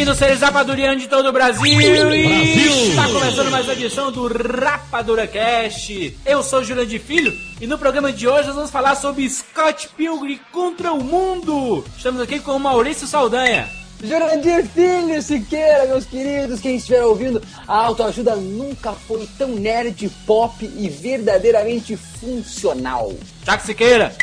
Bem-vindos, 0.00 0.18
seres 0.18 0.40
rapadurianos 0.40 1.02
de 1.02 1.08
todo 1.08 1.28
o 1.28 1.32
Brasil. 1.32 1.60
Brasil. 1.60 2.72
Está 2.88 3.06
começando 3.06 3.50
mais 3.50 3.66
uma 3.66 3.74
edição 3.74 4.10
do 4.10 4.28
Rapadura 4.28 5.26
Cast. 5.26 6.16
Eu 6.24 6.42
sou 6.42 6.60
o 6.60 6.86
de 6.86 6.98
Filho 6.98 7.38
e 7.60 7.66
no 7.66 7.76
programa 7.76 8.10
de 8.10 8.26
hoje 8.26 8.46
nós 8.46 8.56
vamos 8.56 8.70
falar 8.70 8.94
sobre 8.94 9.28
Scott 9.28 9.90
Pilgrim 9.94 10.40
contra 10.50 10.90
o 10.90 11.04
mundo. 11.04 11.84
Estamos 11.94 12.22
aqui 12.22 12.40
com 12.40 12.52
o 12.52 12.58
Maurício 12.58 13.06
Saldanha. 13.06 13.68
Jurandir 14.02 14.64
Filho 14.68 15.20
Siqueira, 15.20 15.84
meus 15.84 16.06
queridos, 16.06 16.60
quem 16.60 16.76
estiver 16.76 17.04
ouvindo, 17.04 17.42
a 17.68 17.84
autoajuda 17.84 18.34
nunca 18.36 18.92
foi 18.92 19.28
tão 19.36 19.48
nerd, 19.48 20.08
pop 20.26 20.64
e 20.64 20.88
verdadeiramente 20.88 21.94
funcional. 21.94 23.12
Tiago 23.44 23.62
Siqueira. 23.66 24.16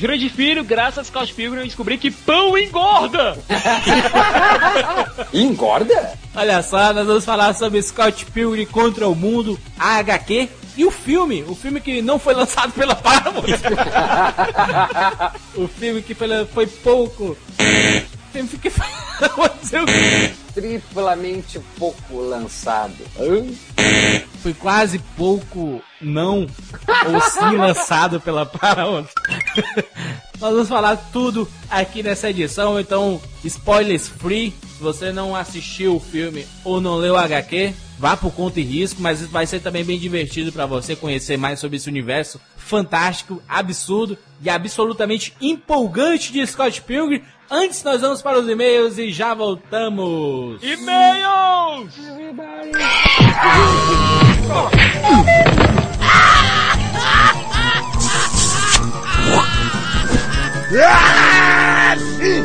Jurandir 0.00 0.30
Filho, 0.30 0.64
graças 0.64 0.96
a 0.96 1.04
Scott 1.04 1.34
Pilgrim, 1.34 1.60
eu 1.60 1.66
descobri 1.66 1.98
que 1.98 2.10
pão 2.10 2.56
engorda! 2.56 3.36
engorda? 5.30 6.14
Olha 6.34 6.62
só, 6.62 6.94
nós 6.94 7.06
vamos 7.06 7.22
falar 7.22 7.54
sobre 7.54 7.82
Scott 7.82 8.24
Pilgrim 8.24 8.64
contra 8.64 9.06
o 9.06 9.14
Mundo, 9.14 9.60
a 9.78 9.98
HQ, 9.98 10.48
e 10.74 10.86
o 10.86 10.90
filme, 10.90 11.44
o 11.46 11.54
filme 11.54 11.82
que 11.82 12.00
não 12.00 12.18
foi 12.18 12.32
lançado 12.32 12.72
pela 12.72 12.94
Paramount. 12.94 13.44
o 15.54 15.68
filme 15.68 16.00
que 16.00 16.14
foi, 16.14 16.46
foi 16.46 16.66
pouco. 16.66 17.36
O 17.58 18.32
filme 18.32 18.48
que 18.48 18.70
foi... 18.70 18.86
Triplamente 20.54 21.60
pouco 21.78 22.22
lançado. 22.22 22.96
Foi 24.42 24.54
quase 24.54 24.98
pouco 25.16 25.82
não 26.00 26.46
ou 27.06 27.20
sim 27.20 27.56
lançado 27.58 28.20
pela 28.20 28.46
Paramount. 28.46 29.06
Nós 30.40 30.52
vamos 30.52 30.68
falar 30.68 30.96
tudo 31.12 31.46
aqui 31.68 32.02
nessa 32.02 32.30
edição, 32.30 32.80
então 32.80 33.20
spoilers 33.44 34.08
free. 34.08 34.54
Se 34.76 34.82
você 34.82 35.12
não 35.12 35.36
assistiu 35.36 35.96
o 35.96 36.00
filme 36.00 36.46
ou 36.64 36.80
não 36.80 36.96
leu 36.96 37.14
o 37.14 37.18
HQ, 37.18 37.74
vá 38.00 38.16
por 38.16 38.32
conta 38.32 38.58
e 38.58 38.62
risco, 38.62 39.02
mas 39.02 39.20
vai 39.26 39.46
ser 39.46 39.60
também 39.60 39.84
bem 39.84 39.98
divertido 39.98 40.50
para 40.50 40.64
você 40.64 40.96
conhecer 40.96 41.36
mais 41.36 41.60
sobre 41.60 41.76
esse 41.76 41.86
universo 41.86 42.40
fantástico, 42.56 43.42
absurdo 43.46 44.16
e 44.42 44.48
absolutamente 44.48 45.34
empolgante 45.38 46.32
de 46.32 46.44
Scott 46.46 46.80
Pilgrim. 46.80 47.22
Antes 47.50 47.84
nós 47.84 48.00
vamos 48.00 48.22
para 48.22 48.38
os 48.38 48.48
e-mails 48.48 48.96
e 48.96 49.12
já 49.12 49.34
voltamos. 49.34 50.62
E-mails! 50.62 51.94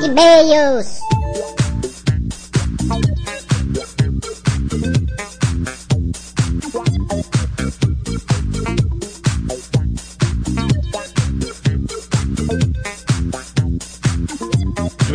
E-mails! 0.03 0.99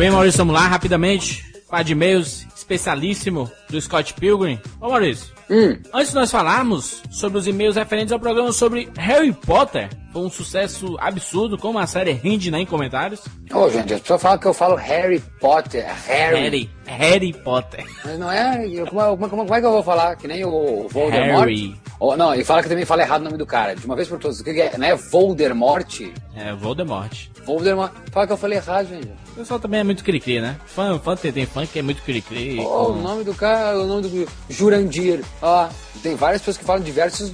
Bem, 0.01 0.09
Maurício, 0.09 0.39
vamos 0.39 0.55
lá 0.55 0.61
rapidamente. 0.61 1.45
Par 1.69 1.83
de 1.83 1.91
e-mails 1.91 2.47
especialíssimo 2.55 3.51
do 3.69 3.79
Scott 3.79 4.15
Pilgrim. 4.15 4.59
Ô 4.79 4.89
Maurício, 4.89 5.27
hum. 5.47 5.77
antes 5.93 6.09
de 6.09 6.15
nós 6.15 6.31
falarmos 6.31 7.03
sobre 7.11 7.37
os 7.37 7.45
e-mails 7.45 7.75
referentes 7.75 8.11
ao 8.11 8.19
programa 8.19 8.51
sobre 8.51 8.89
Harry 8.97 9.31
Potter, 9.31 9.89
foi 10.11 10.23
um 10.23 10.29
sucesso 10.29 10.97
absurdo, 10.99 11.55
como 11.55 11.77
a 11.77 11.85
série 11.85 12.13
rende 12.13 12.49
né, 12.49 12.61
em 12.61 12.65
comentários. 12.65 13.21
Ô, 13.53 13.59
oh, 13.59 13.69
gente, 13.69 13.93
as 13.93 14.01
pessoas 14.01 14.23
falam 14.23 14.39
que 14.39 14.47
eu 14.47 14.55
falo 14.55 14.75
Harry 14.75 15.19
Potter. 15.39 15.85
Harry. 16.07 16.39
Harry, 16.39 16.69
Harry 16.87 17.33
Potter. 17.33 17.85
Mas 18.03 18.17
não 18.17 18.31
é. 18.31 18.67
Como, 18.89 19.17
como, 19.29 19.45
como, 19.45 19.55
é 19.55 19.59
que 19.59 19.67
eu 19.67 19.71
vou 19.71 19.83
falar? 19.83 20.15
Que 20.15 20.27
nem 20.27 20.43
o 20.43 20.87
Voldemort? 20.89 21.47
Harry. 21.47 21.79
Oh, 21.99 22.17
não, 22.17 22.33
e 22.33 22.43
fala 22.43 22.63
que 22.63 22.69
também 22.69 22.85
fala 22.85 23.03
errado 23.03 23.21
o 23.21 23.25
nome 23.25 23.37
do 23.37 23.45
cara. 23.45 23.75
De 23.75 23.85
uma 23.85 23.95
vez 23.95 24.07
por 24.07 24.17
todas. 24.17 24.39
O 24.39 24.43
que 24.43 24.49
é? 24.59 24.75
Não 24.75 24.87
é 24.87 24.95
Voldemort? 24.95 26.01
É, 26.35 26.51
Voldemort. 26.55 27.27
Voldemort. 27.45 27.91
Fala 28.11 28.25
que 28.25 28.33
eu 28.33 28.37
falei 28.37 28.57
errado, 28.57 28.87
gente. 28.87 29.07
O 29.31 29.35
pessoal 29.35 29.59
também 29.59 29.79
é 29.79 29.83
muito 29.83 30.03
cri-cri, 30.03 30.41
né? 30.41 30.57
Fã, 30.65 30.99
fã 30.99 31.15
tem, 31.15 31.31
tem 31.31 31.45
fã 31.45 31.65
que 31.65 31.79
é 31.79 31.81
muito 31.81 32.01
cri-cri. 32.03 32.59
Oh, 32.59 32.63
com... 32.63 32.91
o 32.91 33.01
nome 33.01 33.23
do 33.23 33.33
cara, 33.33 33.79
o 33.79 33.87
nome 33.87 34.01
do 34.03 34.27
Jurandir. 34.49 35.23
Ó, 35.41 35.69
tem 36.03 36.15
várias 36.15 36.41
pessoas 36.41 36.57
que 36.57 36.65
falam 36.65 36.83
diversas 36.83 37.31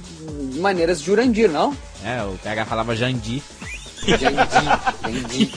maneiras 0.56 1.00
de 1.00 1.06
Jurandir, 1.06 1.50
não? 1.50 1.76
É, 2.04 2.22
o 2.22 2.38
PH 2.42 2.66
falava 2.66 2.94
Jandi. 2.94 3.42
Jandi, 4.06 4.22
Jandi. 5.02 5.54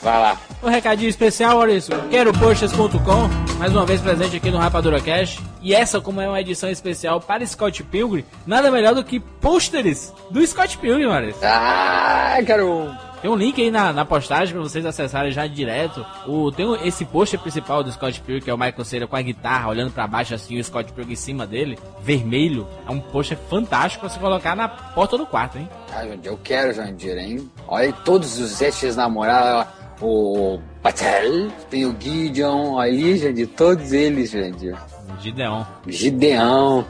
Vai 0.00 0.20
lá. 0.20 0.40
Um 0.62 0.68
recadinho 0.68 1.08
especial, 1.08 1.58
olha 1.58 1.72
isso. 1.72 1.90
QueroPoxas.com, 2.10 3.58
mais 3.58 3.72
uma 3.72 3.84
vez 3.84 4.00
presente 4.00 4.36
aqui 4.36 4.50
no 4.50 4.58
Rapadura 4.58 5.00
Cash. 5.00 5.38
E 5.60 5.74
essa, 5.74 6.00
como 6.00 6.20
é 6.20 6.28
uma 6.28 6.40
edição 6.40 6.70
especial 6.70 7.20
para 7.20 7.46
Scott 7.46 7.82
Pilgrim, 7.84 8.24
nada 8.46 8.70
melhor 8.70 8.94
do 8.94 9.04
que 9.04 9.20
pôsteres 9.20 10.12
do 10.30 10.44
Scott 10.46 10.78
Pilgrim, 10.78 11.06
olha 11.06 11.34
Ah, 11.42 12.38
quero 12.44 12.90
tem 13.22 13.30
um 13.30 13.36
link 13.36 13.62
aí 13.62 13.70
na, 13.70 13.92
na 13.92 14.04
postagem 14.04 14.52
para 14.52 14.64
vocês 14.64 14.84
acessarem 14.84 15.30
já 15.30 15.46
direto. 15.46 16.04
O, 16.26 16.50
tem 16.50 16.66
esse 16.84 17.04
pôster 17.04 17.38
principal 17.38 17.84
do 17.84 17.92
Scott 17.92 18.20
Pilgrim, 18.20 18.42
que 18.44 18.50
é 18.50 18.54
o 18.54 18.58
Michael 18.58 18.84
Cera 18.84 19.06
com 19.06 19.14
a 19.14 19.22
guitarra, 19.22 19.68
olhando 19.68 19.92
para 19.92 20.08
baixo 20.08 20.34
assim, 20.34 20.58
o 20.58 20.64
Scott 20.64 20.92
Pilgrim 20.92 21.12
em 21.12 21.16
cima 21.16 21.46
dele, 21.46 21.78
vermelho. 22.02 22.66
É 22.84 22.90
um 22.90 22.98
pôster 22.98 23.38
fantástico 23.48 24.00
pra 24.00 24.10
se 24.10 24.18
colocar 24.18 24.56
na 24.56 24.68
porta 24.68 25.16
do 25.16 25.24
quarto, 25.24 25.56
hein? 25.56 25.68
Ah, 25.94 26.04
eu 26.04 26.36
quero, 26.42 26.74
Jandir, 26.74 27.16
hein? 27.16 27.48
Olha 27.68 27.86
aí 27.86 27.92
todos 28.04 28.40
os 28.40 28.60
ex-namorados, 28.60 29.72
o 30.00 30.58
Patel, 30.82 31.48
tem 31.70 31.86
o 31.86 31.94
Gideon, 31.96 32.76
ali, 32.80 33.16
Jandir, 33.16 33.46
todos 33.46 33.92
eles, 33.92 34.32
Jandir. 34.32 34.76
Gideon. 35.20 35.64
Gideon. 35.86 36.84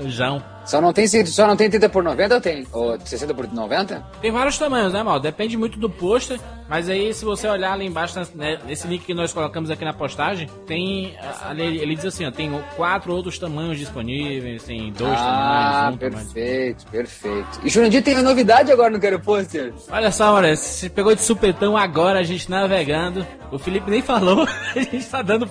o 0.00 0.08
João. 0.08 0.53
Só 0.64 0.80
não 0.80 0.92
tem, 0.92 1.06
só 1.06 1.46
não 1.46 1.56
tem 1.56 1.68
30 1.68 1.88
por 1.88 2.02
90 2.02 2.34
ou 2.34 2.40
tem? 2.40 2.66
Ou 2.72 2.98
60 2.98 3.34
por 3.34 3.52
90? 3.52 4.04
Tem 4.20 4.30
vários 4.30 4.58
tamanhos, 4.58 4.92
né, 4.92 5.02
Mal? 5.02 5.20
Depende 5.20 5.56
muito 5.56 5.78
do 5.78 5.90
pôster. 5.90 6.40
Mas 6.68 6.88
aí, 6.88 7.12
se 7.12 7.24
você 7.24 7.46
olhar 7.46 7.72
ali 7.72 7.84
embaixo, 7.84 8.18
né, 8.34 8.58
nesse 8.66 8.86
link 8.86 9.04
que 9.04 9.12
nós 9.12 9.32
colocamos 9.32 9.70
aqui 9.70 9.84
na 9.84 9.92
postagem, 9.92 10.48
tem. 10.66 11.14
Ali, 11.42 11.78
ele 11.78 11.94
diz 11.94 12.06
assim: 12.06 12.24
ó, 12.24 12.30
tem 12.30 12.50
quatro 12.76 13.14
outros 13.14 13.38
tamanhos 13.38 13.78
disponíveis, 13.78 14.62
tem 14.62 14.90
dois 14.92 15.12
ah, 15.12 15.16
tamanhos. 15.16 15.76
Ah, 15.76 15.90
um 15.92 15.96
perfeito, 15.98 16.84
tamanho. 16.84 17.06
perfeito. 17.06 17.60
E 17.62 17.68
Jurandir 17.68 18.02
tem 18.02 18.14
uma 18.14 18.22
novidade 18.22 18.72
agora 18.72 18.90
no 18.90 18.98
Quero 18.98 19.20
Pôster. 19.20 19.74
Olha 19.90 20.10
só, 20.10 20.34
olha, 20.34 20.56
se 20.56 20.88
pegou 20.88 21.14
de 21.14 21.20
supetão 21.20 21.76
agora, 21.76 22.20
a 22.20 22.24
gente 22.24 22.50
navegando. 22.50 23.26
O 23.52 23.58
Felipe 23.58 23.90
nem 23.90 24.00
falou, 24.00 24.48
a 24.74 24.78
gente 24.80 25.04
tá 25.06 25.20
dando 25.20 25.48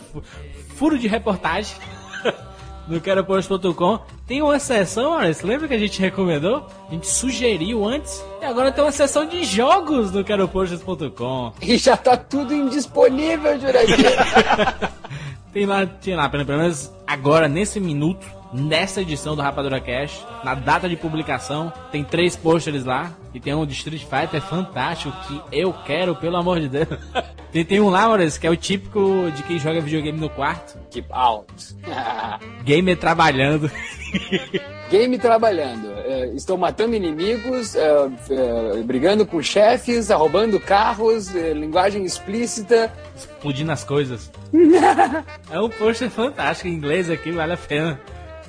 furo 0.75 0.97
de 0.97 1.07
reportagem. 1.07 1.75
No 2.87 2.99
queropost.com. 2.99 3.99
Tem 4.27 4.41
uma 4.41 4.59
seção, 4.59 5.11
olha, 5.11 5.33
você 5.33 5.45
lembra 5.45 5.67
que 5.67 5.73
a 5.73 5.79
gente 5.79 5.99
recomendou? 5.99 6.65
A 6.87 6.91
gente 6.91 7.07
sugeriu 7.07 7.85
antes. 7.85 8.23
E 8.41 8.45
agora 8.45 8.71
tem 8.71 8.83
uma 8.83 8.91
seção 8.91 9.25
de 9.25 9.43
jogos 9.43 10.11
no 10.11 10.23
queropost.com. 10.23 11.53
E 11.61 11.77
já 11.77 11.95
tá 11.97 12.17
tudo 12.17 12.53
indisponível, 12.53 13.59
Jurandir. 13.59 13.97
tem 15.53 15.65
lá, 15.65 15.85
tem 15.85 16.15
lá, 16.15 16.29
pelo 16.29 16.45
menos 16.45 16.91
agora, 17.05 17.47
nesse 17.47 17.79
minuto, 17.79 18.25
nessa 18.53 19.01
edição 19.01 19.35
do 19.35 19.41
Rapadura 19.41 19.79
Cash, 19.79 20.25
na 20.43 20.53
data 20.55 20.87
de 20.87 20.95
publicação, 20.95 21.71
tem 21.91 22.03
três 22.03 22.35
posters 22.35 22.85
lá. 22.85 23.11
E 23.33 23.39
tem 23.39 23.53
um 23.53 23.65
de 23.65 23.73
Street 23.73 24.03
Fighter 24.03 24.41
fantástico 24.41 25.11
que 25.27 25.41
eu 25.51 25.73
quero, 25.85 26.15
pelo 26.15 26.37
amor 26.37 26.59
de 26.59 26.69
Deus. 26.69 26.87
tem, 27.51 27.65
tem 27.65 27.79
um 27.79 27.89
lá, 27.89 28.07
Maurício, 28.07 28.39
que 28.39 28.45
é 28.45 28.49
o 28.49 28.55
típico 28.55 29.31
de 29.35 29.41
quem 29.43 29.57
joga 29.57 29.81
videogame 29.81 30.19
no 30.19 30.29
quarto. 30.29 30.77
Keep 30.91 31.07
out. 31.11 31.51
Gamer 32.63 32.95
trabalhando. 32.99 33.71
Game 34.89 35.17
trabalhando. 35.17 35.93
Eh, 36.05 36.33
estou 36.35 36.57
matando 36.57 36.95
inimigos, 36.95 37.75
eh, 37.75 38.09
eh, 38.29 38.83
brigando 38.83 39.25
com 39.25 39.41
chefes, 39.41 40.09
roubando 40.09 40.59
carros, 40.59 41.29
linguagem 41.29 42.03
explícita. 42.03 42.91
Explodindo 43.15 43.71
as 43.71 43.85
coisas. 43.85 44.29
é 45.49 45.59
um 45.61 45.69
pôster 45.69 46.09
fantástico 46.09 46.67
em 46.67 46.73
inglês 46.73 47.09
aqui, 47.09 47.31
vale 47.31 47.53
a 47.53 47.57
pena. 47.57 48.01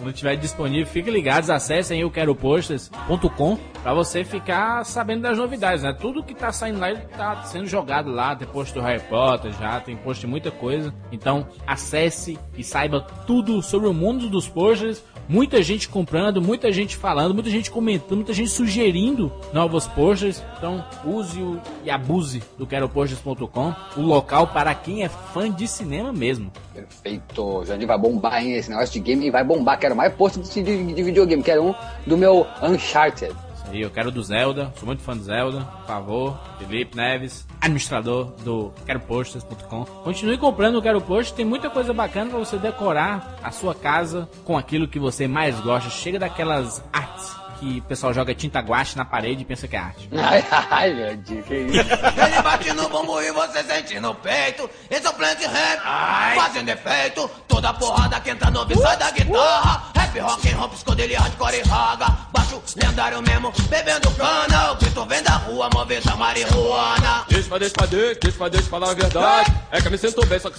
Quando 0.04 0.12
estiver 0.12 0.36
disponível, 0.36 0.86
fiquem 0.86 1.10
ligados, 1.10 1.48
acessem 1.48 2.02
eu 2.02 2.10
quero 2.10 2.34
posters.com 2.34 3.56
para 3.82 3.94
você 3.94 4.22
ficar 4.22 4.84
sabendo 4.84 5.22
das 5.22 5.38
novidades, 5.38 5.82
né? 5.82 5.94
Tudo 5.94 6.22
que 6.22 6.34
tá 6.34 6.52
saindo 6.52 6.78
lá 6.78 6.94
tá 7.16 7.42
sendo 7.44 7.66
jogado 7.66 8.10
lá, 8.10 8.36
tem 8.36 8.46
post 8.46 8.74
do 8.74 8.82
Harry 8.82 9.00
Potter 9.00 9.50
já, 9.52 9.80
tem 9.80 9.96
post 9.96 10.20
de 10.20 10.26
muita 10.26 10.50
coisa. 10.50 10.92
Então, 11.10 11.46
acesse 11.66 12.38
e 12.54 12.62
saiba 12.62 13.00
tudo 13.26 13.62
sobre 13.62 13.88
o 13.88 13.94
mundo 13.94 14.28
dos 14.28 14.46
posters. 14.46 15.02
Muita 15.28 15.62
gente 15.62 15.88
comprando, 15.88 16.40
muita 16.42 16.70
gente 16.70 16.96
falando, 16.96 17.34
muita 17.34 17.48
gente 17.48 17.70
comentando, 17.70 18.16
muita 18.16 18.32
gente 18.32 18.50
sugerindo 18.50 19.32
novos 19.52 19.86
posters. 19.86 20.42
Então, 20.56 20.84
use-o 21.04 21.60
e 21.82 21.90
abuse 21.90 22.42
do 22.58 22.66
queroposters.com, 22.66 23.74
o 23.96 24.02
local 24.02 24.48
para 24.48 24.74
quem 24.74 25.02
é 25.02 25.08
fã 25.08 25.50
de 25.50 25.66
cinema 25.66 26.12
mesmo. 26.12 26.52
Perfeito. 26.74 27.42
O 27.42 27.64
Jandir 27.64 27.86
vai 27.86 27.98
bombar, 27.98 28.42
hein? 28.42 28.52
Esse 28.52 28.70
negócio 28.70 28.92
de 28.92 29.00
game 29.00 29.30
vai 29.30 29.44
bombar. 29.44 29.78
Quero 29.78 29.96
mais 29.96 30.12
post 30.12 30.40
de, 30.40 30.62
de, 30.62 30.92
de 30.92 31.02
videogame. 31.02 31.42
Quero 31.42 31.64
um 31.64 31.74
do 32.06 32.16
meu 32.16 32.46
Uncharted. 32.62 33.34
Aí, 33.66 33.80
eu 33.80 33.90
quero 33.90 34.10
do 34.10 34.22
Zelda, 34.22 34.72
sou 34.76 34.86
muito 34.86 35.02
fã 35.02 35.16
do 35.16 35.22
Zelda, 35.22 35.60
por 35.60 35.86
favor. 35.86 36.40
Felipe 36.58 36.96
Neves, 36.96 37.46
administrador 37.60 38.32
do 38.44 38.72
queroposters.com. 38.86 39.84
Continue 39.84 40.38
comprando 40.38 40.76
o 40.76 40.82
Quero 40.82 41.00
tem 41.34 41.44
muita 41.44 41.70
coisa 41.70 41.92
bacana 41.92 42.30
para 42.30 42.38
você 42.38 42.56
decorar 42.56 43.36
a 43.42 43.50
sua 43.50 43.74
casa 43.74 44.28
com 44.44 44.56
aquilo 44.56 44.88
que 44.88 44.98
você 44.98 45.26
mais 45.26 45.58
gosta. 45.60 45.90
Chega 45.90 46.18
daquelas 46.18 46.84
artes 46.92 47.43
que 47.64 47.78
o 47.78 47.82
pessoal 47.82 48.12
joga 48.12 48.34
tinta 48.34 48.60
guache 48.60 48.96
na 48.96 49.04
parede 49.04 49.42
e 49.42 49.44
pensa 49.44 49.66
que 49.66 49.74
é 49.74 49.78
arte. 49.78 50.08
Ai, 50.14 50.44
ai, 50.70 50.92
meu 50.92 51.16
Deus, 51.16 51.46
que 51.46 51.54
isso? 51.54 51.80
Ele 51.80 52.42
bate 52.42 52.72
no 52.72 52.88
bumbum 52.88 53.20
e 53.20 53.32
você 53.32 53.62
sente 53.62 53.98
no 54.00 54.14
peito. 54.14 54.68
Esse 54.90 55.06
é 55.06 55.10
o 55.10 55.14
Plant 55.14 55.38
Rap, 55.40 56.34
fazendo 56.34 56.68
efeito. 56.68 57.30
Toda 57.48 57.72
porrada 57.74 58.20
que 58.20 58.30
entra 58.30 58.50
no 58.50 58.66
sai 58.80 58.96
da 58.96 59.10
guitarra. 59.10 59.92
Rap, 59.96 60.18
rock 60.18 60.50
and 60.50 60.56
roll, 60.56 60.68
psicodelia, 60.68 61.20
hardcore 61.20 61.56
e 61.56 61.62
raga. 61.62 62.06
Baixo, 62.32 62.62
lendário 62.76 63.22
mesmo, 63.22 63.52
bebendo 63.68 64.10
cana. 64.12 64.72
O 64.72 64.76
grito 64.76 65.04
vem 65.06 65.22
da 65.22 65.36
rua, 65.36 65.70
movida 65.72 66.16
marihuana. 66.16 67.24
Deixa 67.28 67.48
pra 67.48 67.58
deixa 67.58 67.74
pra 67.74 67.86
deixa, 67.86 68.20
deixa 68.20 68.38
pra 68.38 68.48
deixa 68.48 68.68
falar 68.68 68.90
a 68.90 68.94
verdade. 68.94 69.54
É 69.70 69.80
que 69.80 69.86
eu 69.86 69.90
me 69.90 69.98
sinto 69.98 70.26
bem, 70.26 70.38
só 70.38 70.50
que. 70.50 70.58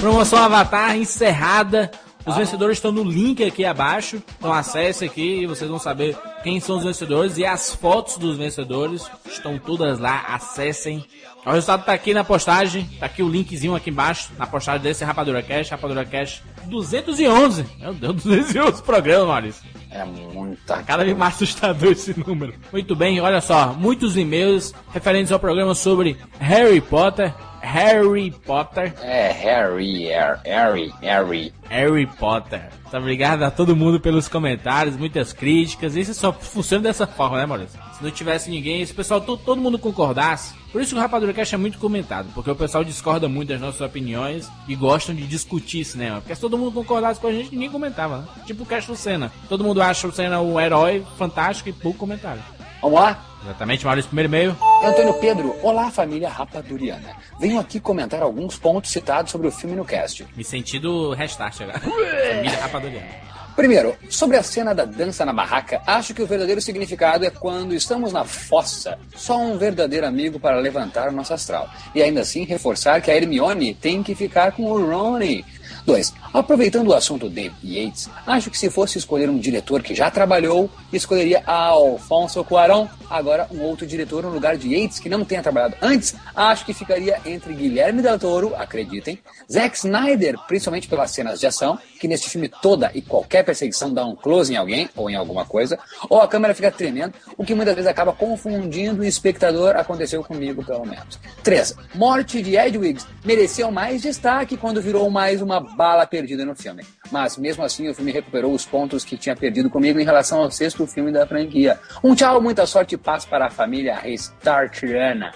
Promoção 0.00 0.38
Avatar 0.40 0.96
encerrada. 0.96 1.90
Os 2.24 2.36
vencedores 2.36 2.78
estão 2.78 2.92
no 2.92 3.02
link 3.02 3.42
aqui 3.44 3.64
abaixo. 3.64 4.22
Então 4.38 4.52
acesse 4.52 5.04
aqui 5.04 5.42
e 5.42 5.46
vocês 5.46 5.68
vão 5.68 5.78
saber 5.78 6.16
quem 6.42 6.60
são 6.60 6.78
os 6.78 6.84
vencedores 6.84 7.36
e 7.36 7.44
as 7.44 7.74
fotos 7.74 8.16
dos 8.16 8.36
vencedores 8.36 9.10
estão 9.26 9.58
todas 9.58 9.98
lá. 9.98 10.24
Acessem. 10.28 11.04
O 11.44 11.50
resultado 11.50 11.84
tá 11.84 11.92
aqui 11.92 12.14
na 12.14 12.22
postagem. 12.22 12.88
Tá 13.00 13.06
aqui 13.06 13.22
o 13.22 13.28
linkzinho 13.28 13.74
aqui 13.74 13.90
embaixo 13.90 14.30
na 14.38 14.46
postagem 14.46 14.82
desse 14.82 15.04
Rapadura 15.04 15.42
Cash, 15.42 15.70
Rapadura 15.70 16.04
Cash 16.04 16.42
211. 16.66 17.66
Meu 17.80 17.92
Deus, 17.92 18.22
211 18.22 18.82
programa, 18.82 19.26
Maurício. 19.26 19.64
É 19.90 20.04
muita 20.04 20.82
Cada 20.84 21.04
vez 21.04 21.16
mais 21.16 21.34
assustador 21.34 21.92
esse 21.92 22.18
número. 22.18 22.54
Muito 22.72 22.96
bem, 22.96 23.20
olha 23.20 23.40
só, 23.40 23.74
muitos 23.74 24.16
e-mails 24.16 24.72
referentes 24.92 25.30
ao 25.30 25.38
programa 25.38 25.74
sobre 25.74 26.16
Harry 26.38 26.80
Potter. 26.80 27.34
Harry 27.62 28.30
Potter. 28.44 28.92
É, 29.02 29.30
Harry, 29.32 30.08
Harry, 30.44 30.92
Harry. 31.00 31.54
Harry 31.70 32.06
Potter. 32.06 32.60
Muito 32.82 32.96
obrigado 32.96 33.42
a 33.44 33.50
todo 33.50 33.74
mundo 33.76 33.98
pelos 34.00 34.28
comentários, 34.28 34.96
muitas 34.96 35.32
críticas. 35.32 35.94
Isso 35.96 36.12
só 36.12 36.32
funciona 36.32 36.82
dessa 36.82 37.06
forma, 37.06 37.38
né, 37.38 37.46
Maurício? 37.46 37.78
Se 37.96 38.02
não 38.04 38.10
tivesse 38.10 38.50
ninguém, 38.50 38.84
se 38.84 38.92
o 38.92 38.96
pessoal, 38.96 39.20
to- 39.20 39.36
todo 39.38 39.60
mundo 39.60 39.78
concordasse. 39.78 40.54
Por 40.72 40.82
isso 40.82 40.92
que 40.92 40.98
o 40.98 41.00
Rapadura 41.00 41.32
Cast 41.32 41.54
é 41.54 41.58
muito 41.58 41.78
comentado, 41.78 42.28
porque 42.34 42.50
o 42.50 42.56
pessoal 42.56 42.82
discorda 42.82 43.28
muito 43.28 43.50
das 43.50 43.60
nossas 43.60 43.80
opiniões 43.80 44.50
e 44.66 44.74
gostam 44.74 45.14
de 45.14 45.26
discutir 45.26 45.84
cinema. 45.84 46.16
Porque 46.20 46.34
se 46.34 46.40
todo 46.40 46.58
mundo 46.58 46.72
concordasse 46.72 47.20
com 47.20 47.28
a 47.28 47.32
gente, 47.32 47.52
ninguém 47.52 47.70
comentava, 47.70 48.18
né? 48.18 48.24
Tipo 48.44 48.64
o 48.64 48.66
Cast 48.66 48.90
do 48.90 48.96
Senna. 48.96 49.30
Todo 49.48 49.62
mundo 49.64 49.80
acha 49.80 50.06
o 50.08 50.12
Senna 50.12 50.40
um 50.40 50.58
herói 50.60 51.04
fantástico 51.16 51.68
e 51.68 51.72
pouco 51.72 51.98
comentário. 51.98 52.42
Vamos 52.82 52.98
lá? 52.98 53.24
Exatamente, 53.44 53.84
Maurício, 53.84 54.08
primeiro 54.08 54.28
e-mail. 54.28 54.56
Antônio 54.84 55.14
Pedro, 55.14 55.56
olá 55.62 55.90
família 55.90 56.28
rapaduriana. 56.28 57.16
Venho 57.40 57.58
aqui 57.58 57.80
comentar 57.80 58.22
alguns 58.22 58.56
pontos 58.56 58.90
citados 58.90 59.32
sobre 59.32 59.48
o 59.48 59.50
filme 59.50 59.74
no 59.74 59.84
cast. 59.84 60.26
Me 60.36 60.44
senti 60.44 60.78
do 60.78 61.12
restart 61.12 61.60
agora. 61.60 61.80
Família 61.80 62.58
Rapaduriana. 62.60 63.32
Primeiro, 63.54 63.94
sobre 64.08 64.38
a 64.38 64.42
cena 64.42 64.74
da 64.74 64.86
dança 64.86 65.26
na 65.26 65.32
barraca, 65.32 65.82
acho 65.86 66.14
que 66.14 66.22
o 66.22 66.26
verdadeiro 66.26 66.60
significado 66.60 67.26
é 67.26 67.30
quando 67.30 67.74
estamos 67.74 68.10
na 68.10 68.24
fossa, 68.24 68.98
só 69.14 69.38
um 69.38 69.58
verdadeiro 69.58 70.06
amigo 70.06 70.40
para 70.40 70.56
levantar 70.56 71.10
o 71.10 71.12
nosso 71.12 71.34
astral. 71.34 71.68
E 71.94 72.02
ainda 72.02 72.22
assim 72.22 72.44
reforçar 72.44 73.02
que 73.02 73.10
a 73.10 73.14
Hermione 73.14 73.74
tem 73.74 74.02
que 74.02 74.14
ficar 74.14 74.52
com 74.52 74.64
o 74.64 74.90
Ronnie. 74.90 75.44
2. 75.84 76.14
Aproveitando 76.32 76.88
o 76.88 76.94
assunto 76.94 77.28
David 77.28 77.56
Yates, 77.62 78.08
acho 78.26 78.50
que 78.50 78.58
se 78.58 78.70
fosse 78.70 78.98
escolher 78.98 79.28
um 79.28 79.38
diretor 79.38 79.82
que 79.82 79.94
já 79.94 80.10
trabalhou, 80.10 80.70
escolheria 80.92 81.42
Alfonso 81.46 82.44
Cuarón, 82.44 82.88
agora 83.10 83.46
um 83.50 83.60
outro 83.62 83.86
diretor 83.86 84.22
no 84.22 84.30
lugar 84.30 84.56
de 84.56 84.74
Yates 84.74 84.98
que 84.98 85.08
não 85.08 85.24
tenha 85.24 85.42
trabalhado 85.42 85.76
antes, 85.82 86.14
acho 86.34 86.64
que 86.64 86.72
ficaria 86.72 87.20
entre 87.26 87.52
Guilherme 87.52 88.00
Del 88.00 88.18
Toro, 88.18 88.54
acreditem, 88.56 89.18
Zack 89.50 89.76
Snyder, 89.76 90.38
principalmente 90.46 90.88
pelas 90.88 91.10
cenas 91.10 91.40
de 91.40 91.46
ação, 91.46 91.78
que 92.00 92.08
neste 92.08 92.30
filme 92.30 92.48
toda 92.48 92.90
e 92.94 93.02
qualquer 93.02 93.44
perseguição 93.44 93.92
dá 93.92 94.04
um 94.04 94.16
close 94.16 94.52
em 94.52 94.56
alguém 94.56 94.88
ou 94.96 95.10
em 95.10 95.16
alguma 95.16 95.44
coisa, 95.44 95.78
ou 96.08 96.20
a 96.20 96.28
câmera 96.28 96.54
fica 96.54 96.70
tremendo, 96.70 97.14
o 97.36 97.44
que 97.44 97.54
muitas 97.54 97.74
vezes 97.74 97.90
acaba 97.90 98.12
confundindo 98.12 99.02
o 99.02 99.04
espectador, 99.04 99.76
aconteceu 99.76 100.22
comigo 100.24 100.64
pelo 100.64 100.86
menos. 100.86 101.18
3. 101.42 101.76
Morte 101.94 102.42
de 102.42 102.56
Edwigs 102.56 103.06
mereceu 103.24 103.70
mais 103.70 104.02
destaque 104.02 104.56
quando 104.56 104.80
virou 104.80 105.10
mais 105.10 105.42
uma 105.42 105.60
bala 105.76 106.06
perdida 106.06 106.44
no 106.44 106.54
filme. 106.54 106.84
Mas 107.10 107.36
mesmo 107.36 107.64
assim 107.64 107.88
o 107.88 107.94
filme 107.94 108.12
recuperou 108.12 108.52
os 108.52 108.64
pontos 108.64 109.04
que 109.04 109.16
tinha 109.16 109.36
perdido 109.36 109.70
comigo 109.70 109.98
em 109.98 110.04
relação 110.04 110.40
ao 110.40 110.50
sexto 110.50 110.86
filme 110.86 111.12
da 111.12 111.26
franquia. 111.26 111.78
Um 112.02 112.14
tchau, 112.14 112.40
muita 112.40 112.66
sorte 112.66 112.94
e 112.94 112.98
paz 112.98 113.24
para 113.24 113.46
a 113.46 113.50
família 113.50 113.96
Restartiana. 113.96 115.32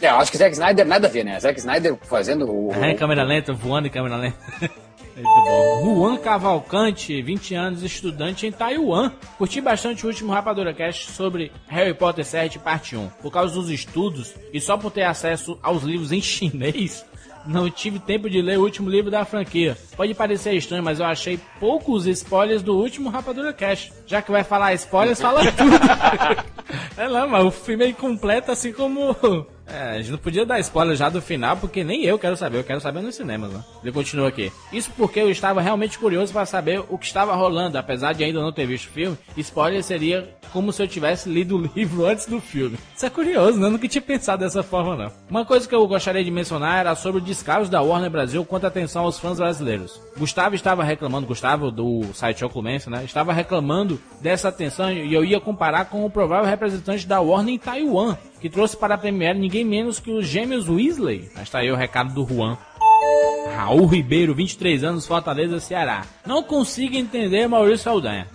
É, 0.00 0.08
eu 0.08 0.16
acho 0.16 0.30
que 0.30 0.36
Zack 0.36 0.52
Snyder 0.52 0.86
nada 0.86 1.06
a 1.06 1.10
ver, 1.10 1.24
né? 1.24 1.40
Zack 1.40 1.58
Snyder 1.58 1.96
fazendo 2.02 2.50
o. 2.50 2.72
É, 2.74 2.94
câmera 2.94 3.22
lenta, 3.22 3.52
voando 3.52 3.88
em 3.88 3.90
câmera 3.90 4.16
lenta. 4.16 4.36
Muito 5.16 5.44
bom. 5.44 5.96
Juan 5.96 6.18
Cavalcante, 6.18 7.22
20 7.22 7.54
anos, 7.54 7.82
estudante 7.82 8.46
em 8.46 8.52
Taiwan. 8.52 9.10
Curti 9.38 9.62
bastante 9.62 10.04
o 10.04 10.08
último 10.08 10.30
Rapadura 10.30 10.74
Cast 10.74 11.10
sobre 11.10 11.50
Harry 11.68 11.94
Potter 11.94 12.22
7, 12.22 12.58
parte 12.58 12.94
1. 12.94 13.08
Por 13.22 13.32
causa 13.32 13.54
dos 13.54 13.70
estudos 13.70 14.34
e 14.52 14.60
só 14.60 14.76
por 14.76 14.90
ter 14.90 15.04
acesso 15.04 15.58
aos 15.62 15.82
livros 15.82 16.12
em 16.12 16.20
chinês, 16.20 17.02
não 17.46 17.70
tive 17.70 17.98
tempo 17.98 18.28
de 18.28 18.42
ler 18.42 18.58
o 18.58 18.62
último 18.62 18.88
livro 18.90 19.10
da 19.10 19.24
franquia. 19.24 19.76
Pode 19.96 20.14
parecer 20.14 20.54
estranho, 20.54 20.82
mas 20.82 21.00
eu 21.00 21.06
achei 21.06 21.38
poucos 21.58 22.06
spoilers 22.06 22.62
do 22.62 22.76
último 22.76 23.08
Rapadura 23.08 23.52
Cast. 23.52 23.92
Já 24.06 24.20
que 24.20 24.30
vai 24.30 24.44
falar 24.44 24.74
spoilers, 24.74 25.20
fala 25.20 25.40
tudo. 25.52 25.76
é 26.96 27.08
não, 27.08 27.28
mas 27.28 27.44
o 27.44 27.50
filme 27.50 27.84
é 27.84 27.88
incompleto 27.88 28.52
assim 28.52 28.72
como... 28.72 29.16
É, 29.66 29.96
a 29.96 29.98
gente 29.98 30.12
não 30.12 30.18
podia 30.18 30.46
dar 30.46 30.60
spoiler 30.60 30.96
já 30.96 31.08
do 31.08 31.20
final, 31.20 31.56
porque 31.56 31.82
nem 31.82 32.04
eu 32.04 32.18
quero 32.18 32.36
saber, 32.36 32.58
eu 32.58 32.64
quero 32.64 32.80
saber 32.80 33.00
nos 33.00 33.16
cinemas. 33.16 33.52
Né? 33.52 33.64
Ele 33.82 33.92
continua 33.92 34.28
aqui. 34.28 34.52
Isso 34.72 34.90
porque 34.96 35.20
eu 35.20 35.30
estava 35.30 35.60
realmente 35.60 35.98
curioso 35.98 36.32
para 36.32 36.46
saber 36.46 36.82
o 36.88 36.96
que 36.96 37.06
estava 37.06 37.34
rolando, 37.34 37.76
apesar 37.76 38.12
de 38.12 38.22
ainda 38.22 38.40
não 38.40 38.52
ter 38.52 38.66
visto 38.66 38.86
o 38.86 38.92
filme. 38.92 39.18
Spoiler 39.36 39.82
seria 39.82 40.36
como 40.52 40.72
se 40.72 40.82
eu 40.82 40.88
tivesse 40.88 41.28
lido 41.28 41.56
o 41.56 41.70
livro 41.74 42.06
antes 42.06 42.26
do 42.26 42.40
filme. 42.40 42.78
Isso 42.94 43.06
é 43.06 43.10
curioso, 43.10 43.58
né? 43.58 43.66
Eu 43.66 43.70
nunca 43.72 43.88
tinha 43.88 44.02
pensado 44.02 44.44
dessa 44.44 44.62
forma, 44.62 44.96
não. 44.96 45.12
Uma 45.28 45.44
coisa 45.44 45.68
que 45.68 45.74
eu 45.74 45.86
gostaria 45.86 46.24
de 46.24 46.30
mencionar 46.30 46.80
era 46.80 46.94
sobre 46.94 47.20
o 47.20 47.24
descaso 47.24 47.70
da 47.70 47.82
Warner 47.82 48.10
Brasil 48.10 48.44
quanto 48.44 48.64
à 48.64 48.68
atenção 48.68 49.04
aos 49.04 49.18
fãs 49.18 49.38
brasileiros. 49.38 50.00
Gustavo 50.16 50.54
estava 50.54 50.84
reclamando, 50.84 51.26
Gustavo 51.26 51.70
do 51.70 52.04
site 52.14 52.44
Ocumense, 52.44 52.88
né? 52.88 53.04
Estava 53.04 53.32
reclamando 53.32 54.00
dessa 54.20 54.48
atenção 54.48 54.92
e 54.92 55.12
eu 55.12 55.24
ia 55.24 55.40
comparar 55.40 55.86
com 55.86 56.04
o 56.04 56.10
provável 56.10 56.48
representante 56.48 57.06
da 57.06 57.20
Warner 57.20 57.54
em 57.54 57.58
Taiwan, 57.58 58.16
que 58.40 58.50
trouxe 58.50 58.76
para 58.76 58.94
a 58.94 58.98
Premiere 58.98 59.38
ninguém 59.38 59.64
menos 59.64 59.98
que 59.98 60.10
os 60.10 60.26
gêmeos 60.26 60.68
Weasley. 60.68 61.30
Mas 61.34 61.50
tá 61.50 61.58
aí 61.60 61.70
o 61.70 61.76
recado 61.76 62.12
do 62.14 62.26
Juan. 62.26 62.56
Raul 63.54 63.86
Ribeiro, 63.86 64.34
23 64.34 64.84
anos, 64.84 65.06
Fortaleza, 65.06 65.58
Ceará. 65.58 66.04
Não 66.26 66.42
consigo 66.42 66.94
entender 66.96 67.46
Maurício 67.48 67.84
Saldanha. 67.84 68.28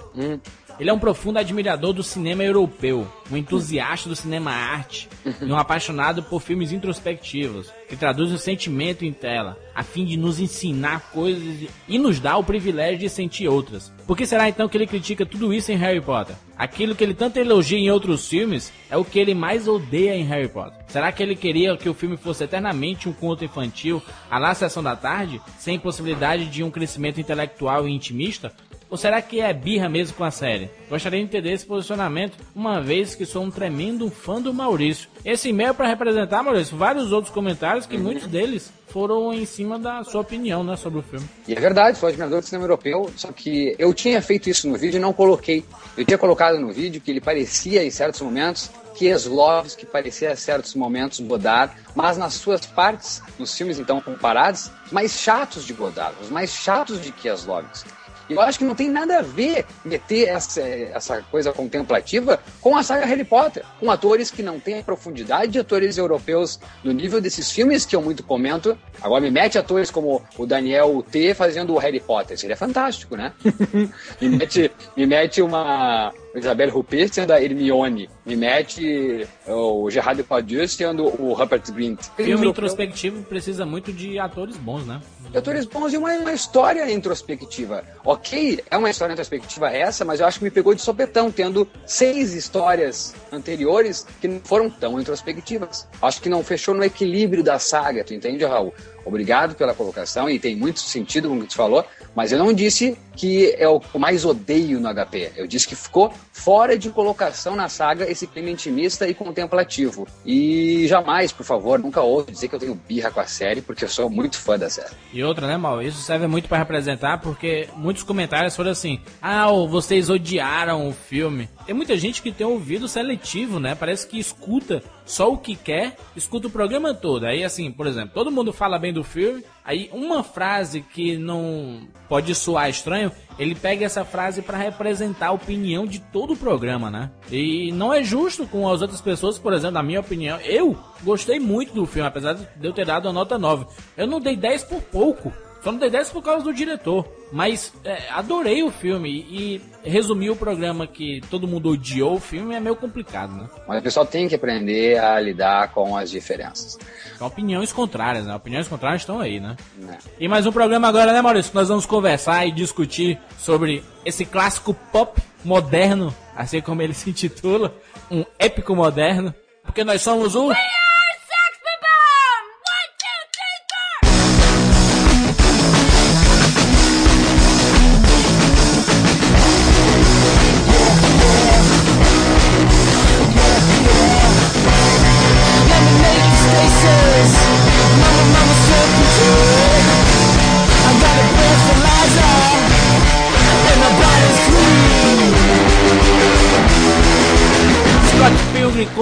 Ele 0.82 0.90
é 0.90 0.94
um 0.94 0.98
profundo 0.98 1.38
admirador 1.38 1.94
do 1.94 2.02
cinema 2.02 2.44
europeu, 2.44 3.08
um 3.32 3.38
entusiasta 3.38 4.10
do 4.10 4.16
cinema 4.16 4.50
arte 4.50 5.08
e 5.40 5.46
um 5.46 5.56
apaixonado 5.56 6.24
por 6.24 6.42
filmes 6.42 6.72
introspectivos, 6.72 7.72
que 7.88 7.96
traduzem 7.96 8.36
o 8.36 8.40
sentimento 8.40 9.06
em 9.06 9.14
tela, 9.14 9.60
a 9.76 9.84
fim 9.84 10.04
de 10.06 10.18
nos 10.18 10.40
ensinar 10.40 11.12
coisas 11.12 11.70
e 11.88 12.00
nos 12.00 12.20
dá 12.20 12.36
o 12.36 12.44
privilégio 12.44 12.98
de 12.98 13.10
sentir 13.10 13.48
outras. 13.48 13.94
Por 14.08 14.18
que 14.18 14.26
será 14.26 14.50
então 14.50 14.68
que 14.68 14.76
ele 14.76 14.88
critica 14.88 15.24
tudo 15.24 15.54
isso 15.54 15.72
em 15.72 15.78
Harry 15.78 16.02
Potter? 16.02 16.36
Aquilo 16.58 16.96
que 16.96 17.04
ele 17.04 17.14
tanto 17.14 17.38
elogia 17.38 17.78
em 17.78 17.92
outros 17.92 18.28
filmes 18.28 18.74
é 18.90 18.98
o 18.98 19.06
que 19.06 19.20
ele 19.20 19.36
mais 19.36 19.68
odeia 19.68 20.16
em 20.16 20.24
Harry 20.24 20.50
Potter. 20.50 20.84
Será 20.88 21.12
que 21.12 21.22
ele 21.22 21.36
queria 21.36 21.78
que 21.78 21.90
o 21.90 21.94
filme 21.94 22.18
fosse 22.18 22.44
eternamente 22.44 23.08
um 23.08 23.14
conto 23.14 23.46
infantil, 23.46 24.02
a 24.32 24.40
lá 24.40 24.56
sessão 24.56 24.82
da 24.82 24.96
tarde, 24.96 25.40
sem 25.60 25.78
possibilidade 25.78 26.48
de 26.48 26.64
um 26.64 26.72
crescimento 26.72 27.22
intelectual 27.22 27.88
e 27.88 27.92
intimista? 27.92 28.52
Ou 28.92 28.98
será 28.98 29.22
que 29.22 29.40
é 29.40 29.54
birra 29.54 29.88
mesmo 29.88 30.18
com 30.18 30.26
a 30.26 30.32
série? 30.32 30.70
Gostaria 30.90 31.18
de 31.18 31.26
entender 31.26 31.54
esse 31.54 31.66
posicionamento, 31.66 32.38
uma 32.54 32.82
vez 32.82 33.16
que 33.16 33.26
sou 33.26 33.42
um 33.42 33.50
tremendo 33.50 34.12
fã 34.12 34.42
do 34.42 34.54
Maurício. 34.54 35.08
Esse 35.24 35.48
e-mail 35.48 35.70
é 35.70 35.74
para 35.74 35.88
representar, 35.88 36.44
Maurício, 36.44 36.76
vários 36.76 37.14
outros 37.14 37.34
comentários 37.34 37.86
que 37.86 37.98
muitos 37.98 38.28
deles 38.28 38.70
foram 38.90 39.34
em 39.34 39.46
cima 39.46 39.80
da 39.80 40.04
sua 40.04 40.20
opinião 40.20 40.62
né, 40.62 40.76
sobre 40.76 41.00
o 41.00 41.02
filme. 41.02 41.26
E 41.48 41.54
é 41.54 41.60
verdade, 41.60 41.98
sou 41.98 42.10
admirador 42.10 42.42
do 42.42 42.46
cinema 42.46 42.66
europeu, 42.66 43.10
só 43.16 43.32
que 43.32 43.74
eu 43.80 43.94
tinha 43.94 44.22
feito 44.22 44.50
isso 44.50 44.68
no 44.68 44.78
vídeo 44.78 44.98
e 44.98 45.00
não 45.00 45.14
coloquei. 45.14 45.64
Eu 45.96 46.04
tinha 46.04 46.18
colocado 46.18 46.60
no 46.60 46.74
vídeo 46.74 47.00
que 47.00 47.10
ele 47.10 47.22
parecia, 47.22 47.86
em 47.86 47.90
certos 47.90 48.20
momentos, 48.20 48.70
Kieslowski, 48.94 49.86
que 49.86 49.86
parecia, 49.86 50.34
em 50.34 50.36
certos 50.36 50.76
momentos, 50.76 51.22
Godard, 51.22 51.74
mas 51.96 52.18
nas 52.18 52.34
suas 52.34 52.66
partes, 52.66 53.22
nos 53.40 53.58
filmes 53.58 53.80
então 53.80 54.02
comparados, 54.02 54.70
mais 54.92 55.14
chatos 55.14 55.66
de 55.66 55.72
Godard, 55.72 56.14
os 56.22 56.30
mais 56.30 56.52
chatos 56.52 57.02
de 57.02 57.14
Kieslowski. 57.14 57.90
E 58.32 58.34
eu 58.34 58.42
acho 58.42 58.58
que 58.58 58.64
não 58.64 58.74
tem 58.74 58.90
nada 58.90 59.20
a 59.20 59.22
ver 59.22 59.66
meter 59.84 60.30
essa, 60.30 60.62
essa 60.62 61.22
coisa 61.24 61.52
contemplativa 61.52 62.40
com 62.62 62.78
a 62.78 62.82
saga 62.82 63.06
Harry 63.06 63.26
Potter, 63.26 63.66
com 63.78 63.92
atores 63.92 64.32
que 64.32 64.42
não 64.42 64.58
têm 64.58 64.80
a 64.80 64.84
profundidade 64.84 65.52
de 65.52 65.60
atores 65.60 65.98
europeus 65.98 66.58
no 66.82 66.94
nível 66.94 67.20
desses 67.20 67.52
filmes 67.52 67.86
que 67.86 67.94
eu 67.94 68.02
muito 68.02 68.24
comento. 68.24 68.78
Agora 69.02 69.20
me 69.20 69.30
mete 69.30 69.58
atores 69.58 69.92
como 69.92 70.22
o 70.38 70.46
Daniel 70.46 71.04
T 71.12 71.34
fazendo 71.34 71.74
o 71.74 71.78
Harry 71.78 72.00
Potter, 72.00 72.38
seria 72.40 72.56
fantástico, 72.56 73.18
né? 73.18 73.34
me, 74.22 74.30
mete, 74.30 74.72
me 74.96 75.06
mete 75.06 75.42
uma 75.42 76.14
Isabelle 76.34 76.72
Huppert 76.72 77.14
sendo 77.14 77.32
a 77.32 77.44
Hermione, 77.44 78.10
me 78.26 78.38
mete 78.38 79.28
o 79.46 79.90
Gerard 79.90 80.16
Depardieu 80.16 80.66
sendo 80.70 81.04
o 81.22 81.34
Rupert 81.34 81.70
Grint. 81.74 82.00
Filme 82.16 82.48
introspectivo 82.48 83.24
precisa 83.24 83.66
muito 83.66 83.92
de 83.92 84.18
atores 84.18 84.56
bons, 84.56 84.86
né? 84.86 85.02
Atores 85.38 85.66
bons 85.66 85.94
e 85.94 85.98
uma, 85.98 86.12
uma, 86.14 86.34
história 86.34 86.90
introspectiva. 86.92 87.84
Ok, 88.04 88.64
é 88.70 88.78
uma 88.78 88.90
história 88.90 89.14
introspectiva 89.14 89.70
essa, 89.70 90.04
mas 90.04 90.20
eu 90.20 90.26
acho 90.26 90.40
que 90.40 90.44
me 90.44 90.52
pegou 90.52 90.74
de 90.74 90.82
sopetão, 90.82 91.32
tendo 91.32 91.68
seis 91.86 92.34
histórias 92.34 93.14
anteriores 93.32 94.06
que 94.20 94.28
não 94.28 94.40
foram 94.42 94.70
tão 94.70 95.00
introspectivas. 95.00 95.88
Acho 96.02 96.22
que 96.22 96.30
não 96.30 96.44
fechou 96.44 96.74
no 96.74 96.84
equilíbrio 96.84 97.44
da 97.44 97.60
saga, 97.60 98.04
tu 98.04 98.14
entende, 98.14 98.46
Raul? 98.46 98.74
Obrigado 99.06 99.56
pela 99.56 99.74
colocação 99.74 100.30
e 100.30 100.40
tem 100.40 100.56
muito 100.56 100.80
sentido 100.80 101.30
com 101.30 101.38
o 101.38 101.42
que 101.42 101.48
tu 101.48 101.56
falou, 101.56 101.86
mas 102.16 102.32
eu 102.32 102.40
não 102.40 102.54
disse 102.54 102.98
que 103.16 103.54
é 103.58 103.68
o 103.68 103.80
que 103.80 103.98
mais 103.98 104.26
odeio 104.26 104.80
no 104.80 104.94
HP. 104.94 105.32
Eu 105.36 105.48
disse 105.48 105.68
que 105.68 105.76
ficou 105.76 106.14
fora 106.32 106.78
de 106.78 106.90
colocação 106.90 107.56
na 107.56 107.70
saga 107.70 108.10
esse 108.10 108.26
clima 108.26 108.50
intimista 108.50 109.08
e 109.08 109.14
contemplativo. 109.14 110.08
E 110.26 110.88
jamais, 110.88 111.32
por 111.32 111.46
favor, 111.46 111.80
nunca 111.80 112.02
ouço 112.02 112.32
dizer 112.32 112.48
que 112.48 112.56
eu 112.56 112.60
tenho 112.60 112.76
birra 112.76 113.12
com 113.12 113.20
a 113.20 113.26
série, 113.26 113.62
porque 113.62 113.84
eu 113.84 113.90
sou 113.90 114.10
muito 114.10 114.38
fã 114.38 114.58
da 114.58 114.70
série. 114.70 114.92
E 115.14 115.24
outra, 115.24 115.48
né, 115.48 115.58
Mal? 115.58 115.82
Isso 115.82 116.02
serve 116.02 116.28
muito 116.28 116.48
para 116.48 116.58
representar, 116.58 117.20
porque 117.20 117.68
muitos 117.76 118.04
comentários 118.04 118.56
foram 118.56 118.72
assim: 118.72 119.00
ah, 119.22 119.52
vocês 119.70 120.10
odiaram 120.10 120.88
o 120.88 120.94
filme. 120.94 121.50
Tem 121.66 121.76
muita 121.76 121.98
gente 121.98 122.22
que 122.22 122.32
tem 122.32 122.46
ouvido 122.46 122.88
seletivo, 122.88 123.60
né? 123.60 123.76
Parece 123.76 124.08
que 124.08 124.20
escuta 124.20 124.84
só 125.12 125.30
o 125.30 125.38
que 125.38 125.58
quer, 125.58 125.98
escuta 126.16 126.48
o 126.48 126.50
programa 126.50 126.94
todo. 126.94 127.26
Aí, 127.26 127.44
assim, 127.44 127.70
por 127.70 127.86
exemplo, 127.86 128.12
todo 128.14 128.32
mundo 128.32 128.54
fala 128.54 128.80
bem 128.80 128.94
do 128.94 129.04
filme, 129.04 129.44
aí 129.64 129.90
uma 129.92 130.24
frase 130.24 130.80
que 130.80 131.18
não 131.18 131.82
pode 132.08 132.34
soar 132.34 132.70
estranho, 132.70 133.12
ele 133.38 133.54
pega 133.54 133.86
essa 133.86 134.06
frase 134.06 134.42
para 134.42 134.58
representar 134.58 135.28
a 135.28 135.32
opinião 135.34 135.86
de 135.86 136.00
todo 136.00 136.32
o 136.32 136.38
programa, 136.38 136.90
né? 136.90 137.12
E 137.30 137.74
não 137.74 137.94
é 137.94 138.02
justo 138.02 138.48
com 138.48 138.70
as 138.70 138.82
outras 138.82 139.02
pessoas, 139.02 139.38
por 139.38 139.52
exemplo, 139.52 139.74
na 139.74 139.84
minha 139.84 140.00
opinião, 140.00 140.40
eu 140.40 140.78
gostei 141.04 141.42
muito 141.42 141.74
do 141.74 141.86
filme, 141.86 142.08
apesar 142.08 142.34
de 142.34 142.48
eu 142.66 142.72
ter 142.72 142.86
dado 142.86 143.10
a 143.10 143.14
nota 143.14 143.38
9. 143.38 143.66
Eu 143.98 144.08
não 144.08 144.22
dei 144.22 144.38
10 144.38 144.64
por 144.64 144.82
pouco. 144.82 145.34
Só 145.62 145.74
não 145.74 145.80
dei 145.80 145.90
10 145.90 146.10
por 146.10 146.24
causa 146.24 146.44
do 146.44 146.54
diretor. 146.54 147.06
Mas 147.32 147.74
é, 147.86 148.10
adorei 148.10 148.62
o 148.62 148.70
filme 148.70 149.26
e 149.30 149.62
resumir 149.84 150.30
o 150.30 150.36
programa 150.36 150.86
que 150.86 151.22
todo 151.30 151.48
mundo 151.48 151.70
odiou 151.70 152.16
o 152.16 152.20
filme 152.20 152.54
é 152.54 152.60
meio 152.60 152.76
complicado, 152.76 153.34
né? 153.34 153.50
Mas 153.68 153.80
o 153.80 153.82
pessoal 153.82 154.06
tem 154.06 154.28
que 154.28 154.36
aprender 154.36 155.00
a 155.00 155.20
lidar 155.20 155.72
com 155.72 155.96
as 155.96 156.12
diferenças. 156.12 156.78
São 157.18 157.28
opiniões 157.28 157.72
contrárias, 157.72 158.26
né? 158.26 158.36
Opiniões 158.36 158.68
contrárias 158.68 159.02
estão 159.02 159.20
aí, 159.20 159.40
né? 159.40 159.56
É. 159.90 159.98
E 160.20 160.28
mais 160.28 160.46
um 160.46 160.52
programa 160.52 160.88
agora, 160.88 161.14
né, 161.14 161.22
Maurício? 161.22 161.52
Nós 161.56 161.70
vamos 161.70 161.86
conversar 161.86 162.46
e 162.46 162.52
discutir 162.52 163.18
sobre 163.38 163.84
esse 164.06 164.26
clássico 164.26 164.74
pop 164.92 165.22
moderno, 165.44 166.14
assim 166.36 166.62
como 166.62 166.82
ele 166.82 166.94
se 166.94 167.10
intitula, 167.10 167.74
um 168.10 168.26
épico 168.38 168.76
moderno, 168.76 169.34
porque 169.64 169.84
nós 169.84 170.02
somos 170.02 170.36
o... 170.36 170.52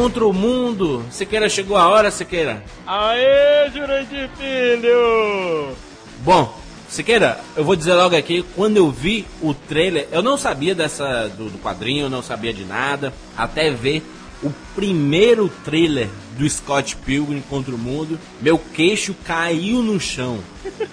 contra 0.09 0.25
o 0.25 0.33
mundo. 0.33 1.05
Siqueira 1.11 1.47
chegou 1.47 1.77
a 1.77 1.87
hora, 1.87 2.09
Siqueira. 2.09 2.63
Aê, 2.87 3.69
Jurandir 3.71 4.27
Filho! 4.35 5.75
Bom, 6.23 6.59
Siqueira, 6.87 7.39
eu 7.55 7.63
vou 7.63 7.75
dizer 7.75 7.93
logo 7.93 8.15
aqui, 8.15 8.43
quando 8.55 8.77
eu 8.77 8.89
vi 8.89 9.27
o 9.39 9.53
trailer, 9.53 10.07
eu 10.11 10.23
não 10.23 10.35
sabia 10.35 10.73
dessa 10.73 11.27
do, 11.29 11.51
do 11.51 11.59
quadrinho, 11.59 12.09
não 12.09 12.23
sabia 12.23 12.51
de 12.51 12.65
nada, 12.65 13.13
até 13.37 13.69
ver 13.69 14.03
o 14.41 14.49
primeiro 14.73 15.47
trailer 15.63 16.09
do 16.35 16.49
Scott 16.49 16.95
Pilgrim 16.95 17.43
contra 17.47 17.75
o 17.75 17.77
mundo, 17.77 18.19
meu 18.41 18.57
queixo 18.57 19.15
caiu 19.23 19.83
no 19.83 19.99
chão. 19.99 20.39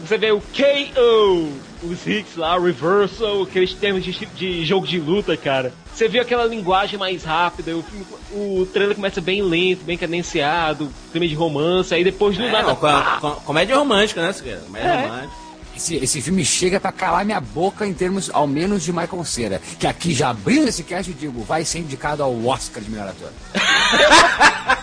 Você 0.00 0.16
vê 0.16 0.30
o 0.30 0.40
KO, 0.40 1.52
os 1.82 2.06
hits 2.06 2.36
lá, 2.36 2.58
reversal, 2.58 3.42
aqueles 3.42 3.74
termos 3.74 4.02
de, 4.02 4.12
de 4.12 4.64
jogo 4.64 4.86
de 4.86 4.98
luta, 4.98 5.36
cara. 5.36 5.74
Você 5.96 6.08
vê 6.08 6.18
aquela 6.18 6.44
linguagem 6.44 6.98
mais 6.98 7.24
rápida, 7.24 7.74
o, 7.74 7.82
filme, 7.82 8.04
o 8.30 8.66
trailer 8.66 8.94
começa 8.94 9.18
bem 9.18 9.40
lento, 9.40 9.82
bem 9.82 9.96
cadenciado, 9.96 10.92
clima 11.10 11.26
de 11.26 11.34
romance, 11.34 11.94
aí 11.94 12.04
depois 12.04 12.36
do 12.36 12.44
é, 12.44 12.52
nada. 12.52 12.74
Com, 12.74 12.86
com, 13.18 13.30
comédia 13.40 13.74
romântica, 13.78 14.20
né, 14.20 14.34
Comédia 14.34 14.88
é. 14.88 15.06
romântica. 15.06 15.32
Esse, 15.74 15.96
esse, 15.96 16.20
filme 16.20 16.44
chega 16.44 16.78
para 16.78 16.92
calar 16.92 17.24
minha 17.24 17.40
boca 17.40 17.86
em 17.86 17.94
termos, 17.94 18.28
ao 18.30 18.46
menos, 18.46 18.82
de 18.82 18.92
Michael 18.92 19.24
Cera. 19.24 19.58
Que 19.78 19.86
aqui, 19.86 20.12
já 20.12 20.28
abrindo 20.28 20.68
esse 20.68 20.82
cast, 20.82 21.10
eu 21.10 21.16
digo, 21.18 21.42
vai 21.44 21.64
ser 21.64 21.78
indicado 21.78 22.22
ao 22.22 22.44
Oscar 22.44 22.82
de 22.82 22.90
melhor 22.90 23.08
ator. 23.08 23.32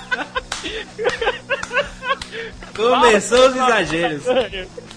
Começou 2.75 3.49
os 3.49 3.55
exageros. 3.55 4.23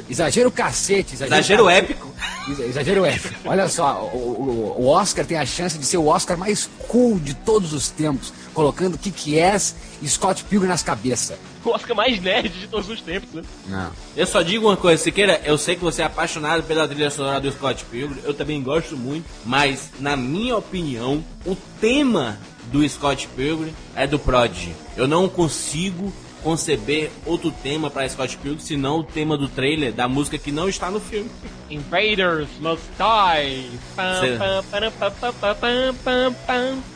Exagero 0.09 0.51
cacete. 0.51 1.15
Exagero, 1.15 1.35
exagero 1.35 1.71
épico. 1.71 2.15
Exagero 2.49 3.05
épico. 3.05 3.35
Olha 3.45 3.69
só, 3.69 4.11
o, 4.13 4.77
o, 4.79 4.87
Oscar 4.87 5.25
tem 5.25 5.37
a 5.37 5.45
chance 5.45 5.77
de 5.77 5.85
ser 5.85 5.97
o 5.97 6.07
Oscar 6.07 6.39
mais 6.39 6.71
cool 6.87 7.19
de 7.19 7.35
todos 7.35 7.73
os 7.73 7.91
tempos, 7.91 8.33
colocando 8.55 8.97
Kiki 8.97 9.39
S 9.39 9.75
e 10.01 10.09
Scott 10.09 10.45
Pilgrim 10.45 10.69
nas 10.69 10.83
cabeças. 10.83 11.37
O 11.65 11.71
Oscar 11.71 11.97
mais 11.97 12.21
nerd 12.21 12.49
de 12.49 12.69
todos 12.69 12.89
os 12.89 13.01
tempos, 13.01 13.33
né? 13.33 13.43
Não. 13.67 13.91
Eu 14.17 14.27
só 14.27 14.43
digo 14.43 14.69
uma 14.69 14.77
coisa, 14.77 15.03
Siqueira, 15.03 15.41
eu 15.45 15.59
sei 15.59 15.75
que 15.75 15.83
você 15.83 16.03
é 16.03 16.05
apaixonado 16.05 16.63
pela 16.63 16.87
trilha 16.87 17.11
sonora 17.11 17.41
do 17.41 17.51
Scott 17.51 17.85
Pilgrim, 17.87 18.21
eu 18.23 18.33
também 18.33 18.63
gosto 18.63 18.97
muito, 18.97 19.27
mas, 19.45 19.91
na 19.99 20.17
minha 20.17 20.57
opinião, 20.57 21.25
o 21.45 21.57
tema 21.81 22.39
do 22.71 22.89
Scott 22.89 23.29
Pilgrim 23.35 23.75
é 23.97 24.07
do 24.07 24.19
Prodigy. 24.19 24.73
Eu 24.97 25.09
não 25.09 25.29
consigo 25.29 26.13
conceber 26.47 27.11
outro 27.25 27.51
tema 27.51 27.91
para 27.91 28.09
Scott 28.09 28.39
Pilgrim, 28.39 28.61
senão 28.61 29.01
o 29.01 29.03
tema 29.03 29.37
do 29.37 29.49
trailer 29.49 29.93
da 29.93 30.07
música 30.07 30.39
que 30.39 30.53
não 30.53 30.69
está 30.69 30.93
no 30.93 31.01
filme. 31.01 31.29
Invaders 31.69 32.49
must 32.61 32.85
die. 32.97 33.69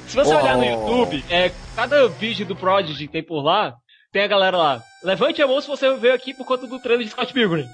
Se 0.06 0.14
você 0.14 0.36
olhar 0.36 0.56
no 0.56 0.64
YouTube, 0.64 1.24
é, 1.28 1.50
cada 1.74 2.06
vídeo 2.06 2.46
do 2.46 2.54
Prodigy 2.54 3.08
que 3.08 3.12
tem 3.12 3.24
por 3.24 3.42
lá, 3.42 3.74
tem 4.12 4.22
a 4.22 4.28
galera 4.28 4.56
lá. 4.56 4.82
Levante 5.02 5.42
a 5.42 5.48
mão 5.48 5.60
se 5.60 5.66
você 5.66 5.92
veio 5.96 6.14
aqui 6.14 6.32
por 6.32 6.46
conta 6.46 6.68
do 6.68 6.78
trailer 6.78 7.04
de 7.04 7.10
Scott 7.10 7.32
Pilgrim. 7.32 7.68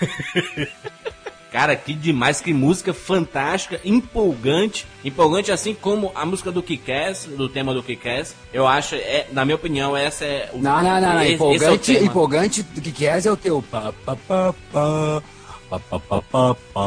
Cara, 1.50 1.74
que 1.74 1.92
demais, 1.92 2.40
que 2.40 2.54
música 2.54 2.94
fantástica, 2.94 3.80
empolgante, 3.84 4.86
empolgante 5.04 5.50
assim 5.50 5.74
como 5.74 6.12
a 6.14 6.24
música 6.24 6.52
do 6.52 6.62
Kikass, 6.62 7.26
do 7.26 7.48
tema 7.48 7.74
do 7.74 7.82
Kikass. 7.82 8.36
Eu 8.52 8.66
acho, 8.66 8.94
é, 8.94 9.26
na 9.32 9.44
minha 9.44 9.56
opinião, 9.56 9.96
essa 9.96 10.24
é 10.24 10.50
o 10.52 10.58
Não, 10.58 10.82
não, 10.82 11.00
não, 11.00 11.14
não. 11.14 11.24
empolgante, 11.24 11.96
é 11.96 12.02
empolgante 12.02 12.62
do 12.62 12.80
Kikass 12.80 13.26
é 13.26 13.32
o 13.32 13.36
teu 13.36 13.62
pa 13.62 13.92
pa 14.04 14.16
pa 14.16 14.54
pa 14.72 15.22
pá, 15.70 15.78
pá, 15.78 16.00
pá, 16.00 16.22
pá, 16.22 16.54
pá. 16.74 16.80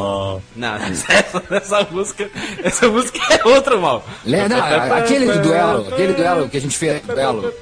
Não, 0.54 0.74
essa, 0.84 1.42
essa 1.50 1.88
música. 1.90 2.30
Essa 2.62 2.88
música 2.88 3.18
é 3.34 3.48
outra, 3.48 3.78
mal. 3.78 4.04
Não, 4.24 4.62
aquele 4.96 5.26
do 5.26 5.42
duelo, 5.42 5.88
aquele 5.88 6.12
duelo 6.12 6.48
que 6.48 6.56
a 6.58 6.60
gente 6.60 6.76
fez, 6.76 7.02
duelo. 7.02 7.52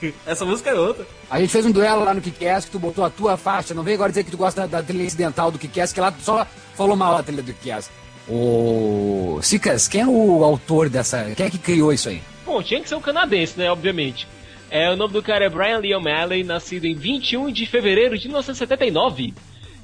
Essa 0.26 0.44
música 0.44 0.70
é 0.70 0.74
outra. 0.74 1.06
A 1.30 1.40
gente 1.40 1.50
fez 1.50 1.66
um 1.66 1.70
duelo 1.70 2.04
lá 2.04 2.14
no 2.14 2.20
Kickass 2.20 2.64
que 2.64 2.70
tu 2.70 2.78
botou 2.78 3.04
a 3.04 3.10
tua 3.10 3.36
faixa. 3.36 3.74
Não 3.74 3.82
vem 3.82 3.94
agora 3.94 4.10
dizer 4.10 4.24
que 4.24 4.30
tu 4.30 4.36
gosta 4.36 4.62
da, 4.62 4.66
da 4.66 4.82
trilha 4.82 5.04
incidental 5.04 5.50
do 5.50 5.58
Kickass, 5.58 5.92
que 5.92 6.00
lá 6.00 6.10
tu 6.10 6.22
só 6.22 6.46
falou 6.74 6.96
mal 6.96 7.16
da 7.16 7.22
trilha 7.22 7.42
do 7.42 7.52
Kickass. 7.52 7.90
O 8.28 9.38
Sicas, 9.42 9.86
quem 9.86 10.00
é 10.00 10.06
o 10.06 10.42
autor 10.42 10.88
dessa. 10.88 11.32
Quem 11.36 11.46
é 11.46 11.50
que 11.50 11.58
criou 11.58 11.92
isso 11.92 12.08
aí? 12.08 12.20
Bom, 12.44 12.62
tinha 12.62 12.80
que 12.80 12.88
ser 12.88 12.96
um 12.96 13.00
canadense, 13.00 13.58
né? 13.58 13.70
Obviamente. 13.70 14.26
É, 14.68 14.90
o 14.90 14.96
nome 14.96 15.12
do 15.12 15.22
cara 15.22 15.44
é 15.44 15.48
Brian 15.48 15.78
Lee 15.78 15.94
O'Malley, 15.94 16.42
nascido 16.42 16.86
em 16.86 16.94
21 16.94 17.52
de 17.52 17.66
fevereiro 17.66 18.18
de 18.18 18.26
1979. 18.26 19.32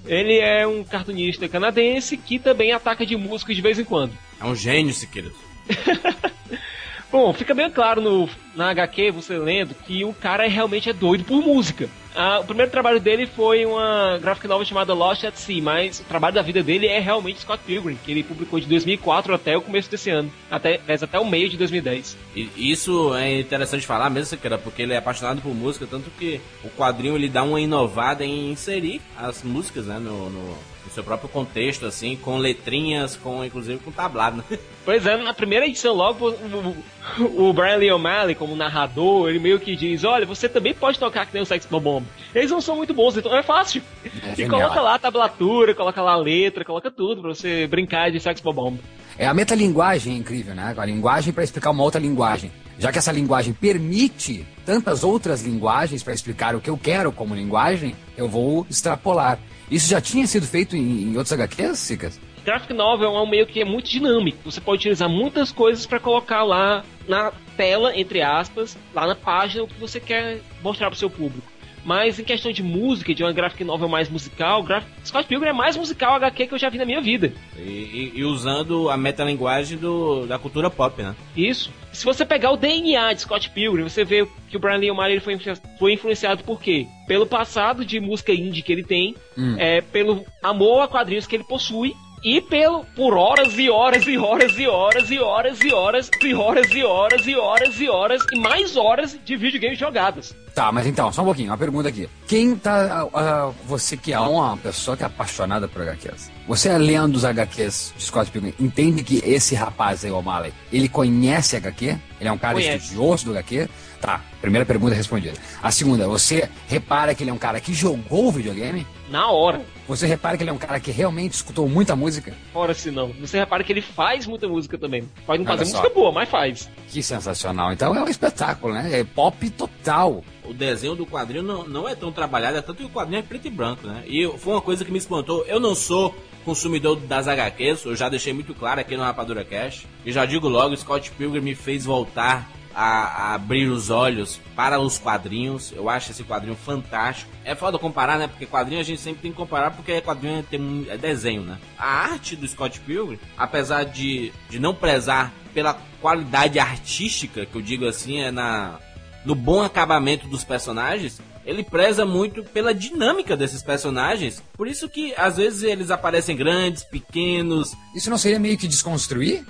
Ele 0.04 0.38
é 0.38 0.66
um 0.66 0.82
cartunista 0.82 1.48
canadense 1.48 2.16
que 2.16 2.38
também 2.38 2.72
ataca 2.72 3.06
de 3.06 3.16
música 3.16 3.54
de 3.54 3.60
vez 3.60 3.78
em 3.78 3.84
quando. 3.84 4.12
É 4.40 4.44
um 4.44 4.56
gênio, 4.56 4.92
Siqueira. 4.92 5.30
Bom, 7.12 7.32
fica 7.32 7.54
bem 7.54 7.70
claro 7.70 8.00
no, 8.00 8.28
na 8.54 8.70
HQ, 8.70 9.10
você 9.10 9.38
lendo, 9.38 9.74
que 9.74 10.04
o 10.04 10.12
cara 10.12 10.46
realmente 10.48 10.88
é 10.90 10.92
doido 10.92 11.24
por 11.24 11.40
música. 11.42 11.88
Ah, 12.14 12.40
o 12.40 12.44
primeiro 12.44 12.70
trabalho 12.70 13.00
dele 13.00 13.26
foi 13.26 13.64
uma 13.64 14.18
graphic 14.20 14.46
novel 14.46 14.66
chamada 14.66 14.92
Lost 14.92 15.24
at 15.24 15.34
Sea, 15.34 15.62
mas 15.62 16.00
o 16.00 16.04
trabalho 16.04 16.34
da 16.34 16.42
vida 16.42 16.62
dele 16.62 16.86
é 16.86 16.98
realmente 16.98 17.40
Scott 17.40 17.62
Pilgrim, 17.66 17.98
que 18.04 18.10
ele 18.10 18.22
publicou 18.22 18.60
de 18.60 18.66
2004 18.66 19.34
até 19.34 19.56
o 19.56 19.62
começo 19.62 19.90
desse 19.90 20.10
ano, 20.10 20.30
até, 20.50 20.78
até 20.86 21.18
o 21.18 21.24
meio 21.24 21.48
de 21.48 21.56
2010. 21.56 22.18
E 22.36 22.50
isso 22.56 23.14
é 23.14 23.40
interessante 23.40 23.86
falar 23.86 24.10
mesmo, 24.10 24.26
Siqueira, 24.26 24.58
porque 24.58 24.82
ele 24.82 24.92
é 24.92 24.98
apaixonado 24.98 25.40
por 25.40 25.54
música, 25.54 25.86
tanto 25.90 26.10
que 26.18 26.38
o 26.62 26.68
quadrinho 26.68 27.16
ele 27.16 27.30
dá 27.30 27.42
uma 27.42 27.58
inovada 27.60 28.22
em 28.24 28.50
inserir 28.52 29.00
as 29.16 29.42
músicas 29.42 29.86
né, 29.86 29.98
no, 29.98 30.28
no- 30.28 30.71
no 30.84 30.92
seu 30.92 31.04
próprio 31.04 31.28
contexto, 31.28 31.86
assim, 31.86 32.16
com 32.16 32.36
letrinhas, 32.36 33.16
com 33.16 33.44
inclusive 33.44 33.78
com 33.78 33.90
tablado. 33.90 34.38
Né? 34.38 34.58
Pois 34.84 35.06
é, 35.06 35.16
na 35.16 35.32
primeira 35.32 35.64
edição, 35.64 35.94
logo 35.94 36.30
o, 36.30 37.48
o, 37.48 37.52
Brian 37.52 37.76
Lee 37.76 37.92
O'Malley, 37.92 38.34
como 38.34 38.56
narrador, 38.56 39.28
ele 39.28 39.38
meio 39.38 39.60
que 39.60 39.76
diz: 39.76 40.02
Olha, 40.02 40.26
você 40.26 40.48
também 40.48 40.74
pode 40.74 40.98
tocar 40.98 41.24
que 41.24 41.32
nem 41.32 41.40
o 41.44 41.46
Sex 41.46 41.66
Bomb. 41.66 42.04
Eles 42.34 42.50
não 42.50 42.60
são 42.60 42.74
muito 42.74 42.92
bons, 42.92 43.16
então 43.16 43.32
é 43.36 43.44
fácil. 43.44 43.80
É 44.04 44.42
e 44.42 44.48
coloca 44.48 44.80
lá 44.80 44.96
a 44.96 44.98
tablatura, 44.98 45.72
coloca 45.72 46.02
lá 46.02 46.14
a 46.14 46.16
letra, 46.16 46.64
coloca 46.64 46.90
tudo 46.90 47.22
pra 47.22 47.32
você 47.32 47.64
brincar 47.68 48.10
de 48.10 48.18
Sex 48.18 48.40
Bomb. 48.40 48.80
É 49.16 49.26
a 49.28 49.34
metalinguagem 49.34 50.14
é 50.14 50.16
incrível, 50.16 50.52
né? 50.52 50.74
A 50.76 50.84
linguagem 50.84 51.32
para 51.32 51.44
explicar 51.44 51.70
uma 51.70 51.84
outra 51.84 52.00
linguagem. 52.00 52.50
Já 52.78 52.90
que 52.90 52.98
essa 52.98 53.12
linguagem 53.12 53.52
permite 53.52 54.44
tantas 54.64 55.04
outras 55.04 55.42
linguagens 55.42 56.02
para 56.02 56.14
explicar 56.14 56.56
o 56.56 56.60
que 56.60 56.70
eu 56.70 56.76
quero 56.76 57.12
como 57.12 57.34
linguagem, 57.34 57.94
eu 58.16 58.28
vou 58.28 58.66
extrapolar. 58.68 59.38
Isso 59.74 59.88
já 59.88 60.00
tinha 60.00 60.26
sido 60.26 60.46
feito 60.46 60.76
em, 60.76 61.04
em 61.04 61.16
outros 61.16 61.32
HQs, 61.32 61.78
Sicas? 61.78 62.20
Graphic 62.44 62.72
Novel 62.74 63.14
é 63.16 63.20
um 63.22 63.26
meio 63.28 63.46
que 63.46 63.60
é 63.60 63.64
muito 63.64 63.88
dinâmico. 63.88 64.38
Você 64.44 64.60
pode 64.60 64.80
utilizar 64.80 65.08
muitas 65.08 65.50
coisas 65.52 65.86
para 65.86 66.00
colocar 66.00 66.42
lá 66.42 66.84
na 67.08 67.32
tela, 67.56 67.96
entre 67.96 68.20
aspas, 68.20 68.76
lá 68.94 69.06
na 69.06 69.14
página, 69.14 69.62
o 69.64 69.68
que 69.68 69.78
você 69.78 70.00
quer 70.00 70.40
mostrar 70.62 70.88
para 70.88 70.96
o 70.96 70.98
seu 70.98 71.08
público. 71.08 71.50
Mas 71.84 72.18
em 72.20 72.24
questão 72.24 72.52
de 72.52 72.62
música, 72.62 73.12
de 73.14 73.22
uma 73.24 73.32
graphic 73.32 73.64
novel 73.64 73.88
mais 73.88 74.08
musical, 74.08 74.62
graf... 74.62 74.84
Scott 75.04 75.26
Pilgrim 75.26 75.48
é 75.50 75.52
mais 75.52 75.76
musical 75.76 76.14
HQ 76.14 76.46
que 76.46 76.54
eu 76.54 76.58
já 76.58 76.68
vi 76.68 76.78
na 76.78 76.84
minha 76.84 77.00
vida. 77.00 77.32
E, 77.56 77.60
e- 77.60 78.12
e 78.16 78.24
usando 78.24 78.88
a 78.90 78.96
metalinguagem 78.96 79.78
do, 79.78 80.26
da 80.26 80.38
cultura 80.38 80.70
pop, 80.70 81.00
né? 81.02 81.14
Isso. 81.36 81.72
Se 81.92 82.04
você 82.04 82.24
pegar 82.24 82.50
o 82.50 82.56
DNA 82.56 83.12
de 83.12 83.20
Scott 83.20 83.50
Pilgrim, 83.50 83.82
você 83.82 84.04
vê 84.04 84.26
que 84.48 84.56
o 84.56 84.60
Brian 84.60 84.76
Lee 84.76 84.90
O'Malley 84.90 85.20
foi, 85.20 85.38
foi 85.78 85.92
influenciado 85.92 86.42
por 86.42 86.60
quê? 86.60 86.86
Pelo 87.06 87.26
passado 87.26 87.84
de 87.84 88.00
música 88.00 88.32
indie 88.32 88.62
que 88.62 88.72
ele 88.72 88.82
tem, 88.82 89.14
é, 89.58 89.80
pelo 89.80 90.24
amor 90.42 90.80
a 90.80 90.88
quadrinhos 90.88 91.26
que 91.26 91.36
ele 91.36 91.44
possui 91.44 91.94
e 92.24 92.40
pelo 92.40 92.84
por 92.96 93.14
horas 93.14 93.58
e 93.58 93.68
horas 93.68 94.06
e 94.06 94.16
horas 94.16 94.58
e 94.58 94.66
horas 94.66 95.10
e 95.10 95.18
horas 95.18 95.60
e 95.60 95.72
horas 95.72 96.00
e 96.02 96.14
horas 96.34 96.70
e 96.72 96.84
horas 96.84 97.26
e 97.26 97.36
horas 97.36 97.80
e 97.80 97.88
horas 97.88 98.22
e 98.32 98.38
mais 98.38 98.76
horas 98.76 99.18
de 99.24 99.36
videogames 99.36 99.78
jogadas. 99.78 100.34
Tá, 100.54 100.70
mas 100.70 100.86
então, 100.86 101.10
só 101.10 101.22
um 101.22 101.24
pouquinho, 101.24 101.50
uma 101.50 101.56
pergunta 101.56 101.88
aqui. 101.88 102.08
Quem 102.28 102.54
tá. 102.54 103.08
ah, 103.14 103.18
ah, 103.18 103.52
você 103.64 103.96
que 103.96 104.12
é 104.12 104.20
uma 104.20 104.56
pessoa 104.56 104.96
que 104.96 105.02
é 105.02 105.06
apaixonada 105.06 105.66
por 105.66 105.80
HQs. 105.82 106.30
Você 106.46 106.68
é 106.68 106.76
lendo 106.76 107.16
os 107.16 107.24
HQs 107.24 107.94
de 107.96 108.02
Scott 108.04 108.30
Pilgrim, 108.30 108.52
entende 108.60 109.02
que 109.02 109.22
esse 109.24 109.54
rapaz 109.54 110.04
aí, 110.04 110.10
o 110.10 110.18
O'Malley, 110.18 110.52
ele 110.70 110.88
conhece 110.88 111.56
HQ? 111.56 111.96
Ele 112.20 112.28
é 112.28 112.32
um 112.32 112.38
cara 112.38 112.54
Conhece. 112.54 112.84
estudioso 112.84 113.24
do 113.26 113.30
HQ? 113.32 113.68
Tá, 114.00 114.20
primeira 114.40 114.66
pergunta 114.66 114.94
respondida. 114.94 115.38
A 115.62 115.70
segunda, 115.70 116.06
você 116.06 116.48
repara 116.68 117.14
que 117.14 117.22
ele 117.22 117.30
é 117.30 117.32
um 117.32 117.38
cara 117.38 117.60
que 117.60 117.72
jogou 117.72 118.26
o 118.28 118.32
videogame? 118.32 118.86
Na 119.08 119.30
hora. 119.30 119.62
Você 119.96 120.06
repara 120.06 120.36
que 120.36 120.42
ele 120.42 120.50
é 120.50 120.52
um 120.52 120.58
cara 120.58 120.80
que 120.80 120.90
realmente 120.90 121.32
escutou 121.34 121.68
muita 121.68 121.94
música? 121.94 122.34
Ora 122.54 122.72
se 122.74 122.90
não. 122.90 123.08
Você 123.20 123.38
repara 123.38 123.62
que 123.62 123.72
ele 123.72 123.82
faz 123.82 124.26
muita 124.26 124.48
música 124.48 124.78
também. 124.78 125.02
Pode 125.26 125.42
não 125.42 125.50
Olha 125.50 125.58
fazer 125.58 125.70
só. 125.70 125.78
música 125.78 125.94
boa, 125.94 126.10
mas 126.12 126.28
faz. 126.28 126.70
Que 126.88 127.02
sensacional. 127.02 127.72
Então 127.72 127.94
é 127.94 128.02
um 128.02 128.08
espetáculo, 128.08 128.72
né? 128.72 129.00
É 129.00 129.04
pop 129.04 129.50
total. 129.50 130.24
O 130.44 130.52
desenho 130.54 130.94
do 130.94 131.06
quadrinho 131.06 131.42
não, 131.42 131.68
não 131.68 131.88
é 131.88 131.94
tão 131.94 132.10
trabalhado, 132.10 132.56
é 132.56 132.62
tanto 132.62 132.78
que 132.78 132.84
o 132.84 132.90
quadrinho 132.90 133.18
é 133.20 133.22
preto 133.22 133.46
e 133.46 133.50
branco, 133.50 133.86
né? 133.86 134.02
E 134.06 134.20
eu- 134.22 134.36
foi 134.38 134.54
uma 134.54 134.60
coisa 134.62 134.84
que 134.84 134.90
me 134.90 134.98
espantou. 134.98 135.44
Eu 135.46 135.60
não 135.60 135.74
sou 135.74 136.14
consumidor 136.44 136.96
das 136.96 137.28
HQs, 137.28 137.84
eu 137.84 137.94
já 137.94 138.08
deixei 138.08 138.32
muito 138.32 138.52
claro 138.54 138.80
aqui 138.80 138.96
no 138.96 139.02
Rapadura 139.02 139.44
Cash. 139.44 139.86
E 140.04 140.10
já 140.12 140.24
digo 140.26 140.48
logo, 140.48 140.76
Scott 140.76 141.10
Pilgrim 141.12 141.40
me 141.40 141.54
fez 141.54 141.84
voltar 141.84 142.50
a, 142.74 142.84
a 142.84 143.34
abrir 143.34 143.68
os 143.68 143.90
olhos 143.90 144.40
para 144.54 144.80
os 144.80 144.98
quadrinhos. 144.98 145.72
Eu 145.72 145.88
acho 145.88 146.10
esse 146.10 146.24
quadrinho 146.24 146.56
fantástico. 146.56 147.30
É 147.44 147.54
foda 147.54 147.78
comparar, 147.78 148.18
né? 148.18 148.26
Porque 148.26 148.46
quadrinho 148.46 148.80
a 148.80 148.84
gente 148.84 149.00
sempre 149.00 149.22
tem 149.22 149.30
que 149.30 149.36
comparar 149.36 149.70
porque 149.70 150.00
quadrinho 150.00 150.38
é, 150.38 150.42
tem, 150.42 150.86
é 150.88 150.96
desenho, 150.96 151.42
né? 151.42 151.58
A 151.78 151.86
arte 151.86 152.36
do 152.36 152.46
Scott 152.46 152.80
Pilgrim, 152.80 153.18
apesar 153.36 153.84
de, 153.84 154.32
de 154.48 154.58
não 154.58 154.74
prezar 154.74 155.32
pela 155.52 155.74
qualidade 156.00 156.58
artística, 156.58 157.46
que 157.46 157.54
eu 157.54 157.62
digo 157.62 157.86
assim, 157.86 158.20
é 158.20 158.30
na 158.30 158.78
no 159.24 159.34
bom 159.36 159.62
acabamento 159.62 160.26
dos 160.26 160.42
personagens, 160.42 161.20
ele 161.44 161.62
preza 161.62 162.04
muito 162.04 162.44
pela 162.44 162.74
dinâmica 162.74 163.36
desses 163.36 163.62
personagens. 163.62 164.42
Por 164.56 164.68
isso 164.68 164.88
que 164.88 165.14
às 165.16 165.36
vezes 165.36 165.62
eles 165.62 165.90
aparecem 165.90 166.36
grandes, 166.36 166.84
pequenos. 166.84 167.72
Isso 167.94 168.10
não 168.10 168.18
seria 168.18 168.38
meio 168.38 168.58
que 168.58 168.68
desconstruir? 168.68 169.44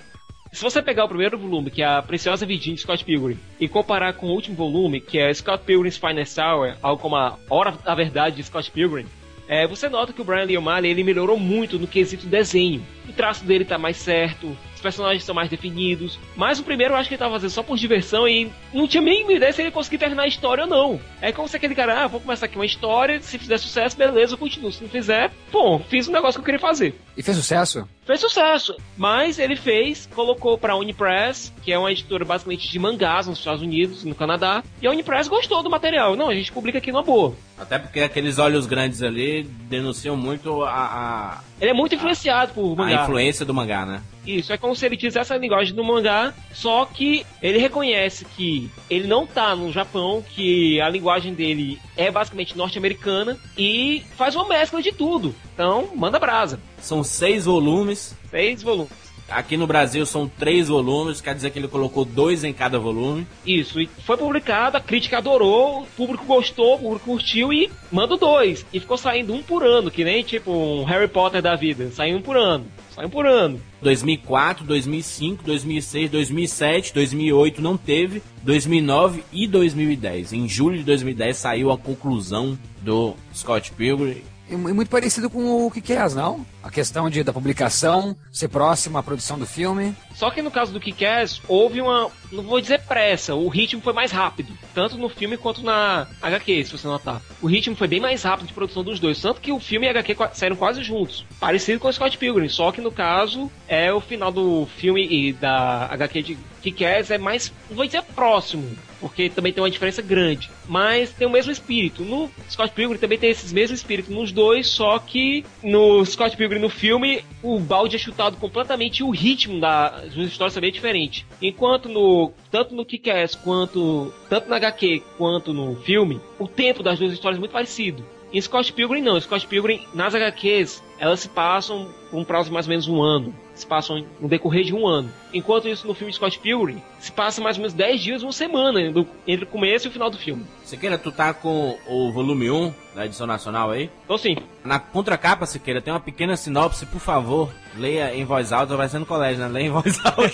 Se 0.53 0.63
você 0.63 0.83
pegar 0.83 1.07
o 1.07 1.09
primeiro 1.09 1.39
volume, 1.39 1.71
que 1.71 1.81
é 1.81 1.87
a 1.87 2.03
Preciosa 2.03 2.45
Virgínia 2.45 2.75
de 2.75 2.83
Scott 2.83 3.03
Pilgrim, 3.03 3.39
e 3.59 3.67
comparar 3.67 4.13
com 4.13 4.27
o 4.27 4.33
último 4.33 4.55
volume, 4.55 5.01
que 5.01 5.19
é 5.19 5.33
Scott 5.33 5.65
Pilgrim's 5.65 5.97
Finest 5.97 6.37
Hour, 6.37 6.77
algo 6.83 7.01
como 7.01 7.17
a 7.17 7.39
Hora 7.49 7.73
da 7.73 7.95
Verdade 7.95 8.37
de 8.37 8.43
Scott 8.43 8.71
Pilgrim, 8.71 9.07
é, 9.49 9.67
você 9.67 9.89
nota 9.89 10.13
que 10.13 10.21
o 10.21 10.25
Brian 10.25 10.45
Lee 10.45 10.59
O'Malley 10.59 10.91
ele 10.91 11.05
melhorou 11.05 11.39
muito 11.39 11.79
no 11.79 11.87
quesito 11.87 12.27
desenho. 12.27 12.83
O 13.09 13.13
traço 13.15 13.47
dele 13.47 13.65
tá 13.65 13.79
mais 13.79 13.97
certo, 13.97 14.55
personagens 14.83 15.23
estão 15.23 15.35
mais 15.35 15.49
definidos. 15.49 16.19
Mas 16.37 16.59
o 16.59 16.65
primeiro 16.65 16.95
eu 16.95 16.99
acho 16.99 17.09
que 17.09 17.15
ele 17.15 17.19
tava 17.21 17.33
fazendo 17.35 17.51
só 17.51 17.63
por 17.63 17.77
diversão 17.79 18.29
e 18.29 18.51
não 18.73 18.87
tinha 18.89 19.03
nem 19.03 19.31
ideia 19.33 19.53
se 19.53 19.61
ele 19.63 19.69
ia 19.69 19.73
conseguir 19.73 19.99
terminar 19.99 20.25
a 20.25 20.27
história 20.29 20.65
ou 20.65 20.71
não. 20.71 21.01
É 21.21 21.33
como 21.33 21.49
se 21.49 21.57
aquele 21.57 21.75
cara, 21.75 22.05
ah, 22.05 22.07
vou 22.09 22.21
começar 22.21 22.47
aqui 22.47 22.57
uma 22.57 22.67
história, 22.67 23.21
se 23.23 23.39
fizer 23.39 23.59
sucesso, 23.59 23.97
beleza, 23.97 24.35
eu 24.35 24.39
continuo. 24.39 24.73
Se 24.73 24.83
não 24.83 24.91
fizer, 24.91 25.31
bom, 25.51 25.79
fiz 25.79 26.09
o 26.09 26.13
negócio 26.13 26.35
que 26.35 26.41
eu 26.41 26.45
queria 26.45 26.61
fazer. 26.61 26.95
E 27.17 27.23
fez 27.23 27.37
sucesso? 27.37 27.89
Fez 28.05 28.19
sucesso, 28.19 28.75
mas 28.97 29.39
ele 29.39 29.55
fez, 29.55 30.09
colocou 30.13 30.59
pra 30.59 30.75
Unipress, 30.77 31.53
que 31.63 31.73
é 31.73 31.79
uma 31.79 31.93
editora 31.93 32.25
basicamente 32.25 32.69
de 32.69 32.79
mangás 32.79 33.29
nos 33.29 33.39
Estados 33.39 33.63
Unidos, 33.63 34.03
no 34.03 34.15
Canadá, 34.15 34.65
e 34.81 34.87
a 34.87 34.91
Unipress 34.91 35.29
gostou 35.29 35.63
do 35.63 35.71
material. 35.71 36.17
Não, 36.17 36.29
a 36.29 36.35
gente 36.35 36.51
publica 36.51 36.79
aqui 36.79 36.91
numa 36.91 37.03
boa. 37.03 37.35
Até 37.57 37.79
porque 37.79 38.01
aqueles 38.01 38.39
olhos 38.41 38.67
grandes 38.67 39.03
ali 39.03 39.45
denunciam 39.45 40.17
muito 40.17 40.65
a, 40.65 41.41
Ele 41.61 41.71
é 41.71 41.75
muito 41.75 41.95
influenciado 41.95 42.53
por 42.55 42.71
a, 42.71 42.73
a 42.73 42.87
mangá. 42.87 43.03
influência 43.05 43.47
do 43.47 43.55
mangá, 43.55 43.87
né? 43.87 44.03
Isso, 44.27 44.53
é 44.53 44.57
como 44.57 44.75
se 44.75 44.87
ele 44.87 44.97
tivesse 44.97 45.33
a 45.33 45.39
linguagem 45.39 45.75
do 45.75 45.85
mangá, 45.85 46.33
só 46.53 46.85
que 46.85 47.27
ele 47.43 47.59
reconhece 47.59 48.25
que 48.25 48.71
ele 48.89 49.07
não 49.07 49.27
tá 49.27 49.55
no 49.57 49.73
Japão, 49.73 50.25
que 50.35 50.81
a 50.81 50.89
linguagem 50.89 51.35
dele 51.35 51.79
é 51.97 52.11
basicamente 52.11 52.57
norte-americana, 52.57 53.39
e 53.57 54.03
faz 54.17 54.35
uma 54.35 54.49
mescla 54.49 54.81
de 54.81 54.93
tudo. 54.93 55.35
Então, 55.55 55.91
manda 55.95 56.19
brasa. 56.19 56.61
São 56.79 57.03
seis 57.03 57.45
volumes. 57.45 58.17
Seis 58.31 58.63
volumes. 58.63 59.02
Aqui 59.35 59.57
no 59.57 59.67
Brasil 59.67 60.05
são 60.07 60.29
três 60.29 60.69
volumes, 60.69 61.21
quer 61.21 61.35
dizer 61.35 61.51
que 61.51 61.59
ele 61.59 61.69
colocou 61.69 62.05
dois 62.05 62.45
em 62.45 62.53
cada 62.53 62.79
volume. 62.79 63.27
Isso, 63.47 63.81
e 63.81 63.89
foi 64.05 64.17
publicado, 64.17 64.77
a 64.77 64.81
crítica 64.81 65.19
adorou, 65.19 65.83
o 65.83 65.87
público 65.97 66.25
gostou, 66.25 66.75
o 66.75 66.79
público 66.79 67.05
curtiu 67.05 67.53
e 67.53 67.71
manda 67.91 68.17
dois. 68.17 68.65
E 68.73 68.81
ficou 68.81 68.97
saindo 68.97 69.33
um 69.35 69.43
por 69.43 69.65
ano, 69.65 69.91
que 69.91 70.05
nem 70.05 70.23
tipo 70.23 70.51
um 70.53 70.85
Harry 70.85 71.09
Potter 71.09 71.41
da 71.43 71.55
vida, 71.57 71.91
saindo 71.91 72.19
um 72.19 72.23
por 72.23 72.37
ano, 72.37 72.67
saindo 72.95 73.09
um 73.09 73.11
por 73.11 73.27
ano. 73.27 73.61
2004, 73.83 74.65
2005, 74.65 75.43
2006, 75.45 76.11
2007, 76.11 76.95
2008 76.95 77.61
não 77.63 77.77
teve, 77.77 78.23
2009 78.43 79.25
e 79.33 79.47
2010. 79.47 80.33
Em 80.33 80.49
julho 80.49 80.79
de 80.79 80.85
2010 80.85 81.37
saiu 81.37 81.71
a 81.71 81.79
conclusão 81.79 82.59
do 82.81 83.15
Scott 83.35 83.71
Pilgrim 83.73 84.23
E 84.51 84.57
mu- 84.57 84.75
muito 84.75 84.89
parecido 84.89 85.31
com 85.31 85.67
o 85.67 85.71
que 85.71 85.81
que 85.81 85.93
é, 85.93 86.09
não? 86.11 86.45
A 86.63 86.71
questão 86.71 87.11
de, 87.11 87.23
da 87.23 87.33
publicação, 87.33 88.17
ser 88.31 88.49
próximo 88.49 88.97
à 88.97 89.03
produção 89.03 89.39
do 89.39 89.47
filme. 89.47 89.95
Só 90.15 90.31
que 90.31 90.43
no 90.43 90.51
caso 90.51 90.73
do 90.73 90.81
Kick-Ass, 90.81 91.41
houve 91.49 91.81
uma, 91.81 92.11
não 92.31 92.43
vou 92.45 92.61
dizer 92.61 92.81
pressa, 92.83 93.35
o 93.35 93.49
ritmo 93.49 93.83
foi 93.83 93.93
mais 93.93 94.13
rápido, 94.13 94.53
tanto 94.75 94.97
no 94.97 95.09
filme 95.09 95.37
quanto 95.37 95.63
na 95.63 96.07
HQ, 96.21 96.65
se 96.65 96.73
você 96.73 96.87
notar. 96.87 97.21
O 97.41 97.47
ritmo 97.47 97.75
foi 97.75 97.89
bem 97.89 98.01
mais 98.01 98.23
rápido 98.23 98.47
de 98.47 98.53
produção 98.53 98.85
dos 98.85 99.01
dois, 99.01 99.21
tanto 99.21 99.41
que 99.41 99.51
o 99.51 99.59
filme 99.59 99.87
e 99.87 99.89
a 99.89 99.93
HQ 99.93 100.17
saíram 100.35 100.57
quase 100.57 100.83
juntos, 100.83 101.25
parecido 101.41 101.81
com 101.81 101.89
o 101.89 101.93
Scott 101.93 102.17
Pilgrim, 102.17 102.49
só 102.49 102.71
que 102.71 102.81
no 102.81 102.93
caso 102.93 103.51
é 103.67 103.93
o 103.93 104.01
final 104.01 104.31
do 104.31 104.67
filme 104.77 105.07
e 105.07 105.33
da 105.33 105.87
HQ 105.91 106.23
de 106.23 106.39
Kick-Ass 106.63 107.11
é 107.11 107.19
mais, 107.19 107.53
não 107.69 107.77
vou 107.77 107.87
dizer 107.87 108.03
próximo, 108.15 108.77
porque 109.01 109.29
também 109.29 109.53
tem 109.53 109.63
uma 109.63 109.71
diferença 109.71 110.01
grande, 110.01 110.49
mas 110.69 111.11
tem 111.11 111.27
o 111.27 111.31
mesmo 111.31 111.51
espírito. 111.51 112.05
No 112.05 112.31
Scott 112.49 112.73
Pilgrim 112.73 112.99
também 112.99 113.19
tem 113.19 113.31
esses 113.31 113.53
mesmos 113.53 113.81
espíritos 113.81 114.15
nos 114.15 114.31
dois, 114.31 114.69
só 114.69 114.97
que 115.01 115.45
no 115.63 116.05
Scott 116.07 116.37
Pilgrim 116.37 116.52
no 116.59 116.69
filme 116.69 117.25
o 117.43 117.59
balde 117.59 117.97
é 117.97 117.99
chutado 117.99 118.37
completamente 118.37 118.99
e 118.99 119.03
o 119.03 119.11
ritmo 119.11 119.61
das 119.61 120.15
histórias 120.17 120.57
é 120.57 120.71
diferente. 120.71 121.27
Enquanto 121.41 121.89
no 121.89 122.33
tanto 122.51 122.75
no 122.75 122.85
Kick-Ass 122.85 123.35
quanto 123.35 124.13
tanto 124.29 124.49
na 124.49 124.57
HQ 124.57 125.03
quanto 125.17 125.53
no 125.53 125.77
filme, 125.77 126.21
o 126.39 126.49
tempo 126.49 126.83
das 126.83 126.99
duas 126.99 127.13
histórias 127.13 127.39
é 127.39 127.41
muito 127.41 127.53
parecido. 127.53 128.05
Em 128.33 128.41
Scott 128.41 128.73
Pilgrim 128.73 129.03
não, 129.03 129.21
Scott 129.21 129.47
Pilgrim 129.47 129.87
nas 129.95 130.15
HQs 130.15 130.83
elas 130.99 131.19
se 131.21 131.29
passam 131.29 131.89
por 132.11 132.19
um 132.21 132.25
prazo 132.25 132.49
de 132.49 132.55
mais 132.55 132.67
ou 132.67 132.71
menos 132.71 132.87
um 132.87 133.03
ano, 133.03 133.35
se 133.55 133.67
passam 133.67 134.07
no 134.21 134.29
decorrer 134.29 134.63
de 134.65 134.73
um 134.73 134.87
ano. 134.87 135.11
Enquanto 135.35 135.67
isso 135.69 135.85
no 135.87 135.95
filme 135.95 136.13
Scott 136.13 136.39
Pilgrim 136.39 136.81
se 137.01 137.11
passa 137.11 137.41
mais 137.43 137.57
ou 137.57 137.63
menos 137.63 137.75
10 137.75 138.01
dias, 138.01 138.23
uma 138.23 138.33
semana 138.33 138.91
do- 138.93 139.07
entre 139.27 139.45
o 139.45 139.49
começo 139.49 139.87
e 139.87 139.91
o 139.91 139.93
final 139.93 140.09
do 140.09 140.17
filme. 140.17 140.47
Siqueira, 140.65 140.97
tu 140.97 141.11
tá 141.11 141.35
com 141.35 141.77
o 141.89 142.13
volume 142.13 142.49
1 142.51 142.73
da 142.95 143.05
edição 143.05 143.27
nacional 143.27 143.71
aí? 143.73 143.91
Então 144.05 144.17
sim, 144.17 144.37
Na 144.65 144.79
contracapa, 144.79 145.45
Siqueira, 145.45 145.81
tem 145.83 145.93
uma 145.93 145.99
pequena 146.01 146.37
sinopse, 146.37 146.87
por 146.87 147.01
favor, 147.01 147.51
leia 147.77 148.15
em 148.15 148.25
voz 148.25 148.53
alta, 148.53 148.77
vai 148.77 148.89
ser 148.89 149.01
no 149.01 149.07
colégio, 149.07 149.43
né? 149.43 149.49
Leia 149.49 149.67
em 149.67 149.71
voz 149.71 149.99
alta 150.07 150.31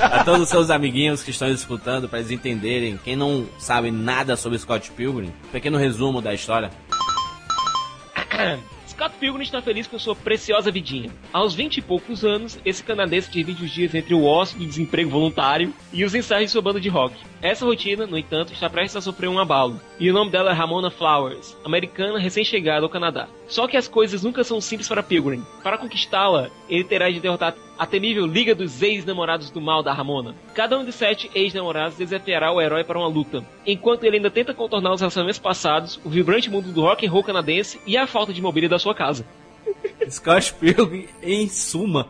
a 0.00 0.24
todos 0.24 0.42
os 0.42 0.48
seus 0.48 0.70
amiguinhos 0.70 1.22
que 1.22 1.30
estão 1.30 1.48
escutando, 1.48 2.08
para 2.08 2.18
eles 2.20 2.30
entenderem, 2.30 2.98
quem 3.04 3.14
não 3.14 3.46
sabe 3.58 3.90
nada 3.90 4.36
sobre 4.36 4.58
Scott 4.58 4.90
Pilgrim, 4.92 5.28
um 5.48 5.50
pequeno 5.52 5.76
resumo 5.76 6.22
da 6.22 6.32
história. 6.32 6.70
Scott 8.86 9.16
Pilgrim 9.20 9.42
está 9.42 9.60
feliz 9.60 9.86
com 9.86 9.98
sua 9.98 10.16
preciosa 10.16 10.70
vidinha. 10.70 11.10
Aos 11.32 11.54
20 11.54 11.78
e 11.78 11.82
poucos 11.82 12.24
anos, 12.24 12.58
esse 12.64 12.82
canadense 12.82 13.30
divide 13.30 13.64
os 13.64 13.70
dias 13.70 13.94
entre 13.94 14.14
o 14.14 14.24
ócio 14.24 14.58
do 14.58 14.66
desemprego 14.66 15.10
voluntário 15.10 15.72
e 15.92 16.04
os 16.04 16.14
ensaios 16.14 16.46
de 16.46 16.52
sua 16.52 16.62
banda 16.62 16.80
de 16.80 16.88
rock. 16.88 17.14
Essa 17.40 17.64
rotina, 17.64 18.04
no 18.04 18.18
entanto, 18.18 18.52
está 18.52 18.68
prestes 18.68 18.96
a 18.96 19.00
sofrer 19.00 19.28
um 19.28 19.38
abalo. 19.38 19.80
E 20.00 20.10
o 20.10 20.12
nome 20.12 20.30
dela 20.30 20.50
é 20.50 20.54
Ramona 20.54 20.90
Flowers, 20.90 21.56
americana 21.64 22.18
recém-chegada 22.18 22.84
ao 22.84 22.90
Canadá. 22.90 23.28
Só 23.46 23.68
que 23.68 23.76
as 23.76 23.86
coisas 23.86 24.24
nunca 24.24 24.42
são 24.42 24.60
simples 24.60 24.88
para 24.88 25.04
Pilgrim. 25.04 25.44
Para 25.62 25.78
conquistá-la, 25.78 26.50
ele 26.68 26.82
terá 26.82 27.08
de 27.08 27.20
derrotar 27.20 27.54
a 27.78 27.86
temível 27.86 28.26
Liga 28.26 28.56
dos 28.56 28.82
Ex-Namorados 28.82 29.50
do 29.50 29.60
Mal 29.60 29.84
da 29.84 29.92
Ramona. 29.92 30.34
Cada 30.52 30.76
um 30.76 30.84
dos 30.84 30.96
sete 30.96 31.30
ex-namorados 31.32 31.96
desafiará 31.96 32.50
o 32.50 32.60
herói 32.60 32.82
para 32.82 32.98
uma 32.98 33.06
luta. 33.06 33.44
Enquanto 33.64 34.02
ele 34.02 34.16
ainda 34.16 34.32
tenta 34.32 34.52
contornar 34.52 34.92
os 34.92 35.00
relacionamentos 35.00 35.38
passados, 35.38 36.00
o 36.04 36.10
vibrante 36.10 36.50
mundo 36.50 36.72
do 36.72 36.80
rock 36.80 37.06
and 37.06 37.10
roll 37.10 37.22
canadense 37.22 37.80
e 37.86 37.96
a 37.96 38.08
falta 38.08 38.32
de 38.32 38.42
mobília 38.42 38.68
da 38.68 38.80
sua 38.80 38.96
casa. 38.96 39.24
Scott 40.10 40.54
Pilgrim, 40.54 41.06
em 41.22 41.48
suma. 41.48 42.08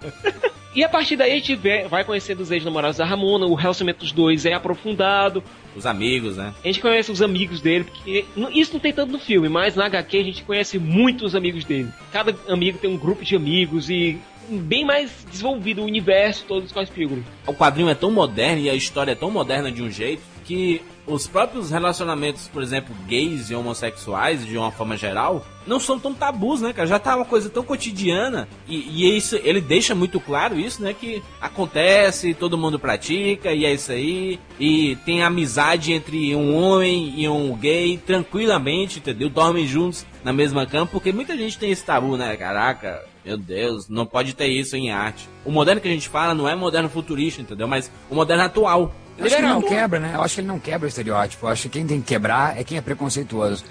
E 0.78 0.84
a 0.84 0.88
partir 0.88 1.16
daí 1.16 1.32
a 1.32 1.34
gente 1.34 1.56
vê- 1.56 1.88
vai 1.88 2.04
conhecendo 2.04 2.38
os 2.40 2.52
ex-namorados 2.52 2.98
da 2.98 3.04
Ramona, 3.04 3.46
o 3.46 3.54
relacionamento 3.56 3.98
dos 3.98 4.12
dois 4.12 4.46
é 4.46 4.52
aprofundado, 4.52 5.42
Os 5.74 5.84
amigos, 5.84 6.36
né? 6.36 6.54
a 6.62 6.66
gente 6.68 6.78
conhece 6.78 7.10
os 7.10 7.20
amigos 7.20 7.60
dele, 7.60 7.82
porque 7.82 8.24
isso 8.54 8.74
não 8.74 8.78
tem 8.78 8.92
tanto 8.92 9.10
no 9.10 9.18
filme, 9.18 9.48
mas 9.48 9.74
na 9.74 9.86
HQ 9.86 10.16
a 10.16 10.22
gente 10.22 10.44
conhece 10.44 10.78
muito 10.78 11.24
os 11.26 11.34
amigos 11.34 11.64
dele. 11.64 11.88
Cada 12.12 12.32
amigo 12.48 12.78
tem 12.78 12.88
um 12.88 12.96
grupo 12.96 13.24
de 13.24 13.34
amigos 13.34 13.90
e 13.90 14.20
bem 14.48 14.84
mais 14.84 15.26
desenvolvido 15.28 15.82
o 15.82 15.84
universo 15.84 16.44
todo 16.46 16.62
do 16.62 16.68
Scott 16.68 16.92
Pilgrim. 16.92 17.24
O 17.44 17.52
quadrinho 17.52 17.88
é 17.88 17.94
tão 17.96 18.12
moderno 18.12 18.62
e 18.62 18.70
a 18.70 18.74
história 18.74 19.10
é 19.10 19.16
tão 19.16 19.32
moderna 19.32 19.72
de 19.72 19.82
um 19.82 19.90
jeito 19.90 20.22
que 20.48 20.80
os 21.06 21.26
próprios 21.26 21.70
relacionamentos, 21.70 22.48
por 22.48 22.62
exemplo, 22.62 22.94
gays 23.06 23.50
e 23.50 23.54
homossexuais, 23.54 24.46
de 24.46 24.56
uma 24.56 24.72
forma 24.72 24.96
geral, 24.96 25.46
não 25.66 25.78
são 25.78 26.00
tão 26.00 26.14
tabus, 26.14 26.62
né, 26.62 26.72
cara? 26.72 26.88
Já 26.88 26.98
tá 26.98 27.14
uma 27.16 27.26
coisa 27.26 27.50
tão 27.50 27.62
cotidiana. 27.62 28.48
E, 28.66 28.76
e 28.76 29.14
isso, 29.14 29.36
ele 29.44 29.60
deixa 29.60 29.94
muito 29.94 30.18
claro 30.18 30.58
isso, 30.58 30.82
né? 30.82 30.94
Que 30.98 31.22
acontece, 31.38 32.32
todo 32.32 32.56
mundo 32.56 32.78
pratica, 32.78 33.52
e 33.52 33.66
é 33.66 33.74
isso 33.74 33.92
aí. 33.92 34.40
E 34.58 34.96
tem 35.04 35.22
amizade 35.22 35.92
entre 35.92 36.34
um 36.34 36.56
homem 36.56 37.12
e 37.18 37.28
um 37.28 37.54
gay 37.54 37.98
tranquilamente, 37.98 39.00
entendeu? 39.00 39.28
Dormem 39.28 39.66
juntos 39.66 40.06
na 40.24 40.32
mesma 40.32 40.64
cama, 40.64 40.86
porque 40.86 41.12
muita 41.12 41.36
gente 41.36 41.58
tem 41.58 41.70
esse 41.70 41.84
tabu, 41.84 42.16
né? 42.16 42.34
Caraca, 42.38 43.04
meu 43.22 43.36
Deus, 43.36 43.86
não 43.86 44.06
pode 44.06 44.32
ter 44.32 44.46
isso 44.46 44.74
em 44.76 44.90
arte. 44.90 45.28
O 45.44 45.52
moderno 45.52 45.82
que 45.82 45.88
a 45.88 45.92
gente 45.92 46.08
fala 46.08 46.34
não 46.34 46.48
é 46.48 46.54
moderno 46.54 46.88
futurista, 46.88 47.42
entendeu? 47.42 47.68
Mas 47.68 47.92
o 48.08 48.14
moderno 48.14 48.44
atual. 48.44 48.94
Eu 49.18 49.26
acho 49.26 49.34
que 49.36 49.42
ele 49.42 49.48
não 49.48 49.62
quebra, 49.62 49.98
né? 50.00 50.12
Eu 50.14 50.22
acho 50.22 50.34
que 50.34 50.40
ele 50.40 50.46
não 50.48 50.58
quebra 50.60 50.86
o 50.86 50.88
estereótipo. 50.88 51.46
Eu 51.46 51.50
acho 51.50 51.62
que 51.64 51.68
quem 51.70 51.86
tem 51.86 52.00
que 52.00 52.06
quebrar 52.06 52.58
é 52.58 52.62
quem 52.62 52.78
é 52.78 52.80
preconceituoso. 52.80 53.64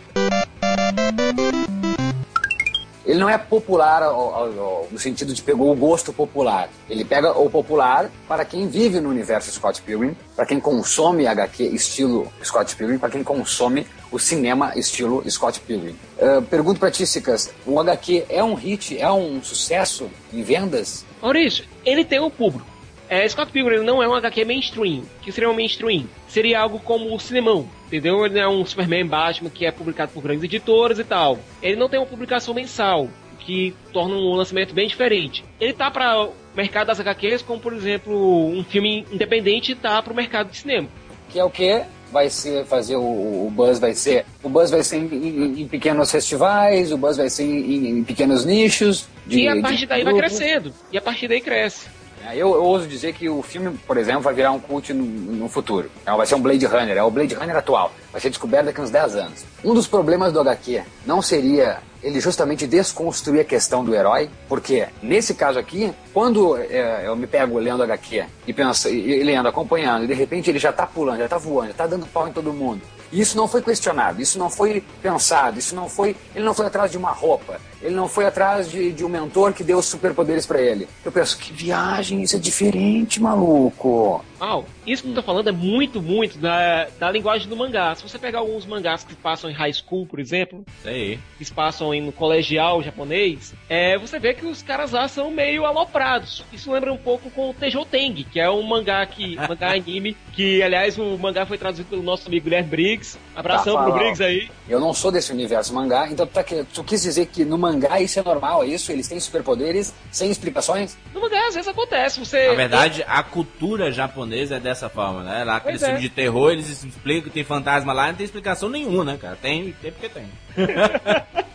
Ele 3.06 3.20
não 3.20 3.30
é 3.30 3.38
popular 3.38 4.04
ao- 4.04 4.14
ao- 4.20 4.60
ao- 4.60 4.88
no 4.92 5.00
sentido 5.00 5.34
de 5.34 5.42
pegou 5.42 5.72
o 5.72 5.76
gosto 5.76 6.12
popular. 6.12 6.68
Ele 6.90 7.06
pega 7.06 7.32
o 7.32 7.50
popular 7.50 8.10
para 8.28 8.44
quem 8.44 8.68
vive 8.68 9.00
no 9.00 9.08
universo 9.10 9.50
Scott 9.50 9.82
Pilgrim, 9.82 10.14
para 10.36 10.46
quem 10.46 10.60
consome 10.60 11.26
HQ 11.26 11.64
estilo 11.64 12.28
Scott 12.44 12.76
Pilgrim, 12.76 12.98
para 12.98 13.10
quem 13.10 13.24
consome 13.24 13.88
o 14.12 14.20
cinema 14.20 14.74
estilo 14.76 15.24
Scott 15.32 15.62
Pilgrim. 15.62 15.96
Ah, 16.22 16.42
pergunto 16.50 16.82
pra 16.82 16.92
ti, 16.92 17.08
Cicas, 17.08 17.50
o 17.66 17.80
HQ 17.80 18.26
é 18.28 18.44
um 18.44 18.54
hit, 18.56 19.00
é 19.00 19.10
um 19.10 19.42
sucesso 19.42 20.10
em 20.34 20.44
vendas? 20.44 21.06
Maurício, 21.22 21.64
ele 21.86 22.04
tem 22.04 22.20
um 22.20 22.30
público. 22.30 22.68
É, 23.10 23.28
Scott 23.28 23.52
Pilgrim 23.52 23.84
não 23.84 24.04
é 24.04 24.08
um 24.08 24.14
HQ 24.14 24.44
mainstream. 24.46 25.00
O 25.00 25.22
que 25.22 25.32
seria 25.32 25.50
um 25.50 25.54
mainstream? 25.54 26.06
Seria 26.28 26.60
algo 26.60 26.80
como 26.80 27.14
o 27.16 27.20
cinemão, 27.20 27.68
entendeu? 27.88 28.26
Ele 28.26 28.38
é 28.40 28.48
um 28.48 28.66
Superman 28.66 29.06
Batman 29.06 29.50
que 29.50 29.66
é 29.66 29.72
publicado 29.72 30.12
por 30.12 30.22
grandes 30.22 30.44
editoras 30.44 31.00
e 31.00 31.04
tal. 31.04 31.40
Ele 31.62 31.78
não 31.78 31.88
tem 31.88 32.00
uma 32.00 32.06
publicação 32.06 32.54
mensal, 32.54 33.08
que 33.40 33.74
torna 33.94 34.14
um 34.16 34.34
lançamento 34.36 34.74
bem 34.74 34.88
diferente. 34.90 35.44
Ele 35.60 35.72
tá 35.72 35.90
para 35.90 36.22
o 36.26 36.34
mercado 36.56 36.88
das 36.88 37.00
HQs, 37.00 37.42
como 37.44 37.62
por 37.62 37.72
exemplo, 37.74 38.46
um 38.48 38.64
filme 38.64 39.06
independente 39.12 39.74
tá 39.74 40.02
para 40.02 40.12
o 40.12 40.16
mercado 40.16 40.50
de 40.52 40.58
cinema. 40.58 40.90
que 41.30 41.40
é 41.40 41.44
o 41.46 41.50
que 41.50 41.82
vai 42.12 42.30
ser 42.30 42.66
fazer 42.66 42.96
o, 42.96 43.02
o 43.02 43.52
buzz 43.54 43.80
vai 43.80 43.94
ser 43.94 44.26
o 44.42 44.48
buzz 44.48 44.72
vai 44.72 44.82
ser 44.82 44.96
em, 44.98 45.08
em- 45.14 45.62
em 45.62 45.68
pequenos 45.68 46.10
festivais 46.10 46.90
o 46.94 46.98
buzz 46.98 47.18
vai 47.18 47.30
ser 47.30 47.44
em, 47.44 48.00
em 48.00 48.04
pequenos 48.04 48.46
nichos 48.46 49.08
de, 49.26 49.42
e 49.42 49.48
a 49.50 49.62
partir 49.62 49.86
daí 49.86 50.04
vai 50.06 50.14
crescendo. 50.16 50.74
E 50.90 50.98
a 50.98 51.02
partir 51.02 51.28
daí 51.28 51.42
cresce. 51.42 51.90
Eu, 52.34 52.56
eu 52.56 52.64
ouso 52.64 52.88
dizer 52.88 53.14
que 53.14 53.30
o 53.30 53.42
filme, 53.42 53.78
por 53.86 53.98
exemplo, 53.98 54.22
vai 54.22 54.34
virar 54.34 54.52
um 54.52 54.60
cult 54.60 54.94
no, 54.94 55.04
no 55.04 55.50
futuro. 55.50 55.90
É, 56.06 56.12
vai 56.12 56.26
ser 56.26 56.36
um 56.36 56.42
Blade 56.42 56.66
Runner, 56.66 56.98
é 56.98 57.04
o 57.04 57.12
Blade 57.12 57.36
Runner 57.36 57.56
atual. 57.56 57.92
Vai 58.12 58.22
ser 58.22 58.30
descoberto 58.30 58.66
daqui 58.66 58.80
a 58.80 58.84
uns 58.84 58.90
10 58.90 59.16
anos. 59.16 59.46
Um 59.64 59.74
dos 59.74 59.88
problemas 59.88 60.34
do 60.34 60.40
HQ 60.40 60.84
não 61.06 61.22
seria 61.22 61.80
ele 62.02 62.20
justamente 62.20 62.68
desconstruir 62.68 63.42
a 63.42 63.44
questão 63.44 63.84
do 63.84 63.94
herói, 63.94 64.30
porque 64.48 64.88
nesse 65.02 65.34
caso 65.34 65.58
aqui, 65.58 65.92
quando 66.14 66.58
é, 66.58 67.04
eu 67.06 67.16
me 67.16 67.28
pego 67.28 67.58
lendo 67.58 67.84
HQ 67.84 68.26
e 68.46 68.54
penso, 68.54 68.90
e, 68.90 69.20
e 69.20 69.24
lendo, 69.24 69.48
acompanhando, 69.48 70.04
e 70.04 70.08
de 70.08 70.14
repente 70.14 70.50
ele 70.50 70.60
já 70.60 70.72
tá 70.72 70.86
pulando, 70.86 71.20
já 71.20 71.28
tá 71.28 71.38
voando, 71.38 71.70
já 71.70 71.74
tá 71.74 71.88
dando 71.88 72.06
pau 72.08 72.28
em 72.28 72.32
todo 72.32 72.54
mundo. 72.54 72.82
E 73.12 73.22
isso 73.22 73.38
não 73.38 73.48
foi 73.48 73.62
questionado, 73.62 74.22
isso 74.22 74.38
não 74.38 74.50
foi 74.50 74.84
pensado, 75.02 75.58
isso 75.58 75.76
não 75.76 75.90
foi. 75.90 76.16
Ele 76.36 76.46
não 76.46 76.54
foi 76.54 76.66
atrás 76.66 76.92
de 76.92 76.98
uma 76.98 77.12
roupa, 77.12 77.60
ele 77.82 77.96
não 77.96 78.08
foi 78.08 78.26
atrás 78.26 78.70
de, 78.70 78.92
de 78.92 79.06
um 79.06 79.10
mentor 79.10 79.54
que 79.54 79.64
deu 79.64 79.82
superpoderes 79.82 80.46
pra 80.46 80.62
ele. 80.62 80.88
Eu 81.06 81.12
penso, 81.12 81.38
que 81.38 81.54
viagem, 81.54 82.22
isso 82.22 82.36
é 82.36 82.40
diferente, 82.40 83.22
maluco. 83.22 84.24
Mal, 84.40 84.66
isso 84.86 85.04
que 85.04 85.10
eu 85.10 85.16
tô 85.16 85.22
falando 85.24 85.50
é 85.50 85.52
muito, 85.52 86.02
muito 86.02 86.38
da, 86.38 86.88
da 87.00 87.10
linguagem 87.10 87.50
do 87.50 87.56
mangá. 87.56 87.96
Se 87.96 88.04
você 88.04 88.20
pegar 88.20 88.40
alguns 88.40 88.66
mangás 88.66 89.04
que 89.04 89.16
passam 89.16 89.50
em 89.50 89.54
high 89.54 89.74
school, 89.74 90.06
por 90.06 90.20
exemplo, 90.20 90.64
aí. 90.86 91.20
que 91.38 91.52
passam 91.52 91.94
em, 91.94 92.02
no 92.02 92.12
colegial 92.12 92.84
japonês, 92.84 93.54
é, 93.68 93.98
você 93.98 94.20
vê 94.20 94.34
que 94.34 94.46
os 94.46 94.62
caras 94.62 94.92
lá 94.92 95.08
são 95.08 95.32
meio 95.32 95.66
aloprados. 95.66 96.46
Isso 96.54 96.72
lembra 96.72 96.94
um 96.94 96.98
pouco 96.98 97.32
com 97.32 97.50
o 97.50 97.54
Teijou 97.54 97.86
Teng, 97.86 98.24
que 98.24 98.40
é 98.40 98.50
um 98.50 98.62
mangá 98.62 99.06
que 99.06 99.36
mangá 99.50 99.74
anime, 99.74 100.16
que 100.34 100.62
aliás 100.62 100.98
o 100.98 101.18
mangá 101.18 101.46
foi 101.46 101.58
traduzido 101.58 101.90
pelo 101.90 102.04
nosso 102.04 102.28
amigo 102.28 102.44
Guilherme 102.44 102.70
Briggs. 102.70 103.18
Abração 103.36 103.76
Tá 103.76 103.84
pro. 103.84 103.94
Briggs 103.94 104.24
aí. 104.24 104.50
Eu 104.70 104.80
não 104.80 104.94
sou 104.94 105.12
desse 105.12 105.32
universo 105.32 105.74
mangá, 105.74 106.08
então 106.12 106.28
tu, 106.28 106.34
tá, 106.34 106.44
tu 106.74 106.84
quis 106.84 107.02
dizer 107.02 107.26
que 107.28 107.44
no 107.44 107.58
mangá 107.58 108.00
isso 108.00 108.20
é 108.20 108.24
normal, 108.24 108.64
é 108.64 108.68
isso? 108.68 108.92
Eles 108.92 109.08
têm 109.08 109.20
superpoderes 109.20 109.94
sem 110.12 110.30
explicações? 110.30 110.96
No 111.14 111.22
mangá 111.22 111.48
às 111.48 111.56
vezes 111.56 111.68
acontece, 111.68 112.20
você 112.20 112.50
Na 112.50 112.54
verdade, 112.54 113.04
a 113.08 113.24
cultura 113.24 113.92
japonesa 113.92 114.27
é 114.36 114.60
dessa 114.60 114.90
forma, 114.90 115.24
né? 115.24 115.44
Lá 115.44 115.58
aquele 115.58 115.78
Pois 115.78 115.84
é. 115.84 115.86
filme 115.88 116.02
de 116.02 116.10
terror, 116.10 116.52
eles 116.52 116.70
explicam 116.84 117.24
que 117.24 117.30
tem 117.30 117.44
fantasma 117.44 117.94
lá, 117.94 118.08
não 118.08 118.16
tem 118.16 118.26
explicação 118.26 118.70
nenhuma, 118.70 119.04
né, 119.04 119.18
cara? 119.20 119.36
Tem, 119.36 119.72
tem 119.82 119.92
porque 119.92 120.10
tem. 120.10 120.28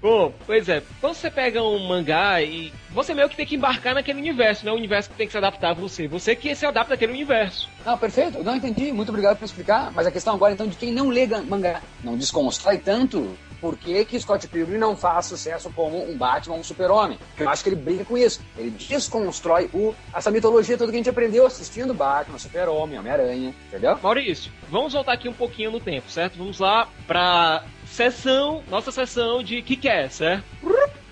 Bom, 0.00 0.32
pois 0.46 0.68
é, 0.68 0.82
quando 1.00 1.14
você 1.14 1.28
pega 1.30 1.62
um 1.62 1.88
mangá 1.88 2.40
e 2.40 2.72
você 2.90 3.14
meio 3.14 3.28
que 3.28 3.36
tem 3.36 3.46
que 3.46 3.56
embarcar 3.56 3.94
naquele 3.94 4.20
universo, 4.20 4.64
não 4.64 4.72
é 4.72 4.74
um 4.74 4.78
universo 4.78 5.10
que 5.10 5.16
tem 5.16 5.26
que 5.26 5.32
se 5.32 5.38
adaptar 5.38 5.70
a 5.70 5.74
você, 5.74 6.06
você 6.06 6.36
que 6.36 6.54
se 6.54 6.64
adapta 6.64 6.94
àquele 6.94 7.12
universo. 7.12 7.68
Não, 7.84 7.98
perfeito, 7.98 8.42
não 8.44 8.54
entendi, 8.54 8.92
muito 8.92 9.08
obrigado 9.08 9.36
por 9.36 9.44
explicar, 9.44 9.90
mas 9.92 10.06
a 10.06 10.10
questão 10.10 10.34
agora 10.34 10.52
então 10.52 10.68
de 10.68 10.76
quem 10.76 10.92
não 10.92 11.08
lê 11.08 11.26
mangá, 11.26 11.82
não 12.04 12.16
desconstrói 12.16 12.78
tanto 12.78 13.36
por 13.60 13.76
que, 13.76 14.04
que 14.04 14.18
Scott 14.20 14.46
Pilgrim 14.46 14.78
não 14.78 14.96
faz 14.96 15.26
sucesso 15.26 15.70
como 15.74 16.08
um 16.08 16.16
Batman 16.16 16.54
ou 16.54 16.60
um 16.60 16.64
super-homem. 16.64 17.18
Eu 17.36 17.48
acho 17.48 17.64
que 17.64 17.70
ele 17.70 17.76
brinca 17.76 18.04
com 18.04 18.16
isso. 18.16 18.40
Ele 18.56 18.70
desconstrói 18.70 19.68
o, 19.74 19.94
essa 20.14 20.30
mitologia 20.30 20.78
toda 20.78 20.92
que 20.92 20.96
a 20.96 21.00
gente 21.00 21.10
aprendeu 21.10 21.44
assistindo 21.44 21.92
Batman, 21.92 22.38
super-homem, 22.38 22.98
Homem-Aranha, 22.98 23.52
entendeu? 23.66 23.98
Maurício, 24.00 24.52
vamos 24.70 24.92
voltar 24.92 25.12
aqui 25.12 25.28
um 25.28 25.32
pouquinho 25.32 25.72
no 25.72 25.80
tempo, 25.80 26.08
certo? 26.08 26.38
Vamos 26.38 26.60
lá 26.60 26.88
pra 27.06 27.64
sessão, 27.90 28.62
nossa 28.68 28.90
sessão 28.92 29.42
de 29.42 29.60
Kick-Ass, 29.62 30.14
certo? 30.14 30.44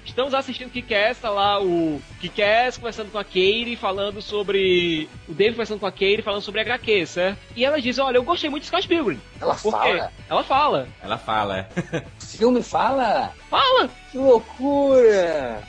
Estamos 0.04 0.32
assistindo 0.34 0.70
Kick-Ass, 0.70 1.18
tá 1.18 1.28
lá 1.28 1.60
o 1.60 2.00
Kick-Ass 2.20 2.78
conversando 2.78 3.10
com 3.10 3.18
a 3.18 3.24
Katie, 3.24 3.76
falando 3.76 4.22
sobre... 4.22 5.08
O 5.28 5.34
David 5.34 5.54
conversando 5.54 5.80
com 5.80 5.86
a 5.86 5.90
Katie, 5.90 6.22
falando 6.22 6.42
sobre 6.42 6.60
HQ, 6.60 7.06
certo? 7.06 7.38
E 7.56 7.64
ela 7.64 7.80
diz, 7.80 7.98
olha, 7.98 8.16
eu 8.16 8.22
gostei 8.22 8.48
muito 8.48 8.62
de 8.62 8.68
Scott 8.68 8.86
Pilgrim. 8.86 9.20
Ela 9.40 9.54
Por 9.56 9.72
fala. 9.72 9.84
quê? 10.08 10.14
Ela 10.30 10.44
fala. 10.44 10.88
Ela 11.02 11.18
fala, 11.18 11.58
é. 11.58 12.04
Filme 12.24 12.62
fala. 12.62 13.32
Fala! 13.50 13.90
Que 14.12 14.18
loucura! 14.18 15.62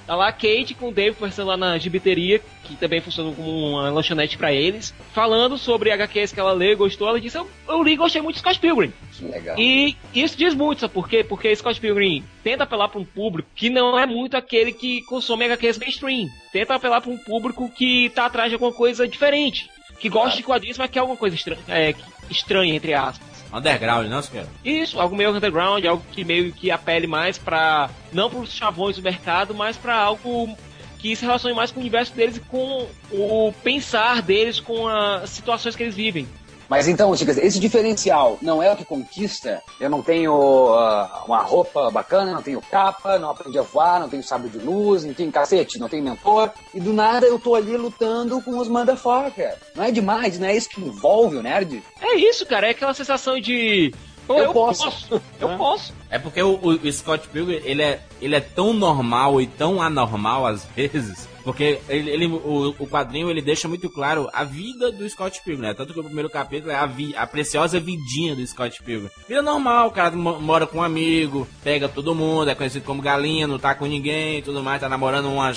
Tá 0.06 0.16
lá 0.16 0.28
a 0.28 0.32
Kate 0.32 0.74
com 0.74 0.88
o 0.88 0.92
David 0.92 1.16
conversando 1.16 1.48
lá 1.48 1.56
na 1.56 1.78
gibiteria, 1.78 2.40
que 2.64 2.74
também 2.76 3.00
funciona 3.00 3.34
como 3.34 3.50
uma 3.50 3.90
lanchonete 3.90 4.36
pra 4.36 4.52
eles, 4.52 4.92
falando 5.12 5.56
sobre 5.56 5.92
HQs 5.92 6.32
que 6.32 6.40
ela 6.40 6.52
lê, 6.52 6.74
gostou. 6.74 7.08
Ela 7.08 7.20
disse: 7.20 7.38
Eu, 7.38 7.48
eu 7.68 7.82
li 7.82 7.92
e 7.92 7.96
gostei 7.96 8.20
muito 8.20 8.34
de 8.34 8.40
Scott 8.40 8.58
Pilgrim. 8.58 8.92
Que 9.12 9.24
legal. 9.24 9.58
E 9.58 9.96
isso 10.14 10.36
diz 10.36 10.54
muito, 10.54 10.80
sabe 10.80 10.92
por 10.92 11.08
quê? 11.08 11.22
Porque 11.22 11.54
Scott 11.54 11.80
Pilgrim 11.80 12.24
tenta 12.42 12.64
apelar 12.64 12.88
para 12.88 13.00
um 13.00 13.04
público 13.04 13.48
que 13.54 13.70
não 13.70 13.98
é 13.98 14.06
muito 14.06 14.36
aquele 14.36 14.72
que 14.72 15.02
consome 15.02 15.44
HQs 15.44 15.78
mainstream. 15.78 16.28
Tenta 16.52 16.74
apelar 16.74 17.00
para 17.00 17.10
um 17.10 17.18
público 17.18 17.70
que 17.70 18.10
tá 18.10 18.26
atrás 18.26 18.50
de 18.50 18.54
alguma 18.54 18.72
coisa 18.72 19.06
diferente. 19.06 19.70
Que 20.00 20.08
gosta 20.08 20.36
de 20.36 20.42
quadrinhos, 20.42 20.78
mas 20.78 20.90
quer 20.90 20.98
alguma 20.98 21.16
coisa 21.16 21.36
estranha, 21.36 21.60
é, 21.68 21.94
estranha 22.28 22.74
entre 22.74 22.92
aspas. 22.92 23.31
Underground, 23.52 24.08
não, 24.08 24.22
senhor? 24.22 24.46
Isso, 24.64 24.98
algo 24.98 25.14
meio 25.14 25.30
underground, 25.30 25.84
algo 25.84 26.02
que 26.10 26.24
meio 26.24 26.52
que 26.52 26.70
apele 26.70 27.06
mais 27.06 27.36
pra. 27.36 27.90
não 28.12 28.30
pros 28.30 28.52
chavões 28.52 28.96
do 28.96 29.02
mercado, 29.02 29.54
mas 29.54 29.76
pra 29.76 29.94
algo 29.96 30.56
que 30.98 31.14
se 31.16 31.24
relacione 31.24 31.54
mais 31.54 31.70
com 31.70 31.78
o 31.78 31.82
universo 31.82 32.14
deles 32.14 32.36
e 32.36 32.40
com 32.40 32.86
o 33.10 33.52
pensar 33.62 34.22
deles, 34.22 34.60
com 34.60 34.86
as 34.86 35.28
situações 35.30 35.74
que 35.74 35.82
eles 35.82 35.96
vivem. 35.96 36.26
Mas 36.72 36.88
então, 36.88 37.14
Chicas, 37.14 37.36
esse 37.36 37.60
diferencial 37.60 38.38
não 38.40 38.62
é 38.62 38.72
o 38.72 38.76
que 38.76 38.82
conquista? 38.86 39.62
Eu 39.78 39.90
não 39.90 40.00
tenho 40.00 40.72
ah, 40.72 41.22
uma 41.26 41.42
roupa 41.42 41.90
bacana, 41.90 42.32
não 42.32 42.40
tenho 42.40 42.62
capa, 42.62 43.18
não 43.18 43.28
aprendi 43.28 43.58
a 43.58 43.62
voar, 43.62 44.00
não 44.00 44.08
tenho 44.08 44.22
sábio 44.22 44.48
de 44.48 44.56
luz, 44.56 45.04
não 45.04 45.12
tenho 45.12 45.30
cacete, 45.30 45.78
não 45.78 45.86
tenho 45.86 46.02
mentor, 46.02 46.48
e 46.72 46.80
do 46.80 46.94
nada 46.94 47.26
eu 47.26 47.38
tô 47.38 47.54
ali 47.54 47.76
lutando 47.76 48.40
com 48.40 48.56
os 48.58 48.68
motherfucker. 48.68 49.54
Não 49.76 49.84
é 49.84 49.90
demais, 49.90 50.38
não 50.38 50.46
é 50.46 50.56
isso 50.56 50.70
que 50.70 50.80
envolve 50.80 51.36
o 51.36 51.42
nerd? 51.42 51.82
É 52.00 52.14
isso, 52.14 52.46
cara, 52.46 52.68
é 52.68 52.70
aquela 52.70 52.94
sensação 52.94 53.38
de. 53.38 53.92
Eu 54.26 54.38
eu, 54.38 54.52
posso. 54.54 54.84
posso. 54.84 55.22
Eu 55.38 55.58
posso. 55.58 55.92
É 56.08 56.18
porque 56.18 56.42
o, 56.42 56.54
o- 56.54 56.68
o 56.70 56.90
Scott 56.90 57.28
Pilgrim, 57.28 57.60
ele 57.64 57.82
é, 57.82 58.00
ele 58.18 58.34
é 58.34 58.40
tão 58.40 58.72
normal 58.72 59.42
e 59.42 59.46
tão 59.46 59.82
anormal 59.82 60.46
às 60.46 60.64
vezes, 60.74 61.28
porque 61.44 61.80
ele, 61.88 62.10
ele- 62.10 62.26
o, 62.26 62.74
o 62.78 62.86
quadrinho 62.86 63.28
ele 63.30 63.42
deixa 63.42 63.68
muito 63.68 63.88
claro 63.90 64.28
a 64.32 64.44
vida 64.44 64.90
do 64.92 65.08
Scott 65.08 65.40
Pilgrim, 65.44 65.62
né? 65.68 65.74
Tanto 65.74 65.92
que 65.92 66.00
o 66.00 66.04
primeiro 66.04 66.30
capítulo 66.30 66.70
é 66.70 66.76
a, 66.76 66.86
vi- 66.86 67.14
a 67.16 67.26
preciosa 67.26 67.78
vidinha 67.80 68.34
do 68.34 68.46
Scott 68.46 68.82
Pilgrim. 68.82 69.10
Vida 69.28 69.42
normal, 69.42 69.88
o 69.88 69.90
cara 69.90 70.10
mo- 70.16 70.40
mora 70.40 70.66
com 70.66 70.78
um 70.78 70.82
amigo, 70.82 71.46
pega 71.62 71.88
todo 71.88 72.14
mundo, 72.14 72.48
é 72.50 72.54
conhecido 72.54 72.84
como 72.84 73.02
galinha, 73.02 73.46
não 73.46 73.58
tá 73.58 73.74
com 73.74 73.86
ninguém 73.86 74.42
tudo 74.42 74.62
mais, 74.62 74.80
tá 74.80 74.88
namorando 74.88 75.30
uma, 75.30 75.52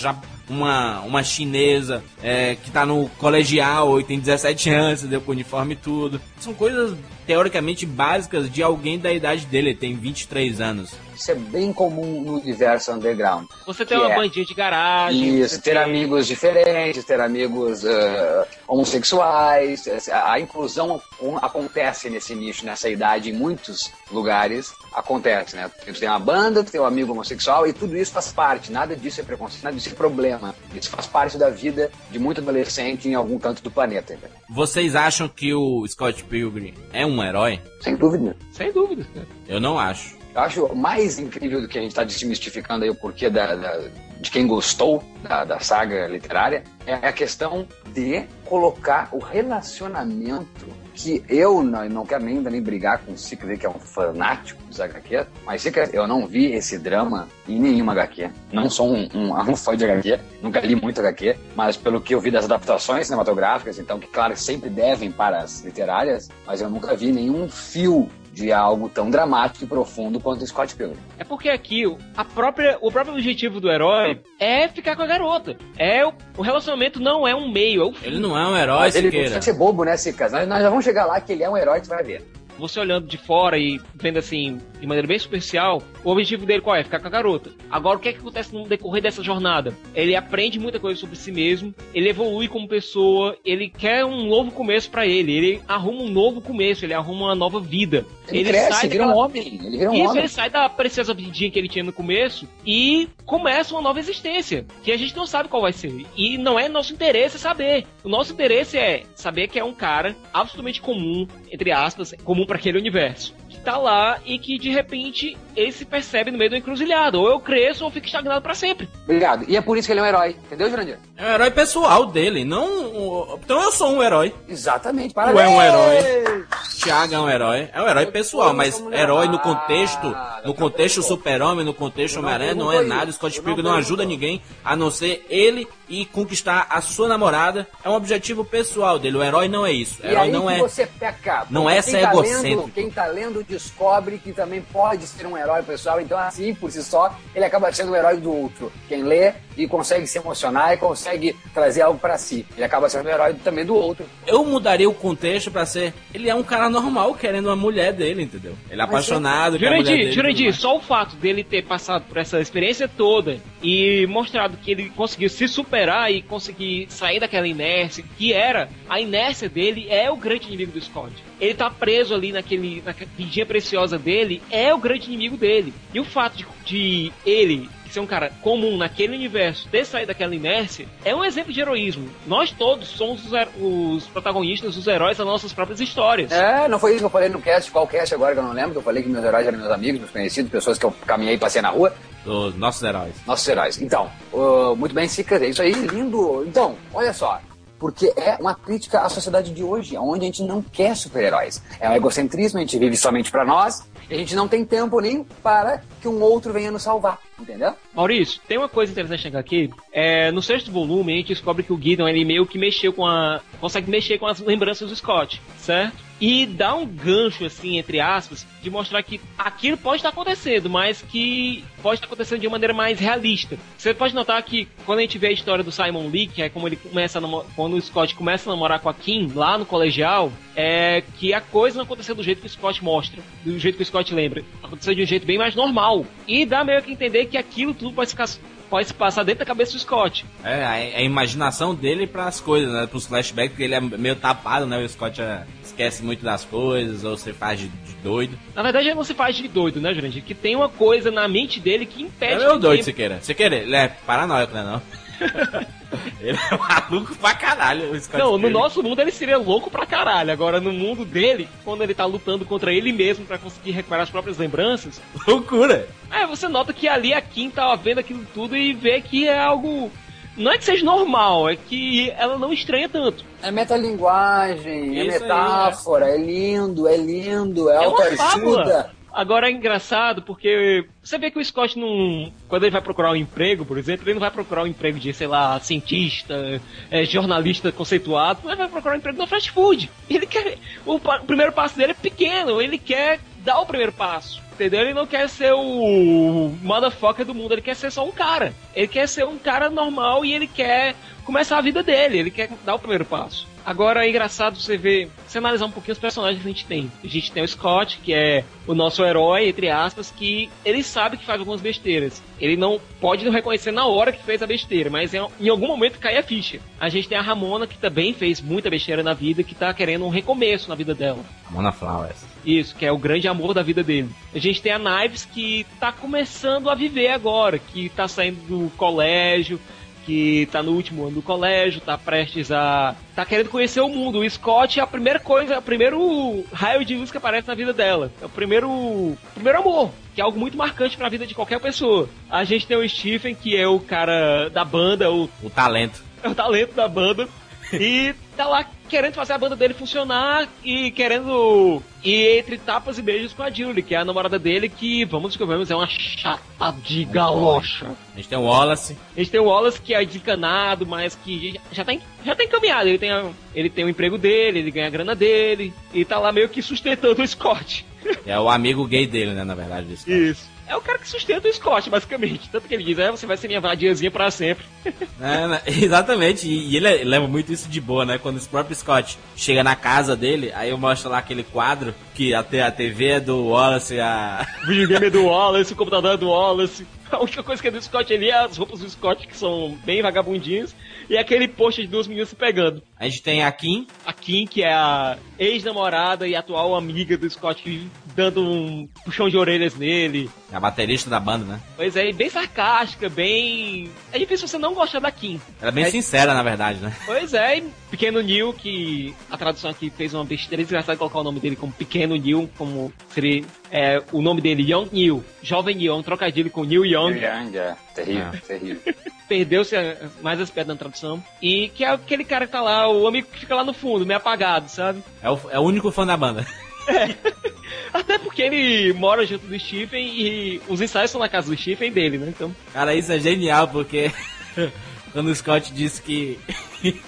uma, 0.49 1.01
uma 1.01 1.23
chinesa 1.23 2.03
é, 2.21 2.55
que 2.55 2.71
tá 2.71 2.85
no 2.85 3.09
colegial 3.17 3.99
e 3.99 4.03
tem 4.03 4.19
17 4.19 4.69
anos, 4.69 5.01
deu 5.03 5.21
com 5.21 5.31
uniforme 5.31 5.73
e 5.73 5.77
tudo. 5.77 6.21
São 6.39 6.53
coisas 6.53 6.95
teoricamente 7.25 7.85
básicas 7.85 8.51
de 8.51 8.61
alguém 8.61 8.99
da 8.99 9.11
idade 9.11 9.45
dele, 9.45 9.69
ele 9.69 9.77
tem 9.77 9.95
23 9.95 10.61
anos. 10.61 11.05
Isso 11.15 11.31
é 11.31 11.35
bem 11.35 11.71
comum 11.71 12.21
no 12.21 12.39
universo 12.39 12.91
underground. 12.91 13.47
Você 13.65 13.85
tem 13.85 13.97
uma 13.97 14.11
é. 14.11 14.15
bandinha 14.15 14.45
de 14.45 14.53
garagem. 14.53 15.39
Isso, 15.39 15.55
você 15.55 15.61
ter 15.61 15.73
tem- 15.73 15.81
amigos 15.81 16.27
diferentes, 16.27 17.05
ter 17.05 17.21
amigos 17.21 17.85
ah, 17.85 18.45
homossexuais. 18.67 19.87
A, 20.09 20.33
a 20.33 20.39
inclusão 20.39 21.01
acontece 21.41 22.09
nesse 22.09 22.35
nicho, 22.35 22.65
nessa 22.65 22.89
idade, 22.89 23.29
em 23.29 23.33
muitos 23.33 23.91
lugares 24.11 24.73
acontece, 24.93 25.55
né? 25.55 25.71
Tu 25.85 25.99
tem 25.99 26.09
uma 26.09 26.19
banda, 26.19 26.63
tu 26.63 26.71
tem 26.71 26.81
um 26.81 26.85
amigo 26.85 27.13
homossexual 27.13 27.65
e 27.65 27.73
tudo 27.73 27.95
isso 27.97 28.11
faz 28.11 28.31
parte. 28.31 28.71
Nada 28.71 28.95
disso 28.95 29.21
é 29.21 29.23
preconceito, 29.23 29.63
nada 29.63 29.75
disso 29.75 29.89
é 29.89 29.93
problema. 29.93 30.34
Isso 30.75 30.89
faz 30.89 31.05
parte 31.07 31.37
da 31.37 31.49
vida 31.49 31.91
de 32.11 32.19
muito 32.19 32.41
adolescente 32.41 33.07
em 33.07 33.13
algum 33.15 33.37
canto 33.39 33.61
do 33.63 33.71
planeta. 33.71 34.13
entendeu? 34.13 34.35
Vocês 34.49 34.95
acham 34.95 35.27
que 35.27 35.53
o 35.53 35.85
Scott 35.87 36.23
Pilgrim 36.25 36.73
é 36.93 37.05
um 37.05 37.23
herói? 37.23 37.59
Sem 37.81 37.95
dúvida. 37.95 38.35
Sem 38.51 38.71
dúvida. 38.71 39.05
Eu 39.47 39.59
não 39.59 39.77
acho. 39.79 40.15
Eu 40.33 40.41
acho 40.41 40.75
mais 40.75 41.17
incrível 41.17 41.61
do 41.61 41.67
que 41.67 41.77
a 41.77 41.81
gente 41.81 41.91
está 41.91 42.03
desmistificando 42.03 42.83
aí 42.83 42.89
o 42.89 42.95
porquê 42.95 43.29
da, 43.29 43.55
da- 43.55 43.87
de 44.19 44.29
quem 44.31 44.45
gostou 44.47 45.03
da, 45.23 45.45
da 45.45 45.59
saga 45.59 46.07
literária 46.07 46.63
é 46.85 46.93
a 46.93 47.11
questão 47.13 47.67
de 47.93 48.23
colocar 48.43 49.09
o 49.11 49.19
relacionamento 49.19 50.67
que 50.95 51.23
eu 51.27 51.61
não, 51.61 51.87
não 51.89 52.05
quero 52.05 52.23
nem, 52.23 52.39
nem 52.39 52.61
brigar 52.61 52.99
com 52.99 53.11
o 53.11 53.17
Sica, 53.17 53.55
que 53.57 53.65
é 53.65 53.69
um 53.69 53.77
fanático 53.77 54.63
dos 54.63 54.79
HQ, 54.79 55.27
mas 55.45 55.61
Sica, 55.61 55.89
eu 55.91 56.07
não 56.07 56.25
vi 56.25 56.53
esse 56.53 56.79
drama 56.79 57.27
em 57.47 57.59
nenhuma 57.59 57.91
HQ. 57.91 58.29
Não 58.51 58.69
sou 58.69 58.91
um, 58.91 59.07
um, 59.13 59.33
um 59.51 59.55
fã 59.55 59.75
de 59.75 59.83
HQ, 59.83 60.19
nunca 60.41 60.61
li 60.61 60.75
muito 60.75 60.99
HQ, 60.99 61.35
mas 61.55 61.75
pelo 61.75 61.99
que 61.99 62.15
eu 62.15 62.19
vi 62.21 62.31
das 62.31 62.45
adaptações 62.45 63.07
cinematográficas, 63.07 63.77
então, 63.77 63.99
que 63.99 64.07
claro, 64.07 64.35
sempre 64.37 64.69
devem 64.69 65.11
para 65.11 65.39
as 65.39 65.61
literárias, 65.61 66.29
mas 66.47 66.61
eu 66.61 66.69
nunca 66.69 66.95
vi 66.95 67.11
nenhum 67.11 67.49
fio 67.49 68.09
de 68.35 68.51
algo 68.51 68.89
tão 68.89 69.09
dramático 69.09 69.63
e 69.63 69.67
profundo 69.67 70.19
quanto 70.19 70.41
o 70.43 70.47
Scott 70.47 70.75
Pilgrim. 70.75 70.99
É 71.17 71.23
porque 71.23 71.47
aqui 71.47 71.87
o- 71.87 71.97
a 72.17 72.25
própria, 72.25 72.77
o 72.81 72.91
próprio 72.91 73.13
objetivo 73.15 73.61
do 73.61 73.71
herói 73.71 74.19
é 74.37 74.67
ficar 74.67 74.95
com 74.97 75.03
a 75.03 75.07
garota. 75.07 75.55
É 75.77 76.05
o, 76.05 76.11
o 76.37 76.41
relacionamento 76.41 76.99
não 76.99 77.25
é 77.25 77.33
um 77.33 77.49
meio, 77.49 77.81
é 77.81 77.85
o 77.85 77.93
fim. 77.93 78.07
Ele 78.07 78.19
não 78.19 78.37
é 78.37 78.45
um 78.45 78.57
herói, 78.57 78.79
Mas 78.79 78.95
ele 78.95 79.09
precisa 79.09 79.41
ser 79.41 79.53
bobo, 79.53 79.85
né, 79.85 79.95
Cicas? 79.95 80.33
Nós, 80.33 80.45
nós 80.47 80.61
já 80.61 80.69
vamos 80.69 80.83
chegar 80.83 81.05
lá 81.05 81.19
que 81.21 81.31
ele 81.31 81.43
é 81.43 81.49
um 81.49 81.55
herói, 81.55 81.79
tu 81.79 81.87
vai 81.87 82.03
ver. 82.03 82.29
Você 82.59 82.77
olhando 82.79 83.07
de 83.07 83.17
fora 83.17 83.57
e 83.57 83.79
vendo 83.95 84.17
assim, 84.19 84.59
de 84.85 84.87
maneira 84.87 85.07
bem 85.07 85.17
superficial, 85.19 85.81
o 86.03 86.11
objetivo 86.11 86.45
dele 86.45 86.61
qual 86.61 86.75
é? 86.75 86.83
Ficar 86.83 86.99
com 86.99 87.07
a 87.07 87.09
garota. 87.09 87.49
Agora, 87.69 87.97
o 87.97 87.99
que 87.99 88.09
é 88.09 88.13
que 88.13 88.19
acontece 88.19 88.53
no 88.53 88.67
decorrer 88.67 89.01
dessa 89.01 89.23
jornada? 89.23 89.73
Ele 89.95 90.15
aprende 90.15 90.59
muita 90.59 90.79
coisa 90.79 90.99
sobre 90.99 91.15
si 91.15 91.31
mesmo, 91.31 91.73
ele 91.93 92.09
evolui 92.09 92.47
como 92.47 92.67
pessoa, 92.67 93.35
ele 93.43 93.67
quer 93.67 94.05
um 94.05 94.27
novo 94.27 94.51
começo 94.51 94.89
pra 94.91 95.05
ele, 95.07 95.31
ele 95.33 95.61
arruma 95.67 96.03
um 96.03 96.09
novo 96.09 96.39
começo, 96.39 96.85
ele 96.85 96.93
arruma 96.93 97.25
uma 97.25 97.35
nova 97.35 97.59
vida. 97.59 98.05
Ele, 98.29 98.49
cresce, 98.49 98.87
vira 98.87 99.05
daquela- 99.05 99.13
um 99.13 99.17
homem. 99.25 99.47
Ele 99.47 99.77
vira 99.77 99.89
um 99.91 99.93
Isso, 99.95 100.09
homem. 100.09 100.19
ele 100.19 100.27
sai 100.29 100.49
da 100.49 100.69
preciosa 100.69 101.13
vidinha 101.13 101.49
que 101.49 101.57
ele 101.59 101.67
tinha 101.67 101.83
no 101.83 101.93
começo 101.93 102.47
e 102.65 103.07
começa 103.25 103.73
uma 103.73 103.81
nova 103.81 103.99
existência, 103.99 104.65
que 104.83 104.91
a 104.91 104.97
gente 104.97 105.15
não 105.15 105.25
sabe 105.25 105.49
qual 105.49 105.61
vai 105.63 105.73
ser. 105.73 106.05
E 106.15 106.37
não 106.37 106.59
é 106.59 106.69
nosso 106.69 106.93
interesse 106.93 107.37
saber. 107.39 107.85
O 108.03 108.09
nosso 108.09 108.33
interesse 108.33 108.77
é 108.77 109.03
saber 109.15 109.47
que 109.47 109.57
é 109.59 109.63
um 109.63 109.73
cara 109.73 110.15
absolutamente 110.33 110.81
comum, 110.81 111.27
entre 111.51 111.71
aspas, 111.71 112.13
comum 112.23 112.45
para 112.45 112.57
aquele 112.57 112.77
universo. 112.77 113.33
Que 113.65 113.71
tá 113.71 113.77
lá 113.79 114.19
e 114.23 114.37
que 114.37 114.59
de 114.59 114.69
repente 114.69 115.35
ele 115.55 115.71
se 115.71 115.85
percebe 115.85 116.29
no 116.29 116.37
meio 116.37 116.51
do 116.51 116.55
encruzilhado. 116.55 117.19
Ou 117.19 117.27
eu 117.31 117.39
cresço 117.39 117.83
ou 117.83 117.89
eu 117.89 117.93
fico 117.93 118.05
estagnado 118.05 118.39
para 118.39 118.53
sempre. 118.53 118.87
Obrigado. 119.05 119.43
E 119.47 119.57
é 119.57 119.61
por 119.61 119.75
isso 119.75 119.87
que 119.87 119.91
ele 119.91 120.01
é 120.01 120.03
um 120.03 120.05
herói. 120.05 120.35
Entendeu, 120.45 120.69
Jurandir? 120.69 120.99
É 121.17 121.25
um 121.25 121.33
herói 121.33 121.49
pessoal 121.49 122.05
dele, 122.05 122.45
não. 122.45 122.67
o- 122.67 123.39
Então 123.43 123.59
eu 123.63 123.71
sou 123.71 123.89
um 123.89 124.03
herói. 124.03 124.35
Exatamente. 124.47 125.09
Tu 125.09 125.15
Parabéns. 125.15 125.47
é 125.47 125.49
um 125.49 125.61
herói. 125.63 126.45
Thiago 126.83 127.15
é 127.15 127.19
um 127.19 127.27
herói. 127.29 127.69
É 127.73 127.81
um 127.81 127.87
herói 127.87 128.05
pessoal, 128.05 128.53
mas 128.53 128.79
herói 128.91 129.27
no 129.27 129.39
contexto, 129.39 130.15
no 130.45 130.53
contexto 130.53 131.01
super-homem, 131.01 131.65
no 131.65 131.73
contexto 131.73 132.15
não 132.17 132.21
Homem-Aranha, 132.21 132.53
não 132.53 132.71
é 132.71 132.83
nada. 132.83 133.11
Scott 133.11 133.35
não 133.37 133.45
Pilgrim 133.45 133.63
não 133.63 133.73
ajuda 133.73 134.05
ninguém, 134.05 134.43
a 134.63 134.75
não 134.75 134.91
ser 134.91 135.25
ele 135.27 135.67
e 135.89 136.05
conquistar 136.05 136.67
a 136.69 136.81
sua 136.81 137.07
namorada. 137.07 137.67
É 137.83 137.89
um 137.89 137.93
objetivo 137.93 138.43
pessoal 138.45 138.97
dele. 138.99 139.17
O 139.17 139.23
herói 139.23 139.47
não 139.47 139.65
é 139.65 139.71
isso. 139.71 140.01
O 140.01 140.05
E 140.05 140.09
herói 140.09 140.23
aí 140.25 140.31
não 140.31 140.47
que 140.47 140.53
é. 140.53 140.57
você 140.59 140.85
peca. 140.85 141.45
não 141.49 141.69
é 141.69 141.81
ser 141.81 141.91
quem 141.91 142.01
tá 142.01 142.11
egocêntrico. 142.11 142.61
lendo- 142.61 142.71
quem 142.73 142.89
tá 142.91 143.05
lendo 143.07 143.43
descobre 143.43 144.17
que 144.17 144.31
também 144.33 144.61
pode 144.61 145.05
ser 145.07 145.25
um 145.25 145.37
herói 145.37 145.61
pessoal. 145.63 145.99
Então, 146.01 146.17
assim, 146.17 146.53
por 146.53 146.71
si 146.71 146.83
só, 146.83 147.15
ele 147.33 147.45
acaba 147.45 147.71
sendo 147.71 147.91
o 147.91 147.95
herói 147.95 148.17
do 148.17 148.33
outro. 148.33 148.71
Quem 148.87 149.03
lê 149.03 149.33
e 149.57 149.67
consegue 149.67 150.05
se 150.05 150.17
emocionar 150.17 150.73
e 150.73 150.77
consegue 150.77 151.35
trazer 151.53 151.81
algo 151.81 151.97
pra 151.99 152.17
si. 152.17 152.45
Ele 152.55 152.65
acaba 152.65 152.89
sendo 152.89 153.05
o 153.05 153.09
herói 153.09 153.33
também 153.35 153.65
do 153.65 153.75
outro. 153.75 154.05
Eu 154.27 154.43
mudaria 154.43 154.89
o 154.89 154.93
contexto 154.93 155.49
pra 155.49 155.65
ser. 155.65 155.93
Ele 156.13 156.29
é 156.29 156.35
um 156.35 156.43
cara 156.43 156.69
normal 156.69 157.13
querendo 157.15 157.45
uma 157.47 157.55
mulher 157.55 157.93
dele, 157.93 158.23
entendeu? 158.23 158.53
Ele 158.69 158.81
é 158.81 158.83
apaixonado 158.83 159.57
pela 159.57 159.75
mulher 159.77 159.85
Jurandir. 159.85 160.11
Jurandir, 160.13 160.53
só 160.55 160.75
o 160.75 160.81
fato 160.81 161.15
dele 161.15 161.43
ter 161.43 161.63
passado 161.63 162.03
por 162.07 162.17
essa 162.17 162.39
experiência 162.39 162.87
toda 162.87 163.39
e 163.65 164.05
mostrado 164.05 164.57
que 164.57 164.69
ele 164.69 164.91
conseguiu 164.91 165.27
se 165.27 165.47
superar 165.47 166.13
e 166.13 166.21
conseguir 166.21 166.85
sair 166.87 167.19
daquela 167.19 167.47
inércia, 167.47 168.05
que 168.15 168.31
era 168.31 168.69
a 168.87 169.01
inércia 169.01 169.49
dele, 169.49 169.87
é 169.89 170.09
o 170.11 170.15
grande 170.15 170.47
inimigo 170.47 170.71
do 170.71 170.79
Scott. 170.79 171.11
Ele 171.41 171.55
tá 171.55 171.71
preso 171.71 172.13
ali 172.13 172.31
naquele, 172.31 172.83
naquela 172.85 173.09
vidinha 173.17 173.45
preciosa 173.45 173.97
dele, 173.97 174.39
é 174.51 174.71
o 174.71 174.77
grande 174.77 175.07
inimigo 175.07 175.35
dele. 175.35 175.73
E 175.91 175.99
o 175.99 176.05
fato 176.05 176.37
de, 176.37 176.45
de 176.63 177.11
ele 177.25 177.67
ser 177.95 177.99
um 178.01 178.07
cara 178.07 178.31
comum 178.41 178.77
naquele 178.77 179.15
universo, 179.15 179.67
ter 179.69 179.85
saído 179.85 180.07
daquela 180.07 180.35
inércia, 180.35 180.85
é 181.03 181.15
um 181.15 181.23
exemplo 181.23 181.53
de 181.53 181.61
heroísmo. 181.61 182.09
Nós 182.27 182.51
todos 182.51 182.87
somos 182.89 183.25
os, 183.25 183.31
os 183.59 184.07
protagonistas, 184.07 184.75
os 184.75 184.85
heróis 184.85 185.17
das 185.17 185.25
nossas 185.25 185.53
próprias 185.53 185.79
histórias. 185.79 186.31
É, 186.31 186.67
não 186.67 186.77
foi 186.77 186.91
isso 186.91 186.99
que 186.99 187.05
eu 187.05 187.09
falei 187.09 187.29
no 187.29 187.41
cast, 187.41 187.71
qual 187.71 187.87
cast 187.87 188.13
agora 188.13 188.33
que 188.33 188.39
eu 188.39 188.43
não 188.43 188.53
lembro, 188.53 188.71
que 188.71 188.77
eu 188.77 188.83
falei 188.83 189.01
que 189.01 189.09
meus 189.09 189.23
heróis 189.23 189.47
eram 189.47 189.57
meus 189.57 189.71
amigos, 189.71 190.01
meus 190.01 190.11
conhecidos, 190.11 190.51
pessoas 190.51 190.77
que 190.77 190.85
eu 190.85 190.93
caminhei 191.05 191.35
e 191.35 191.37
passei 191.37 191.61
na 191.61 191.69
rua. 191.69 191.93
Os 192.25 192.55
nossos 192.55 192.83
heróis. 192.83 193.13
Nossos 193.25 193.47
heróis. 193.47 193.81
Então, 193.81 194.11
uh, 194.33 194.75
muito 194.75 194.93
bem, 194.93 195.07
Sicas, 195.07 195.41
é 195.41 195.47
isso 195.47 195.61
aí, 195.61 195.71
lindo. 195.71 196.43
Então, 196.45 196.75
olha 196.93 197.13
só. 197.13 197.39
Porque 197.79 198.13
é 198.15 198.37
uma 198.39 198.55
crítica 198.55 199.01
à 199.01 199.09
sociedade 199.09 199.53
de 199.53 199.63
hoje, 199.63 199.97
onde 199.97 200.23
a 200.23 200.25
gente 200.25 200.43
não 200.43 200.61
quer 200.61 200.95
super-heróis. 200.95 201.61
É 201.79 201.89
um 201.89 201.93
egocentrismo, 201.93 202.59
a 202.59 202.61
gente 202.61 202.77
vive 202.77 202.95
somente 202.95 203.31
pra 203.31 203.45
nós, 203.45 203.83
e 204.09 204.13
a 204.13 204.17
gente 204.17 204.35
não 204.35 204.47
tem 204.47 204.63
tempo 204.63 204.99
nem 204.99 205.23
para 205.41 205.81
que 206.01 206.07
um 206.07 206.21
outro 206.21 206.53
venha 206.53 206.71
nos 206.71 206.83
salvar, 206.83 207.19
entendeu? 207.39 207.73
Maurício, 207.93 208.39
tem 208.47 208.57
uma 208.57 208.69
coisa 208.69 208.91
interessante 208.91 209.35
aqui. 209.35 209.69
É, 209.91 210.31
no 210.31 210.41
sexto 210.41 210.71
volume, 210.71 211.13
a 211.13 211.17
gente 211.17 211.29
descobre 211.29 211.63
que 211.63 211.73
o 211.73 211.81
Gideon 211.81 212.07
ele 212.07 212.23
meio 212.23 212.45
que 212.45 212.57
mexeu 212.57 212.93
com 212.93 213.05
a. 213.05 213.41
consegue 213.59 213.89
mexer 213.89 214.19
com 214.19 214.27
as 214.27 214.39
lembranças 214.39 214.89
do 214.89 214.95
Scott, 214.95 215.41
certo? 215.57 216.04
E 216.19 216.45
dá 216.45 216.73
um 216.75 216.85
gancho, 216.85 217.45
assim, 217.45 217.77
entre 217.77 217.99
aspas, 217.99 218.47
de 218.61 218.69
mostrar 218.69 219.03
que 219.03 219.19
aquilo 219.37 219.77
pode 219.77 219.97
estar 219.97 220.09
acontecendo, 220.09 220.69
mas 220.69 221.01
que 221.01 221.63
pode 221.81 221.95
estar 221.95 222.07
acontecendo 222.07 222.39
de 222.39 222.47
uma 222.47 222.53
maneira 222.53 222.73
mais 222.73 222.99
realista. 222.99 223.57
Você 223.77 223.93
pode 223.93 224.15
notar 224.15 224.41
que 224.43 224.67
quando 224.85 224.99
a 224.99 225.01
gente 225.01 225.17
vê 225.17 225.27
a 225.27 225.31
história 225.31 225.63
do 225.63 225.71
Simon 225.71 226.07
Lee, 226.07 226.27
que 226.27 226.41
é 226.41 226.49
como 226.49 226.67
ele 226.67 226.77
começa 226.77 227.19
quando 227.55 227.75
o 227.75 227.81
Scott 227.81 228.15
começa 228.15 228.49
a 228.49 228.53
namorar 228.53 228.79
com 228.79 228.89
a 228.89 228.93
Kim 228.93 229.31
lá 229.35 229.57
no 229.57 229.65
colegial, 229.65 230.31
é 230.55 231.03
que 231.17 231.33
a 231.33 231.41
coisa 231.41 231.77
não 231.77 231.83
aconteceu 231.83 232.15
do 232.15 232.23
jeito 232.23 232.39
que 232.39 232.47
o 232.47 232.49
Scott 232.49 232.81
mostra, 232.83 233.21
do 233.43 233.59
jeito 233.59 233.75
que 233.75 233.83
o 233.83 233.85
Scott 233.85 234.13
lembra. 234.13 234.43
Aconteceu 234.63 234.95
de 234.95 235.03
um 235.03 235.05
jeito 235.05 235.25
bem 235.25 235.37
mais 235.37 235.53
normal. 235.53 236.05
E 236.27 236.45
dá 236.45 236.63
meio 236.63 236.81
que 236.81 236.91
entender 236.91 237.25
que 237.25 237.37
aquilo 237.37 237.73
tudo 237.73 237.93
pode 237.93 238.11
ficar 238.11 238.27
pode 238.69 238.87
se 238.87 238.93
passar 238.93 239.23
dentro 239.23 239.39
da 239.39 239.45
cabeça 239.45 239.73
do 239.73 239.79
Scott. 239.79 240.25
É, 240.43 240.63
a, 240.65 240.71
a 240.71 241.01
imaginação 241.01 241.73
dele 241.73 242.05
pras 242.07 242.39
coisas, 242.39 242.71
né? 242.73 242.85
Pros 242.87 243.05
flashbacks, 243.05 243.51
porque 243.51 243.63
ele 243.63 243.75
é 243.75 243.79
meio 243.81 244.15
tapado, 244.15 244.65
né? 244.65 244.77
O 244.83 244.87
Scott 244.89 245.21
é, 245.21 245.43
esquece 245.63 246.03
muito 246.03 246.23
das 246.23 246.43
coisas, 246.45 247.03
ou 247.03 247.15
se 247.17 247.31
faz 247.33 247.59
de, 247.59 247.67
de 247.67 247.93
doido. 248.03 248.37
Na 248.55 248.63
verdade, 248.63 248.87
ele 248.87 248.95
não 248.95 249.03
se 249.03 249.13
faz 249.13 249.35
de 249.35 249.47
doido, 249.47 249.79
né, 249.79 249.93
Jurandir? 249.93 250.23
Que 250.23 250.33
tem 250.33 250.55
uma 250.55 250.69
coisa 250.69 251.09
na 251.11 251.27
mente 251.27 251.59
dele 251.59 251.85
que 251.85 252.01
impede 252.03 252.33
É 252.33 252.37
que 252.37 252.45
meio 252.45 252.49
doido, 252.59 252.69
ninguém- 252.71 252.83
Siqueira. 252.83 253.19
Siqueira, 253.21 253.55
ele 253.55 253.75
é 253.75 253.87
paranoico, 253.87 254.53
né? 254.53 254.63
Não? 254.63 254.81
ele 256.21 256.37
é 256.37 256.57
maluco 256.57 257.15
pra 257.15 257.33
caralho, 257.33 257.91
o 257.91 257.99
Scott 257.99 258.17
Não, 258.17 258.31
no 258.33 258.39
Pilgrim. 258.39 258.53
nosso 258.53 258.83
mundo 258.83 259.01
ele 259.01 259.11
seria 259.11 259.37
louco 259.37 259.69
pra 259.69 259.85
caralho. 259.85 260.31
Agora, 260.31 260.59
no 260.59 260.71
mundo 260.71 261.05
dele, 261.05 261.47
quando 261.63 261.81
ele 261.83 261.93
tá 261.93 262.05
lutando 262.05 262.45
contra 262.45 262.73
ele 262.73 262.91
mesmo 262.91 263.25
pra 263.25 263.37
conseguir 263.37 263.71
recuperar 263.71 264.03
as 264.03 264.09
próprias 264.09 264.37
lembranças, 264.37 265.01
Loucura! 265.27 265.87
é, 266.11 266.25
você 266.25 266.47
nota 266.47 266.73
que 266.73 266.87
ali 266.87 267.13
a 267.13 267.21
Kim 267.21 267.49
tava 267.49 267.75
vendo 267.75 267.99
aquilo 267.99 268.25
tudo 268.33 268.55
e 268.55 268.73
vê 268.73 269.01
que 269.01 269.27
é 269.27 269.39
algo. 269.39 269.91
Não 270.37 270.51
é 270.51 270.57
que 270.57 270.65
seja 270.65 270.83
normal, 270.83 271.47
é 271.49 271.55
que 271.55 272.09
ela 272.17 272.37
não 272.37 272.51
estranha 272.51 272.89
tanto. 272.89 273.23
É 273.41 273.49
metalinguagem, 273.51 274.99
é 274.99 275.03
Isso 275.05 275.15
aí, 275.15 275.21
metáfora, 275.21 276.09
é 276.09 276.17
lindo, 276.17 276.87
é 276.87 276.97
lindo, 276.97 277.69
é, 277.69 277.75
É 277.75 277.87
uma 277.87 278.03
autoajuda. 278.03 278.91
Agora 279.15 279.47
é 279.47 279.51
engraçado 279.51 280.21
porque 280.21 280.85
você 281.01 281.17
vê 281.17 281.31
que 281.31 281.39
o 281.39 281.45
Scott 281.45 281.79
não. 281.79 282.33
Quando 282.49 282.63
ele 282.63 282.71
vai 282.71 282.81
procurar 282.81 283.13
um 283.13 283.15
emprego, 283.15 283.65
por 283.65 283.77
exemplo, 283.77 284.05
ele 284.05 284.15
não 284.15 284.19
vai 284.19 284.29
procurar 284.29 284.63
um 284.63 284.67
emprego 284.67 284.99
de, 284.99 285.13
sei 285.13 285.25
lá, 285.25 285.57
cientista, 285.61 286.61
é, 286.91 287.05
jornalista 287.05 287.71
conceituado, 287.71 288.41
mas 288.43 288.57
vai 288.57 288.67
procurar 288.67 288.95
um 288.95 288.97
emprego 288.97 289.17
no 289.17 289.25
fast 289.25 289.49
food. 289.51 289.89
Ele 290.09 290.27
quer. 290.27 290.57
O, 290.85 290.95
o 290.95 291.25
primeiro 291.25 291.53
passo 291.53 291.77
dele 291.77 291.93
é 291.93 291.95
pequeno, 291.95 292.61
ele 292.61 292.77
quer 292.77 293.21
dar 293.37 293.61
o 293.61 293.65
primeiro 293.65 293.93
passo. 293.93 294.43
Entendeu? 294.51 294.81
Ele 294.81 294.93
não 294.93 295.07
quer 295.07 295.29
ser 295.29 295.53
o 295.53 296.53
motherfucker 296.61 297.25
do 297.25 297.33
mundo, 297.33 297.53
ele 297.53 297.61
quer 297.61 297.75
ser 297.75 297.91
só 297.91 298.05
um 298.05 298.11
cara. 298.11 298.53
Ele 298.75 298.87
quer 298.87 299.07
ser 299.07 299.25
um 299.25 299.37
cara 299.37 299.69
normal 299.69 300.25
e 300.25 300.33
ele 300.33 300.47
quer 300.47 300.93
começar 301.23 301.57
a 301.57 301.61
vida 301.61 301.81
dele, 301.81 302.19
ele 302.19 302.31
quer 302.31 302.49
dar 302.65 302.75
o 302.75 302.79
primeiro 302.79 303.05
passo. 303.05 303.47
Agora 303.65 304.05
é 304.05 304.09
engraçado 304.09 304.59
você 304.59 304.77
ver, 304.77 305.09
você 305.27 305.39
analisar 305.39 305.65
um 305.65 305.71
pouquinho 305.71 305.93
os 305.93 305.99
personagens 305.99 306.39
que 306.39 306.47
a 306.47 306.51
gente 306.51 306.65
tem. 306.65 306.91
A 307.03 307.07
gente 307.07 307.31
tem 307.31 307.43
o 307.43 307.47
Scott, 307.47 307.99
que 308.03 308.13
é 308.13 308.43
o 308.67 308.75
nosso 308.75 309.03
herói, 309.03 309.49
entre 309.49 309.69
aspas, 309.69 310.11
que 310.11 310.51
ele 310.63 310.83
sabe 310.83 311.17
que 311.17 311.25
faz 311.25 311.39
algumas 311.39 311.61
besteiras. 311.61 312.21
Ele 312.39 312.55
não 312.55 312.79
pode 313.01 313.25
não 313.25 313.31
reconhecer 313.31 313.71
na 313.71 313.87
hora 313.87 314.11
que 314.11 314.23
fez 314.23 314.43
a 314.43 314.47
besteira, 314.47 314.89
mas 314.91 315.15
em, 315.15 315.27
em 315.39 315.49
algum 315.49 315.65
momento 315.65 315.97
cai 315.97 316.15
a 316.15 316.21
ficha. 316.21 316.59
A 316.79 316.89
gente 316.89 317.09
tem 317.09 317.17
a 317.17 317.21
Ramona, 317.21 317.65
que 317.65 317.77
também 317.77 318.13
fez 318.13 318.39
muita 318.39 318.69
besteira 318.69 319.01
na 319.01 319.13
vida, 319.13 319.41
que 319.41 319.55
tá 319.55 319.73
querendo 319.73 320.05
um 320.05 320.09
recomeço 320.09 320.69
na 320.69 320.75
vida 320.75 320.93
dela. 320.93 321.25
Mona 321.49 321.71
Flowers. 321.71 322.23
Isso, 322.45 322.75
que 322.75 322.85
é 322.85 322.91
o 322.91 322.97
grande 322.97 323.27
amor 323.27 323.55
da 323.55 323.63
vida 323.63 323.83
dele. 323.83 324.09
A 324.33 324.37
gente 324.37 324.61
tem 324.61 324.71
a 324.71 324.79
Knives 324.79 325.25
que 325.25 325.65
tá 325.79 325.91
começando 325.91 326.69
a 326.69 326.75
viver 326.75 327.07
agora, 327.07 327.57
que 327.57 327.89
tá 327.89 328.07
saindo 328.07 328.39
do 328.47 328.69
colégio, 328.77 329.59
que 330.05 330.47
tá 330.51 330.61
no 330.61 330.71
último 330.73 331.03
ano 331.03 331.15
do 331.15 331.21
colégio, 331.21 331.81
tá 331.81 331.97
prestes 331.97 332.51
a. 332.51 332.95
tá 333.15 333.25
querendo 333.25 333.49
conhecer 333.49 333.81
o 333.81 333.89
mundo. 333.89 334.19
O 334.19 334.29
Scott 334.29 334.79
é 334.79 334.83
a 334.83 334.87
primeira 334.87 335.19
coisa, 335.19 335.55
é 335.55 335.57
o 335.57 335.61
primeiro 335.61 336.43
raio 336.53 336.85
de 336.85 336.95
luz 336.95 337.11
que 337.11 337.17
aparece 337.17 337.47
na 337.47 337.55
vida 337.55 337.73
dela. 337.73 338.11
É 338.21 338.25
o 338.25 338.29
primeiro. 338.29 339.17
primeiro 339.33 339.59
amor. 339.59 339.91
Que 340.13 340.21
é 340.21 340.23
algo 340.23 340.39
muito 340.39 340.57
marcante 340.57 340.95
pra 340.95 341.09
vida 341.09 341.25
de 341.27 341.35
qualquer 341.35 341.59
pessoa. 341.59 342.07
A 342.29 342.43
gente 342.43 342.65
tem 342.67 342.77
o 342.77 342.87
Stephen, 342.87 343.35
que 343.35 343.55
é 343.57 343.67
o 343.67 343.79
cara 343.79 344.49
da 344.49 344.63
banda, 344.63 345.11
o 345.11 345.29
O 345.43 345.49
talento. 345.49 346.03
é 346.23 346.29
o 346.29 346.35
talento 346.35 346.73
da 346.73 346.87
banda. 346.87 347.27
E 347.73 348.13
tá 348.37 348.47
lá 348.47 348.65
querendo 348.87 349.13
fazer 349.13 349.33
a 349.33 349.37
banda 349.37 349.55
dele 349.55 349.73
funcionar 349.73 350.47
e 350.63 350.91
querendo 350.91 351.81
ir 352.03 352.37
entre 352.37 352.57
tapas 352.57 352.97
e 352.99 353.01
beijos 353.01 353.33
com 353.33 353.41
a 353.41 353.49
Julie, 353.49 353.81
que 353.81 353.95
é 353.95 353.97
a 353.97 354.05
namorada 354.05 354.37
dele, 354.37 354.69
que, 354.69 355.03
vamos 355.05 355.29
descobrirmos, 355.31 355.71
é 355.71 355.75
uma 355.75 355.87
chata 355.87 356.39
de 356.83 357.03
galocha. 357.05 357.87
A 358.13 358.17
gente 358.17 358.29
tem 358.29 358.37
o 358.37 358.43
Wallace. 358.43 358.95
A 359.15 359.19
gente 359.19 359.31
tem 359.31 359.39
o 359.39 359.45
Wallace, 359.45 359.81
que 359.81 359.93
é 359.93 360.05
desencanado, 360.05 360.85
mas 360.85 361.15
que 361.15 361.59
já 361.71 361.83
tá, 361.83 361.93
en- 361.93 362.01
já 362.23 362.35
tá 362.35 362.43
encaminhado. 362.43 362.87
Ele 362.87 362.99
tem, 362.99 363.11
a- 363.11 363.29
ele 363.55 363.69
tem 363.69 363.83
o 363.85 363.89
emprego 363.89 364.17
dele, 364.17 364.59
ele 364.59 364.71
ganha 364.71 364.87
a 364.87 364.91
grana 364.91 365.15
dele, 365.15 365.73
e 365.93 366.05
tá 366.05 366.19
lá 366.19 366.31
meio 366.31 366.47
que 366.49 366.61
sustentando 366.61 367.21
o 367.23 367.27
Scott. 367.27 367.85
É 368.25 368.39
o 368.39 368.47
amigo 368.49 368.85
gay 368.85 369.07
dele, 369.07 369.31
né? 369.33 369.43
Na 369.43 369.55
verdade, 369.55 369.87
do 369.87 369.97
Scott. 369.97 370.11
Isso. 370.11 370.54
É 370.67 370.75
o 370.75 370.81
cara 370.81 370.97
que 370.97 371.07
sustenta 371.07 371.47
o 371.47 371.53
Scott, 371.53 371.89
basicamente. 371.89 372.49
Tanto 372.49 372.67
que 372.67 372.73
ele 372.73 372.83
diz, 372.83 372.97
é, 372.97 373.11
você 373.11 373.25
vai 373.25 373.37
ser 373.37 373.47
minha 373.47 373.61
vadiazinha 373.61 374.09
pra 374.11 374.31
sempre. 374.31 374.65
É, 375.21 375.47
né? 375.47 375.61
exatamente, 375.81 376.45
e, 376.47 376.71
e 376.71 376.75
ele 376.77 376.87
é- 376.87 377.03
leva 377.03 377.25
muito 377.27 377.51
isso 377.51 377.69
de 377.69 377.79
boa, 377.79 378.05
né? 378.05 378.17
Quando 378.17 378.37
o 378.37 378.47
próprio 378.47 378.75
Scott 378.75 379.17
chega 379.35 379.63
na 379.63 379.75
casa 379.75 380.13
dele, 380.15 380.51
aí 380.53 380.69
eu 380.69 380.77
mostro 380.77 381.09
lá 381.09 381.19
aquele 381.19 381.41
quadro 381.43 381.95
que 382.13 382.33
até 382.33 382.61
a 382.61 382.69
TV 382.69 383.05
é 383.07 383.19
do 383.19 383.47
Wallace, 383.47 383.97
a. 383.99 384.45
O 384.63 384.67
videogame 384.67 385.05
é 385.07 385.09
do 385.09 385.25
Wallace, 385.25 385.71
o 385.73 385.75
computador 385.75 386.13
é 386.13 386.17
do 386.17 386.27
Wallace. 386.29 386.85
A 387.09 387.19
única 387.21 387.41
coisa 387.43 387.61
que 387.61 387.67
é 387.69 387.71
do 387.71 387.81
Scott 387.81 388.13
ali 388.13 388.29
é 388.29 388.43
as 388.43 388.57
roupas 388.57 388.79
do 388.79 388.89
Scott, 388.89 389.25
que 389.25 389.37
são 389.37 389.77
bem 389.85 390.01
vagabundinhas, 390.01 390.75
e 391.09 391.17
aquele 391.17 391.47
post 391.47 391.81
de 391.81 391.87
duas 391.87 392.07
meninas 392.07 392.29
se 392.29 392.35
pegando. 392.35 392.83
A 392.97 393.03
gente 393.05 393.21
tem 393.21 393.43
a 393.43 393.51
Kim, 393.51 393.87
A 394.05 394.13
Kim, 394.13 394.45
que 394.47 394.63
é 394.63 394.71
a 394.73 395.17
ex-namorada 395.37 396.27
e 396.27 396.35
atual 396.35 396.75
amiga 396.75 397.17
do 397.17 397.29
Scott, 397.29 397.89
dando 398.15 398.41
um 398.41 398.87
puxão 399.03 399.27
de 399.29 399.37
orelhas 399.37 399.75
nele. 399.75 400.29
a 400.51 400.59
baterista 400.61 401.09
da 401.09 401.19
banda, 401.19 401.43
né? 401.45 401.59
Pois 401.75 401.95
é, 401.97 402.09
e 402.09 402.13
bem 402.13 402.29
sarcástica, 402.29 403.09
bem. 403.09 403.89
É 404.13 404.17
difícil 404.17 404.47
você 404.47 404.57
não 404.57 404.73
gostar 404.73 404.99
da 404.99 405.11
Kim. 405.11 405.41
Ela 405.59 405.69
é 405.69 405.73
bem 405.73 405.83
É- 405.83 405.89
sincera, 405.91 406.33
na 406.33 406.41
verdade, 406.41 406.79
né? 406.79 406.95
Pois 407.05 407.33
é, 407.33 407.57
e 407.57 407.69
Pequeno 407.91 408.21
Neil, 408.21 408.53
que 408.53 409.13
a 409.29 409.37
tradução 409.37 409.69
aqui 409.71 409.89
fez 409.89 410.13
uma 410.13 410.23
besteira 410.23 410.63
desgraçada 410.63 410.97
colocar 410.97 411.19
o 411.19 411.23
nome 411.23 411.41
dele 411.41 411.57
como 411.57 411.73
Pequeno 411.73 412.15
Neil, 412.15 412.49
como 412.57 412.93
seria 413.09 413.43
é, 413.69 414.01
o 414.13 414.21
nome 414.21 414.39
dele, 414.39 414.63
Young 414.71 414.87
Neil. 414.93 415.21
Jovem 415.43 415.75
Neil, 415.75 415.95
um 415.97 416.01
trocadilho 416.03 416.49
com 416.49 416.63
Neil 416.63 416.85
Young. 416.85 417.17
Yang, 417.19 417.57
é. 417.57 417.75
Terrível, 417.93 418.31
terrível. 418.47 418.93
Perdeu-se 419.27 419.75
a- 419.75 419.97
mais 420.21 420.39
as 420.39 420.49
pedras 420.49 420.75
na 420.75 420.79
tradução. 420.79 421.21
E 421.41 421.67
que 421.69 421.83
é 421.83 421.89
aquele 421.89 422.23
cara 422.23 422.45
que 422.45 422.51
tá 422.51 422.61
lá, 422.61 422.84
o 422.87 423.07
amigo 423.07 423.27
que 423.31 423.39
fica 423.39 423.55
lá 423.55 423.63
no 423.63 423.73
fundo, 423.73 424.05
meio 424.05 424.17
apagado, 424.17 424.69
sabe? 424.69 425.03
É 425.21 425.29
o, 425.29 425.39
é 425.49 425.59
o 425.59 425.63
único 425.63 425.91
fã 425.91 426.05
da 426.05 426.17
banda. 426.17 426.45
Até 427.93 428.17
porque 428.17 428.41
ele 428.41 428.93
mora 428.93 429.25
junto 429.25 429.47
do 429.47 429.59
Stephen 429.59 430.07
e 430.07 430.61
os 430.67 430.81
ensaios 430.81 431.11
são 431.11 431.19
na 431.19 431.29
casa 431.29 431.49
do 431.49 431.57
Stephen 431.57 431.91
dele, 431.91 432.17
né? 432.17 432.27
Então. 432.29 432.55
Cara, 432.73 432.93
isso 432.93 433.11
é 433.11 433.19
genial, 433.19 433.67
porque 433.67 434.11
quando 435.11 435.27
o 435.27 435.35
Scott 435.35 435.73
disse 435.73 436.01
que 436.01 436.39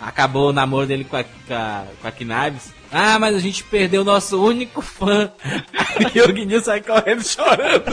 acabou 0.00 0.50
o 0.50 0.52
namoro 0.52 0.86
dele 0.86 1.04
com 1.04 1.16
a, 1.16 1.24
com 1.24 1.54
a, 1.54 1.84
com 2.00 2.08
a 2.08 2.12
Knives, 2.12 2.72
ah, 2.90 3.18
mas 3.18 3.36
a 3.36 3.38
gente 3.38 3.64
perdeu 3.64 4.02
o 4.02 4.04
nosso 4.04 4.42
único 4.42 4.82
fã. 4.82 5.30
Aí 5.42 6.22
o 6.22 6.32
Guinil 6.32 6.60
sai 6.60 6.82
correndo 6.82 7.26
chorando. 7.26 7.84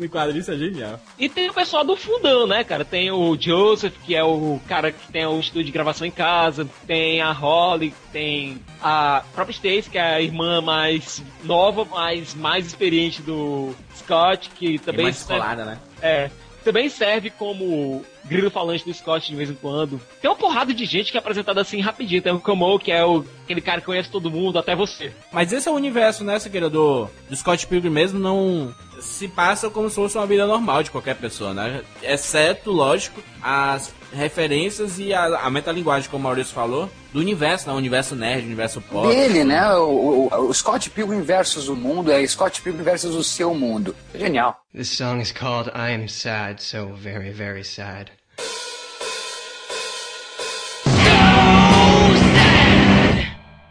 No 0.00 0.08
quadrinho 0.08 0.40
isso 0.40 0.50
é 0.50 0.56
genial. 0.56 0.98
E 1.18 1.28
tem 1.28 1.50
o 1.50 1.54
pessoal 1.54 1.84
do 1.84 1.94
fundão, 1.94 2.46
né, 2.46 2.64
cara? 2.64 2.84
Tem 2.84 3.10
o 3.10 3.36
Joseph, 3.38 3.92
que 4.04 4.16
é 4.16 4.24
o 4.24 4.58
cara 4.66 4.90
que 4.90 5.12
tem 5.12 5.26
o 5.26 5.38
estúdio 5.38 5.64
de 5.64 5.70
gravação 5.72 6.06
em 6.06 6.10
casa. 6.10 6.66
Tem 6.86 7.20
a 7.20 7.30
Holly, 7.32 7.92
tem 8.12 8.58
a 8.82 9.22
própria 9.34 9.52
Stacy, 9.52 9.90
que 9.90 9.98
é 9.98 10.14
a 10.14 10.20
irmã 10.22 10.60
mais 10.62 11.22
nova, 11.44 11.84
mas 11.84 12.34
mais 12.34 12.66
experiente 12.66 13.20
do 13.20 13.74
Scott, 13.94 14.48
que 14.50 14.66
E 14.74 14.78
também 14.78 15.04
mais 15.04 15.16
serve- 15.16 15.34
descolada, 15.34 15.64
né? 15.64 15.78
é, 16.00 16.30
também 16.64 16.88
serve 16.88 17.30
como 17.30 18.04
grilo 18.24 18.50
falante 18.50 18.84
do 18.84 18.92
Scott 18.92 19.28
de 19.30 19.34
vez 19.36 19.50
em 19.50 19.54
quando. 19.54 20.00
Tem 20.20 20.30
uma 20.30 20.36
porrada 20.36 20.72
de 20.74 20.84
gente 20.84 21.10
que 21.10 21.16
é 21.16 21.20
apresentada 21.20 21.60
assim 21.60 21.80
rapidinho. 21.80 22.20
Tem 22.22 22.32
o 22.32 22.38
Como, 22.38 22.78
que 22.78 22.92
é 22.92 23.04
o, 23.04 23.24
aquele 23.44 23.60
cara 23.62 23.80
que 23.80 23.86
conhece 23.86 24.10
todo 24.10 24.30
mundo, 24.30 24.58
até 24.58 24.76
você. 24.76 25.12
Mas 25.32 25.52
esse 25.52 25.68
é 25.68 25.72
o 25.72 25.74
universo, 25.74 26.22
né, 26.22 26.38
Siqueira, 26.38 26.68
do, 26.70 27.08
do 27.28 27.36
Scott 27.36 27.66
Pilgrim 27.66 27.90
mesmo, 27.90 28.18
não... 28.18 28.74
se 29.00 29.28
passa 29.28 29.70
como 29.70 29.88
se 29.88 29.96
fosse 29.96 30.16
uma 30.16 30.26
vida 30.26 30.46
normal 30.46 30.82
de 30.82 30.90
qualquer 30.90 31.16
pessoa, 31.16 31.52
né? 31.52 31.82
Exceto, 32.02 32.70
lógico, 32.70 33.22
as 33.42 33.92
referências 34.12 34.98
e 34.98 35.12
a, 35.12 35.24
a 35.38 35.50
metalinguagem, 35.50 36.10
como 36.10 36.20
o 36.20 36.24
Maurício 36.24 36.54
falou, 36.54 36.90
do 37.12 37.20
universo, 37.20 37.68
né? 37.68 37.74
O 37.74 37.76
universo 37.76 38.14
nerd, 38.14 38.42
o 38.42 38.46
universo 38.46 38.80
pop. 38.80 39.08
Dele, 39.08 39.44
né? 39.44 39.74
O, 39.74 40.28
o, 40.30 40.48
o 40.48 40.54
Scott 40.54 40.90
Pilgrim 40.90 41.22
versus 41.22 41.68
o 41.68 41.76
mundo 41.76 42.10
é 42.10 42.26
Scott 42.26 42.60
Pilgrim 42.62 42.82
versus 42.82 43.14
o 43.14 43.24
seu 43.24 43.54
mundo. 43.54 43.94
Genial. 44.14 44.56
This 44.74 44.88
song 44.88 45.20
is 45.20 45.32
called 45.32 45.70
I 45.74 45.94
Am 45.94 46.08
Sad, 46.08 46.60
so 46.60 46.94
very, 46.94 47.30
very 47.32 47.64
sad. 47.64 48.10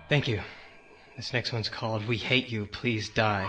Thank 0.09 0.27
you. 0.27 0.41
This 1.15 1.33
next 1.33 1.53
one's 1.53 1.69
called 1.69 2.07
We 2.07 2.17
Hate 2.17 2.49
You, 2.49 2.65
Please 2.65 3.09
Die. 3.09 3.47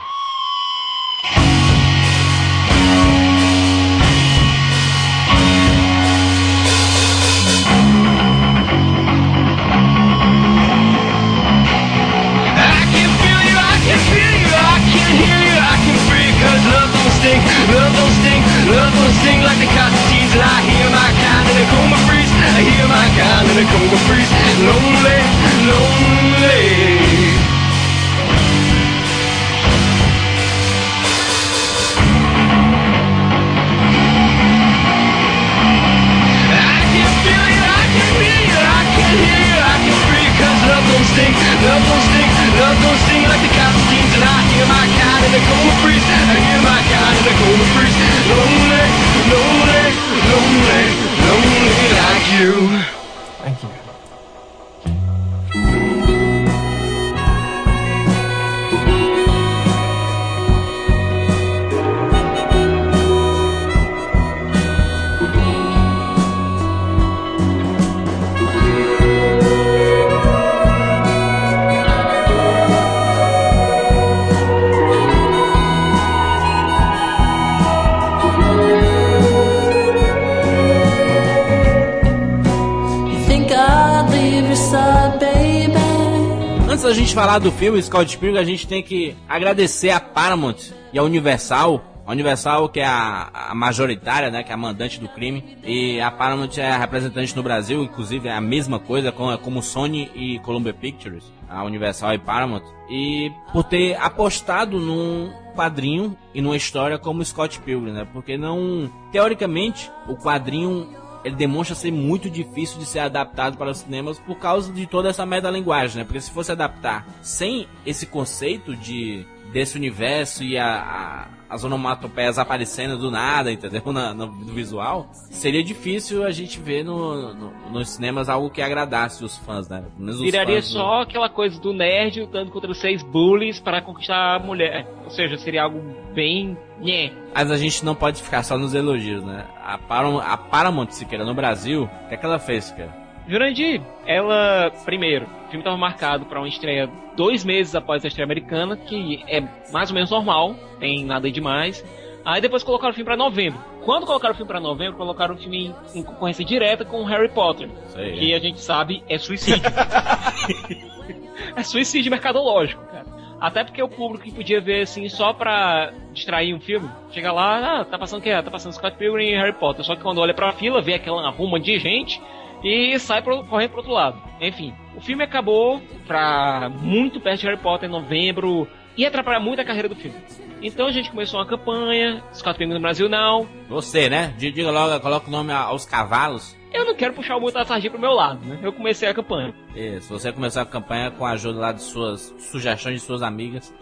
Do 87.50 87.56
filme 87.56 87.82
Scott 87.82 88.16
Pilgrim, 88.16 88.38
a 88.38 88.44
gente 88.44 88.66
tem 88.66 88.80
que 88.80 89.16
agradecer 89.28 89.90
a 89.90 89.98
Paramount 89.98 90.70
e 90.92 90.98
a 90.98 91.02
Universal. 91.02 91.84
A 92.06 92.12
Universal, 92.12 92.68
que 92.68 92.80
é 92.80 92.86
a, 92.86 93.28
a 93.50 93.54
majoritária, 93.54 94.30
né, 94.30 94.42
que 94.42 94.50
é 94.50 94.54
a 94.54 94.56
mandante 94.56 95.00
do 95.00 95.08
crime, 95.08 95.58
e 95.64 96.00
a 96.00 96.10
Paramount 96.10 96.50
é 96.58 96.70
a 96.70 96.78
representante 96.78 97.34
no 97.34 97.42
Brasil, 97.42 97.82
inclusive 97.82 98.28
é 98.28 98.32
a 98.32 98.40
mesma 98.40 98.78
coisa 98.78 99.10
como, 99.10 99.36
como 99.38 99.62
Sony 99.62 100.10
e 100.14 100.38
Columbia 100.40 100.72
Pictures, 100.72 101.24
a 101.48 101.64
Universal 101.64 102.14
e 102.14 102.18
Paramount, 102.18 102.62
e 102.88 103.32
por 103.52 103.64
ter 103.64 103.96
apostado 103.96 104.78
num 104.78 105.32
quadrinho 105.54 106.16
e 106.32 106.40
numa 106.40 106.56
história 106.56 106.98
como 106.98 107.24
Scott 107.24 107.60
Pilgrim, 107.60 107.92
né, 107.92 108.06
porque 108.12 108.36
não, 108.36 108.90
teoricamente, 109.10 109.90
o 110.08 110.16
quadrinho 110.16 110.88
ele 111.24 111.36
demonstra 111.36 111.74
ser 111.74 111.90
muito 111.90 112.30
difícil 112.30 112.78
de 112.78 112.86
ser 112.86 113.00
adaptado 113.00 113.56
para 113.56 113.70
os 113.70 113.78
cinemas 113.78 114.18
por 114.18 114.36
causa 114.36 114.72
de 114.72 114.86
toda 114.86 115.08
essa 115.08 115.26
metalinguagem, 115.26 115.98
né? 115.98 116.04
Porque 116.04 116.20
se 116.20 116.30
fosse 116.30 116.52
adaptar 116.52 117.06
sem 117.22 117.68
esse 117.84 118.06
conceito 118.06 118.74
de 118.76 119.26
desse 119.52 119.76
universo 119.76 120.42
e 120.44 120.56
a, 120.56 121.28
a, 121.48 121.54
as 121.54 121.64
onomatopeias 121.64 122.38
aparecendo 122.38 122.96
do 122.96 123.10
nada, 123.10 123.50
entendeu? 123.50 123.82
Na, 123.92 124.14
no, 124.14 124.26
no 124.26 124.52
visual, 124.52 125.08
seria 125.12 125.62
difícil 125.64 126.24
a 126.24 126.30
gente 126.30 126.60
ver 126.60 126.84
no, 126.84 127.34
no- 127.34 127.70
nos 127.70 127.90
cinemas 127.90 128.28
algo 128.28 128.50
que 128.50 128.62
agradasse 128.62 129.24
os 129.24 129.36
fãs, 129.38 129.68
né? 129.68 129.84
Os 129.98 130.20
Viraria 130.20 130.56
fãs 130.56 130.66
só 130.66 131.02
aquela 131.02 131.28
coisa 131.28 131.60
do 131.60 131.72
nerd 131.72 132.20
lutando 132.20 132.50
contra 132.50 132.70
os 132.70 132.78
seis 132.80 133.02
bullies 133.02 133.58
para 133.58 133.82
conquistar 133.82 134.36
a 134.36 134.38
mulher. 134.38 134.86
Ou 135.04 135.10
seja, 135.10 135.36
seria 135.38 135.64
algo 135.64 135.80
bem. 136.14 136.56
Nhé. 136.80 137.12
Mas 137.34 137.50
a 137.50 137.56
gente 137.58 137.84
não 137.84 137.94
pode 137.94 138.22
ficar 138.22 138.42
só 138.42 138.56
nos 138.56 138.72
elogios, 138.74 139.22
né? 139.22 139.46
A 139.62 139.76
Paramount, 139.76 140.22
a 140.24 140.36
Paramount 140.36 140.90
Siqueira, 140.90 141.24
no 141.26 141.34
Brasil, 141.34 141.84
o 141.84 142.08
que, 142.08 142.14
é 142.14 142.16
que 142.16 142.24
ela 142.24 142.38
fez, 142.38 142.64
Siqueira? 142.64 142.99
Jurandir, 143.30 143.80
ela, 144.04 144.72
primeiro, 144.84 145.24
o 145.24 145.50
filme 145.50 145.58
estava 145.60 145.76
marcado 145.76 146.26
para 146.26 146.40
uma 146.40 146.48
estreia 146.48 146.90
dois 147.16 147.44
meses 147.44 147.76
após 147.76 148.04
a 148.04 148.08
estreia 148.08 148.24
americana, 148.24 148.76
que 148.76 149.22
é 149.28 149.40
mais 149.72 149.88
ou 149.88 149.94
menos 149.94 150.10
normal, 150.10 150.56
tem 150.80 151.04
nada 151.04 151.30
demais. 151.30 151.84
Aí 152.24 152.40
depois 152.40 152.64
colocaram 152.64 152.90
o 152.90 152.94
filme 152.94 153.04
para 153.04 153.16
novembro. 153.16 153.60
Quando 153.84 154.04
colocaram 154.04 154.34
o 154.34 154.36
filme 154.36 154.48
para 154.48 154.58
novembro, 154.58 154.96
colocaram 154.98 155.36
o 155.36 155.38
filme 155.38 155.72
em, 155.94 156.00
em 156.00 156.02
concorrência 156.02 156.44
direta 156.44 156.84
com 156.84 157.04
Harry 157.04 157.28
Potter, 157.28 157.68
que 157.94 158.30
né? 158.30 158.34
a 158.34 158.40
gente 158.40 158.60
sabe 158.60 159.04
é 159.08 159.16
suicídio. 159.16 159.62
é 161.54 161.62
suicídio 161.62 162.10
mercadológico, 162.10 162.84
cara. 162.86 163.06
Até 163.40 163.62
porque 163.62 163.80
o 163.80 163.88
público 163.88 164.24
que 164.24 164.32
podia 164.32 164.60
ver 164.60 164.82
assim 164.82 165.08
só 165.08 165.32
pra 165.32 165.92
distrair 166.12 166.52
um 166.52 166.60
filme, 166.60 166.90
chega 167.12 167.30
lá, 167.30 167.80
ah, 167.80 167.84
tá 167.84 167.96
passando 167.96 168.18
o 168.18 168.22
quê? 168.22 168.32
Ah, 168.32 168.42
Tá 168.42 168.50
passando 168.50 168.72
Scott 168.72 168.96
Pilgrim 168.98 169.28
e 169.28 169.36
Harry 169.36 169.54
Potter. 169.54 169.84
Só 169.84 169.94
que 169.94 170.02
quando 170.02 170.18
olha 170.18 170.34
pra 170.34 170.52
fila, 170.52 170.82
vê 170.82 170.94
aquela 170.94 171.30
ruma 171.30 171.60
de 171.60 171.78
gente 171.78 172.20
e 172.62 172.98
sai 172.98 173.22
pro, 173.22 173.44
correndo 173.44 173.70
pro 173.70 173.78
outro 173.78 173.92
lado. 173.92 174.20
Enfim, 174.40 174.74
o 174.94 175.00
filme 175.00 175.22
acabou 175.24 175.80
pra 176.06 176.70
muito 176.80 177.20
perto 177.20 177.40
de 177.40 177.46
Harry 177.46 177.60
Potter 177.60 177.88
em 177.88 177.92
novembro 177.92 178.66
e 178.96 179.06
atrapalhar 179.06 179.40
muito 179.40 179.60
a 179.60 179.64
carreira 179.64 179.88
do 179.88 179.96
filme. 179.96 180.16
Então 180.62 180.86
a 180.86 180.92
gente 180.92 181.10
começou 181.10 181.40
uma 181.40 181.46
campanha, 181.46 182.22
Scott 182.34 182.58
Pilgrim 182.58 182.74
no 182.74 182.82
Brasil 182.82 183.08
não. 183.08 183.48
Você, 183.68 184.10
né? 184.10 184.34
Diga 184.36 184.70
logo, 184.70 185.00
coloca 185.00 185.28
o 185.28 185.30
nome 185.30 185.52
aos 185.52 185.86
cavalos. 185.86 186.56
Eu 186.72 186.84
não 186.84 186.94
quero 186.94 187.14
puxar 187.14 187.38
muito 187.38 187.58
a 187.58 187.64
sardinha 187.64 187.90
pro 187.90 188.00
meu 188.00 188.12
lado, 188.12 188.44
né? 188.44 188.58
Eu 188.62 188.72
comecei 188.72 189.08
a 189.08 189.14
campanha. 189.14 189.52
Isso, 189.74 190.08
você 190.08 190.32
começar 190.32 190.62
a 190.62 190.66
campanha 190.66 191.10
com 191.10 191.26
a 191.26 191.32
ajuda 191.32 191.58
lá 191.58 191.72
de 191.72 191.82
suas 191.82 192.34
sugestões 192.38 193.00
de 193.00 193.06
suas 193.06 193.22
amigas. 193.22 193.74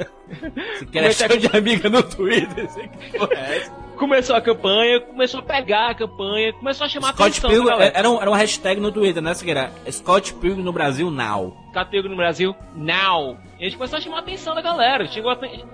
Se 0.79 0.87
quer 0.87 1.07
achar 1.07 1.29
de 1.29 1.47
amiga 1.57 1.89
no 1.89 2.03
Twitter, 2.03 2.71
sei 2.71 2.89
que. 2.89 3.19
Começou 3.99 4.37
a 4.37 4.41
campanha, 4.41 5.01
começou 5.01 5.41
a 5.41 5.43
pegar 5.43 5.91
a 5.91 5.95
campanha, 5.95 6.53
começou 6.53 6.87
a 6.87 6.89
chamar 6.89 7.15
Scott 7.15 7.31
atenção 7.31 7.51
Pilgrim, 7.51 7.91
era, 7.93 8.09
um, 8.09 8.21
era 8.21 8.31
uma 8.31 8.37
hashtag 8.37 8.81
no 8.81 8.93
Twitter, 8.93 9.21
né, 9.21 9.35
Siqueira? 9.35 9.73
Scott 9.91 10.35
Pilgrim 10.35 10.63
no 10.63 10.73
Brasil 10.73 11.11
now. 11.11 11.57
Scott 11.71 11.91
Pilgrim 11.91 12.11
no 12.13 12.17
Brasil, 12.17 12.55
now. 12.77 13.37
E 13.59 13.65
a 13.65 13.69
gente 13.69 13.77
começou 13.77 13.99
a 13.99 14.01
chamar 14.01 14.19
a 14.19 14.21
atenção 14.21 14.55
da 14.55 14.63
galera. 14.63 15.05
A, 15.05 15.33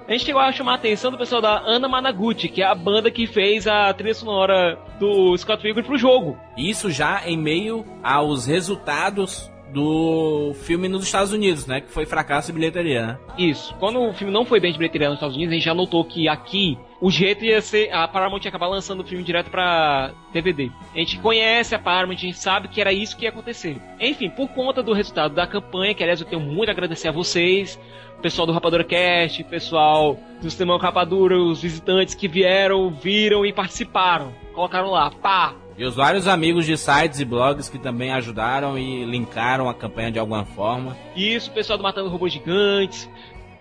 a 0.09 0.13
gente 0.13 0.25
chegou 0.25 0.41
a 0.41 0.51
chamar 0.53 0.73
a 0.73 0.77
atenção 0.77 1.11
do 1.11 1.19
pessoal 1.19 1.43
da 1.43 1.59
Ana 1.59 1.87
Managuchi, 1.87 2.49
que 2.49 2.63
é 2.63 2.67
a 2.67 2.75
banda 2.75 3.11
que 3.11 3.27
fez 3.27 3.67
a 3.67 3.93
trilha 3.93 4.15
sonora 4.15 4.79
do 4.99 5.37
Scott 5.37 5.61
Pilgrim 5.61 5.85
pro 5.85 5.99
jogo. 5.99 6.39
Isso 6.57 6.91
já 6.91 7.29
em 7.29 7.37
meio 7.37 7.85
aos 8.03 8.47
resultados 8.47 9.53
do 9.75 10.55
filme 10.63 10.89
nos 10.89 11.03
Estados 11.03 11.33
Unidos, 11.33 11.67
né? 11.67 11.81
Que 11.81 11.91
foi 11.91 12.07
fracasso 12.07 12.47
de 12.47 12.53
bilheteria, 12.53 13.07
né? 13.07 13.19
Isso. 13.37 13.75
Quando 13.81 14.01
o 14.01 14.13
filme 14.15 14.33
não 14.33 14.45
foi 14.45 14.61
bem 14.61 14.71
de 14.71 14.79
bilheteria 14.79 15.09
nos 15.09 15.17
Estados 15.17 15.35
Unidos, 15.35 15.53
a 15.53 15.55
gente 15.57 15.65
já 15.65 15.75
notou 15.75 16.05
que 16.05 16.29
aqui 16.29 16.79
o 17.01 17.11
jeito 17.11 17.45
ia 17.45 17.61
ser. 17.61 17.93
A 17.93 18.07
Paramount 18.07 18.41
ia 18.45 18.49
acabar 18.49 18.69
lançando 18.69 19.01
o 19.01 19.05
filme 19.05 19.25
direto 19.25 19.51
pra 19.51 20.13
DVD. 20.33 20.71
A 20.95 20.99
gente 20.99 21.19
conhece 21.19 21.75
a 21.75 21.79
Paramount, 21.79 22.17
a 22.17 22.21
gente 22.21 22.39
sabe 22.39 22.69
que 22.69 22.81
era 22.81 22.93
isso 22.93 23.17
que 23.17 23.25
ia 23.25 23.31
acontecer. 23.31 23.77
Enfim, 24.01 24.31
por 24.31 24.49
conta 24.49 24.81
do 24.81 24.93
resultado 24.93 25.35
da 25.35 25.47
campanha, 25.47 25.93
que 25.93 26.03
aliás 26.05 26.21
eu 26.21 26.27
tenho 26.27 26.41
muito 26.41 26.69
a 26.69 26.73
agradecer 26.73 27.09
a 27.09 27.13
vocês, 27.13 27.79
o 28.17 28.23
pessoal 28.23 28.47
do 28.47 28.53
Rapadura 28.53 28.85
Cast, 28.85 29.43
o 29.43 29.47
pessoal 29.47 30.17
do 30.41 30.49
Sistema 30.49 30.79
Rapadura, 30.79 31.37
os 31.37 31.61
visitantes 31.61 32.15
que 32.15 32.29
vieram, 32.29 32.91
viram 32.91 33.45
e 33.45 33.53
participaram. 33.53 34.33
Colocaram 34.55 34.91
lá, 34.91 35.11
pá, 35.11 35.57
E 35.77 35.85
os 35.85 35.97
vários 35.97 36.29
amigos 36.29 36.67
de 36.67 36.77
sites 36.77 37.19
e 37.19 37.25
blogs 37.25 37.69
que 37.69 37.79
também 37.79 38.13
ajudaram 38.13 38.79
e 38.79 39.05
linkaram 39.05 39.69
a 39.69 39.75
campanha 39.75 40.13
de 40.13 40.19
alguma 40.19 40.45
forma. 40.45 40.97
isso, 41.17 41.51
o 41.51 41.55
pessoal 41.55 41.77
do 41.77 41.83
Matando 41.83 42.09
Robôs 42.09 42.33
Gigantes, 42.33 43.09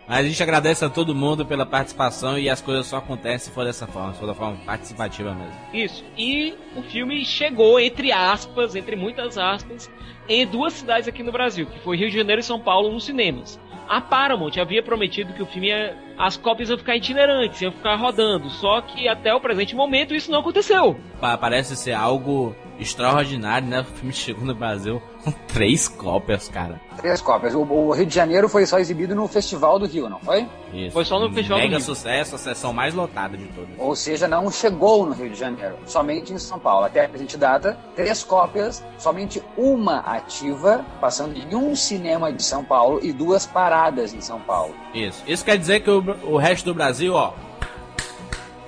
Mas 0.07 0.19
a 0.19 0.23
gente 0.23 0.43
agradece 0.43 0.83
a 0.83 0.89
todo 0.89 1.15
mundo 1.15 1.45
pela 1.45 1.65
participação 1.65 2.37
e 2.37 2.49
as 2.49 2.61
coisas 2.61 2.85
só 2.85 2.97
acontecem 2.97 3.39
se 3.39 3.51
for 3.51 3.65
dessa 3.65 3.87
forma, 3.87 4.13
se 4.13 4.19
for 4.19 4.27
da 4.27 4.33
forma 4.33 4.57
participativa 4.65 5.33
mesmo. 5.33 5.55
Isso. 5.73 6.03
E 6.17 6.53
o 6.75 6.83
filme 6.83 7.23
chegou, 7.25 7.79
entre 7.79 8.11
aspas, 8.11 8.75
entre 8.75 8.95
muitas 8.95 9.37
aspas, 9.37 9.89
em 10.27 10.45
duas 10.45 10.73
cidades 10.73 11.07
aqui 11.07 11.23
no 11.23 11.31
Brasil, 11.31 11.65
que 11.65 11.79
foi 11.79 11.97
Rio 11.97 12.09
de 12.09 12.17
Janeiro 12.17 12.41
e 12.41 12.43
São 12.43 12.59
Paulo 12.59 12.91
nos 12.91 13.05
cinemas. 13.05 13.59
A 13.87 13.99
Paramount 14.01 14.57
havia 14.59 14.81
prometido 14.81 15.33
que 15.33 15.41
o 15.43 15.45
filme 15.45 15.67
ia, 15.67 15.95
as 16.17 16.37
cópias 16.37 16.69
iam 16.69 16.77
ficar 16.77 16.95
itinerantes, 16.95 17.61
iam 17.61 17.71
ficar 17.71 17.95
rodando. 17.95 18.49
Só 18.49 18.81
que 18.81 19.07
até 19.07 19.33
o 19.33 19.39
presente 19.41 19.75
momento 19.75 20.15
isso 20.15 20.31
não 20.31 20.39
aconteceu. 20.39 20.97
Pa- 21.19 21.37
Parece 21.37 21.75
ser 21.75 21.93
algo 21.93 22.55
extraordinário, 22.79 23.67
né? 23.67 23.81
O 23.81 23.85
filme 23.85 24.13
chegou 24.13 24.45
no 24.45 24.55
Brasil 24.55 25.01
com 25.23 25.31
três 25.47 25.87
cópias, 25.87 26.49
cara. 26.49 26.79
Três 26.97 27.21
cópias. 27.21 27.53
O, 27.55 27.61
o 27.61 27.91
Rio 27.91 28.05
de 28.05 28.13
Janeiro 28.13 28.49
foi 28.49 28.65
só 28.65 28.79
exibido 28.79 29.15
no 29.15 29.27
Festival 29.27 29.79
do 29.79 29.85
Rio, 29.85 30.09
não 30.09 30.19
foi? 30.19 30.47
Isso. 30.73 30.91
Foi 30.91 31.05
só 31.05 31.19
no 31.19 31.31
Festival 31.33 31.59
do 31.59 31.63
Mega 31.63 31.77
Rio. 31.77 31.85
sucesso, 31.85 32.35
a 32.35 32.37
sessão 32.37 32.73
mais 32.73 32.93
lotada 32.93 33.37
de 33.37 33.45
todas. 33.45 33.69
Ou 33.77 33.95
seja, 33.95 34.27
não 34.27 34.49
chegou 34.51 35.05
no 35.05 35.13
Rio 35.13 35.29
de 35.29 35.39
Janeiro, 35.39 35.75
somente 35.85 36.33
em 36.33 36.37
São 36.37 36.59
Paulo. 36.59 36.85
Até 36.85 37.05
a 37.05 37.09
presente 37.09 37.37
data, 37.37 37.77
três 37.95 38.23
cópias, 38.23 38.83
somente 38.97 39.41
uma 39.57 39.99
ativa, 39.99 40.85
passando 40.99 41.37
em 41.37 41.55
um 41.55 41.75
cinema 41.75 42.31
de 42.31 42.43
São 42.43 42.63
Paulo 42.63 42.99
e 43.03 43.13
duas 43.13 43.45
paradas 43.45 44.13
em 44.13 44.21
São 44.21 44.39
Paulo. 44.39 44.73
Isso. 44.93 45.23
Isso 45.27 45.45
quer 45.45 45.57
dizer 45.57 45.81
que 45.81 45.89
o, 45.89 46.03
o 46.23 46.37
resto 46.37 46.65
do 46.65 46.73
Brasil, 46.73 47.13
ó. 47.13 47.33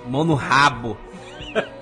Mão 0.07 0.23
no 0.23 0.35
rabo. 0.35 0.95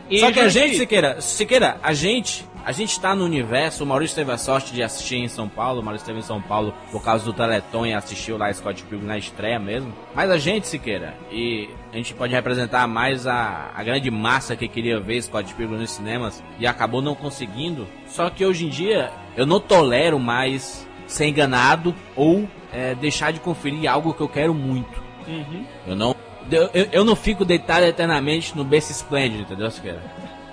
E 0.09 0.19
Só 0.19 0.31
que 0.31 0.39
a 0.39 0.49
gente, 0.49 0.77
Siqueira, 0.77 1.21
Siqueira, 1.21 1.77
a 1.81 1.93
gente, 1.93 2.45
a 2.65 2.71
gente 2.71 2.99
tá 2.99 3.15
no 3.15 3.23
universo, 3.23 3.83
o 3.83 3.87
Maurício 3.87 4.15
teve 4.15 4.31
a 4.31 4.37
sorte 4.37 4.73
de 4.73 4.83
assistir 4.83 5.15
em 5.15 5.27
São 5.27 5.47
Paulo, 5.47 5.81
o 5.81 5.83
Maurício 5.83 6.03
esteve 6.03 6.19
em 6.19 6.23
São 6.23 6.41
Paulo 6.41 6.73
por 6.91 7.03
causa 7.03 7.23
do 7.23 7.33
Teleton 7.33 7.85
e 7.85 7.93
assistiu 7.93 8.37
lá 8.37 8.53
Scott 8.53 8.83
Pilgrim 8.83 9.07
na 9.07 9.17
estreia 9.17 9.59
mesmo. 9.59 9.93
Mas 10.13 10.29
a 10.29 10.37
gente, 10.37 10.67
Siqueira, 10.67 11.15
e 11.31 11.69
a 11.91 11.95
gente 11.95 12.13
pode 12.13 12.33
representar 12.33 12.87
mais 12.87 13.25
a, 13.25 13.71
a 13.73 13.83
grande 13.83 14.11
massa 14.11 14.55
que 14.55 14.67
queria 14.67 14.99
ver 14.99 15.21
Scott 15.21 15.53
Pilgrim 15.53 15.77
nos 15.77 15.91
cinemas 15.91 16.43
e 16.59 16.67
acabou 16.67 17.01
não 17.01 17.15
conseguindo. 17.15 17.87
Só 18.07 18.29
que 18.29 18.45
hoje 18.45 18.65
em 18.65 18.69
dia, 18.69 19.11
eu 19.35 19.45
não 19.45 19.59
tolero 19.59 20.19
mais 20.19 20.87
ser 21.07 21.27
enganado 21.27 21.95
ou 22.15 22.47
é, 22.71 22.95
deixar 22.95 23.31
de 23.31 23.39
conferir 23.39 23.89
algo 23.89 24.13
que 24.13 24.21
eu 24.21 24.27
quero 24.27 24.53
muito. 24.53 25.01
Uhum. 25.27 25.65
Eu 25.87 25.95
não. 25.95 26.15
Eu, 26.51 26.69
eu, 26.73 26.87
eu 26.91 27.05
não 27.05 27.15
fico 27.15 27.45
deitado 27.45 27.85
eternamente 27.85 28.55
no 28.55 28.63
berço 28.63 28.91
esplêndido, 28.91 29.43
entendeu? 29.43 29.69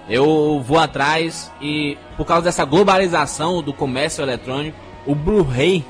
Eu 0.09 0.61
vou 0.61 0.78
atrás 0.78 1.53
e, 1.61 1.97
por 2.16 2.26
causa 2.26 2.45
dessa 2.45 2.64
globalização 2.64 3.62
do 3.62 3.72
comércio 3.72 4.22
eletrônico, 4.22 4.76
o 5.07 5.14
Blu-ray 5.14 5.84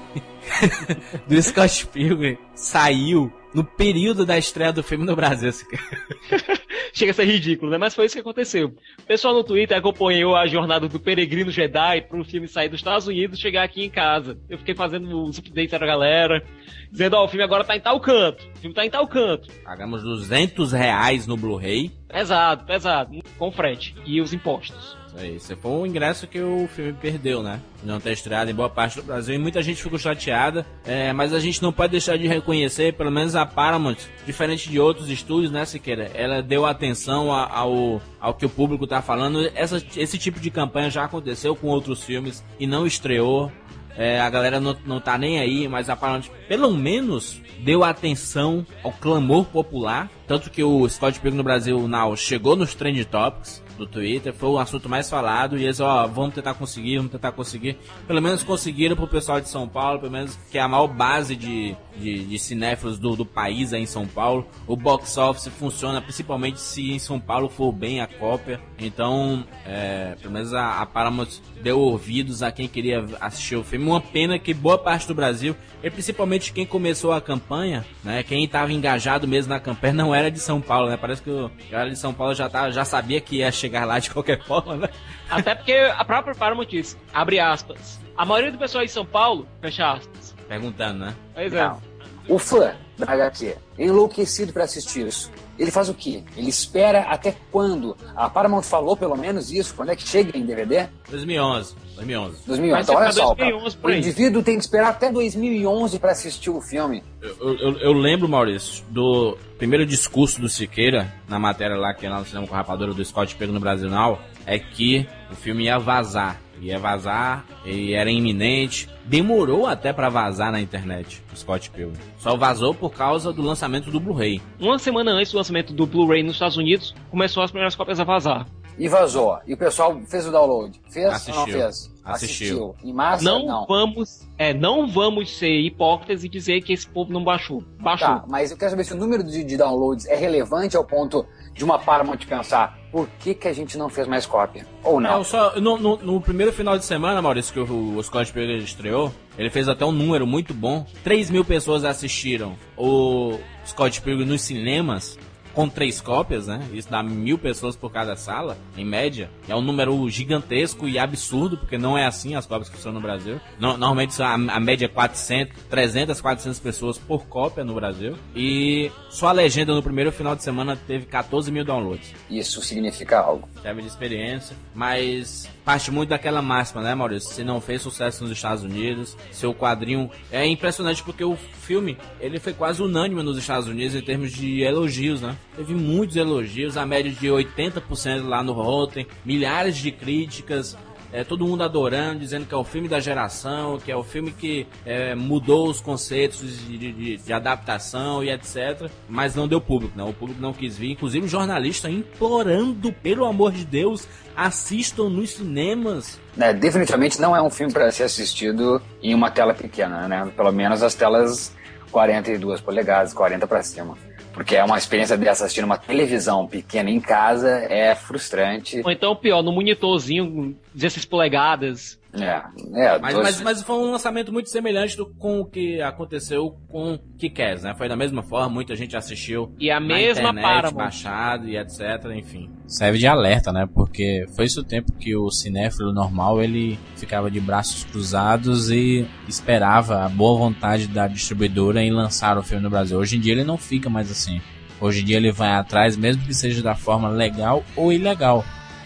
do 1.26 1.42
Scott 1.42 1.86
Pilgrim 1.86 2.36
saiu 2.54 3.32
no 3.54 3.64
período 3.64 4.24
da 4.24 4.38
estreia 4.38 4.72
do 4.72 4.82
filme 4.82 5.04
no 5.04 5.16
Brasil. 5.16 5.50
Chega 6.92 7.12
a 7.12 7.14
ser 7.14 7.24
ridículo, 7.24 7.70
né? 7.70 7.78
Mas 7.78 7.94
foi 7.94 8.06
isso 8.06 8.14
que 8.14 8.20
aconteceu. 8.20 8.74
O 8.98 9.02
pessoal 9.02 9.32
no 9.32 9.44
Twitter 9.44 9.76
acompanhou 9.76 10.34
a 10.36 10.46
jornada 10.46 10.88
do 10.88 10.98
Peregrino 10.98 11.50
Jedi 11.50 12.02
pro 12.02 12.24
filme 12.24 12.48
sair 12.48 12.68
dos 12.68 12.80
Estados 12.80 13.06
Unidos 13.06 13.38
e 13.38 13.42
chegar 13.42 13.62
aqui 13.62 13.84
em 13.84 13.90
casa. 13.90 14.38
Eu 14.48 14.58
fiquei 14.58 14.74
fazendo 14.74 15.24
os 15.24 15.38
updates 15.38 15.78
da 15.78 15.86
galera, 15.86 16.44
dizendo, 16.90 17.14
ó, 17.14 17.24
o 17.24 17.28
filme 17.28 17.44
agora 17.44 17.64
tá 17.64 17.76
em 17.76 17.80
tal 17.80 18.00
canto, 18.00 18.44
o 18.56 18.58
filme 18.58 18.74
tá 18.74 18.84
em 18.84 18.90
tal 18.90 19.06
canto. 19.06 19.48
Pagamos 19.64 20.02
200 20.02 20.72
reais 20.72 21.26
no 21.26 21.36
Blu-ray. 21.36 21.90
Pesado, 22.08 22.64
pesado, 22.64 23.18
com 23.38 23.52
frete 23.52 23.94
e 24.04 24.20
os 24.20 24.32
impostos. 24.32 24.99
Isso 25.10 25.18
aí, 25.18 25.34
esse 25.36 25.56
foi 25.56 25.70
um 25.72 25.84
ingresso 25.86 26.28
que 26.28 26.40
o 26.40 26.68
filme 26.68 26.92
perdeu, 26.92 27.42
né? 27.42 27.60
Não 27.82 27.98
ter 27.98 28.12
estreado 28.12 28.48
em 28.48 28.54
boa 28.54 28.68
parte 28.70 28.94
do 28.96 29.02
Brasil 29.02 29.34
e 29.34 29.38
muita 29.38 29.60
gente 29.60 29.82
ficou 29.82 29.98
chateada, 29.98 30.64
é, 30.84 31.12
mas 31.12 31.32
a 31.34 31.40
gente 31.40 31.60
não 31.60 31.72
pode 31.72 31.90
deixar 31.90 32.16
de 32.16 32.28
reconhecer, 32.28 32.92
pelo 32.94 33.10
menos 33.10 33.34
a 33.34 33.44
Paramount, 33.44 33.96
diferente 34.24 34.70
de 34.70 34.78
outros 34.78 35.08
estúdios, 35.08 35.50
né, 35.50 35.64
Siqueira? 35.64 36.12
Ela 36.14 36.40
deu 36.42 36.64
atenção 36.64 37.32
a- 37.32 37.48
ao, 37.50 38.00
ao 38.20 38.34
que 38.34 38.46
o 38.46 38.48
público 38.48 38.86
tá 38.86 39.02
falando. 39.02 39.50
Essa, 39.54 39.82
esse 39.96 40.16
tipo 40.16 40.38
de 40.38 40.48
campanha 40.48 40.88
já 40.90 41.04
aconteceu 41.04 41.56
com 41.56 41.66
outros 41.66 42.04
filmes 42.04 42.44
e 42.60 42.64
não 42.66 42.86
estreou. 42.86 43.50
É, 43.96 44.20
a 44.20 44.30
galera 44.30 44.60
não, 44.60 44.76
não 44.86 45.00
tá 45.00 45.18
nem 45.18 45.40
aí, 45.40 45.66
mas 45.66 45.90
a 45.90 45.96
Paramount 45.96 46.26
pelo 46.46 46.70
menos 46.72 47.42
deu 47.58 47.82
atenção 47.82 48.64
ao 48.84 48.92
clamor 48.92 49.44
popular. 49.46 50.08
Tanto 50.28 50.48
que 50.50 50.62
o 50.62 50.88
Scott 50.88 51.18
Pilgrim 51.18 51.36
no 51.36 51.42
Brasil 51.42 51.88
Now 51.88 52.16
chegou 52.16 52.54
nos 52.54 52.74
Trend 52.76 53.04
Topics 53.06 53.60
do 53.80 53.86
Twitter, 53.86 54.32
foi 54.32 54.50
o 54.50 54.58
assunto 54.58 54.88
mais 54.88 55.08
falado. 55.08 55.58
E 55.58 55.64
eles, 55.64 55.80
ó, 55.80 56.06
vamos 56.06 56.34
tentar 56.34 56.54
conseguir, 56.54 56.98
vamos 56.98 57.12
tentar 57.12 57.32
conseguir. 57.32 57.78
Pelo 58.06 58.20
menos 58.20 58.42
conseguiram 58.42 58.94
pro 58.94 59.08
pessoal 59.08 59.40
de 59.40 59.48
São 59.48 59.66
Paulo, 59.66 59.98
pelo 60.00 60.12
menos 60.12 60.38
que 60.50 60.58
é 60.58 60.60
a 60.60 60.68
maior 60.68 60.86
base 60.86 61.34
de, 61.34 61.74
de, 61.96 62.24
de 62.24 62.38
cinéfilos 62.38 62.98
do, 62.98 63.16
do 63.16 63.24
país 63.24 63.72
aí 63.72 63.82
em 63.82 63.86
São 63.86 64.06
Paulo. 64.06 64.46
O 64.66 64.76
box 64.76 65.16
office 65.16 65.48
funciona 65.48 66.00
principalmente 66.00 66.60
se 66.60 66.92
em 66.92 66.98
São 66.98 67.18
Paulo 67.18 67.48
for 67.48 67.72
bem 67.72 68.00
a 68.00 68.06
cópia. 68.06 68.60
Então, 68.78 69.44
é, 69.66 70.14
pelo 70.20 70.32
menos 70.32 70.52
a, 70.54 70.80
a 70.80 70.86
Paramount 70.86 71.28
deu 71.62 71.78
ouvidos 71.78 72.42
a 72.42 72.52
quem 72.52 72.68
queria 72.68 73.04
assistir 73.20 73.56
o 73.56 73.64
filme. 73.64 73.86
Uma 73.86 74.00
pena 74.00 74.38
que 74.38 74.52
boa 74.52 74.78
parte 74.78 75.06
do 75.06 75.14
Brasil, 75.14 75.56
e 75.82 75.90
principalmente 75.90 76.52
quem 76.52 76.66
começou 76.66 77.12
a 77.12 77.20
campanha, 77.20 77.84
né, 78.04 78.22
quem 78.22 78.44
estava 78.44 78.72
engajado 78.72 79.26
mesmo 79.26 79.52
na 79.52 79.60
campanha, 79.60 79.92
não 79.94 80.14
era 80.14 80.30
de 80.30 80.38
São 80.38 80.60
Paulo, 80.60 80.88
né? 80.88 80.96
Parece 80.96 81.22
que 81.22 81.30
o 81.30 81.50
cara 81.70 81.88
de 81.90 81.96
São 81.96 82.12
Paulo 82.12 82.34
já, 82.34 82.48
tá, 82.48 82.70
já 82.70 82.84
sabia 82.84 83.20
que 83.20 83.36
ia 83.36 83.50
chegar 83.50 83.69
lá 83.70 83.98
de 83.98 84.10
qualquer 84.10 84.42
forma, 84.44 84.76
né? 84.76 84.88
Até 85.28 85.54
porque 85.54 85.72
a 85.72 86.04
própria 86.04 86.34
Paramount 86.34 86.66
disse, 86.66 86.96
abre 87.12 87.38
aspas, 87.38 88.00
a 88.16 88.24
maioria 88.24 88.52
do 88.52 88.58
pessoal 88.58 88.84
em 88.84 88.88
São 88.88 89.04
Paulo, 89.06 89.46
fecha 89.60 89.92
aspas. 89.92 90.34
Perguntando, 90.48 91.06
né? 91.06 91.14
Pois 91.34 91.52
é. 91.52 91.62
Não. 91.64 91.80
O 92.28 92.38
fã 92.38 92.74
da 92.98 93.12
HQ, 93.12 93.56
enlouquecido 93.78 94.52
pra 94.52 94.64
assistir 94.64 95.06
isso, 95.06 95.30
ele 95.60 95.70
faz 95.70 95.90
o 95.90 95.94
quê? 95.94 96.22
Ele 96.34 96.48
espera 96.48 97.00
até 97.00 97.36
quando? 97.52 97.94
A 98.16 98.30
Paramount 98.30 98.62
falou 98.62 98.96
pelo 98.96 99.14
menos 99.14 99.52
isso, 99.52 99.74
quando 99.74 99.90
é 99.90 99.96
que 99.96 100.08
chega 100.08 100.36
em 100.36 100.46
DVD? 100.46 100.88
2011, 101.10 101.74
2011. 101.96 102.38
2011. 102.46 102.70
Vai 102.70 102.82
Então, 102.82 102.94
olha 102.94 103.04
pra 103.04 103.12
só, 103.12 103.34
2011 103.34 103.64
cara, 103.64 103.82
por 103.82 103.90
o 103.90 103.94
indivíduo 103.94 104.42
tem 104.42 104.56
que 104.56 104.62
esperar 104.62 104.88
até 104.88 105.12
2011 105.12 105.98
pra 105.98 106.12
assistir 106.12 106.48
o 106.48 106.62
filme. 106.62 107.02
Eu, 107.20 107.54
eu, 107.58 107.78
eu 107.78 107.92
lembro, 107.92 108.26
Maurício, 108.26 108.82
do 108.88 109.36
primeiro 109.58 109.84
discurso 109.84 110.40
do 110.40 110.48
Siqueira, 110.48 111.12
na 111.28 111.38
matéria 111.38 111.76
lá 111.76 111.92
que 111.92 112.06
é 112.06 112.08
lá 112.08 112.20
no 112.20 112.26
cinema 112.26 112.46
com 112.46 112.54
a 112.54 112.58
rapadura 112.58 112.94
do 112.94 113.04
Scott 113.04 113.36
Pego 113.36 113.52
no 113.52 113.60
Brasil 113.60 113.90
Now, 113.90 114.18
é 114.46 114.58
que 114.58 115.06
o 115.30 115.34
filme 115.34 115.64
ia 115.64 115.78
vazar. 115.78 116.40
Ia 116.60 116.78
vazar, 116.78 117.44
e 117.64 117.94
era 117.94 118.10
iminente. 118.10 118.88
Demorou 119.04 119.66
até 119.66 119.92
pra 119.92 120.08
vazar 120.08 120.52
na 120.52 120.60
internet, 120.60 121.22
o 121.32 121.36
Scott 121.36 121.70
Pilgrim. 121.70 121.98
Só 122.18 122.36
vazou 122.36 122.74
por 122.74 122.90
causa 122.90 123.32
do 123.32 123.42
lançamento 123.42 123.90
do 123.90 123.98
Blu-ray. 123.98 124.40
Uma 124.60 124.78
semana 124.78 125.12
antes 125.12 125.32
do 125.32 125.38
lançamento 125.38 125.72
do 125.72 125.86
Blu-ray 125.86 126.22
nos 126.22 126.34
Estados 126.34 126.56
Unidos, 126.56 126.94
começou 127.10 127.42
as 127.42 127.50
primeiras 127.50 127.74
cópias 127.74 127.98
a 127.98 128.04
vazar. 128.04 128.46
E 128.78 128.88
vazou. 128.88 129.38
E 129.46 129.52
o 129.52 129.56
pessoal 129.58 130.00
fez 130.08 130.26
o 130.26 130.32
download. 130.32 130.80
Fez 130.90 131.04
ou 131.04 131.10
não 131.10 131.42
Assistiu. 131.42 131.60
fez? 131.60 131.90
Assistiu. 132.02 132.74
Em 132.82 132.92
massa, 132.94 133.22
não, 133.22 133.46
não. 133.46 133.66
vamos, 133.66 134.26
é, 134.38 134.54
não 134.54 134.88
vamos 134.88 135.36
ser 135.36 135.60
hipócritas 135.60 136.24
e 136.24 136.28
dizer 136.28 136.62
que 136.62 136.72
esse 136.72 136.86
povo 136.88 137.12
não 137.12 137.22
baixou. 137.22 137.62
Baixou. 137.78 138.08
Tá, 138.08 138.24
mas 138.26 138.50
eu 138.50 138.56
quero 138.56 138.70
saber 138.70 138.84
se 138.84 138.94
o 138.94 138.96
número 138.96 139.22
de, 139.22 139.44
de 139.44 139.56
downloads 139.56 140.06
é 140.06 140.16
relevante 140.16 140.76
ao 140.76 140.84
ponto 140.84 141.26
de 141.60 141.64
uma 141.64 141.78
Paramount 141.78 142.16
pensar 142.26 142.78
por 142.90 143.06
que, 143.20 143.34
que 143.34 143.46
a 143.46 143.52
gente 143.52 143.76
não 143.76 143.90
fez 143.90 144.08
mais 144.08 144.24
cópia? 144.24 144.66
Ou 144.82 144.98
não? 144.98 145.18
Não, 145.18 145.24
só, 145.24 145.60
no, 145.60 145.76
no- 145.76 145.98
no 145.98 146.18
primeiro 146.22 146.54
final 146.54 146.78
de 146.78 146.86
semana, 146.86 147.20
Maurício, 147.20 147.52
que 147.52 147.60
o, 147.60 148.02
Scott 148.02 148.32
Pilgrim 148.32 148.56
estreou, 148.64 149.12
ele 149.36 149.50
fez 149.50 149.68
até 149.68 149.84
um 149.84 149.92
número 149.92 150.26
muito 150.26 150.54
bom. 150.54 150.86
3 151.04 151.28
mil 151.30 151.44
pessoas 151.44 151.84
assistiram 151.84 152.56
o 152.78 153.38
Scott 153.66 154.00
Pilgrim 154.00 154.24
nos 154.26 154.40
cinemas, 154.40 155.18
com 155.54 155.68
três 155.68 156.00
cópias, 156.00 156.46
né? 156.46 156.60
Isso 156.72 156.90
dá 156.90 157.02
mil 157.02 157.38
pessoas 157.38 157.76
por 157.76 157.90
cada 157.90 158.16
sala, 158.16 158.56
em 158.76 158.84
média. 158.84 159.30
É 159.48 159.54
um 159.54 159.60
número 159.62 160.08
gigantesco 160.08 160.88
e 160.88 160.98
absurdo, 160.98 161.56
porque 161.58 161.76
não 161.78 161.96
é 161.98 162.06
assim 162.06 162.34
as 162.34 162.46
cópias 162.46 162.68
que 162.68 162.76
funcionam 162.76 163.00
no 163.00 163.06
Brasil. 163.06 163.40
No- 163.58 163.76
normalmente 163.76 164.20
a, 164.22 164.34
a 164.34 164.60
média 164.60 164.84
é 164.86 164.88
400, 164.88 165.56
300, 165.68 166.20
400 166.20 166.58
pessoas 166.60 166.98
por 166.98 167.26
cópia 167.26 167.64
no 167.64 167.74
Brasil. 167.74 168.16
E 168.34 168.90
só 169.10 169.28
a 169.28 169.32
legenda 169.32 169.74
no 169.74 169.82
primeiro 169.82 170.12
final 170.12 170.34
de 170.36 170.42
semana 170.42 170.76
teve 170.86 171.06
14 171.06 171.50
mil 171.50 171.64
downloads 171.64 172.12
Isso 172.30 172.62
significa 172.62 173.18
algo. 173.20 173.48
serve 173.62 173.82
de 173.82 173.88
experiência, 173.88 174.56
mas 174.74 175.48
parte 175.64 175.90
muito 175.90 176.10
daquela 176.10 176.42
máxima, 176.42 176.82
né, 176.82 176.94
Maurício? 176.94 177.30
Se 177.30 177.44
não 177.44 177.60
fez 177.60 177.82
sucesso 177.82 178.22
nos 178.22 178.32
Estados 178.32 178.64
Unidos, 178.64 179.16
seu 179.30 179.54
quadrinho 179.54 180.10
é 180.30 180.46
impressionante 180.46 181.02
porque 181.02 181.24
o 181.24 181.36
filme 181.36 181.96
ele 182.20 182.38
foi 182.38 182.52
quase 182.52 182.82
unânime 182.82 183.22
nos 183.22 183.38
Estados 183.38 183.68
Unidos 183.68 183.94
em 183.94 184.02
termos 184.02 184.32
de 184.32 184.62
elogios, 184.62 185.20
né? 185.20 185.36
Teve 185.56 185.74
muitos 185.74 186.16
elogios, 186.16 186.76
a 186.76 186.86
média 186.86 187.10
de 187.10 187.26
80% 187.28 188.26
lá 188.26 188.42
no 188.42 188.52
Rotten, 188.52 189.06
milhares 189.24 189.76
de 189.76 189.90
críticas. 189.90 190.76
É, 191.12 191.24
todo 191.24 191.44
mundo 191.46 191.62
adorando, 191.64 192.20
dizendo 192.20 192.46
que 192.46 192.54
é 192.54 192.56
o 192.56 192.62
filme 192.64 192.86
da 192.88 193.00
geração, 193.00 193.78
que 193.78 193.90
é 193.90 193.96
o 193.96 194.04
filme 194.04 194.30
que 194.30 194.66
é, 194.86 195.14
mudou 195.14 195.68
os 195.68 195.80
conceitos 195.80 196.40
de, 196.66 196.78
de- 196.92 197.16
de- 197.16 197.32
adaptação 197.32 198.22
e 198.22 198.30
etc. 198.30 198.88
Mas 199.08 199.34
não 199.34 199.48
deu 199.48 199.60
público, 199.60 199.92
não. 199.96 200.10
O 200.10 200.14
público 200.14 200.40
não 200.40 200.52
quis 200.52 200.76
vir. 200.78 200.92
Inclusive, 200.92 201.26
jornalista 201.26 201.90
implorando, 201.90 202.92
pelo 202.92 203.24
amor 203.24 203.52
de 203.52 203.64
Deus, 203.64 204.06
assistam 204.36 205.08
nos 205.10 205.30
cinemas. 205.30 206.20
né, 206.36 206.52
definitivamente 206.54 207.20
não 207.20 207.34
é 207.34 207.42
um 207.42 207.50
filme 207.50 207.72
para 207.72 207.90
ser 207.90 208.04
assistido 208.04 208.80
em 209.02 209.14
uma 209.14 209.30
tela 209.30 209.52
pequena, 209.52 210.06
né? 210.06 210.30
Pelo 210.36 210.52
menos 210.52 210.82
as 210.82 210.94
telas 210.94 211.52
42 211.90 212.60
polegadas, 212.60 213.12
40 213.12 213.46
para 213.46 213.62
cima. 213.62 213.98
Porque 214.32 214.56
é 214.56 214.64
uma 214.64 214.78
experiência 214.78 215.16
dessa 215.16 215.44
assistindo 215.44 215.64
uma 215.64 215.78
televisão 215.78 216.46
pequena 216.46 216.90
em 216.90 217.00
casa 217.00 217.48
é 217.68 217.94
frustrante. 217.94 218.80
Ou 218.84 218.90
então, 218.90 219.14
pior, 219.14 219.42
no 219.42 219.52
monitorzinho, 219.52 220.56
16 220.74 221.04
polegadas. 221.04 221.99
É, 222.12 222.42
é. 222.74 222.98
Mas, 222.98 223.14
dois- 223.14 223.24
mas, 223.26 223.40
mas 223.42 223.62
foi 223.62 223.76
um 223.76 223.92
lançamento 223.92 224.32
muito 224.32 224.50
semelhante 224.50 224.96
do, 224.96 225.06
com 225.14 225.40
o 225.40 225.44
que 225.44 225.80
aconteceu 225.80 226.56
com 226.68 226.98
Kick-Ass, 227.18 227.62
né? 227.62 227.74
Foi 227.76 227.88
da 227.88 227.96
mesma 227.96 228.22
forma, 228.22 228.48
muita 228.48 228.74
gente 228.74 228.96
assistiu 228.96 229.54
E 229.60 229.70
a 229.70 229.78
na 229.78 229.86
mesma 229.86 230.22
internet, 230.30 230.42
Paramount. 230.42 230.76
baixado 230.76 231.48
e 231.48 231.56
etc, 231.56 231.80
enfim. 232.16 232.50
serve 232.66 232.98
de 232.98 233.06
alerta, 233.06 233.52
né? 233.52 233.68
Porque 233.72 234.26
foi 234.34 234.46
isso 234.46 234.60
o 234.60 234.64
tempo 234.64 234.92
que 234.92 235.14
o 235.16 235.30
cinéfilo 235.30 235.92
normal 235.92 236.42
ele 236.42 236.78
ficava 236.96 237.30
de 237.30 237.40
braços 237.40 237.84
cruzados 237.84 238.70
e 238.70 239.06
esperava 239.28 240.04
a 240.04 240.08
boa 240.08 240.36
vontade 240.38 240.88
da 240.88 241.06
distribuidora 241.06 241.82
em 241.82 241.92
lançar 241.92 242.36
o 242.38 242.42
filme 242.42 242.62
no 242.62 242.70
Brasil. 242.70 242.98
Hoje 242.98 243.16
em 243.16 243.20
dia 243.20 243.32
ele 243.34 243.44
não 243.44 243.56
fica 243.56 243.88
mais 243.88 244.10
assim. 244.10 244.40
Hoje 244.80 245.02
em 245.02 245.04
dia 245.04 245.16
ele 245.16 245.30
vai 245.30 245.50
atrás, 245.52 245.96
mesmo 245.96 246.24
que 246.24 246.34
seja 246.34 246.62
da 246.62 246.74
forma 246.74 247.08
legal 247.08 247.62
ou 247.76 247.92
ilegal, 247.92 248.44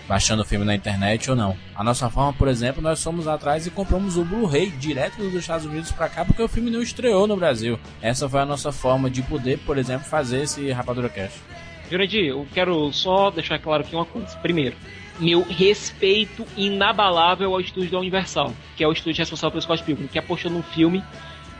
baixando 0.09 0.43
o 0.43 0.45
filme 0.45 0.65
na 0.65 0.75
internet 0.75 1.31
ou 1.31 1.37
não. 1.37 1.57
A 1.75 1.83
nossa 1.83 2.11
forma, 2.11 2.33
por 2.33 2.49
exemplo, 2.49 2.83
nós 2.83 3.03
fomos 3.03 3.27
atrás 3.27 3.67
e 3.67 3.71
compramos 3.71 4.17
o 4.17 4.25
Blu-ray 4.25 4.71
direto 4.71 5.17
dos 5.19 5.35
Estados 5.35 5.67
Unidos 5.67 5.93
pra 5.93 6.09
cá 6.09 6.25
porque 6.25 6.43
o 6.43 6.49
filme 6.49 6.71
não 6.71 6.83
estreou 6.83 7.27
no 7.27 7.37
Brasil. 7.37 7.79
Essa 8.03 8.29
foi 8.29 8.41
a 8.41 8.47
nossa 8.47 8.71
forma 8.73 9.11
de 9.11 9.23
poder, 9.23 9.59
por 9.61 9.79
exemplo, 9.79 10.07
fazer 10.07 10.43
esse 10.43 10.71
Rapadura 10.71 11.09
Cash. 11.09 11.43
Jurandir, 11.91 12.27
eu 12.27 12.47
quero 12.53 12.93
só 12.93 13.31
deixar 13.31 13.59
claro 13.59 13.83
aqui 13.83 13.95
uma 13.95 14.05
coisa. 14.05 14.37
Primeiro, 14.39 14.77
meu 15.19 15.43
respeito 15.43 16.45
inabalável 16.57 17.53
ao 17.53 17.61
estúdio 17.61 17.91
da 17.91 17.99
Universal, 17.99 18.53
que 18.77 18.83
é 18.83 18.89
o 18.89 18.93
estúdio 18.93 19.21
responsável 19.21 19.53
pelo 19.53 19.63
Scott 19.63 19.83
Pilgrim, 19.85 20.07
que 20.07 20.19
apostou 20.19 20.51
num 20.51 20.63
filme 20.63 21.03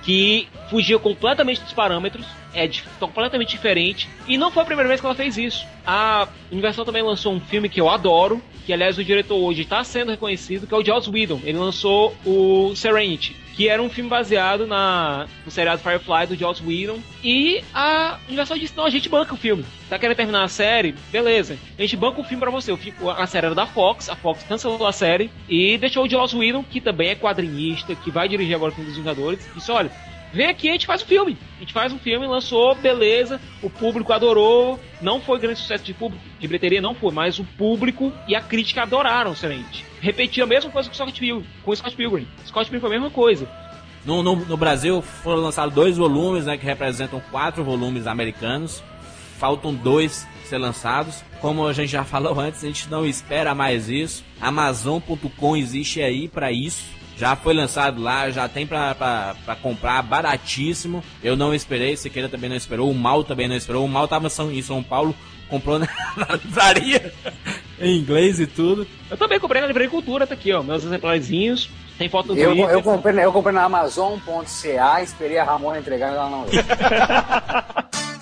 que 0.05 0.49
fugia 0.69 0.99
completamente 0.99 1.61
dos 1.63 1.73
parâmetros, 1.73 2.27
é 2.53 2.69
completamente 3.01 3.51
diferente, 3.51 4.09
e 4.29 4.37
não 4.37 4.51
foi 4.51 4.63
a 4.63 4.67
primeira 4.67 4.89
vez 4.89 5.01
que 5.01 5.07
ela 5.07 5.15
fez 5.15 5.37
isso. 5.37 5.67
A 5.87 6.29
Universal 6.53 6.85
também 6.85 7.03
lançou 7.03 7.33
um 7.33 7.41
filme 7.41 7.69
que 7.69 7.81
eu 7.81 7.89
adoro, 7.89 8.41
que 8.65 8.73
aliás 8.73 8.99
o 8.99 9.05
diretor 9.05 9.37
hoje 9.37 9.63
está 9.63 9.83
sendo 9.83 10.11
reconhecido, 10.11 10.67
que 10.67 10.75
é 10.75 10.77
o 10.77 10.85
Joss 10.85 11.11
Whedon. 11.11 11.41
Ele 11.43 11.59
lançou 11.59 12.15
o 12.25 12.75
Serenity, 12.77 13.35
que 13.57 13.69
era 13.69 13.81
um 13.83 13.89
filme 13.89 14.11
baseado 14.11 14.67
na, 14.67 15.27
no 15.45 15.51
seriado 15.51 15.81
Firefly 15.83 16.27
do 16.29 16.37
Joss 16.37 16.63
Whedon, 16.65 16.99
e 17.23 17.63
a 17.73 18.19
Universal 18.27 18.59
disse, 18.59 18.77
não, 18.77 18.85
a 18.85 18.91
gente 18.91 19.09
banca 19.09 19.33
o 19.35 19.37
filme. 19.37 19.65
Tá 19.89 19.99
querendo 19.99 20.17
terminar 20.17 20.43
a 20.45 20.49
série? 20.49 20.95
Beleza. 21.13 21.57
A 21.79 21.83
gente 21.83 21.97
banca 21.97 22.21
o 22.21 22.25
filme 22.25 22.41
pra 22.41 22.51
você. 22.51 22.73
O 22.73 22.77
fi- 22.77 22.93
A 23.17 23.27
série 23.27 23.47
era 23.47 23.55
da 23.55 23.67
Fox, 23.67 24.09
a 24.09 24.17
Fox 24.17 24.43
cancelou 24.43 24.87
a 24.87 24.93
série 24.93 25.31
e 25.49 25.79
deixou 25.79 26.05
o 26.05 26.09
Joss 26.09 26.37
Whedon, 26.37 26.65
que 26.65 26.81
também 26.81 27.11
é 27.11 27.15
quadrinista, 27.15 27.95
que 27.95 28.11
vai 28.11 28.29
dirigir 28.29 28.55
agora 28.57 28.73
o 28.73 28.75
filme 28.75 28.91
dos 28.91 28.99
Vingadores, 28.99 29.49
disse, 29.55 29.71
olha, 29.71 29.91
vem 30.35 30.47
aqui, 30.47 30.69
a 30.69 30.73
gente 30.73 30.87
faz 30.87 31.03
um 31.03 31.07
filme. 31.07 31.39
A 31.57 31.61
gente 31.61 31.73
faz 31.73 31.93
um 31.93 31.99
filme, 31.99 32.27
lançou, 32.27 32.75
beleza, 32.75 33.41
o 33.63 33.71
público 33.71 34.13
adorou, 34.13 34.79
não 35.01 35.21
foi 35.21 35.39
grande 35.39 35.61
sucesso 35.61 35.85
de 35.85 35.95
público, 35.95 36.23
de 36.39 36.47
bilheteria 36.47 36.81
não 36.81 36.95
foi, 36.95 37.13
mas 37.13 37.39
o 37.39 37.45
público 37.45 38.13
e 38.27 38.35
a 38.35 38.41
crítica 38.41 38.83
adoraram 38.83 39.35
o. 39.35 39.85
Repetia 40.01 40.45
a 40.45 40.47
mesma 40.47 40.71
coisa 40.71 40.89
com 40.89 40.93
o 40.93 40.97
Scott 40.97 41.19
Pilgrim, 41.19 41.47
com 41.63 41.71
o 41.71 41.77
Scott 41.77 41.97
Pilgrim. 41.97 42.27
Scott 42.45 42.71
Pilgrim 42.71 42.81
foi 42.81 42.91
a 42.91 43.01
mesma 43.01 43.11
coisa. 43.11 43.49
No, 44.05 44.23
no, 44.23 44.37
no 44.37 44.57
Brasil 44.57 45.01
foram 45.01 45.41
lançados 45.41 45.75
dois 45.75 45.97
volumes, 45.97 46.45
né, 46.45 46.59
que 46.59 46.67
representam 46.67 47.23
quatro 47.31 47.65
volumes 47.65 48.07
americanos. 48.07 48.83
Faltam 49.39 49.75
dois 49.75 50.27
ser 50.45 50.59
lançados. 50.59 51.23
Como 51.41 51.67
a 51.67 51.73
gente 51.73 51.91
já 51.91 52.05
falou 52.05 52.39
antes, 52.39 52.63
a 52.63 52.67
gente 52.67 52.91
não 52.91 53.07
espera 53.07 53.55
mais 53.55 53.89
isso. 53.89 54.25
Amazon.com 54.41 55.57
existe 55.57 56.03
aí 56.03 56.29
pra 56.29 56.53
isso. 56.53 56.85
Já 57.17 57.37
foi 57.37 57.55
lançado 57.55 58.03
lá, 58.03 58.29
já 58.31 58.49
tem 58.49 58.67
pra, 58.67 58.95
pra, 58.95 59.37
pra 59.45 59.55
comprar 59.57 60.03
baratíssimo. 60.03 61.03
Eu 61.23 61.37
não 61.37 61.55
esperei, 61.55 61.97
Siqueira 61.97 62.29
também 62.29 62.51
não 62.51 62.57
esperou, 62.57 62.91
o 62.91 62.95
Mal 62.95 63.23
também 63.23 63.49
não 63.49 63.55
esperou. 63.57 63.85
O 63.85 63.89
Mal 63.89 64.09
tava 64.09 64.27
em 64.27 64.63
São- 64.63 64.83
Paulo, 64.83 65.15
comprou 65.49 65.79
na, 65.79 65.87
na 66.17 66.35
livraria 66.35 67.13
em 67.81 67.99
inglês 67.99 68.41
e 68.41 68.47
tudo. 68.47 68.87
Eu 69.11 69.17
também 69.17 69.39
comprei 69.39 69.61
na 69.61 69.67
Livraria 69.69 69.91
Cultura, 69.91 70.27
tá 70.27 70.35
aqui, 70.35 70.53
ó, 70.53 70.63
meus 70.63 70.85
exemplarzinhos. 70.85 71.71
Tem 71.97 72.09
foto 72.09 72.35
do 72.35 72.37
Eu, 72.37 72.51
Twitter. 72.51 72.71
eu, 72.71 72.83
comprei, 72.83 73.25
eu 73.25 73.33
comprei 73.33 73.55
na 73.55 73.63
Amazon.ca, 73.65 75.01
esperei 75.03 75.39
a 75.39 75.45
Ramona 75.45 75.79
entregar 75.79 76.11
e 76.11 76.15
ela 76.17 76.29
não 76.29 76.45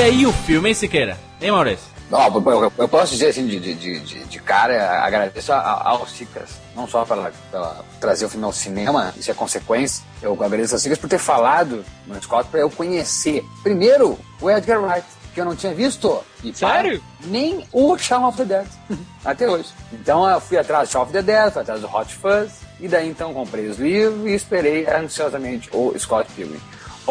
E 0.00 0.02
aí 0.02 0.26
o 0.26 0.32
filme, 0.32 0.70
hein, 0.70 0.74
Siqueira? 0.74 1.18
Hein, 1.42 1.50
Maurício? 1.52 1.84
Ó, 2.10 2.26
eu, 2.50 2.72
eu- 2.78 2.88
posso 2.88 3.12
dizer 3.12 3.26
assim, 3.28 3.46
de, 3.46 3.60
de, 3.60 3.74
de, 3.74 4.24
de- 4.24 4.38
cara, 4.40 5.04
agradeço 5.04 5.52
ao 5.52 6.06
Cicas, 6.06 6.52
não 6.74 6.88
só 6.88 7.04
pela, 7.04 7.30
pela 7.50 7.84
trazer 8.00 8.24
o 8.24 8.30
filme 8.30 8.46
ao 8.46 8.50
cinema, 8.52 9.12
isso 9.14 9.30
é 9.30 9.34
consequência. 9.34 10.02
Eu 10.22 10.32
agradeço 10.42 10.74
ao 10.74 10.78
Cicas 10.78 10.96
por 10.96 11.06
ter 11.06 11.18
falado 11.18 11.84
no 12.06 12.14
Scott 12.22 12.48
para 12.48 12.60
eu 12.60 12.70
conhecer, 12.70 13.44
primeiro, 13.62 14.18
o 14.40 14.50
Edgar 14.50 14.82
Wright, 14.82 15.06
que 15.34 15.40
eu 15.42 15.44
não 15.44 15.54
tinha 15.54 15.74
visto. 15.74 16.18
E 16.42 16.54
Sério? 16.54 17.04
nem 17.26 17.66
o 17.70 17.98
Shaun 17.98 18.26
of 18.26 18.38
the 18.38 18.44
Dead, 18.46 18.66
até 19.22 19.50
hoje. 19.50 19.68
Então 19.92 20.26
eu 20.26 20.40
fui 20.40 20.56
atrás 20.56 20.88
do 20.88 20.92
Shaun 20.92 21.02
of 21.02 21.12
the 21.12 21.20
Dead, 21.20 21.52
fui 21.52 21.60
atrás 21.60 21.78
do 21.82 21.94
Hot 21.94 22.14
Fuzz, 22.14 22.52
e 22.80 22.88
daí 22.88 23.06
então 23.06 23.34
comprei 23.34 23.66
os 23.68 23.76
livros 23.78 24.26
e 24.26 24.32
esperei 24.32 24.86
ansiosamente 24.88 25.68
o 25.74 25.92
Scott 25.98 26.26
Pilgrim. 26.32 26.58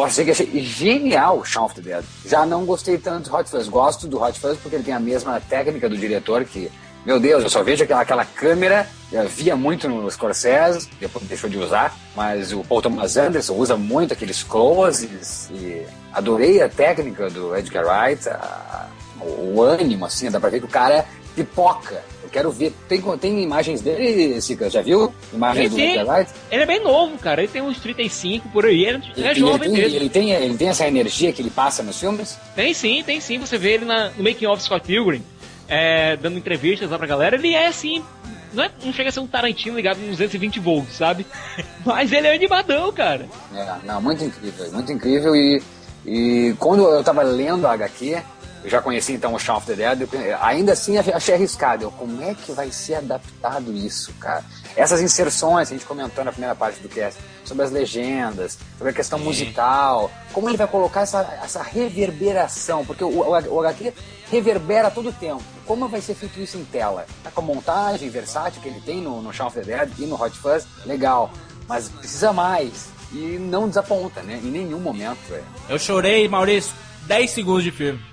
Posso 0.00 0.10
dizer 0.12 0.24
que 0.24 0.30
achei 0.30 0.60
genial 0.64 1.44
Shaun 1.44 1.66
of 1.66 1.74
the 1.74 1.82
Dead. 1.82 2.04
Já 2.24 2.46
não 2.46 2.64
gostei 2.64 2.96
tanto 2.96 3.28
do 3.28 3.36
Hot 3.36 3.50
Fuzz. 3.50 3.68
Gosto 3.68 4.08
do 4.08 4.18
Hot 4.22 4.38
Fuzz 4.40 4.56
porque 4.58 4.76
ele 4.76 4.82
tem 4.84 4.94
a 4.94 4.98
mesma 5.00 5.38
técnica 5.40 5.90
do 5.90 5.96
diretor 5.98 6.42
que, 6.46 6.72
meu 7.04 7.20
Deus, 7.20 7.42
eu 7.44 7.50
só 7.50 7.62
vejo 7.62 7.84
aquela, 7.84 8.00
aquela 8.00 8.24
câmera, 8.24 8.88
eu 9.12 9.28
via 9.28 9.54
muito 9.54 9.90
no 9.90 10.10
Scorsese, 10.10 10.88
depois 10.98 11.26
deixou 11.26 11.50
de 11.50 11.58
usar, 11.58 11.94
mas 12.16 12.50
o 12.50 12.64
Paul 12.64 12.80
Thomas 12.80 13.18
Anderson 13.18 13.52
usa 13.54 13.76
muito 13.76 14.14
aqueles 14.14 14.42
closes 14.42 15.50
e 15.50 15.84
adorei 16.14 16.62
a 16.62 16.68
técnica 16.70 17.28
do 17.28 17.54
Edgar 17.54 17.84
Wright, 17.86 18.26
a- 18.26 18.86
o, 19.20 19.56
o 19.56 19.62
ânimo, 19.62 20.06
assim, 20.06 20.30
dá 20.30 20.40
pra 20.40 20.48
ver 20.48 20.60
que 20.60 20.64
o 20.66 20.68
cara 20.68 21.04
pipoca. 21.36 22.02
Quero 22.32 22.50
ver. 22.50 22.72
Tem, 22.88 23.00
tem 23.18 23.42
imagens 23.42 23.80
dele, 23.80 24.40
Sica? 24.40 24.70
Já 24.70 24.80
viu? 24.82 25.12
Imagens 25.32 25.70
do 25.70 25.76
sim. 25.76 25.82
Edgar 25.82 26.06
Wright? 26.16 26.32
Ele 26.50 26.62
é 26.62 26.66
bem 26.66 26.82
novo, 26.82 27.18
cara. 27.18 27.42
Ele 27.42 27.50
tem 27.50 27.60
uns 27.62 27.78
35 27.80 28.48
por 28.50 28.64
aí. 28.66 28.84
Ele, 28.84 29.02
ele 29.16 29.26
é 29.26 29.32
E 29.32 29.34
jovem 29.34 29.68
ele, 29.68 29.74
tem, 29.74 29.82
mesmo. 29.82 29.96
ele, 29.96 30.08
tem, 30.08 30.30
ele 30.32 30.56
tem 30.56 30.68
essa 30.68 30.86
energia 30.86 31.32
que 31.32 31.42
ele 31.42 31.50
passa 31.50 31.82
nos 31.82 31.98
filmes? 31.98 32.38
Tem 32.54 32.72
sim, 32.72 33.02
tem 33.04 33.20
sim. 33.20 33.38
Você 33.38 33.58
vê 33.58 33.72
ele 33.72 33.84
na- 33.84 34.10
no 34.16 34.22
making 34.22 34.46
of 34.46 34.62
Scott 34.62 34.86
Pilgrim, 34.86 35.22
é, 35.68 36.16
dando 36.16 36.38
entrevistas 36.38 36.88
lá 36.90 36.96
pra 36.98 37.06
galera. 37.06 37.36
Ele 37.36 37.52
é 37.54 37.66
assim. 37.66 38.04
Não, 38.52 38.64
é- 38.64 38.70
não 38.84 38.92
chega 38.92 39.08
a 39.08 39.12
ser 39.12 39.20
um 39.20 39.26
Tarantino 39.26 39.76
ligado 39.76 39.98
em 40.00 40.10
220 40.10 40.58
volts, 40.60 40.94
sabe? 40.96 41.24
Mas 41.84 42.12
ele 42.12 42.26
é 42.26 42.34
animadão, 42.34 42.92
cara. 42.92 43.26
É, 43.54 43.74
não, 43.84 44.00
muito 44.00 44.24
incrível, 44.24 44.72
muito 44.72 44.92
incrível. 44.92 45.34
E, 45.36 45.62
e 46.06 46.54
quando 46.58 46.82
eu 46.82 47.02
tava 47.04 47.22
lendo 47.22 47.66
a 47.66 47.72
HQ, 47.72 48.16
eu 48.62 48.68
já 48.70 48.82
conheci 48.82 49.12
então 49.12 49.34
o 49.34 49.38
Shaun 49.38 49.56
of 49.56 49.66
the 49.66 49.74
Dead, 49.74 50.08
ainda 50.40 50.72
assim 50.72 50.98
achei 50.98 51.34
arriscado. 51.34 51.84
Eu, 51.84 51.90
como 51.90 52.22
é 52.22 52.34
que 52.34 52.52
vai 52.52 52.70
ser 52.70 52.96
adaptado 52.96 53.72
isso, 53.72 54.12
cara? 54.14 54.44
Essas 54.76 55.00
inserções, 55.00 55.68
a 55.68 55.72
gente 55.72 55.86
comentou 55.86 56.24
na 56.24 56.30
primeira 56.30 56.54
parte 56.54 56.80
do 56.80 56.88
cast, 56.88 57.20
sobre 57.44 57.64
as 57.64 57.70
legendas, 57.70 58.58
sobre 58.76 58.90
a 58.90 58.94
questão 58.94 59.18
musical, 59.18 60.10
como 60.32 60.48
ele 60.48 60.56
vai 60.56 60.66
colocar 60.66 61.02
essa, 61.02 61.20
essa 61.42 61.62
reverberação, 61.62 62.84
porque 62.84 63.02
o, 63.02 63.08
o, 63.08 63.30
o 63.30 63.60
HQ 63.60 63.92
reverbera 64.30 64.90
todo 64.90 65.08
o 65.08 65.12
tempo. 65.12 65.42
Como 65.66 65.88
vai 65.88 66.00
ser 66.00 66.14
feito 66.14 66.38
isso 66.40 66.58
em 66.58 66.64
tela? 66.64 67.06
Tá 67.22 67.30
com 67.30 67.40
a 67.40 67.44
montagem 67.44 68.10
versátil 68.10 68.60
que 68.60 68.68
ele 68.68 68.80
tem 68.80 69.00
no, 69.00 69.22
no 69.22 69.32
Shaun 69.32 69.48
of 69.48 69.58
the 69.58 69.64
Dead 69.64 69.90
e 69.98 70.06
no 70.06 70.20
Hot 70.20 70.36
Fuzz, 70.36 70.66
legal. 70.84 71.30
Mas 71.66 71.88
precisa 71.88 72.32
mais. 72.32 72.88
E 73.12 73.38
não 73.38 73.68
desaponta, 73.68 74.22
né? 74.22 74.40
Em 74.42 74.50
nenhum 74.50 74.78
momento. 74.78 75.18
É. 75.32 75.42
Eu 75.68 75.78
chorei, 75.78 76.28
Maurício, 76.28 76.72
10 77.06 77.30
segundos 77.30 77.64
de 77.64 77.70
filme. 77.70 78.09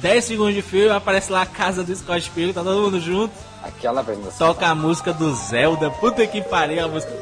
10 0.00 0.24
segundos 0.24 0.54
de 0.54 0.62
filme, 0.62 0.90
aparece 0.94 1.30
lá 1.32 1.42
a 1.42 1.46
casa 1.46 1.82
do 1.82 1.94
Scott 1.94 2.30
Pilgrim, 2.30 2.52
tá 2.52 2.62
todo 2.62 2.82
mundo 2.82 3.00
junto. 3.00 3.32
Aquela 3.62 4.00
apresentação. 4.02 4.48
Toca 4.48 4.66
a 4.68 4.74
música 4.74 5.12
do 5.12 5.34
Zelda, 5.34 5.90
puta 5.90 6.26
que 6.26 6.40
pariu 6.42 6.84
a 6.84 6.88
música. 6.88 7.12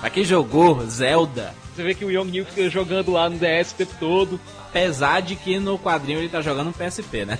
Pra 0.00 0.10
quem 0.10 0.24
jogou 0.24 0.84
Zelda, 0.86 1.54
Você 1.74 1.82
vê 1.82 1.94
que 1.94 2.04
o 2.04 2.10
Young 2.10 2.30
New 2.30 2.44
fica 2.44 2.68
jogando 2.70 3.10
lá 3.12 3.28
no 3.28 3.36
DS 3.38 3.72
o 3.72 3.74
tempo 3.76 3.94
todo. 3.98 4.40
apesar 4.68 5.20
de 5.22 5.34
que 5.36 5.58
no 5.58 5.78
quadrinho 5.78 6.18
ele 6.18 6.28
tá 6.28 6.40
jogando 6.40 6.68
um 6.68 6.72
PSP, 6.72 7.24
né? 7.24 7.38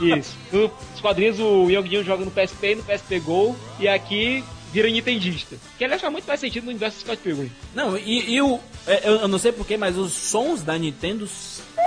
Isso. 0.00 0.36
Nos 0.52 1.00
quadrinhos 1.00 1.38
o 1.40 1.68
Young 1.68 1.88
New 1.88 2.04
joga 2.04 2.24
no 2.24 2.30
PSP 2.30 2.72
e 2.72 2.74
no 2.76 2.82
PSP 2.82 3.18
Go. 3.20 3.56
E 3.78 3.88
aqui 3.88 4.44
vira 4.74 4.90
nintendista. 4.90 5.56
Que 5.78 5.84
aliás 5.84 6.00
faz 6.02 6.12
muito 6.12 6.26
mais 6.26 6.40
sentido 6.40 6.64
no 6.64 6.70
universo 6.70 6.98
do 6.98 7.00
Scott 7.02 7.22
Pilgrim. 7.22 7.50
Não, 7.74 7.96
e, 7.96 8.34
e 8.34 8.42
o. 8.42 8.58
é, 8.86 9.08
Eu, 9.08 9.20
eu 9.20 9.28
não 9.28 9.38
sei 9.38 9.52
porquê, 9.52 9.76
mas 9.76 9.96
os 9.96 10.12
sons 10.12 10.62
da 10.62 10.76
Nintendo 10.76 11.26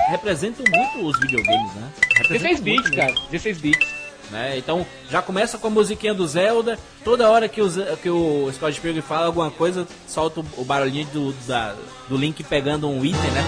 representam 0.09 0.63
muito 0.67 1.05
os 1.05 1.19
videogames, 1.19 1.73
né? 1.75 1.91
Representam 2.17 2.49
16 2.55 2.59
bits, 2.61 2.81
muito 2.83 2.95
cara. 2.95 3.13
16 3.29 3.57
bits. 3.59 3.88
né? 4.31 4.57
Então 4.57 4.85
já 5.09 5.21
começa 5.21 5.57
com 5.57 5.67
a 5.67 5.69
musiquinha 5.69 6.13
do 6.13 6.25
Zelda. 6.25 6.79
Toda 7.03 7.29
hora 7.29 7.47
que 7.49 7.61
o, 7.61 7.69
que 8.01 8.09
o 8.09 8.49
Scott 8.53 8.79
Pilgrim 8.81 9.01
fala 9.01 9.25
alguma 9.27 9.51
coisa, 9.51 9.85
solta 10.07 10.39
o, 10.57 10.63
barulhinho 10.63 11.05
do, 11.07 11.33
da- 11.45 11.75
do 12.07 12.15
Link 12.17 12.41
pegando 12.43 12.88
um 12.89 13.03
item, 13.03 13.31
né? 13.31 13.43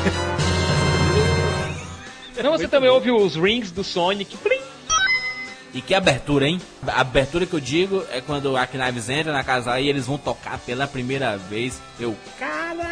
Então 2.38 2.52
você 2.52 2.68
também 2.68 2.90
ouve 2.90 3.12
os 3.12 3.36
rings 3.36 3.72
do 3.72 3.84
Sonic. 3.84 4.38
Plim! 4.38 4.60
E 5.74 5.82
que 5.82 5.94
abertura, 5.94 6.48
hein? 6.48 6.60
A 6.88 7.02
abertura 7.02 7.46
que 7.46 7.54
eu 7.54 7.60
digo 7.60 8.04
é 8.12 8.22
quando 8.22 8.58
a 8.58 8.66
Knives 8.66 9.10
entra 9.10 9.32
na 9.32 9.44
casa 9.44 9.80
e 9.80 9.88
eles 9.88 10.08
vão 10.08 10.18
tocar 10.18 10.58
pela 10.60 10.88
primeira 10.88 11.38
vez. 11.38 11.80
Eu, 12.00 12.16
caralho! 12.40 12.90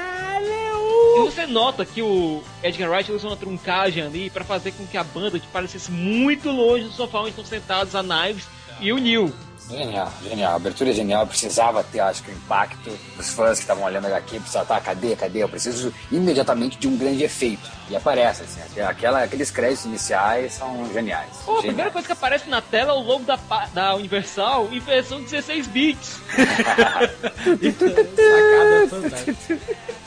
E 1.18 1.20
você 1.22 1.48
nota 1.48 1.84
que 1.84 2.02
o 2.02 2.44
Edgar 2.62 2.92
Wright 2.92 3.12
usa 3.12 3.28
uma 3.28 3.36
truncagem 3.36 4.04
ali 4.04 4.30
pra 4.30 4.44
fazer 4.44 4.72
com 4.74 4.86
que 4.86 4.98
a 4.98 5.04
banda 5.04 5.40
te 5.40 5.48
parecesse 5.48 5.92
muito 5.92 6.52
longe 6.52 6.86
do 6.86 6.92
sofá 6.92 7.22
onde 7.22 7.30
estão 7.30 7.46
sentados 7.46 7.96
a 7.96 8.04
Knives 8.04 8.48
e 8.80 8.94
o 8.94 8.98
Neil. 8.98 9.34
Genial, 9.70 10.12
genial. 10.24 10.54
A 10.54 10.56
abertura 10.56 10.90
é 10.92 10.94
genial. 10.94 11.24
Eu 11.24 11.28
precisava 11.28 11.84
ter, 11.84 12.00
acho 12.00 12.24
que, 12.24 12.32
o 12.32 12.34
impacto 12.34 12.90
dos 13.16 13.30
fãs 13.34 13.58
que 13.58 13.64
estavam 13.64 13.84
olhando 13.84 14.06
aqui. 14.08 14.40
Precisava, 14.40 14.66
tá, 14.66 14.80
cadê, 14.80 15.16
cadê? 15.16 15.44
Eu 15.44 15.50
preciso 15.50 15.94
imediatamente 16.12 16.78
de 16.78 16.88
um 16.88 16.98
grande 16.98 17.24
efeito. 17.24 17.70
E 17.90 17.96
aparece, 17.96 18.44
assim. 18.44 18.82
Aquela, 18.82 19.24
aqueles 19.24 19.52
créditos 19.52 19.86
iniciais 19.86 20.54
são 20.54 20.92
geniais. 20.94 21.30
Pô, 21.46 21.58
a 21.58 21.62
primeira 21.62 21.92
coisa 21.92 22.08
que 22.08 22.14
aparece 22.14 22.50
na 22.50 22.62
tela 22.62 22.92
é 22.92 22.96
o 22.96 23.00
logo 23.00 23.24
da, 23.26 23.38
da 23.74 23.96
Universal 23.96 24.70
em 24.72 24.80
versão 24.80 25.22
16 25.22 25.68
bits. 25.68 26.20
Sacada 27.78 28.88
fantástica. 28.90 29.60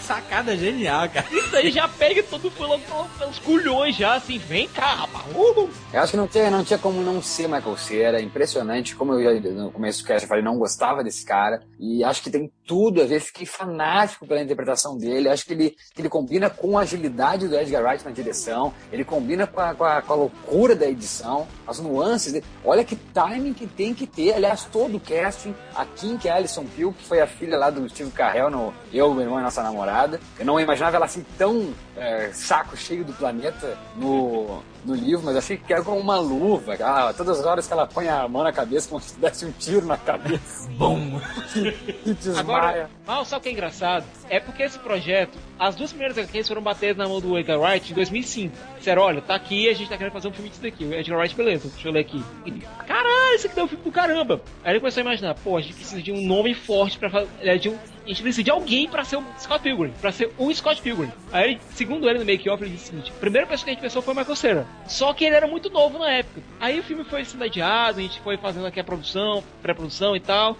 Sacada 0.00 0.56
genial, 0.56 1.08
cara. 1.08 1.26
Isso 1.30 1.54
aí 1.56 1.70
já 1.70 1.86
pega 1.88 2.22
todo 2.22 2.44
mundo 2.50 2.66
logo 2.66 2.82
pelos- 3.18 3.38
culhões 3.38 3.96
já, 3.96 4.14
assim, 4.14 4.38
vem 4.38 4.68
cá, 4.68 4.94
rapaz. 4.94 5.24
Eu 5.92 6.00
acho 6.00 6.10
que 6.12 6.16
não 6.16 6.26
tinha, 6.26 6.50
não 6.50 6.64
tinha 6.64 6.78
como 6.78 7.00
não 7.02 7.22
ser 7.22 7.48
Michael 7.48 7.76
Cera. 7.76 8.20
É 8.20 8.22
impressionante. 8.22 8.94
Como 8.94 9.14
eu 9.14 9.22
já 9.40 9.50
no 9.50 9.70
começo 9.70 10.02
do 10.02 10.06
cast 10.06 10.22
eu 10.24 10.28
falei, 10.28 10.42
não 10.44 10.58
gostava 10.58 11.02
desse 11.04 11.24
cara. 11.24 11.62
E 11.78 12.02
acho 12.04 12.22
que 12.22 12.30
tem 12.30 12.50
tudo 12.66 13.02
a 13.02 13.06
ver. 13.06 13.20
Fiquei 13.20 13.46
fanático 13.46 14.26
pela 14.26 14.40
interpretação 14.42 14.96
dele. 14.96 15.28
Acho 15.28 15.44
que 15.46 15.52
ele, 15.52 15.76
que 15.94 16.00
ele 16.02 16.08
combina 16.08 16.50
com 16.50 16.78
a 16.78 16.82
agilidade 16.82 17.48
do 17.48 17.56
Edgar 17.56 17.82
Wright 17.84 18.04
na 18.04 18.10
direção. 18.10 18.72
Ele 18.92 19.04
combina 19.04 19.46
com 19.46 19.60
a, 19.60 19.74
com 19.74 19.84
a, 19.84 20.02
com 20.02 20.12
a 20.12 20.16
loucura 20.16 20.74
da 20.74 20.86
edição, 20.88 21.46
as 21.66 21.78
nuances 21.78 22.32
dele. 22.32 22.44
Olha 22.64 22.84
que 22.84 22.96
timing 22.96 23.52
que 23.54 23.66
tem 23.66 23.94
que 23.94 24.06
ter. 24.06 24.34
Aliás, 24.34 24.64
todo 24.70 24.96
o 24.96 25.00
casting. 25.00 25.54
A 25.74 25.84
Kim, 25.84 26.16
que 26.18 26.28
é 26.28 26.32
a 26.32 26.36
Alison 26.36 26.64
Pugh, 26.64 26.92
que 26.92 27.04
foi 27.04 27.20
a 27.20 27.26
filha 27.26 27.56
lá 27.56 27.70
do 27.70 27.88
Steve 27.88 28.10
Carell 28.10 28.50
no 28.50 28.74
Eu, 28.92 29.12
Meu 29.14 29.22
Irmão 29.24 29.38
e 29.38 29.42
Nossa 29.42 29.62
Namorada. 29.68 30.20
Eu 30.38 30.46
não 30.46 30.58
imaginava 30.58 30.96
ela 30.96 31.04
assim 31.04 31.24
tão 31.36 31.74
é, 31.96 32.30
saco 32.32 32.76
cheio 32.76 33.04
do 33.04 33.12
planeta 33.12 33.76
no, 33.96 34.62
no 34.84 34.94
livro, 34.94 35.24
mas 35.24 35.36
achei 35.36 35.56
que 35.56 35.72
era 35.72 35.82
como 35.82 35.98
uma 35.98 36.18
luva. 36.18 36.74
Ah, 36.80 37.12
todas 37.16 37.40
as 37.40 37.46
horas 37.46 37.66
que 37.66 37.72
ela 37.72 37.86
põe 37.86 38.08
a 38.08 38.26
mão 38.28 38.42
na 38.42 38.52
cabeça, 38.52 38.88
como 38.88 39.00
se 39.00 39.18
desse 39.18 39.44
um 39.44 39.52
tiro 39.52 39.86
na 39.86 39.96
cabeça. 39.96 40.68
Bom. 40.76 41.20
E 42.06 42.14
desmaia. 42.14 42.40
Agora, 42.40 42.90
mal, 43.06 43.24
sabe 43.24 43.40
o 43.40 43.42
que 43.42 43.48
é 43.48 43.52
engraçado? 43.52 44.04
É 44.28 44.40
porque 44.40 44.62
esse 44.62 44.78
projeto, 44.78 45.38
as 45.58 45.74
duas 45.74 45.90
primeiras 45.90 46.16
HQs 46.18 46.48
foram 46.48 46.62
bater 46.62 46.96
na 46.96 47.08
mão 47.08 47.20
do 47.20 47.38
Edgar 47.38 47.58
Wright 47.60 47.90
em 47.90 47.94
2005. 47.94 48.56
Disseram, 48.78 49.02
olha, 49.02 49.20
tá 49.20 49.34
aqui, 49.34 49.68
a 49.68 49.74
gente 49.74 49.88
tá 49.88 49.96
querendo 49.96 50.12
fazer 50.12 50.28
um 50.28 50.32
filme 50.32 50.50
disso 50.50 50.62
daqui. 50.62 50.84
O 50.84 50.94
Edgar 50.94 51.18
Wright, 51.18 51.34
beleza, 51.34 51.68
deixa 51.68 51.88
eu 51.88 51.92
ler 51.92 52.00
aqui. 52.00 52.22
Caralho, 52.86 53.34
esse 53.34 53.46
aqui 53.46 53.56
dá 53.56 53.64
um 53.64 53.68
filme 53.68 53.84
do 53.84 53.92
caramba. 53.92 54.40
Aí 54.64 54.72
ele 54.72 54.80
começou 54.80 55.00
a 55.00 55.04
imaginar, 55.04 55.34
pô, 55.34 55.56
a 55.56 55.60
gente 55.60 55.74
precisa 55.74 56.02
de 56.02 56.12
um 56.12 56.26
nome 56.26 56.54
forte 56.54 56.98
pra 56.98 57.10
fazer. 57.10 57.58
De 57.58 57.68
um, 57.68 57.78
a 58.04 58.08
gente 58.08 58.22
precisa 58.22 58.42
de 58.42 58.50
alguém 58.50 58.88
pra 58.88 59.04
ser 59.04 59.16
o 59.16 59.24
Scott 59.38 59.62
Pilgrim, 59.62 59.92
pra 60.00 60.10
ser 60.10 60.32
um 60.38 60.52
Scott 60.54 60.80
Pilgrim. 60.80 61.12
Aí, 61.30 61.58
segundo 61.74 62.08
ele 62.08 62.18
no 62.18 62.24
make-off, 62.24 62.62
ele 62.62 62.72
disse 62.72 62.84
o 62.84 62.86
seguinte: 62.88 63.12
a 63.14 63.20
primeira 63.20 63.46
pessoa 63.46 63.64
que 63.64 63.70
a 63.70 63.74
gente 63.74 63.82
pensou 63.82 64.00
foi 64.00 64.14
o 64.14 64.16
Michael 64.16 64.36
Cera. 64.36 64.66
Só 64.86 65.12
que 65.12 65.24
ele 65.24 65.36
era 65.36 65.46
muito 65.46 65.68
novo 65.70 65.98
na 65.98 66.10
época. 66.10 66.40
Aí 66.60 66.78
o 66.80 66.82
filme 66.82 67.04
foi 67.04 67.24
sendo 67.24 67.44
adiado, 67.44 67.98
a 67.98 68.02
gente 68.02 68.20
foi 68.20 68.36
fazendo 68.36 68.66
aqui 68.66 68.80
a 68.80 68.84
produção, 68.84 69.42
pré-produção 69.62 70.16
e 70.16 70.20
tal. 70.20 70.56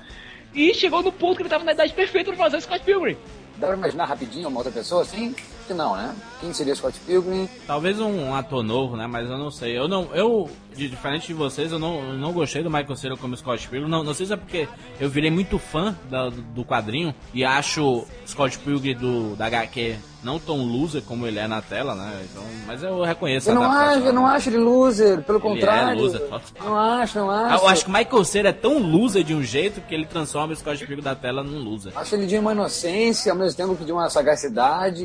E 0.54 0.74
chegou 0.74 1.02
no 1.02 1.12
ponto 1.12 1.36
que 1.36 1.42
ele 1.42 1.48
tava 1.48 1.64
na 1.64 1.72
idade 1.72 1.92
perfeita 1.92 2.30
pra 2.32 2.44
fazer 2.44 2.56
o 2.56 2.60
Scott 2.60 2.84
Pilgrim. 2.84 3.16
Dá 3.56 3.66
pra 3.68 3.76
imaginar 3.76 4.04
rapidinho 4.04 4.48
uma 4.48 4.58
outra 4.58 4.72
pessoa 4.72 5.02
assim? 5.02 5.34
Que 5.66 5.74
não, 5.74 5.96
né? 5.96 6.14
Quem 6.40 6.52
seria 6.54 6.74
Scott 6.74 6.98
Pilgrim? 7.00 7.48
Talvez 7.66 7.98
um 8.00 8.32
ator 8.34 8.62
novo, 8.62 8.96
né? 8.96 9.06
Mas 9.06 9.28
eu 9.28 9.36
não 9.36 9.50
sei. 9.50 9.76
Eu 9.76 9.88
não. 9.88 10.14
Eu, 10.14 10.48
de- 10.74 10.88
diferente 10.88 11.26
de 11.26 11.34
vocês, 11.34 11.72
eu 11.72 11.78
não, 11.78 11.98
eu 11.98 12.14
não 12.14 12.32
gostei 12.32 12.62
do 12.62 12.70
Michael 12.70 12.96
Cera 12.96 13.16
como 13.16 13.36
Scott 13.36 13.68
Pilgrim. 13.68 13.90
Não, 13.90 14.04
não 14.04 14.14
sei 14.14 14.26
se 14.26 14.32
é 14.32 14.36
porque 14.36 14.68
eu 15.00 15.10
virei 15.10 15.30
muito 15.30 15.58
fã 15.58 15.94
da- 16.08 16.30
do 16.30 16.64
quadrinho 16.64 17.12
e 17.34 17.44
acho 17.44 18.06
Scott 18.26 18.58
Pilgrim 18.60 18.94
do, 18.94 19.34
da 19.36 19.46
HQ 19.46 19.96
não 20.22 20.38
tão 20.38 20.56
loser 20.64 21.00
como 21.02 21.26
ele 21.26 21.38
é 21.38 21.46
na 21.46 21.62
tela, 21.62 21.94
né? 21.94 22.26
Então, 22.30 22.42
mas 22.66 22.82
eu 22.82 23.02
reconheço 23.02 23.48
Eu 23.50 23.54
não 23.54 23.70
acho, 23.70 24.00
eu 24.00 24.12
não 24.12 24.22
né? 24.26 24.30
acho 24.34 24.48
ele 24.48 24.58
loser, 24.58 25.22
pelo 25.22 25.38
Ele 25.38 25.46
é 25.46 25.50
contrário. 25.50 26.00
loser, 26.02 26.22
Não 26.64 26.76
acho, 26.78 27.18
não 27.18 27.30
Ah, 27.30 27.54
acho. 27.54 27.64
Eu 27.64 27.68
acho 27.68 27.84
que 27.84 27.90
o 27.90 27.94
Michael 27.94 28.24
Cera 28.24 28.48
é 28.48 28.52
tão 28.52 28.78
loser 28.78 29.22
de 29.22 29.34
um 29.34 29.42
jeito 29.42 29.80
que 29.82 29.94
ele 29.94 30.06
transforma 30.06 30.52
o 30.52 30.56
Scott 30.56 30.78
Pilgrim 30.84 31.02
da 31.04 31.14
tela 31.14 31.42
num 31.44 31.62
loser. 31.62 31.92
Acho 31.94 32.16
ele 32.16 32.26
de 32.26 32.36
uma 32.36 32.52
inocência, 32.52 33.30
ao 33.30 33.38
mesmo 33.38 33.56
tempo 33.56 33.76
que 33.76 33.84
de 33.84 33.92
uma 33.92 34.10
sagacidade. 34.10 35.04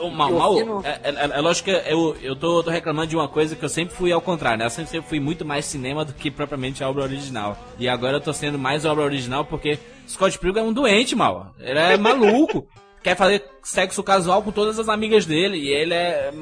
O 0.00 0.10
mal, 0.10 0.30
mal- 0.32 0.56
fino- 0.58 0.82
é, 0.84 1.00
é- 1.04 1.38
é 1.38 1.40
lógico 1.40 1.70
que 1.70 1.82
eu, 1.90 2.16
eu 2.22 2.36
tô, 2.36 2.62
tô 2.62 2.70
reclamando 2.70 3.08
de 3.08 3.16
uma 3.16 3.28
coisa 3.28 3.56
que 3.56 3.64
eu 3.64 3.68
sempre 3.68 3.94
fui 3.94 4.12
ao 4.12 4.20
contrário, 4.20 4.58
né? 4.58 4.66
Eu 4.66 4.70
sempre, 4.70 4.90
sempre 4.90 5.08
fui 5.08 5.20
muito 5.20 5.44
mais 5.44 5.64
cinema 5.64 6.04
do 6.04 6.12
que 6.12 6.30
propriamente 6.30 6.84
a 6.84 6.88
obra 6.88 7.02
original. 7.02 7.56
E 7.78 7.88
agora 7.88 8.16
eu 8.16 8.20
tô 8.20 8.32
sendo 8.32 8.58
mais 8.58 8.84
obra 8.84 9.04
original 9.04 9.44
porque 9.44 9.78
Scott 10.06 10.38
Pilgrim 10.38 10.60
é 10.60 10.64
um 10.64 10.72
doente, 10.72 11.14
mal. 11.16 11.54
Ele 11.58 11.78
é 11.78 11.96
maluco. 11.96 12.66
Quer 13.02 13.16
fazer 13.16 13.42
sexo 13.62 14.02
casual 14.02 14.42
com 14.42 14.50
todas 14.52 14.78
as 14.78 14.88
amigas 14.88 15.26
dele. 15.26 15.56
E 15.58 15.68
ele 15.68 15.94
é. 15.94 16.32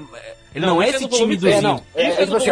Ele 0.54 0.64
não, 0.64 0.80
é 0.80 0.86
isso 0.88 0.96
esse 0.96 1.04
no 1.04 1.10
volume 1.10 1.36
tímidozinho. 1.36 1.58
É, 1.58 1.62
não. 1.62 1.84
É, 1.94 2.08
Isso 2.10 2.18
é 2.20 2.22
é 2.22 2.26
tipo 2.26 2.30
do 2.30 2.36
assim, 2.36 2.50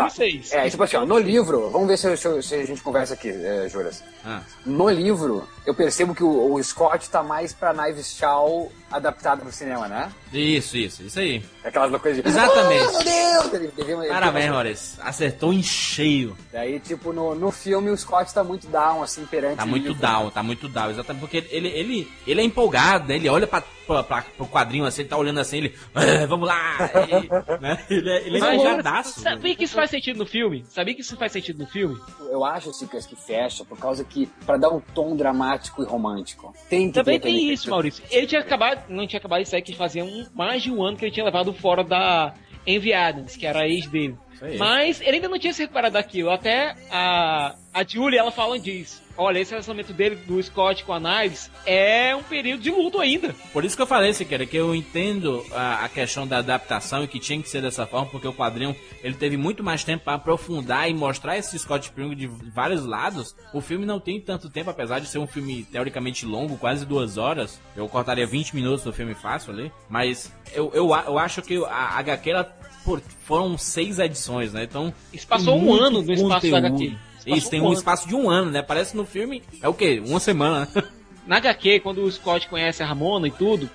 ó. 0.53 0.59
É, 0.59 0.71
tipo 0.71 0.83
assim, 0.83 0.97
ó, 0.99 1.07
no 1.07 1.19
livro, 1.19 1.71
vamos 1.71 1.89
ver 1.89 1.97
se, 1.97 2.15
se- 2.17 2.43
se 2.43 2.55
a 2.55 2.67
gente 2.67 2.83
conversa 2.83 3.15
aqui, 3.15 3.31
é, 3.31 3.67
Juras. 3.71 4.05
Ah. 4.25 4.43
No 4.67 4.89
livro, 4.91 5.49
eu 5.65 5.75
percebo 5.75 6.15
que 6.15 6.23
o, 6.23 6.53
o 6.55 6.63
Scott 6.63 7.09
tá 7.09 7.23
mais 7.23 7.55
pra 7.55 7.73
Knives 7.73 8.15
Shaw 8.15 8.71
adaptado 8.93 9.41
pro 9.41 9.51
cinema, 9.51 9.89
né? 9.89 10.13
Isso, 10.33 10.77
isso, 10.77 11.03
isso 11.05 11.19
aí. 11.19 11.43
Aquelas 11.65 12.01
coisas 12.01 12.23
de. 12.23 12.29
Exatamente. 12.29 12.85
Oh, 12.87 12.93
meu 12.93 13.03
Deus! 13.03 13.55
Ele, 13.55 13.73
ele, 13.79 13.93
ele, 13.93 14.09
Parabéns, 14.09 14.51
Maurício. 14.51 14.99
Acertou 15.03 15.53
em 15.55 15.63
cheio. 15.63 16.37
Daí, 16.53 16.79
tipo, 16.79 17.15
no, 17.15 17.35
no 17.35 17.51
filme 17.51 17.89
o 17.91 17.97
Scott 17.97 18.33
tá 18.33 18.45
muito 18.45 18.67
down, 18.69 19.03
assim, 19.03 19.25
perante 19.25 19.57
Tá 19.57 19.65
muito 19.67 19.89
livro. 19.89 20.01
down, 20.03 20.31
tá 20.31 20.43
muito 20.43 20.69
down, 20.69 20.91
exatamente 20.91 21.21
porque 21.21 21.45
ele, 21.51 21.69
ele, 21.69 22.13
ele 22.27 22.41
é 22.43 22.45
empolgado, 22.45 23.09
né? 23.09 23.17
Ele 23.17 23.29
olha 23.29 23.47
pra, 23.47 23.63
pra, 23.87 24.03
pra, 24.03 24.25
pro 24.37 24.47
quadrinho 24.57 24.85
assim, 24.87 25.03
ele 25.03 25.09
tá 25.09 25.17
olhando 25.17 25.39
assim, 25.41 25.59
ele. 25.59 25.75
"Ah, 25.95 26.27
vamos 26.27 26.49
lá! 26.49 26.77
E, 27.09 27.61
né? 27.61 27.79
Ele 27.91 28.11
é, 28.11 28.27
ele 28.27 28.37
é 28.37 28.55
engajadaço. 28.55 29.21
Sabia 29.21 29.55
que 29.55 29.65
isso 29.65 29.75
faz 29.75 29.91
sentido 29.91 30.19
no 30.19 30.27
filme? 30.27 30.65
Sabia 30.69 30.95
que 30.95 31.01
isso 31.03 31.17
faz 31.17 31.33
sentido 31.33 31.59
no 31.59 31.67
filme? 31.67 31.99
Eu 32.31 32.45
acho, 32.45 32.73
Cicas, 32.73 33.05
que 33.07 33.15
fecha, 33.17 33.65
por 33.65 33.79
causa 33.79 34.05
que, 34.05 34.27
pra 34.47 34.57
dar 34.57 34.71
um 34.71 34.81
tom 34.81 35.15
dramático 35.17 35.83
e 35.83 35.87
romântico. 35.87 36.55
Tem 36.71 36.89
que 36.89 36.95
Também 36.95 37.21
ter 37.21 37.29
tem 37.29 37.53
isso, 37.53 37.69
Maurício. 37.71 38.03
Ele 38.11 38.27
tinha 38.27 38.41
acabado, 38.41 38.85
não 38.89 39.07
tinha 39.07 39.19
acabado 39.19 39.43
de 39.43 39.49
sair, 39.49 39.63
que 39.63 39.75
fazia 39.75 40.05
um, 40.05 40.27
mais 40.35 40.63
de 40.63 40.71
um 40.73 40.83
ano 40.83 40.97
que 40.97 41.05
ele 41.05 41.13
tinha 41.13 41.25
levado 41.27 41.53
fora 41.53 41.85
da 41.85 42.35
Envy 42.67 42.93
Adams, 42.95 43.37
que 43.37 43.47
era 43.47 43.61
a 43.61 43.69
ex 43.69 43.87
dele. 43.89 44.17
aí. 44.41 44.57
Mas 44.59 45.01
ele 45.01 45.17
ainda 45.17 45.29
não 45.29 45.39
tinha 45.39 45.53
se 45.53 45.63
recuperado 45.63 45.95
daquilo. 45.95 46.31
Até 46.31 46.75
a, 46.91 47.55
a 47.73 47.85
Julie, 47.85 48.19
ela 48.19 48.31
fala 48.33 48.59
disso. 48.59 49.03
Olha, 49.17 49.39
esse 49.39 49.51
relacionamento 49.51 49.93
dele, 49.93 50.17
do 50.17 50.43
Scott 50.43 50.85
com 50.85 50.93
a 50.93 51.01
Knives, 51.01 51.51
é 51.65 52.15
um 52.15 52.23
período 52.23 52.63
de 52.63 52.71
luto 52.71 53.01
ainda. 53.01 53.35
Por 53.53 53.65
isso 53.65 53.75
que 53.75 53.83
eu 53.83 53.87
falei, 53.87 54.13
Siqueira, 54.13 54.47
que 54.47 54.57
eu 54.57 54.75
entendo 54.75 55.45
a, 55.53 55.85
a 55.85 55.89
questão 55.89 56.27
da 56.27 56.39
adaptação 56.39 57.05
e 57.05 57.09
que 57.09 57.19
tinha 57.19 57.41
que 57.41 57.49
ser 57.49 57.63
dessa 57.63 57.87
forma, 57.87 58.07
porque 58.07 58.29
o 58.29 58.33
quadrinho 58.33 58.77
ele 59.03 59.15
teve 59.15 59.37
muito 59.37 59.63
mais 59.63 59.85
tempo 59.85 60.05
para 60.05 60.15
aprofundar 60.15 60.91
e 60.91 60.95
mostrar 60.95 61.37
esse 61.37 61.59
Scott 61.59 61.91
Pilgrim 61.93 62.17
de 62.17 62.27
vários 62.27 62.85
lados. 62.85 63.35
O 63.53 63.61
filme 63.61 63.87
não 63.87 63.99
tem 63.99 64.21
tanto 64.21 64.51
tempo, 64.51 64.71
apesar 64.71 64.99
de 64.99 65.07
ser 65.07 65.19
um 65.19 65.27
filme 65.27 65.65
teoricamente 65.65 66.27
longo, 66.27 66.57
quase 66.59 66.85
duas 66.85 67.17
horas. 67.17 67.61
Eu 67.75 67.89
cortaria 67.89 68.27
20 68.27 68.55
minutos 68.55 68.85
do 68.85 68.93
filme 68.93 69.15
fácil 69.15 69.53
ali, 69.53 69.73
mas 69.89 70.33
eu, 70.53 70.71
eu, 70.75 70.87
eu 70.89 71.19
acho 71.19 71.43
que 71.43 71.57
a 71.65 71.99
HQ 71.99 72.31
ela, 72.31 72.45
pô, 72.85 73.01
foram 73.25 73.57
seis 73.57 73.99
edições, 73.99 74.53
né? 74.53 74.65
Então. 74.65 74.93
Isso 75.13 75.27
passou 75.27 75.57
um 75.57 75.73
ano 75.73 76.03
no 76.03 76.13
espaço 76.13 76.51
da 76.51 76.61
conteúdo. 76.61 76.67
HQ. 76.67 77.06
Isso 77.27 77.51
tem 77.51 77.61
um 77.61 77.67
ano. 77.67 77.75
espaço 77.75 78.07
de 78.07 78.15
um 78.15 78.31
ano, 78.31 78.51
né? 78.51 78.63
Parece 78.63 78.97
no 78.97 79.05
filme. 79.05 79.43
É 79.61 79.69
o 79.69 79.75
quê? 79.75 80.03
Uma 80.07 80.21
semana? 80.21 80.69
Na 81.27 81.39
HQ, 81.39 81.81
quando 81.81 82.03
o 82.03 82.13
Scott 82.13 82.49
conhece 82.49 82.83
a 82.83 82.87
Ramona 82.87 83.27
e 83.27 83.33
tudo, 83.33 83.69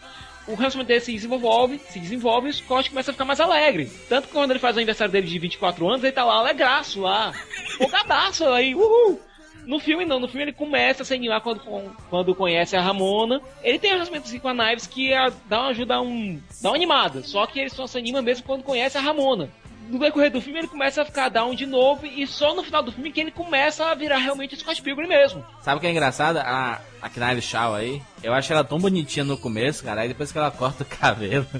o 0.47 0.55
relacionamento 0.55 0.87
dele 0.87 1.01
se 1.01 1.11
desenvolve, 1.11 1.79
se 1.89 1.99
desenvolve 1.99 2.47
e 2.47 2.51
o 2.51 2.53
Scott 2.53 2.89
começa 2.89 3.11
a 3.11 3.13
ficar 3.13 3.25
mais 3.25 3.41
alegre. 3.41 3.91
Tanto 4.07 4.27
que 4.27 4.33
quando 4.33 4.51
ele 4.51 4.59
faz 4.59 4.75
o 4.75 4.79
aniversário 4.79 5.11
dele 5.11 5.27
de 5.27 5.37
24 5.37 5.87
anos, 5.87 6.03
ele 6.03 6.13
tá 6.13 6.23
lá 6.23 6.35
alegraço 6.35 7.01
lá, 7.01 7.33
empolgadaço 7.75 8.45
aí, 8.47 8.73
uhul! 8.73 9.19
No 9.65 9.79
filme 9.79 10.05
não, 10.05 10.19
no 10.19 10.27
filme 10.27 10.45
ele 10.45 10.53
começa 10.53 11.03
a 11.03 11.05
se 11.05 11.13
animar 11.13 11.41
quando, 11.41 11.61
quando 12.09 12.33
conhece 12.33 12.75
a 12.75 12.81
Ramona. 12.81 13.39
Ele 13.61 13.77
tem 13.77 13.91
um 13.91 13.93
relacionamento 13.93 14.41
com 14.41 14.47
a 14.47 14.53
Knives 14.53 14.87
que 14.87 15.13
é, 15.13 15.31
dá 15.45 15.59
uma 15.59 15.69
ajuda 15.69 16.01
um. 16.01 16.41
dá 16.61 16.69
uma 16.69 16.75
animada. 16.75 17.21
Só 17.21 17.45
que 17.45 17.59
ele 17.59 17.69
só 17.69 17.85
se 17.85 17.97
anima 17.97 18.21
mesmo 18.21 18.45
quando 18.45 18.63
conhece 18.63 18.97
a 18.97 19.01
Ramona. 19.01 19.49
No 19.91 19.99
decorrer 19.99 20.31
do 20.31 20.39
filme 20.39 20.59
ele 20.59 20.69
começa 20.69 21.01
a 21.01 21.05
ficar 21.05 21.27
down 21.27 21.53
de 21.53 21.65
novo 21.65 22.05
e 22.05 22.25
só 22.25 22.55
no 22.55 22.63
final 22.63 22.81
do 22.81 22.93
filme 22.93 23.11
que 23.11 23.19
ele 23.19 23.29
começa 23.29 23.87
a 23.87 23.93
virar 23.93 24.19
realmente 24.19 24.55
Scott 24.55 24.81
Pilgrim 24.81 25.05
mesmo. 25.05 25.45
Sabe 25.61 25.77
o 25.77 25.81
que 25.81 25.87
é 25.87 25.91
engraçado? 25.91 26.37
A, 26.37 26.79
a 27.01 27.09
Knives 27.09 27.43
Shaw 27.43 27.75
aí, 27.75 28.01
eu 28.23 28.33
acho 28.33 28.53
ela 28.53 28.63
tão 28.63 28.79
bonitinha 28.79 29.25
no 29.25 29.37
começo, 29.37 29.83
cara, 29.83 30.01
aí 30.01 30.07
depois 30.07 30.31
que 30.31 30.37
ela 30.37 30.49
corta 30.49 30.83
o 30.83 30.85
cabelo. 30.85 31.45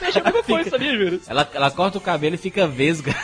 Eu 0.00 0.08
achei 0.08 0.22
que 0.22 0.42
foi, 0.44 0.64
sabia, 0.64 0.92
Júlio? 0.92 1.20
Ela, 1.26 1.50
ela 1.52 1.70
corta 1.72 1.98
o 1.98 2.00
cabelo 2.00 2.36
e 2.36 2.38
fica 2.38 2.68
vesga. 2.68 3.14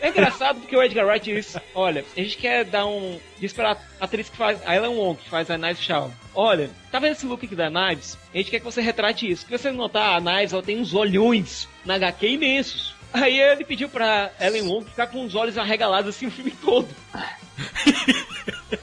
É 0.00 0.08
engraçado 0.08 0.60
porque 0.60 0.76
o 0.76 0.82
Edgar 0.82 1.06
Wright 1.06 1.32
disse: 1.32 1.60
Olha, 1.74 2.04
a 2.16 2.20
gente 2.20 2.36
quer 2.36 2.64
dar 2.64 2.86
um. 2.86 3.20
Diz 3.38 3.52
pra 3.52 3.76
atriz 4.00 4.28
que 4.28 4.36
faz. 4.36 4.60
A 4.66 4.74
Ellen 4.74 4.96
Wong, 4.96 5.16
que 5.16 5.30
faz 5.30 5.48
a 5.48 5.56
Knives 5.56 5.80
Shaw. 5.80 6.10
Olha, 6.34 6.70
tá 6.90 6.98
vendo 6.98 7.12
esse 7.12 7.24
look 7.24 7.46
aqui 7.46 7.54
da 7.54 7.70
Knives? 7.70 8.18
A 8.34 8.36
gente 8.36 8.50
quer 8.50 8.58
que 8.58 8.64
você 8.64 8.80
retrate 8.80 9.30
isso. 9.30 9.46
Se 9.46 9.50
você 9.50 9.70
notar, 9.70 10.16
a 10.16 10.20
Knives 10.20 10.52
ela 10.52 10.62
tem 10.62 10.80
uns 10.80 10.92
olhões 10.92 11.68
na 11.84 11.94
HQ 11.94 12.26
imensos. 12.26 12.94
Aí 13.12 13.38
ele 13.38 13.64
pediu 13.64 13.88
pra 13.88 14.30
Ellen 14.40 14.62
Wong 14.62 14.86
ficar 14.86 15.08
com 15.08 15.24
os 15.24 15.34
olhos 15.34 15.58
arregalados 15.58 16.14
assim 16.14 16.26
o 16.26 16.30
filme 16.30 16.50
todo. 16.50 16.88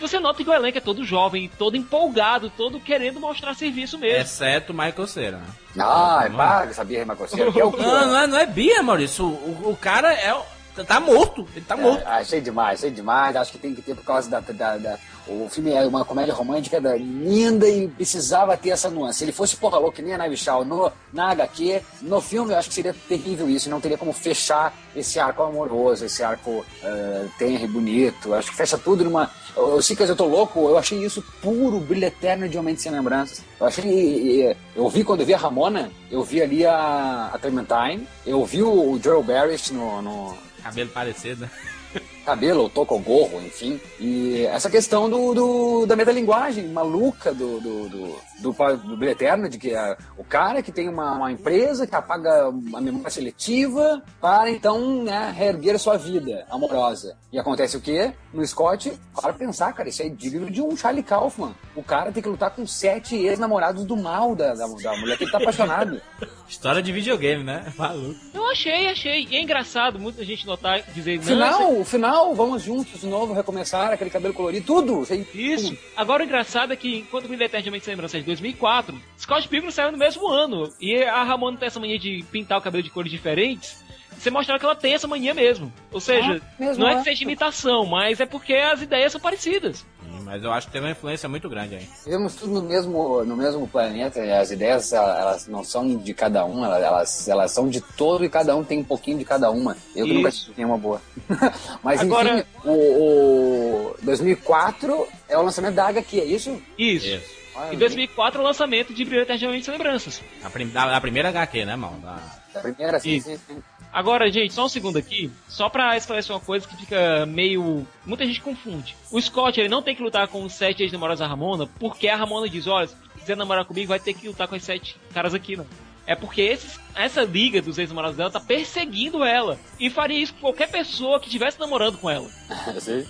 você 0.00 0.18
nota 0.18 0.42
que 0.42 0.48
o 0.48 0.52
elenco 0.52 0.78
é 0.78 0.80
todo 0.80 1.04
jovem, 1.04 1.50
todo 1.58 1.76
empolgado, 1.76 2.50
todo 2.50 2.80
querendo 2.80 3.20
mostrar 3.20 3.54
serviço 3.54 3.98
mesmo. 3.98 4.22
Exceto 4.22 4.72
o 4.72 4.76
Michael 4.76 5.06
Cera. 5.06 5.36
né? 5.36 5.46
Ah, 5.78 6.22
é 6.24 6.30
para, 6.30 6.72
sabia. 6.72 7.04
Que 7.04 7.60
é 7.60 7.64
o 7.64 7.72
que 7.72 7.82
Não, 7.82 8.06
não 8.06 8.18
é, 8.18 8.26
não 8.26 8.38
é 8.38 8.46
Bia, 8.46 8.82
Maurício. 8.82 9.26
O, 9.26 9.66
o, 9.66 9.70
o 9.72 9.76
cara 9.76 10.12
é. 10.14 10.34
O- 10.78 10.84
Tá 10.84 11.00
morto. 11.00 11.46
Ele 11.54 11.64
tá 11.64 11.76
morto. 11.76 12.02
É, 12.02 12.06
achei 12.06 12.40
demais, 12.40 12.80
achei 12.80 12.90
demais. 12.90 13.36
Acho 13.36 13.52
que 13.52 13.58
tem 13.58 13.74
que 13.74 13.82
ter 13.82 13.94
por 13.94 14.04
causa 14.04 14.28
da. 14.30 14.40
da, 14.40 14.76
da- 14.76 14.98
o 15.28 15.48
filme 15.48 15.70
é 15.70 15.86
uma 15.86 16.04
comédia 16.04 16.34
romântica 16.34 16.80
da- 16.80 16.96
linda 16.96 17.68
e 17.68 17.86
precisava 17.88 18.56
ter 18.56 18.70
essa 18.70 18.90
nuance. 18.90 19.18
Se 19.18 19.24
ele 19.24 19.32
fosse 19.32 19.54
porra 19.56 19.78
louco, 19.78 19.96
que 19.96 20.02
nem 20.02 20.14
a 20.14 20.18
Nave 20.18 20.36
Shaw 20.36 20.64
no, 20.64 20.90
na 21.12 21.30
HQ, 21.30 21.82
no 22.02 22.20
filme 22.20 22.52
eu 22.52 22.58
acho 22.58 22.68
que 22.68 22.74
seria 22.74 22.94
terrível 23.08 23.48
isso. 23.48 23.70
Não 23.70 23.80
teria 23.80 23.96
como 23.98 24.12
fechar 24.12 24.74
esse 24.96 25.20
arco 25.20 25.42
amoroso, 25.42 26.04
esse 26.06 26.22
arco 26.24 26.50
uh, 26.50 27.30
tenro 27.38 27.64
e 27.64 27.68
bonito. 27.68 28.34
Acho 28.34 28.50
que 28.50 28.56
fecha 28.56 28.76
tudo 28.78 29.04
numa. 29.04 29.30
Eu, 29.56 29.70
eu 29.76 29.82
sei 29.82 29.94
que 29.94 30.02
eu 30.02 30.16
tô 30.16 30.26
louco, 30.26 30.60
eu 30.68 30.76
achei 30.78 30.98
isso 31.04 31.22
puro 31.42 31.78
brilho 31.80 32.06
eterno 32.06 32.48
de 32.48 32.58
Homem 32.58 32.76
Sem 32.76 32.90
Lembranças. 32.90 33.42
Eu 33.60 33.66
achei. 33.66 34.56
Eu 34.74 34.88
vi 34.88 35.04
quando 35.04 35.20
eu 35.20 35.26
vi 35.26 35.34
a 35.34 35.38
Ramona, 35.38 35.90
eu 36.10 36.24
vi 36.24 36.42
ali 36.42 36.66
a, 36.66 37.30
a 37.32 37.38
Clementine, 37.38 38.06
eu 38.26 38.44
vi 38.44 38.62
o 38.62 38.98
Joel 39.02 39.22
Barrett 39.22 39.72
no- 39.72 40.02
no, 40.02 40.34
Cabelo 40.70 40.90
parecido, 40.90 41.42
né? 41.42 41.50
cabelo, 42.30 42.62
ou 42.62 42.70
toca 42.70 42.94
o 42.94 42.98
gorro, 42.98 43.40
enfim. 43.44 43.80
E 43.98 44.44
essa 44.46 44.70
questão 44.70 45.08
do, 45.10 45.34
do- 45.34 45.86
da 45.86 45.96
metalinguagem 45.96 46.68
maluca 46.68 47.34
do, 47.34 47.60
do, 47.60 47.88
do, 47.88 48.16
do, 48.40 48.96
do 48.96 49.04
Eterno, 49.04 49.48
de 49.48 49.58
que 49.58 49.74
é 49.74 49.96
o 50.16 50.24
cara 50.24 50.62
que 50.62 50.70
tem 50.72 50.88
uma, 50.88 51.12
uma 51.14 51.32
empresa 51.32 51.86
que 51.86 51.94
apaga 51.94 52.46
a 52.46 52.80
memória 52.80 53.10
seletiva 53.10 54.02
para 54.20 54.50
então 54.50 55.02
né, 55.02 55.32
reerguer 55.36 55.78
sua 55.78 55.96
vida 55.96 56.46
amorosa. 56.50 57.16
E 57.32 57.38
acontece 57.38 57.76
o 57.76 57.80
quê? 57.80 58.12
No 58.32 58.44
Scott, 58.46 58.92
para 59.14 59.32
pensar, 59.32 59.72
cara, 59.72 59.88
isso 59.88 60.02
é 60.02 60.08
digno 60.08 60.50
de 60.50 60.60
um 60.60 60.76
Charlie 60.76 61.02
Kaufman. 61.02 61.54
O 61.76 61.82
cara 61.82 62.10
tem 62.10 62.22
que 62.22 62.28
lutar 62.28 62.50
com 62.50 62.66
sete 62.66 63.14
ex-namorados 63.16 63.84
do 63.84 63.96
mal 63.96 64.34
da, 64.34 64.54
da, 64.54 64.66
da 64.66 64.96
mulher 64.96 65.16
que 65.16 65.24
ele 65.24 65.30
tá 65.30 65.38
apaixonado. 65.38 66.00
História 66.48 66.82
de 66.82 66.90
videogame, 66.90 67.44
né? 67.44 67.72
Maluco. 67.78 68.18
Eu 68.34 68.50
achei, 68.50 68.88
achei. 68.88 69.24
E 69.30 69.36
é 69.36 69.42
engraçado 69.42 70.00
muita 70.00 70.24
gente 70.24 70.44
notar, 70.44 70.82
dizer, 70.92 71.20
Final, 71.22 71.78
o 71.78 71.84
final, 71.84 72.19
vamos 72.34 72.62
juntos 72.62 73.00
de 73.00 73.06
novo, 73.06 73.32
recomeçar, 73.32 73.92
aquele 73.92 74.10
cabelo 74.10 74.34
colorido, 74.34 74.64
tudo. 74.66 75.06
Isso. 75.34 75.76
Agora 75.96 76.22
o 76.22 76.26
engraçado 76.26 76.72
é 76.72 76.76
que 76.76 76.98
enquanto 76.98 77.24
o 77.24 77.28
Brilho 77.28 77.42
Eternamente 77.42 77.84
Sem 77.84 77.92
Lembrança 77.92 78.16
é 78.16 78.20
de 78.20 78.26
2004, 78.26 79.00
Scott 79.18 79.48
Pilgrim 79.48 79.70
saiu 79.70 79.92
no 79.92 79.98
mesmo 79.98 80.28
ano. 80.28 80.70
E 80.80 81.02
a 81.02 81.22
Ramona 81.24 81.56
tem 81.58 81.66
essa 81.66 81.80
mania 81.80 81.98
de 81.98 82.24
pintar 82.30 82.58
o 82.58 82.62
cabelo 82.62 82.82
de 82.82 82.90
cores 82.90 83.10
diferentes. 83.10 83.82
Você 84.18 84.30
mostrar 84.30 84.58
que 84.58 84.64
ela 84.66 84.74
tem 84.76 84.92
essa 84.92 85.06
mania 85.08 85.32
mesmo. 85.32 85.72
Ou 85.90 86.00
seja, 86.00 86.42
Ah, 86.44 86.54
mesmo, 86.62 86.82
não 86.84 86.90
é 86.90 86.94
é. 86.94 86.96
que 86.98 87.04
seja 87.04 87.24
imitação, 87.24 87.86
mas 87.86 88.20
é 88.20 88.26
porque 88.26 88.52
as 88.54 88.82
ideias 88.82 89.12
são 89.12 89.20
parecidas. 89.20 89.86
Mas 90.24 90.42
eu 90.44 90.52
acho 90.52 90.66
que 90.66 90.72
tem 90.72 90.80
uma 90.80 90.90
influência 90.90 91.28
muito 91.28 91.48
grande 91.48 91.76
aí. 91.76 91.88
Vivemos 92.04 92.34
tudo 92.34 92.52
no 92.54 92.62
mesmo, 92.62 93.24
no 93.24 93.36
mesmo 93.36 93.66
planeta 93.66 94.20
e 94.24 94.32
as 94.32 94.50
ideias 94.50 94.92
ela- 94.92 95.18
elas 95.20 95.46
não 95.46 95.64
são 95.64 95.96
de 95.96 96.14
cada 96.14 96.44
um, 96.44 96.64
elas, 96.64 97.28
elas, 97.28 97.50
são 97.52 97.68
de 97.68 97.80
todo 97.80 98.24
e 98.24 98.28
cada 98.28 98.54
um 98.56 98.62
tem 98.64 98.78
um 98.80 98.84
pouquinho 98.84 99.18
de 99.18 99.24
cada 99.24 99.50
uma. 99.50 99.76
Eu 99.94 100.06
que 100.06 100.12
nunca 100.12 100.28
Isso. 100.28 100.44
tive 100.46 100.54
nenhuma 100.58 100.78
boa. 100.78 101.00
Mas 101.82 102.00
Agora- 102.00 102.38
enfim, 102.40 102.46
o, 102.64 102.70
o 102.72 103.94
2004 104.02 105.06
é 105.28 105.36
o 105.38 105.42
lançamento 105.42 105.74
da 105.74 105.86
HQ, 105.88 106.20
é 106.20 106.24
isso? 106.24 106.60
Isso. 106.78 107.06
Isso. 107.06 107.40
Olha, 107.54 107.74
Em 107.74 107.78
2004 107.78 108.40
o 108.40 108.44
lançamento 108.44 108.94
de 108.94 109.04
Brilho 109.04 109.22
Eternamente 109.22 109.64
Sem 109.64 109.72
Lembranças. 109.72 110.22
A, 110.42 110.48
prim- 110.50 110.70
a- 110.74 110.96
a 110.96 111.00
primeira 111.00 111.28
HQ, 111.30 111.64
né, 111.64 111.76
mal? 111.76 111.92
Da- 112.02 112.18
A 112.54 112.58
primeira, 112.60 112.98
sim, 113.00 113.16
Isso. 113.16 113.28
sim, 113.30 113.38
sim. 113.46 113.62
Agora, 113.92 114.30
gente, 114.30 114.54
só 114.54 114.66
um 114.66 114.68
segundo 114.68 114.98
aqui, 114.98 115.30
só 115.48 115.68
pra 115.68 115.96
esclarecer 115.96 116.34
uma 116.34 116.40
coisa 116.40 116.66
que 116.66 116.76
fica 116.76 117.26
meio. 117.26 117.86
Muita 118.06 118.24
gente 118.24 118.40
confunde. 118.40 118.96
O 119.10 119.20
Scott, 119.20 119.58
ele 119.58 119.68
não 119.68 119.82
tem 119.82 119.96
que 119.96 120.02
lutar 120.02 120.28
com 120.28 120.44
os 120.44 120.52
sete 120.52 120.82
ex-namorados 120.82 121.20
da 121.20 121.26
Ramona, 121.26 121.66
porque 121.78 122.08
a 122.08 122.16
Ramona 122.16 122.48
diz: 122.48 122.66
olha, 122.66 122.86
se 122.86 122.96
quiser 123.18 123.36
namorar 123.36 123.64
comigo, 123.64 123.88
vai 123.88 123.98
ter 123.98 124.14
que 124.14 124.28
lutar 124.28 124.46
com 124.46 124.54
os 124.54 124.62
sete 124.62 124.96
caras 125.12 125.34
aqui, 125.34 125.56
não. 125.56 125.66
É 126.06 126.14
porque 126.14 126.40
esses, 126.40 126.78
essa 126.94 127.22
liga 127.22 127.60
dos 127.60 127.78
ex-namorados 127.78 128.16
dela 128.16 128.30
tá 128.30 128.40
perseguindo 128.40 129.24
ela. 129.24 129.58
E 129.78 129.90
faria 129.90 130.18
isso 130.18 130.34
com 130.34 130.40
qualquer 130.40 130.70
pessoa 130.70 131.20
que 131.20 131.26
estivesse 131.26 131.58
namorando 131.58 131.98
com 131.98 132.08
ela. 132.08 132.28
Sim. 132.80 133.06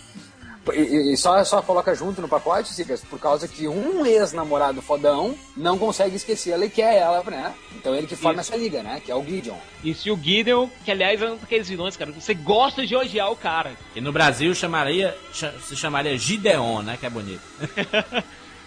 E, 0.75 1.13
e- 1.13 1.17
só, 1.17 1.43
só 1.43 1.63
coloca 1.63 1.95
junto 1.95 2.21
no 2.21 2.29
pacote, 2.29 2.73
Sigas, 2.75 3.03
por 3.03 3.19
causa 3.19 3.49
que 3.49 3.67
um 3.67 4.05
ex-namorado 4.05 4.83
fodão 4.83 5.35
não 5.57 5.79
consegue 5.79 6.17
esquecer 6.17 6.51
ela 6.53 6.67
e 6.67 6.71
quer 6.71 6.97
ela, 6.99 7.23
né? 7.25 7.55
Então 7.75 7.95
ele 7.95 8.07
que 8.07 8.15
forma 8.15 8.41
essa 8.41 8.55
liga, 8.57 8.83
né? 8.83 9.01
Que 9.05 9.11
é 9.11 9.15
o 9.15 9.25
Gideon. 9.25 9.57
E 9.83 9.95
se 9.95 10.11
o 10.11 10.17
Gideon, 10.17 10.69
que 10.85 10.91
aliás 10.91 11.21
é 11.23 11.31
um 11.31 11.37
daqueles 11.37 11.69
vilões, 11.69 11.97
cara, 11.97 12.13
que 12.13 12.21
você 12.21 12.35
gosta 12.35 12.87
de 12.87 12.95
odiar 12.95 13.33
o 13.33 13.37
cara. 13.37 13.73
E 13.97 14.01
no 14.01 14.13
Brasil 14.13 14.55
chamaria, 14.55 15.17
cha- 15.33 15.53
se 15.61 15.75
chamaria 15.75 16.17
Gideon, 16.19 16.83
né? 16.83 16.97
Que 16.99 17.07
é 17.07 17.11
bonito. 17.11 17.43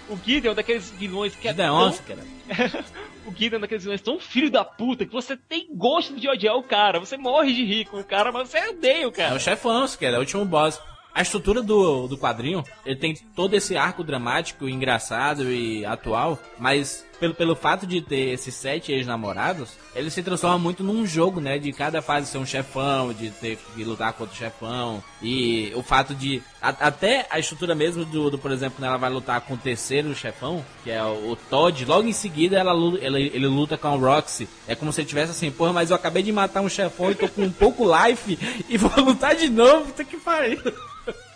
O 0.09 0.17
Gideon 0.17 0.49
é 0.49 0.51
um 0.51 0.55
daqueles 0.55 0.91
vilões 0.91 1.33
que 1.33 1.47
é 1.47 1.51
Gideon, 1.51 1.91
tão 1.91 1.99
cara. 2.05 2.83
o 3.25 3.31
Gideon 3.33 3.57
é 3.57 3.61
daqueles 3.61 3.83
vilões 3.83 4.01
tão 4.01 4.19
filho 4.19 4.51
da 4.51 4.65
puta 4.65 5.05
que 5.05 5.13
você 5.13 5.37
tem 5.37 5.69
gosto 5.73 6.13
de 6.19 6.27
odiar 6.27 6.57
o 6.57 6.63
cara. 6.63 6.99
Você 6.99 7.15
morre 7.15 7.53
de 7.53 7.63
rir 7.63 7.85
com 7.85 7.99
o 8.01 8.03
cara, 8.03 8.29
mas 8.29 8.49
você 8.49 8.59
odeia 8.67 9.07
o 9.07 9.11
É 9.11 9.13
cara. 9.13 9.35
o 9.35 9.39
chefão, 9.39 9.85
que 9.87 10.05
é 10.05 10.11
o 10.15 10.19
último 10.19 10.43
boss. 10.43 10.77
A 11.13 11.21
estrutura 11.21 11.61
do, 11.61 12.07
do 12.07 12.17
quadrinho, 12.17 12.63
ele 12.83 12.95
tem 12.95 13.15
todo 13.35 13.53
esse 13.53 13.77
arco 13.77 14.03
dramático, 14.03 14.67
engraçado 14.67 15.51
e 15.51 15.85
atual, 15.85 16.39
mas 16.57 17.05
pelo, 17.19 17.33
pelo 17.33 17.55
fato 17.55 17.85
de 17.87 18.01
ter 18.01 18.29
esses 18.33 18.53
sete 18.53 18.91
ex-namorados, 18.91 19.77
ele 19.95 20.09
se 20.09 20.21
transforma 20.23 20.57
muito 20.57 20.83
num 20.83 21.05
jogo, 21.05 21.39
né? 21.39 21.57
De 21.57 21.71
cada 21.71 22.01
fase 22.01 22.27
ser 22.27 22.37
um 22.37 22.45
chefão, 22.45 23.13
de 23.13 23.29
ter 23.29 23.57
que 23.75 23.83
lutar 23.83 24.13
contra 24.13 24.33
o 24.33 24.37
chefão, 24.37 25.03
e 25.21 25.71
o 25.75 25.81
fato 25.83 26.13
de. 26.15 26.41
a- 26.61 26.69
até 26.87 27.25
a 27.29 27.39
estrutura 27.39 27.73
mesmo 27.75 28.03
do, 28.05 28.29
do, 28.31 28.37
por 28.37 28.51
exemplo, 28.51 28.75
quando 28.77 28.87
ela 28.87 28.97
vai 28.97 29.09
lutar 29.09 29.39
com 29.41 29.53
o 29.53 29.57
terceiro 29.57 30.13
chefão, 30.15 30.65
que 30.83 30.91
é 30.91 31.03
o, 31.03 31.31
o 31.31 31.35
Todd, 31.35 31.85
logo 31.85 32.07
em 32.07 32.13
seguida 32.13 32.57
ela, 32.57 32.73
lu- 32.73 32.97
ele, 32.97 33.45
luta 33.47 33.77
com 33.77 33.87
a 33.87 33.91
Roxy. 33.95 34.47
É 34.67 34.75
como 34.75 34.91
se 34.91 35.01
ele 35.01 35.07
tivesse 35.07 35.31
assim, 35.31 35.51
porra, 35.51 35.73
mas 35.73 35.89
eu 35.89 35.95
acabei 35.95 36.23
de 36.23 36.31
matar 36.31 36.61
um 36.61 36.69
chefão 36.69 37.11
e 37.11 37.15
tô 37.15 37.27
com 37.29 37.43
um 37.43 37.51
pouco 37.51 37.83
life 37.85 38.37
e 38.67 38.77
vou 38.77 38.91
lutar 39.05 39.35
de 39.35 39.49
novo, 39.49 39.85
puta 39.87 40.03
que 40.03 40.17
pariu. 40.17 40.59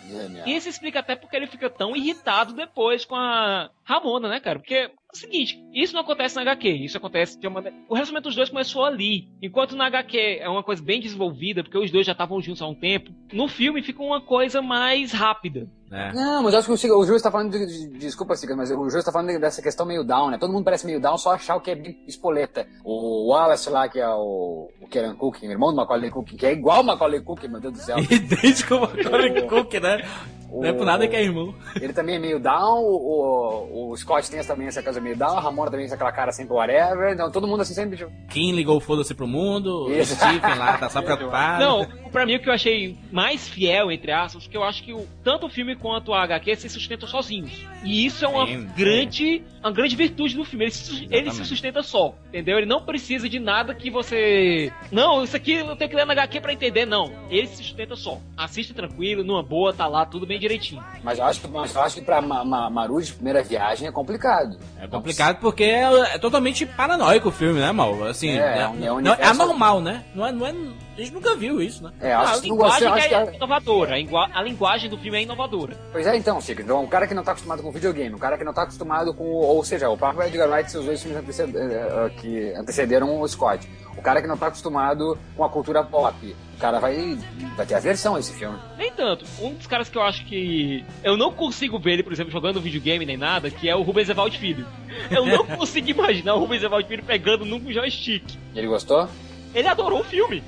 Genial. 0.08 0.48
E 0.48 0.56
isso 0.56 0.68
explica 0.70 1.00
até 1.00 1.14
porque 1.14 1.36
ele 1.36 1.46
fica 1.46 1.68
tão 1.68 1.94
irritado 1.94 2.54
depois 2.54 3.04
com 3.04 3.14
a 3.14 3.68
Ramona, 3.84 4.26
né, 4.28 4.40
cara? 4.40 4.58
Porque 4.58 4.90
é 5.10 5.16
o 5.16 5.18
seguinte, 5.18 5.58
isso 5.72 5.94
não 5.94 6.02
acontece 6.02 6.36
na 6.36 6.42
HQ, 6.42 6.68
isso 6.68 6.98
acontece 6.98 7.40
de 7.40 7.46
uma 7.46 7.54
maneira... 7.62 7.74
O 7.88 7.94
relacionamento 7.94 8.28
dos 8.28 8.36
dois 8.36 8.50
começou 8.50 8.84
ali. 8.84 9.26
Enquanto 9.42 9.74
na 9.74 9.86
HQ 9.86 10.38
é 10.40 10.46
uma 10.50 10.62
coisa 10.62 10.82
bem 10.82 11.00
desenvolvida, 11.00 11.62
porque 11.62 11.78
os 11.78 11.90
dois 11.90 12.04
já 12.04 12.12
estavam 12.12 12.42
juntos 12.42 12.60
há 12.60 12.66
um 12.66 12.74
tempo, 12.74 13.10
no 13.32 13.48
filme 13.48 13.82
fica 13.82 14.02
uma 14.02 14.20
coisa 14.20 14.60
mais 14.60 15.10
rápida. 15.12 15.66
É. 15.90 16.12
Não, 16.12 16.42
mas 16.42 16.52
eu 16.52 16.58
acho 16.58 16.68
que 16.68 16.74
o, 16.74 16.76
Siga- 16.76 16.94
o 16.94 17.02
Júlio 17.04 17.16
está 17.16 17.30
falando 17.30 17.50
de, 17.52 17.64
de- 17.88 17.98
Desculpa, 17.98 18.36
Siga, 18.36 18.54
mas 18.54 18.70
o 18.70 18.74
Júlio 18.74 18.98
está 18.98 19.10
falando 19.10 19.40
dessa 19.40 19.62
questão 19.62 19.86
meio 19.86 20.04
down, 20.04 20.28
né? 20.30 20.36
Todo 20.36 20.52
mundo 20.52 20.64
parece 20.64 20.84
meio 20.84 21.00
down, 21.00 21.16
só 21.16 21.32
achar 21.32 21.56
o 21.56 21.60
que 21.62 21.70
é 21.70 21.74
bem 21.74 21.96
espoleta. 22.06 22.66
O 22.84 23.30
Wallace 23.32 23.70
lá, 23.70 23.88
que 23.88 23.98
é 23.98 24.08
o, 24.10 24.68
o 24.82 24.86
Kieran 24.88 25.14
Culkin, 25.16 25.46
irmão 25.46 25.70
do 25.70 25.76
Macaulay 25.76 26.10
Culkin, 26.10 26.36
que 26.36 26.44
é 26.44 26.52
igual 26.52 26.82
o 26.82 26.84
Macaulay 26.84 27.20
Culkin, 27.22 27.48
meu 27.48 27.60
Deus 27.60 27.72
do 27.72 27.78
céu. 27.80 27.96
Idêntico 28.10 28.74
ao 28.74 28.80
Macaulay 28.82 29.46
Cook, 29.48 29.72
né? 29.80 30.06
Não 30.50 30.64
é 30.64 30.72
por 30.72 30.84
nada 30.86 31.06
que 31.06 31.14
é 31.16 31.22
irmão. 31.22 31.54
Ele 31.80 31.92
também 31.92 32.16
é 32.16 32.18
meio 32.18 32.38
down, 32.40 32.82
o, 32.82 33.90
o 33.92 33.96
Scott 33.96 34.30
tem 34.30 34.40
essa- 34.40 34.52
também 34.54 34.66
essa 34.68 34.82
coisa 34.82 35.00
meio 35.00 35.16
down, 35.16 35.36
a 35.36 35.40
Ramona 35.40 35.70
também 35.70 35.86
tem 35.86 35.94
aquela 35.94 36.12
cara 36.12 36.32
sempre 36.32 36.54
whatever, 36.54 37.12
então 37.12 37.30
todo 37.30 37.46
mundo 37.46 37.60
assim 37.62 37.74
sempre... 37.74 37.96
tipo, 37.96 38.10
Kim 38.30 38.52
ligou 38.52 38.76
o 38.76 38.80
foda-se 38.80 39.14
pro 39.14 39.26
mundo, 39.28 39.86
o 39.86 39.92
Isso. 39.92 40.14
Stephen 40.14 40.54
lá 40.56 40.76
tá 40.78 40.88
só 40.88 41.00
preocupado. 41.02 41.62
Não, 41.64 41.86
pra 42.10 42.24
mim 42.26 42.36
o 42.36 42.40
que 42.40 42.48
eu 42.48 42.52
achei 42.54 42.96
mais 43.12 43.48
fiel, 43.48 43.90
entre 43.92 44.10
aspas, 44.12 44.46
que 44.46 44.56
eu 44.56 44.64
acho 44.64 44.82
que 44.82 44.92
o, 44.92 45.06
tanto 45.22 45.46
o 45.46 45.50
filme 45.50 45.76
quanto 45.76 46.12
a 46.14 46.22
HQ 46.22 46.56
se 46.56 46.68
sustentam 46.68 47.08
sozinhos. 47.08 47.66
E 47.84 48.06
isso 48.06 48.24
é 48.24 48.28
uma 48.28 48.46
Sim, 48.46 48.66
grande, 48.76 49.42
uma 49.60 49.70
grande 49.70 49.94
virtude 49.96 50.34
do 50.36 50.44
filme. 50.44 50.64
Ele 50.64 50.70
se, 50.72 51.08
ele 51.10 51.30
se 51.30 51.44
sustenta 51.44 51.82
só, 51.82 52.14
entendeu? 52.28 52.56
Ele 52.58 52.66
não 52.66 52.82
precisa 52.82 53.28
de 53.28 53.38
nada 53.38 53.74
que 53.74 53.90
você. 53.90 54.72
Não, 54.90 55.22
isso 55.22 55.36
aqui 55.36 55.52
eu 55.52 55.76
tenho 55.76 55.90
que 55.90 55.96
ler 55.96 56.06
na 56.06 56.12
HQ 56.14 56.40
pra 56.40 56.52
entender, 56.52 56.86
não. 56.86 57.12
Ele 57.30 57.46
se 57.46 57.56
sustenta 57.58 57.94
só. 57.96 58.18
Assiste 58.36 58.72
tranquilo, 58.74 59.22
numa 59.22 59.42
boa, 59.42 59.72
tá 59.72 59.86
lá, 59.86 60.04
tudo 60.06 60.26
bem 60.26 60.37
direitinho. 60.38 60.82
Mas 61.02 61.18
eu 61.18 61.24
acho 61.24 61.40
que, 61.40 61.48
mas 61.48 61.74
eu 61.74 61.82
acho 61.82 61.94
que 61.96 62.02
pra 62.02 62.20
Ma, 62.20 62.44
Ma, 62.44 62.70
Maru 62.70 63.00
de 63.02 63.12
primeira 63.12 63.42
viagem 63.42 63.88
é 63.88 63.92
complicado. 63.92 64.56
É 64.80 64.86
complicado 64.86 65.38
porque 65.40 65.64
é, 65.64 65.82
é 66.14 66.18
totalmente 66.18 66.64
paranoico 66.64 67.28
o 67.28 67.32
filme, 67.32 67.60
né, 67.60 67.70
mal? 67.72 68.04
Assim, 68.04 68.30
É, 68.30 68.58
é, 68.58 68.60
é 68.62 68.68
um- 68.68 68.84
é 68.84 68.92
um 68.92 69.00
não, 69.00 69.12
é 69.14 69.24
anormal, 69.26 69.80
né? 69.80 70.04
Não 70.14 70.26
é, 70.26 70.32
não 70.32 70.46
é, 70.46 70.54
a 70.98 71.04
gente 71.04 71.14
nunca 71.14 71.36
viu 71.36 71.60
isso, 71.62 71.82
né? 71.84 71.92
É, 72.00 72.12
a 72.12 72.20
acho 72.20 72.32
gostei, 72.32 72.50
linguagem 72.50 72.88
acho 72.88 73.08
que 73.08 73.14
é 73.14 73.18
é- 73.18 73.36
inovadora. 73.36 73.94
A, 73.94 74.00
ingua- 74.00 74.28
a 74.34 74.42
linguagem 74.42 74.90
do 74.90 74.98
filme 74.98 75.18
é 75.18 75.22
inovadora. 75.22 75.76
Pois 75.92 76.06
é, 76.06 76.16
então, 76.16 76.40
Chico. 76.40 76.60
Então, 76.62 76.82
o 76.84 76.88
cara 76.88 77.06
que 77.06 77.14
não 77.14 77.22
tá 77.22 77.32
acostumado 77.32 77.62
com 77.62 77.70
videogame, 77.70 78.14
o 78.14 78.18
cara 78.18 78.36
que 78.36 78.44
não 78.44 78.52
tá 78.52 78.62
acostumado 78.62 79.14
com. 79.14 79.24
Ou 79.24 79.62
seja, 79.64 79.88
o 79.88 79.96
próprio 79.96 80.26
Edgar 80.26 80.48
Wright 80.50 80.68
e 80.68 80.72
seus 80.72 80.84
dois 80.84 81.02
filmes 81.02 81.18
anteced- 81.20 81.54
eh, 81.56 81.60
eh, 82.06 82.10
que 82.20 82.52
antecederam 82.56 83.20
o 83.20 83.28
Scott. 83.28 83.68
O 83.96 84.02
cara 84.02 84.20
que 84.22 84.28
não 84.28 84.36
tá 84.36 84.46
acostumado 84.46 85.18
com 85.36 85.42
a 85.44 85.48
cultura 85.48 85.82
pop. 85.82 86.36
O 86.56 86.60
cara 86.60 86.78
vai, 86.80 87.16
vai 87.56 87.66
ter 87.66 87.74
aversão 87.74 88.14
a 88.16 88.20
esse 88.20 88.32
filme. 88.32 88.56
Nem 88.76 88.92
tanto. 88.92 89.24
Um 89.40 89.54
dos 89.54 89.66
caras 89.66 89.88
que 89.88 89.96
eu 89.98 90.02
acho 90.02 90.24
que. 90.26 90.84
Eu 91.04 91.16
não 91.16 91.32
consigo 91.32 91.78
ver 91.80 91.92
ele, 91.94 92.02
por 92.02 92.12
exemplo, 92.12 92.30
jogando 92.32 92.60
videogame 92.60 93.04
nem 93.06 93.16
nada, 93.16 93.50
que 93.50 93.68
é 93.68 93.74
o 93.76 93.82
Rubens 93.82 94.08
Evaldo 94.08 94.36
Filho. 94.36 94.66
Eu 95.10 95.24
não 95.26 95.44
consigo 95.58 95.88
imaginar 95.90 96.34
o 96.34 96.40
Rubens 96.40 96.62
Evaldo 96.62 96.86
Filho 96.88 97.02
pegando 97.04 97.44
num 97.44 97.60
joystick. 97.72 98.24
Ele 98.54 98.66
gostou? 98.66 99.08
Ele 99.54 99.66
adorou 99.68 100.00
o 100.00 100.04
filme. 100.04 100.42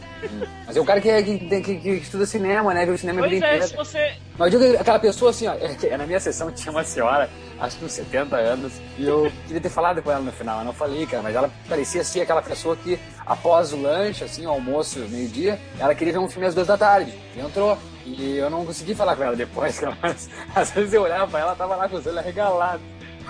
Mas 0.67 0.77
é 0.77 0.81
o 0.81 0.85
cara 0.85 1.01
que, 1.01 1.23
que, 1.23 1.39
que, 1.39 1.61
que- 1.63 1.77
que 1.81 1.89
estuda 1.91 2.27
cinema, 2.27 2.75
né? 2.75 2.85
Viu 2.85 2.95
o 2.95 2.99
cinema 2.99 3.21
Pois 3.21 3.41
é, 3.43 3.61
se 3.63 3.75
você. 3.77 4.13
Mas 4.39 4.53
eu 4.53 4.61
digo 4.61 4.77
aquela 4.79 4.99
pessoa 4.99 5.31
assim, 5.31 5.47
ó, 5.47 5.55
é 5.55 5.97
na 5.97 6.07
minha 6.07 6.21
sessão 6.21 6.51
tinha 6.53 6.71
uma 6.71 6.85
senhora, 6.85 7.29
acho 7.59 7.79
que 7.79 7.85
uns 7.85 7.93
70 7.93 8.37
anos, 8.37 8.73
e 8.99 9.07
eu 9.07 9.31
queria 9.47 9.61
ter 9.61 9.69
falado 9.71 10.03
com 10.03 10.11
ela 10.11 10.21
no 10.21 10.33
final, 10.33 10.61
eu 10.61 10.65
não 10.65 10.73
falei, 10.73 11.07
cara, 11.07 11.23
mas 11.23 11.35
ela 11.35 11.51
parecia 11.69 12.01
assim 12.03 12.21
aquela 12.21 12.43
pessoa 12.43 12.77
que 12.77 12.99
após 13.27 13.73
o 13.73 13.81
lanche, 13.81 14.25
assim, 14.25 14.47
o 14.47 14.51
almoço, 14.51 14.99
meio-dia, 15.09 15.59
ela 15.79 15.95
queria 15.95 16.13
ver 16.15 16.19
um 16.19 16.29
filme 16.29 16.47
às 16.47 16.55
duas 16.55 16.67
da 16.67 16.77
tarde, 16.77 17.13
e 17.37 17.41
entrou. 17.41 17.77
E 18.07 18.39
eu 18.39 18.49
não 18.49 18.65
consegui 18.65 18.95
falar 18.95 19.15
com 19.15 19.23
ela 19.23 19.37
depois, 19.37 19.79
cara, 19.79 19.97
mas 20.03 20.29
às 20.55 20.71
vezes 20.71 20.93
eu 20.95 21.03
olhava 21.03 21.27
pra 21.31 21.41
ela, 21.41 21.55
tava 21.55 21.77
lá 21.77 21.89
com 21.89 21.97
os 21.97 22.07
olhos 22.07 22.19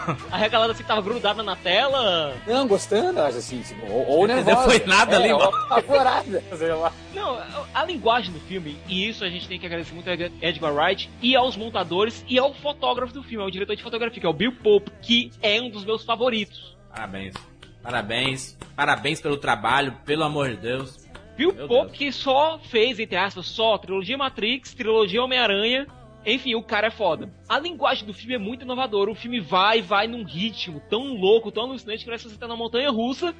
arregalados. 0.30 0.32
A 0.32 0.36
regalada 0.36 0.72
assim 0.72 0.82
tava 0.84 1.00
grudada 1.02 1.42
na 1.42 1.56
tela. 1.56 2.34
Não, 2.46 2.66
gostando, 2.66 3.18
eu 3.20 3.26
acho 3.26 3.38
assim, 3.38 3.60
tipo, 3.62 3.86
ou, 3.90 4.06
ou 4.08 4.26
nervosa. 4.26 4.62
Foi 4.70 4.86
nada 4.86 5.16
é, 5.16 5.16
ali, 5.16 5.30
apavorada, 5.30 6.42
sei 6.56 6.72
lá. 6.72 6.92
Não, 7.14 7.34
a- 7.38 7.66
a 7.74 7.84
linguagem 7.84 8.32
do 8.32 8.40
filme, 8.40 8.76
e 8.88 9.08
isso 9.08 9.24
a 9.24 9.28
gente 9.28 9.46
tem 9.48 9.58
que 9.58 9.66
agradecer 9.66 9.94
muito 9.94 10.08
a 10.10 10.14
Edgar 10.14 10.74
Wright 10.74 11.10
e 11.22 11.36
aos 11.36 11.56
montadores 11.56 12.24
e 12.28 12.38
ao 12.38 12.52
fotógrafo 12.54 13.12
do 13.12 13.22
filme, 13.22 13.42
ao 13.44 13.50
diretor 13.50 13.76
de 13.76 13.82
fotografia, 13.82 14.20
que 14.20 14.26
é 14.26 14.28
o 14.28 14.32
Bill 14.32 14.52
Pope, 14.52 14.90
que 15.02 15.30
é 15.42 15.60
um 15.60 15.70
dos 15.70 15.84
meus 15.84 16.04
favoritos. 16.04 16.76
Parabéns. 16.94 17.34
Parabéns. 17.82 18.58
Parabéns 18.76 19.20
pelo 19.20 19.36
trabalho, 19.36 19.92
pelo 20.04 20.22
amor 20.24 20.50
de 20.50 20.56
Deus. 20.56 21.08
Bill 21.36 21.54
Meu 21.54 21.66
Pope 21.68 21.86
Deus. 21.86 21.98
que 21.98 22.12
só 22.12 22.58
fez, 22.58 22.98
entre 22.98 23.16
aspas, 23.16 23.46
só 23.46 23.78
trilogia 23.78 24.18
Matrix, 24.18 24.74
trilogia 24.74 25.22
Homem-Aranha. 25.22 25.86
Enfim, 26.24 26.54
o 26.54 26.62
cara 26.62 26.88
é 26.88 26.90
foda. 26.90 27.30
A 27.48 27.58
linguagem 27.58 28.06
do 28.06 28.12
filme 28.12 28.34
é 28.34 28.38
muito 28.38 28.62
inovadora. 28.62 29.10
O 29.10 29.14
filme 29.14 29.40
vai, 29.40 29.80
vai 29.80 30.06
num 30.06 30.22
ritmo 30.24 30.80
tão 30.90 31.14
louco, 31.14 31.50
tão 31.50 31.64
alucinante, 31.64 32.00
que 32.00 32.04
parece 32.06 32.24
que 32.24 32.30
você 32.30 32.38
tá 32.38 32.46
na 32.46 32.56
montanha 32.56 32.90
russa, 32.90 33.34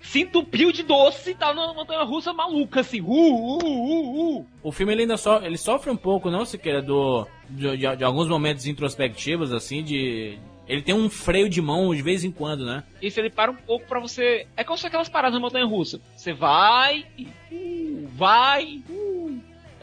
se 0.00 0.20
entupiu 0.20 0.70
de 0.72 0.82
doce 0.82 1.30
e 1.30 1.34
tá 1.34 1.52
numa 1.52 1.74
montanha 1.74 2.02
russa 2.02 2.32
maluca, 2.32 2.80
assim. 2.80 3.00
Uh, 3.00 3.06
uh, 3.06 3.64
uh, 3.64 4.38
uh. 4.38 4.46
O 4.62 4.70
filme 4.72 4.92
ele 4.92 5.02
ainda 5.02 5.16
so, 5.16 5.36
ele 5.42 5.56
sofre 5.56 5.90
um 5.90 5.96
pouco, 5.96 6.30
não 6.30 6.44
Siqueira, 6.44 6.80
do 6.80 7.26
de, 7.50 7.76
de- 7.76 7.96
de 7.96 8.04
alguns 8.04 8.28
momentos 8.28 8.66
introspectivos, 8.66 9.52
assim, 9.52 9.82
de 9.82 10.38
ele 10.66 10.80
tem 10.80 10.94
um 10.94 11.10
freio 11.10 11.48
de 11.48 11.60
mão 11.60 11.92
de 11.94 12.02
vez 12.02 12.22
em 12.24 12.30
quando, 12.30 12.64
né? 12.64 12.84
Isso 13.02 13.18
ele 13.20 13.30
para 13.30 13.50
um 13.50 13.56
pouco 13.56 13.86
pra 13.86 13.98
você. 14.00 14.46
É 14.56 14.62
como 14.62 14.78
se 14.78 14.86
aquelas 14.86 15.08
paradas 15.08 15.34
na 15.34 15.40
montanha 15.40 15.66
russa. 15.66 16.00
Você 16.16 16.32
vai 16.32 17.04
e. 17.18 17.26
uh, 17.52 18.08
vai. 18.14 18.80
uh. 18.88 19.31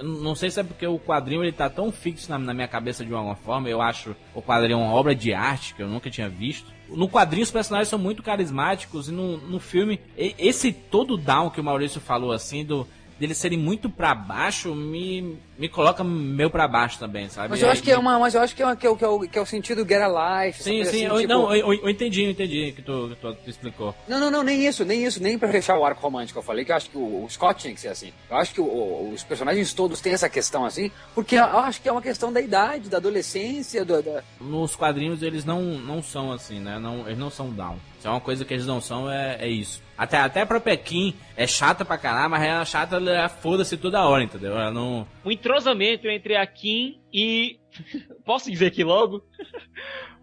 Não 0.01 0.35
sei 0.35 0.49
se 0.49 0.59
é 0.59 0.63
porque 0.63 0.85
o 0.87 0.99
quadrinho 0.99 1.43
ele 1.43 1.51
tá 1.51 1.69
tão 1.69 1.91
fixo 1.91 2.29
na, 2.29 2.37
na 2.37 2.53
minha 2.53 2.67
cabeça 2.67 3.05
de 3.05 3.13
alguma 3.13 3.35
forma. 3.35 3.69
Eu 3.69 3.81
acho 3.81 4.15
o 4.33 4.41
quadrinho 4.41 4.79
uma 4.79 4.93
obra 4.93 5.13
de 5.15 5.33
arte 5.33 5.75
que 5.75 5.81
eu 5.81 5.87
nunca 5.87 6.09
tinha 6.09 6.29
visto. 6.29 6.71
No 6.87 7.09
quadrinho 7.09 7.43
os 7.43 7.51
personagens 7.51 7.89
são 7.89 7.99
muito 7.99 8.23
carismáticos 8.23 9.09
e 9.09 9.11
no, 9.11 9.37
no 9.37 9.59
filme 9.59 9.99
esse 10.17 10.71
todo 10.71 11.17
down 11.17 11.49
que 11.49 11.61
o 11.61 11.63
Maurício 11.63 12.01
falou 12.01 12.31
assim 12.31 12.65
do 12.65 12.87
deles 13.19 13.37
serem 13.37 13.59
muito 13.59 13.89
pra 13.89 14.15
baixo 14.15 14.73
me, 14.73 15.37
me 15.59 15.67
coloca 15.69 16.03
meio 16.03 16.49
pra 16.49 16.67
baixo 16.67 16.97
também, 16.97 17.27
sabe? 17.29 17.49
Mas 17.49 17.61
eu 17.61 17.69
acho 17.69 17.83
que 17.83 17.91
é 17.91 17.97
uma, 17.97 18.17
mas 18.17 18.33
eu 18.33 18.41
acho 18.41 18.55
que 18.55 18.63
é, 18.63 18.65
uma- 18.65 18.75
que 18.77 18.87
é, 18.87 18.89
o, 18.89 18.95
que 18.95 19.03
é, 19.03 19.07
o, 19.09 19.19
que 19.19 19.37
é 19.37 19.41
o 19.41 19.45
sentido 19.45 19.85
get 19.85 20.01
a 20.01 20.07
life. 20.45 20.63
Sim, 20.63 20.81
sim, 20.85 20.89
assim, 20.89 21.05
eu, 21.05 21.15
tipo- 21.19 21.27
não, 21.27 21.53
eu, 21.53 21.73
eu 21.73 21.89
entendi, 21.89 22.23
eu 22.23 22.31
entendi 22.31 22.71
que 22.71 22.81
tu, 22.81 23.09
que 23.09 23.15
tu, 23.17 23.33
tu 23.35 23.49
explicou. 23.49 23.93
Não, 24.07 24.19
não, 24.19 24.31
não, 24.31 24.41
nem 24.41 24.65
isso, 24.65 24.85
nem 24.85 25.03
isso, 25.03 25.21
nem 25.21 25.37
pra 25.37 25.49
fechar 25.49 25.77
o 25.77 25.83
arco 25.85 26.01
romântico. 26.01 26.39
Eu 26.39 26.43
falei 26.43 26.63
que 26.63 26.71
eu 26.71 26.75
acho 26.77 26.89
que 26.89 26.97
o, 26.97 27.25
o 27.25 27.29
Scott 27.29 27.59
tinha 27.59 27.73
que 27.73 27.81
ser 27.81 27.89
assim. 27.89 28.13
Eu 28.29 28.37
acho 28.37 28.53
que 28.53 28.61
o- 28.61 28.63
o- 28.63 29.11
os 29.13 29.21
personagens 29.23 29.73
todos 29.73 29.99
têm 29.99 30.13
essa 30.13 30.29
questão 30.29 30.63
assim, 30.63 30.89
porque 31.13 31.35
eu 31.35 31.43
acho 31.59 31.81
que 31.81 31.89
é 31.89 31.91
uma 31.91 32.01
questão 32.01 32.31
da 32.31 32.39
idade, 32.39 32.87
da 32.89 32.97
adolescência, 32.97 33.83
do, 33.83 34.01
da... 34.01 34.23
Nos 34.39 34.75
quadrinhos 34.77 35.21
eles 35.21 35.43
não, 35.43 35.61
não 35.61 36.01
são 36.01 36.31
assim, 36.31 36.59
né? 36.59 36.79
Não, 36.79 37.05
eles 37.05 37.17
não 37.19 37.29
são 37.29 37.49
down. 37.51 37.77
Se 37.99 38.07
é 38.07 38.09
uma 38.09 38.21
coisa 38.21 38.45
que 38.45 38.53
eles 38.53 38.65
não 38.65 38.79
são, 38.79 39.11
é, 39.11 39.37
é 39.41 39.49
isso. 39.49 39.81
Até, 39.97 40.15
até 40.17 40.39
a 40.41 40.45
própria 40.45 40.77
Kim 40.77 41.13
é 41.35 41.45
chata 41.45 41.83
pra 41.83 41.97
caralho, 41.97 42.29
mas 42.29 42.41
ela 42.41 42.61
é 42.61 42.65
chata, 42.65 42.95
ela 42.95 43.25
é 43.25 43.27
foda-se 43.27 43.75
toda 43.75 44.01
hora, 44.07 44.23
entendeu? 44.23 44.53
Ela 44.57 44.71
não. 44.71 45.05
Um 45.29 45.31
entrosamento 45.31 46.07
entre 46.07 46.35
a 46.35 46.47
Kim 46.47 46.99
e. 47.13 47.59
Posso 48.25 48.49
dizer 48.49 48.65
aqui 48.65 48.83
logo? 48.83 49.23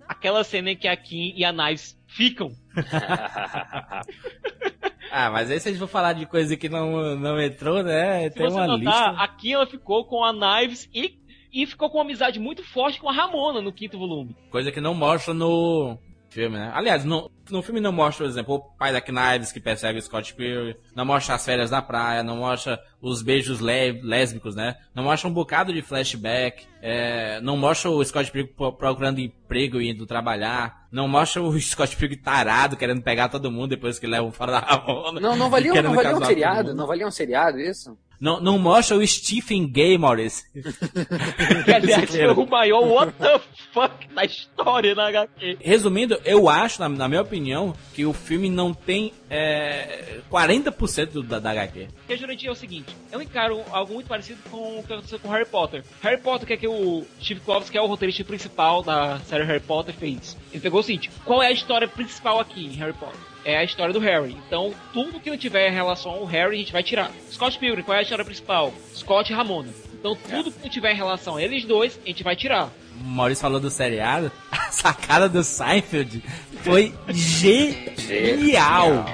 Aquela 0.08 0.42
cena 0.42 0.72
em 0.72 0.76
que 0.76 0.88
a 0.88 0.96
Kim 0.96 1.32
e 1.36 1.44
a 1.44 1.52
Knives 1.52 1.96
ficam. 2.08 2.50
Ah, 5.08 5.30
mas 5.30 5.48
aí 5.52 5.60
gente 5.60 5.78
for 5.78 5.86
falar 5.86 6.14
de 6.14 6.26
coisa 6.26 6.56
que 6.56 6.68
não, 6.68 7.14
não 7.14 7.40
entrou, 7.40 7.80
né? 7.80 8.28
Se 8.28 8.34
Tem 8.34 8.50
você 8.50 8.56
uma 8.56 8.66
notar, 8.66 9.10
lista. 9.10 9.22
a 9.22 9.28
Kim 9.28 9.52
ela 9.52 9.64
ficou 9.64 10.04
com 10.04 10.22
a 10.22 10.32
Knives 10.32 10.90
e, 10.92 11.16
e 11.52 11.64
ficou 11.64 11.88
com 11.88 11.98
uma 11.98 12.04
amizade 12.04 12.40
muito 12.40 12.64
forte 12.64 13.00
com 13.00 13.08
a 13.08 13.12
Ramona 13.12 13.62
no 13.62 13.72
quinto 13.72 13.96
volume. 13.96 14.36
Coisa 14.50 14.72
que 14.72 14.80
não 14.80 14.94
mostra 14.94 15.32
no 15.32 15.96
filme, 16.28 16.58
né? 16.58 16.72
Aliás, 16.74 17.04
no, 17.04 17.30
no 17.50 17.62
filme 17.62 17.80
não 17.80 17.92
mostra, 17.92 18.24
por 18.24 18.30
exemplo, 18.30 18.54
o 18.56 18.60
pai 18.60 18.92
da 18.92 19.00
Knives 19.00 19.52
que 19.52 19.60
persegue 19.60 19.98
o 19.98 20.02
Scott 20.02 20.34
Pilgrim, 20.34 20.74
não 20.94 21.04
mostra 21.04 21.34
as 21.34 21.44
férias 21.44 21.70
na 21.70 21.80
praia, 21.82 22.22
não 22.22 22.36
mostra 22.38 22.80
os 23.00 23.22
beijos 23.22 23.60
lésbicos, 23.60 24.54
né? 24.54 24.76
Não 24.94 25.04
mostra 25.04 25.28
um 25.28 25.32
bocado 25.32 25.72
de 25.72 25.82
flashback, 25.82 26.64
é, 26.82 27.40
não 27.40 27.56
mostra 27.56 27.90
o 27.90 28.04
Scott 28.04 28.30
Pilgrim 28.30 28.52
pro- 28.54 28.72
procurando 28.72 29.18
emprego 29.20 29.80
e 29.80 29.90
indo 29.90 30.06
trabalhar, 30.06 30.86
não 30.90 31.06
mostra 31.08 31.42
o 31.42 31.56
Scott 31.60 31.96
Pilgrim 31.96 32.18
tarado 32.18 32.76
querendo 32.76 33.02
pegar 33.02 33.28
todo 33.28 33.50
mundo 33.50 33.68
depois 33.70 33.98
que 33.98 34.06
leva 34.06 34.30
fora 34.32 34.52
da 34.52 34.58
Ramona. 34.66 35.20
Não, 35.20 35.36
não 35.36 35.50
valia, 35.50 35.82
não 35.82 35.94
valia 35.94 36.16
um 36.16 36.24
seriado, 36.24 36.74
não 36.74 36.86
valia 36.86 37.06
um 37.06 37.10
seriado 37.10 37.58
isso? 37.60 37.96
Não, 38.20 38.40
não 38.40 38.58
mostra 38.58 38.96
o 38.96 39.06
Stephen 39.06 39.66
Gay, 39.68 39.98
Maurício. 39.98 40.44
Que 41.64 41.72
aliás 41.72 42.10
foi 42.10 42.26
o 42.28 42.46
maior 42.46 42.82
what 42.84 43.12
the 43.18 43.40
fuck 43.72 44.08
da 44.14 44.24
história 44.24 44.94
na 44.94 45.08
HQ. 45.08 45.58
Resumindo, 45.60 46.18
eu 46.24 46.48
acho, 46.48 46.80
na, 46.80 46.88
na 46.88 47.08
minha 47.08 47.22
opinião, 47.22 47.74
que 47.94 48.06
o 48.06 48.12
filme 48.12 48.48
não 48.48 48.72
tem 48.72 49.12
é, 49.28 50.18
40% 50.30 51.10
do- 51.12 51.22
da, 51.22 51.38
da 51.38 51.50
HQ. 51.50 51.88
Porque 51.98 52.16
Jurandir 52.16 52.48
é 52.48 52.52
o 52.52 52.54
seguinte, 52.54 52.94
eu 53.12 53.20
encaro 53.20 53.60
algo 53.70 53.94
muito 53.94 54.06
parecido 54.06 54.38
com 54.50 54.78
o 54.78 54.82
que 54.82 54.92
aconteceu 54.92 55.18
com 55.18 55.28
Harry 55.28 55.46
Potter. 55.46 55.84
Harry 56.02 56.20
Potter, 56.20 56.46
que 56.46 56.52
é 56.54 56.56
que 56.56 56.68
o 56.68 57.04
Steve 57.20 57.40
Kloves, 57.40 57.68
que 57.70 57.76
é 57.76 57.80
o 57.82 57.86
roteirista 57.86 58.24
principal 58.24 58.82
da 58.82 59.18
série 59.20 59.44
Harry 59.44 59.60
Potter, 59.60 59.94
fez. 59.94 60.36
Ele 60.52 60.60
pegou 60.62 60.80
o 60.80 60.82
seguinte, 60.82 61.10
qual 61.24 61.42
é 61.42 61.48
a 61.48 61.52
história 61.52 61.86
principal 61.88 62.40
aqui 62.40 62.64
em 62.64 62.70
Harry 62.76 62.94
Potter? 62.94 63.18
É 63.46 63.56
a 63.56 63.62
história 63.62 63.94
do 63.94 64.00
Harry. 64.00 64.36
Então, 64.48 64.74
tudo 64.92 65.20
que 65.20 65.30
não 65.30 65.38
tiver 65.38 65.70
relação 65.70 66.10
ao 66.10 66.24
Harry, 66.24 66.56
a 66.56 66.58
gente 66.58 66.72
vai 66.72 66.82
tirar. 66.82 67.12
Scott 67.30 67.56
Pilgrim, 67.60 67.84
qual 67.84 67.94
é 67.94 68.00
a 68.00 68.02
história 68.02 68.24
principal? 68.24 68.74
Scott 68.92 69.32
e 69.32 69.36
Ramona. 69.36 69.68
Então, 69.94 70.18
tudo 70.28 70.50
que 70.50 70.64
não 70.64 70.68
tiver 70.68 70.92
em 70.92 70.96
relação 70.96 71.36
a 71.36 71.42
eles 71.42 71.64
dois, 71.64 71.96
a 72.04 72.08
gente 72.08 72.24
vai 72.24 72.34
tirar. 72.34 72.72
O 73.00 73.04
Maurício 73.04 73.42
falou 73.42 73.60
do 73.60 73.70
seriado, 73.70 74.32
a 74.50 74.72
sacada 74.72 75.28
do 75.28 75.44
Seinfeld 75.44 76.24
foi 76.64 76.92
genial. 77.08 79.06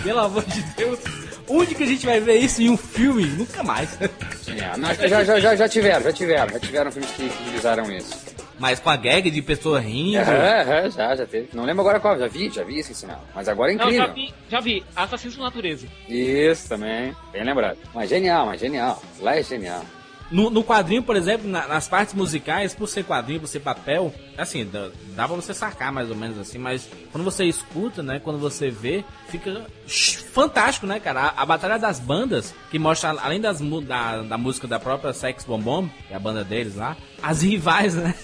Pelo 0.00 0.20
amor 0.20 0.44
de 0.44 0.62
Deus. 0.76 1.00
Onde 1.48 1.74
que 1.74 1.82
a 1.82 1.86
gente 1.86 2.06
vai 2.06 2.20
ver 2.20 2.38
isso 2.38 2.62
em 2.62 2.70
um 2.70 2.76
filme? 2.76 3.24
Nunca 3.24 3.64
mais. 3.64 4.00
É, 4.00 4.76
não, 4.78 4.94
já, 4.94 5.24
já, 5.24 5.40
já, 5.40 5.56
já 5.56 5.68
tiveram, 5.68 6.04
já 6.04 6.12
tiveram, 6.12 6.52
já 6.52 6.60
tiveram 6.60 6.92
filmes 6.92 7.10
que, 7.10 7.28
que 7.28 7.42
utilizaram 7.42 7.90
isso. 7.90 8.21
Mas 8.62 8.78
com 8.78 8.90
a 8.90 8.96
gag 8.96 9.28
de 9.28 9.42
pessoa 9.42 9.80
rindo. 9.80 10.18
É, 10.18 10.84
é, 10.86 10.90
já, 10.90 11.16
já 11.16 11.26
teve. 11.26 11.48
Não 11.52 11.64
lembro 11.64 11.80
agora 11.80 11.98
qual, 11.98 12.16
já 12.16 12.28
vi, 12.28 12.48
já 12.48 12.62
vi 12.62 12.78
esse 12.78 12.94
sinal. 12.94 13.20
Mas 13.34 13.48
agora 13.48 13.72
é 13.72 13.74
Não, 13.74 13.86
incrível. 13.86 14.06
já 14.06 14.12
vi, 14.12 14.34
já 14.48 14.60
vi. 14.60 14.84
Assassinos 14.94 15.34
por 15.34 15.42
Natureza. 15.42 15.88
Isso 16.08 16.68
também, 16.68 17.12
bem 17.32 17.42
lembrado. 17.42 17.76
Mas 17.92 18.08
genial, 18.08 18.46
mas 18.46 18.60
genial. 18.60 19.02
Lá 19.18 19.34
é 19.36 19.42
genial. 19.42 19.84
No, 20.32 20.48
no 20.50 20.64
quadrinho, 20.64 21.02
por 21.02 21.14
exemplo, 21.14 21.46
na- 21.48 21.68
nas 21.68 21.86
partes 21.86 22.14
musicais, 22.14 22.74
por 22.74 22.88
ser 22.88 23.04
quadrinho, 23.04 23.38
por 23.40 23.46
ser 23.46 23.60
papel, 23.60 24.12
assim, 24.36 24.64
dá, 24.64 24.88
dá 25.14 25.26
pra 25.28 25.36
você 25.36 25.52
sacar 25.52 25.92
mais 25.92 26.08
ou 26.10 26.16
menos 26.16 26.38
assim, 26.38 26.58
mas 26.58 26.88
quando 27.12 27.22
você 27.22 27.44
escuta, 27.44 28.02
né, 28.02 28.18
quando 28.18 28.38
você 28.38 28.70
vê, 28.70 29.04
fica 29.28 29.66
fantástico, 29.86 30.86
né, 30.86 30.98
cara? 30.98 31.20
A, 31.36 31.42
a 31.42 31.46
Batalha 31.46 31.78
das 31.78 32.00
Bandas, 32.00 32.54
que 32.70 32.78
mostra, 32.78 33.10
além 33.10 33.40
das, 33.40 33.60
da, 33.86 34.22
da 34.22 34.38
música 34.38 34.66
da 34.66 34.80
própria 34.80 35.12
Sex 35.12 35.44
Bomb 35.44 35.62
Bomb, 35.62 35.90
que 36.08 36.14
é 36.14 36.16
a 36.16 36.20
banda 36.20 36.42
deles 36.42 36.76
lá, 36.76 36.96
as 37.22 37.42
rivais, 37.42 37.94
né? 37.94 38.14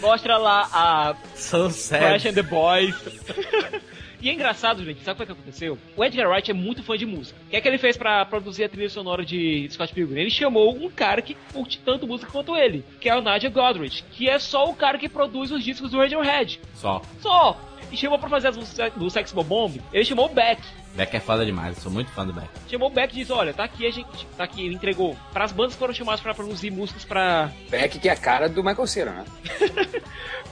Mostra 0.00 0.36
lá 0.36 0.68
a 0.72 1.14
So 1.36 1.70
Flash 1.70 2.26
and 2.26 2.32
the 2.34 2.42
Boys. 2.42 2.94
e 4.22 4.30
é 4.30 4.32
engraçado, 4.32 4.84
gente, 4.84 5.02
sabe 5.02 5.20
o 5.20 5.26
que 5.26 5.32
aconteceu? 5.32 5.76
O 5.96 6.04
Edgar 6.04 6.30
Wright 6.30 6.48
é 6.48 6.54
muito 6.54 6.82
fã 6.82 6.96
de 6.96 7.04
música. 7.04 7.36
O 7.44 7.50
que 7.50 7.56
é 7.56 7.60
que 7.60 7.66
ele 7.66 7.76
fez 7.76 7.96
pra 7.96 8.24
produzir 8.24 8.62
a 8.62 8.68
trilha 8.68 8.88
sonora 8.88 9.24
de 9.24 9.68
Scott 9.68 9.92
Pilgrim? 9.92 10.20
Ele 10.20 10.30
chamou 10.30 10.76
um 10.76 10.88
cara 10.88 11.20
que 11.20 11.36
curte 11.52 11.80
tanto 11.84 12.06
música 12.06 12.30
quanto 12.30 12.56
ele, 12.56 12.84
que 13.00 13.08
é 13.08 13.16
o 13.16 13.20
Nigel 13.20 13.50
Godrich, 13.50 14.04
que 14.12 14.28
é 14.28 14.38
só 14.38 14.70
o 14.70 14.76
cara 14.76 14.96
que 14.96 15.08
produz 15.08 15.50
os 15.50 15.64
discos 15.64 15.90
do 15.90 15.98
Radiohead. 15.98 16.60
Só. 16.74 17.02
Só! 17.20 17.71
E 17.92 17.96
chamou 17.96 18.18
pra 18.18 18.28
fazer 18.30 18.48
as 18.48 18.56
músicas 18.56 18.92
do 18.94 19.10
Sex 19.10 19.32
Bomb, 19.32 19.78
ele 19.92 20.04
chamou 20.04 20.26
o 20.26 20.28
Beck. 20.30 20.62
Beck 20.94 21.14
é 21.14 21.20
foda 21.20 21.44
demais, 21.44 21.76
eu 21.76 21.82
sou 21.82 21.92
muito 21.92 22.10
fã 22.10 22.26
do 22.26 22.32
Beck. 22.32 22.48
Chamou 22.68 22.88
o 22.88 22.92
Beck 22.92 23.12
e 23.12 23.20
disse, 23.20 23.32
olha, 23.32 23.52
tá 23.52 23.64
aqui 23.64 23.86
a 23.86 23.90
gente, 23.90 24.26
tá 24.36 24.44
aqui, 24.44 24.64
ele 24.64 24.74
entregou. 24.74 25.14
Para 25.32 25.44
as 25.44 25.52
bandas 25.52 25.74
que 25.74 25.78
foram 25.78 25.92
chamadas 25.92 26.20
pra 26.20 26.34
produzir 26.34 26.70
músicas 26.70 27.04
pra 27.04 27.50
Beck, 27.70 27.98
que 27.98 28.08
é 28.08 28.12
a 28.12 28.16
cara 28.16 28.48
do 28.48 28.64
Michael 28.64 28.86
Cera, 28.86 29.10
né? 29.12 29.24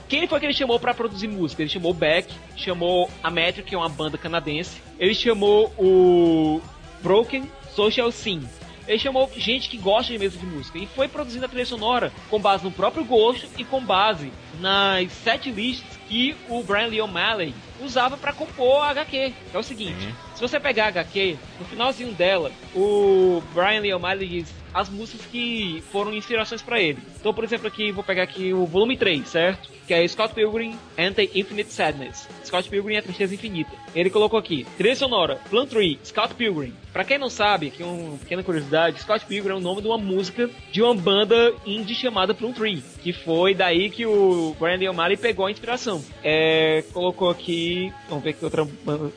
Quem 0.06 0.26
foi 0.26 0.40
que 0.40 0.46
ele 0.46 0.52
chamou 0.52 0.78
pra 0.78 0.92
produzir 0.92 1.28
música? 1.28 1.62
Ele 1.62 1.70
chamou 1.70 1.92
o 1.92 1.94
Beck, 1.94 2.34
chamou 2.56 3.08
a 3.22 3.30
Metric, 3.30 3.68
que 3.68 3.74
é 3.74 3.78
uma 3.78 3.88
banda 3.88 4.18
canadense. 4.18 4.82
Ele 4.98 5.14
chamou 5.14 5.72
o 5.78 6.60
Broken 7.00 7.50
Social 7.74 8.10
Scene. 8.12 8.46
Ele 8.90 8.98
chamou 8.98 9.30
gente 9.36 9.68
que 9.68 9.78
gosta 9.78 10.12
de 10.12 10.18
mesa 10.18 10.36
de 10.36 10.44
música 10.44 10.76
e 10.76 10.84
foi 10.84 11.06
produzindo 11.06 11.44
a 11.44 11.48
trilha 11.48 11.64
sonora 11.64 12.12
com 12.28 12.40
base 12.40 12.64
no 12.64 12.72
próprio 12.72 13.04
gosto 13.04 13.46
e 13.56 13.64
com 13.64 13.80
base 13.80 14.32
nas 14.58 15.12
set 15.12 15.48
lists 15.48 15.96
que 16.08 16.34
o 16.48 16.60
Brian 16.64 16.88
Lee 16.88 17.00
O'Malley 17.00 17.54
usava 17.80 18.16
para 18.16 18.32
compor 18.32 18.82
a 18.82 18.90
HQ. 18.90 19.32
É 19.54 19.58
o 19.58 19.62
seguinte, 19.62 20.00
Sim. 20.00 20.14
se 20.34 20.40
você 20.40 20.58
pegar 20.58 20.86
a 20.86 20.88
HQ, 20.88 21.38
no 21.60 21.64
finalzinho 21.66 22.12
dela, 22.12 22.50
o 22.74 23.40
Brian 23.54 23.80
Lee 23.80 23.94
O'Malley 23.94 24.28
diz 24.28 24.52
as 24.74 24.88
músicas 24.88 25.24
que 25.26 25.82
foram 25.92 26.12
inspirações 26.12 26.60
para 26.60 26.80
ele. 26.80 26.98
Então, 27.20 27.34
por 27.34 27.44
exemplo, 27.44 27.68
aqui 27.68 27.92
vou 27.92 28.02
pegar 28.02 28.22
aqui 28.22 28.52
o 28.52 28.64
volume 28.64 28.96
3, 28.96 29.28
certo? 29.28 29.70
Que 29.86 29.92
é 29.92 30.08
Scott 30.08 30.34
Pilgrim 30.34 30.74
and 30.98 31.12
the 31.12 31.28
Infinite 31.34 31.70
Sadness. 31.70 32.26
Scott 32.44 32.68
Pilgrim 32.68 32.94
e 32.94 32.96
a 32.96 33.02
Tristeza 33.02 33.34
Infinita. 33.34 33.70
Ele 33.94 34.08
colocou 34.08 34.38
aqui, 34.38 34.66
trilha 34.76 34.96
sonora, 34.96 35.38
Plan 35.50 35.66
3, 35.66 35.98
Scott 36.04 36.34
Pilgrim. 36.34 36.72
Pra 36.92 37.04
quem 37.04 37.18
não 37.18 37.28
sabe, 37.28 37.68
aqui 37.68 37.82
uma 37.82 38.16
pequena 38.18 38.42
curiosidade, 38.42 39.00
Scott 39.00 39.24
Pilgrim 39.26 39.52
é 39.52 39.56
o 39.56 39.60
nome 39.60 39.82
de 39.82 39.86
uma 39.86 39.98
música 39.98 40.48
de 40.72 40.82
uma 40.82 40.94
banda 40.94 41.52
indie 41.66 41.94
chamada 41.94 42.34
Plum 42.34 42.52
Tree, 42.52 42.82
que 43.02 43.12
foi 43.12 43.54
daí 43.54 43.90
que 43.90 44.06
o 44.06 44.56
Brian 44.58 44.76
Lee 44.76 44.88
O'Malley 44.88 45.16
pegou 45.16 45.46
a 45.46 45.50
inspiração. 45.50 46.02
É, 46.24 46.82
colocou 46.92 47.28
aqui, 47.28 47.92
vamos 48.08 48.24
ver 48.24 48.32
que 48.32 48.44
outra 48.44 48.66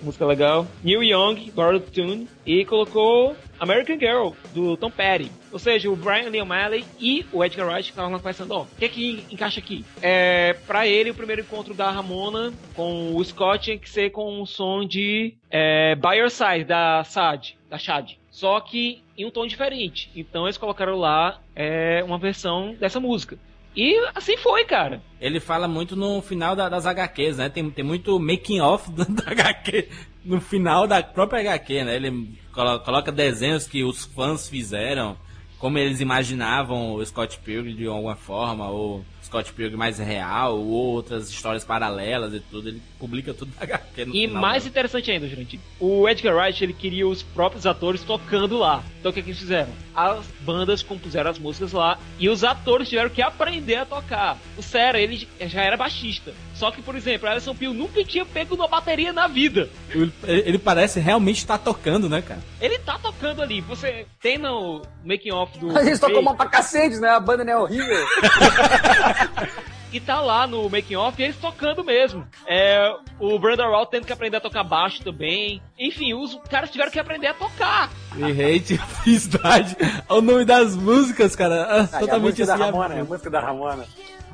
música 0.02 0.26
legal, 0.26 0.68
Neil 0.84 1.04
Young, 1.04 1.52
Borrowed 1.52 1.86
Tune, 1.92 2.28
e 2.46 2.66
colocou 2.66 3.36
American 3.60 3.98
Girl, 3.98 4.32
do 4.54 4.76
Tom 4.76 4.92
Petty. 4.92 5.32
Ou 5.52 5.60
seja, 5.60 5.90
o 5.90 5.96
Brian 5.96 6.30
Lee 6.30 6.42
O'Malley 6.42 6.84
e 7.00 7.26
o 7.32 7.44
Edgar 7.44 7.68
Wright 7.68 7.93
estavam 7.94 8.12
lá 8.12 8.18
conversando, 8.18 8.52
ó, 8.54 8.62
o 8.64 8.68
que 8.78 8.86
é 8.86 8.90
que 8.90 9.24
encaixa 9.32 9.60
aqui? 9.60 9.86
É, 10.02 10.54
pra 10.68 10.86
ele, 10.88 11.12
o 11.12 11.16
primeiro 11.16 11.42
encontro 11.42 11.74
da 11.74 11.90
Ramona 11.92 12.52
com 12.76 13.16
o 13.16 13.24
Scott 13.24 13.64
tinha 13.64 13.78
que 13.78 13.90
ser 13.90 14.12
com 14.12 14.42
um 14.42 14.46
som 14.46 14.86
de 14.86 15.34
é, 15.50 15.96
By 15.96 16.18
Your 16.18 16.30
Side, 16.30 16.66
da 16.66 17.04
Sad, 17.04 17.58
da 17.70 17.78
Shad. 17.78 18.12
Só 18.32 18.60
que 18.60 19.02
em 19.18 19.26
um 19.26 19.32
tom 19.32 19.46
diferente. 19.46 20.10
Então 20.16 20.46
eles 20.46 20.58
colocaram 20.58 20.98
lá 20.98 21.40
é, 21.56 22.04
uma 22.04 22.18
versão 22.18 22.74
dessa 22.80 23.00
música. 23.00 23.38
E 23.76 23.96
assim 24.14 24.38
foi, 24.38 24.66
cara. 24.66 25.02
Ele 25.20 25.40
fala 25.40 25.68
muito 25.68 25.96
no 25.96 26.22
final 26.22 26.56
da- 26.56 26.70
das 26.70 26.86
HQs, 26.86 27.38
né? 27.38 27.50
Tem, 27.50 27.68
tem 27.72 27.84
muito 27.86 28.20
making 28.20 28.60
off 28.62 28.90
da, 28.94 29.04
HQ 29.32 29.90
no 30.26 30.40
final 30.40 30.86
da 30.88 31.02
própria 31.02 31.40
HQ, 31.42 31.84
né? 31.84 31.96
Ele 31.96 32.38
colo- 32.54 32.80
coloca 32.82 33.12
desenhos 33.12 33.68
que 33.68 33.84
os 33.84 34.06
fãs 34.06 34.48
fizeram, 34.48 35.18
como 35.64 35.78
eles 35.78 36.02
imaginavam 36.02 36.92
o 36.92 37.06
Scott 37.06 37.40
Pilgrim 37.40 37.74
de 37.74 37.88
alguma 37.88 38.18
forma, 38.18 38.68
ou 38.68 39.02
Scott 39.34 39.52
Pilgrim 39.54 39.78
mais 39.78 39.98
real, 39.98 40.60
ou 40.60 40.68
outras 40.68 41.28
histórias 41.30 41.64
paralelas 41.64 42.34
e 42.34 42.40
tudo. 42.40 42.70
Ele 42.70 42.82
publica 43.00 43.34
tudo 43.34 43.52
na 43.58 43.64
HQ 43.66 44.06
no 44.06 44.16
E 44.16 44.28
final, 44.28 44.42
mais 44.42 44.64
né? 44.64 44.70
interessante 44.70 45.10
ainda, 45.10 45.28
Jurandir, 45.28 45.60
o 45.80 46.08
Edgar 46.08 46.36
Wright 46.36 46.64
ele 46.64 46.74
queria 46.74 47.08
os 47.08 47.24
próprios 47.24 47.66
atores 47.66 48.04
tocando 48.04 48.58
lá. 48.60 48.84
Então 49.00 49.10
o 49.10 49.14
que, 49.14 49.22
que 49.24 49.30
eles 49.32 49.40
fizeram? 49.40 49.72
As 49.96 50.24
bandas 50.42 50.84
compuseram 50.84 51.32
as 51.32 51.40
músicas 51.40 51.72
lá 51.72 51.98
e 52.20 52.30
os 52.30 52.44
atores 52.44 52.88
tiveram 52.90 53.10
que 53.10 53.22
aprender 53.22 53.76
a 53.76 53.86
tocar. 53.86 54.38
O 54.58 54.62
Sera, 54.62 55.00
ele 55.00 55.28
já 55.42 55.62
era 55.62 55.76
baixista. 55.76 56.34
Só 56.54 56.70
que, 56.72 56.82
por 56.82 56.96
exemplo, 56.96 57.28
Alison 57.28 57.56
Peel 57.56 57.74
nunca 57.74 58.04
tinha 58.04 58.26
pego 58.26 58.56
numa 58.56 58.68
bateria 58.68 59.12
na 59.12 59.28
vida. 59.28 59.70
Ele, 59.90 60.12
ele 60.24 60.58
parece 60.60 61.00
realmente 61.00 61.38
estar 61.38 61.58
tocando, 61.58 62.08
né, 62.08 62.22
cara? 62.22 62.40
Ele 62.62 62.78
tá 62.80 62.98
tocando 63.00 63.42
ali. 63.42 63.60
Você 63.62 64.06
tem 64.22 64.38
no 64.38 64.82
making 65.04 65.32
off 65.32 65.58
do. 65.58 65.78
Eles 65.78 66.00
tocam 66.00 66.22
mal 66.22 66.36
pra 66.36 66.46
cacete, 66.46 66.98
né? 66.98 67.10
A 67.10 67.20
banda 67.20 67.44
não 67.44 67.54
é 67.54 67.58
horrível. 67.58 67.98
E 69.94 70.00
tá 70.00 70.20
lá 70.22 70.48
no 70.48 70.68
making 70.72 70.96
off 70.96 71.22
eles 71.22 71.38
tocando 71.38 71.84
mesmo. 71.84 72.28
É, 72.48 72.92
o 73.20 73.38
Brandon 73.38 73.70
Rawls 73.70 73.90
tendo 73.92 74.08
que 74.08 74.12
aprender 74.12 74.38
a 74.38 74.42
tocar 74.42 74.64
baixo 74.64 75.04
também. 75.04 75.62
Enfim, 75.78 76.16
os 76.16 76.34
caras 76.50 76.72
tiveram 76.72 76.90
que 76.90 76.98
aprender 77.00 77.28
a 77.28 77.34
tocar. 77.36 77.92
E 78.18 78.24
hate, 78.24 78.76
felicidade. 78.76 79.78
Olha 80.10 80.18
o 80.18 80.22
nome 80.24 80.46
das 80.46 80.76
músicas, 80.76 81.36
cara. 81.36 81.62
Ah, 81.70 81.76
Ah, 81.76 81.78
e 81.78 81.84
a 81.84 82.00
totalmente 82.00 82.40
música 82.42 82.46
da 82.48 82.54
assim. 82.56 82.64
Ramona, 82.64 82.84
a 82.84 82.88
absurdo. 82.88 83.10
música 83.12 83.30
da 83.30 83.40
Ramona. 83.40 83.86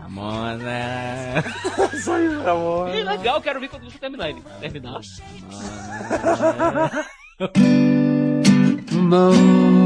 Ramona. 0.02 1.44
Só 2.06 2.18
isso, 2.18 2.42
Ramona. 2.42 2.96
E 2.96 3.04
legal, 3.04 3.42
quero 3.42 3.60
ver 3.60 3.68
quando 3.68 3.84
você 3.92 3.98
terminar 3.98 4.30
ele. 4.30 4.42
Terminar. 4.62 5.02
Não, 8.94 9.32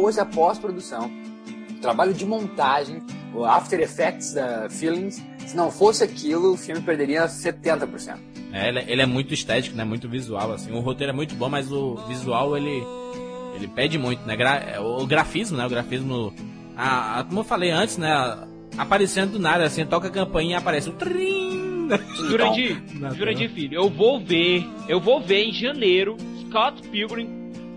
fosse 0.00 0.20
a 0.20 0.26
pós-produção, 0.26 1.10
o 1.70 1.80
trabalho 1.80 2.12
de 2.12 2.26
montagem, 2.26 3.02
o 3.34 3.44
After 3.46 3.80
Effects 3.80 4.34
da 4.34 4.68
Feelings, 4.68 5.22
se 5.46 5.56
não 5.56 5.70
fosse 5.70 6.04
aquilo, 6.04 6.52
o 6.52 6.56
filme 6.56 6.82
perderia 6.82 7.24
70%. 7.26 8.18
É, 8.52 8.68
ele, 8.68 8.84
ele 8.86 9.02
é 9.02 9.06
muito 9.06 9.32
estético, 9.32 9.74
né? 9.74 9.84
Muito 9.84 10.06
visual, 10.08 10.52
assim. 10.52 10.70
O 10.72 10.80
roteiro 10.80 11.12
é 11.12 11.16
muito 11.16 11.34
bom, 11.34 11.48
mas 11.48 11.72
o 11.72 11.96
visual, 12.08 12.56
ele... 12.56 12.82
Ele 13.54 13.68
pede 13.68 13.96
muito, 13.98 14.20
né? 14.26 14.36
Gra- 14.36 14.62
é, 14.74 14.78
o 14.78 15.06
grafismo, 15.06 15.56
né? 15.56 15.64
O 15.64 15.68
grafismo... 15.70 16.32
A, 16.76 17.20
a- 17.20 17.24
como 17.24 17.40
eu 17.40 17.44
falei 17.44 17.70
antes, 17.70 17.96
né? 17.96 18.12
Aparecendo 18.76 19.32
do 19.32 19.38
nada, 19.38 19.64
assim, 19.64 19.84
toca 19.86 20.08
a 20.08 20.10
campainha 20.10 20.52
e 20.52 20.58
aparece 20.58 20.90
o... 20.90 20.92
trim. 20.92 21.88
Jurandir, 22.28 22.82
Não, 22.94 23.14
Jurandir 23.14 23.48
Filho, 23.50 23.74
eu 23.76 23.88
vou 23.88 24.20
ver, 24.20 24.66
eu 24.88 25.00
vou 25.00 25.20
ver 25.20 25.44
em 25.44 25.52
janeiro 25.52 26.16
Scott 26.40 26.82
Pilgrim 26.88 27.28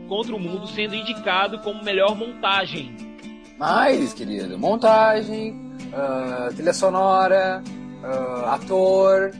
contra 0.09 0.35
o 0.35 0.39
Mundo 0.39 0.67
sendo 0.67 0.95
indicado 0.95 1.59
como 1.59 1.81
melhor 1.83 2.15
montagem. 2.15 2.93
Mas, 3.57 4.13
querido, 4.13 4.57
montagem, 4.57 5.55
ah, 5.93 6.49
trilha 6.53 6.73
sonora, 6.73 7.63
ah, 8.03 8.55
ator, 8.55 9.31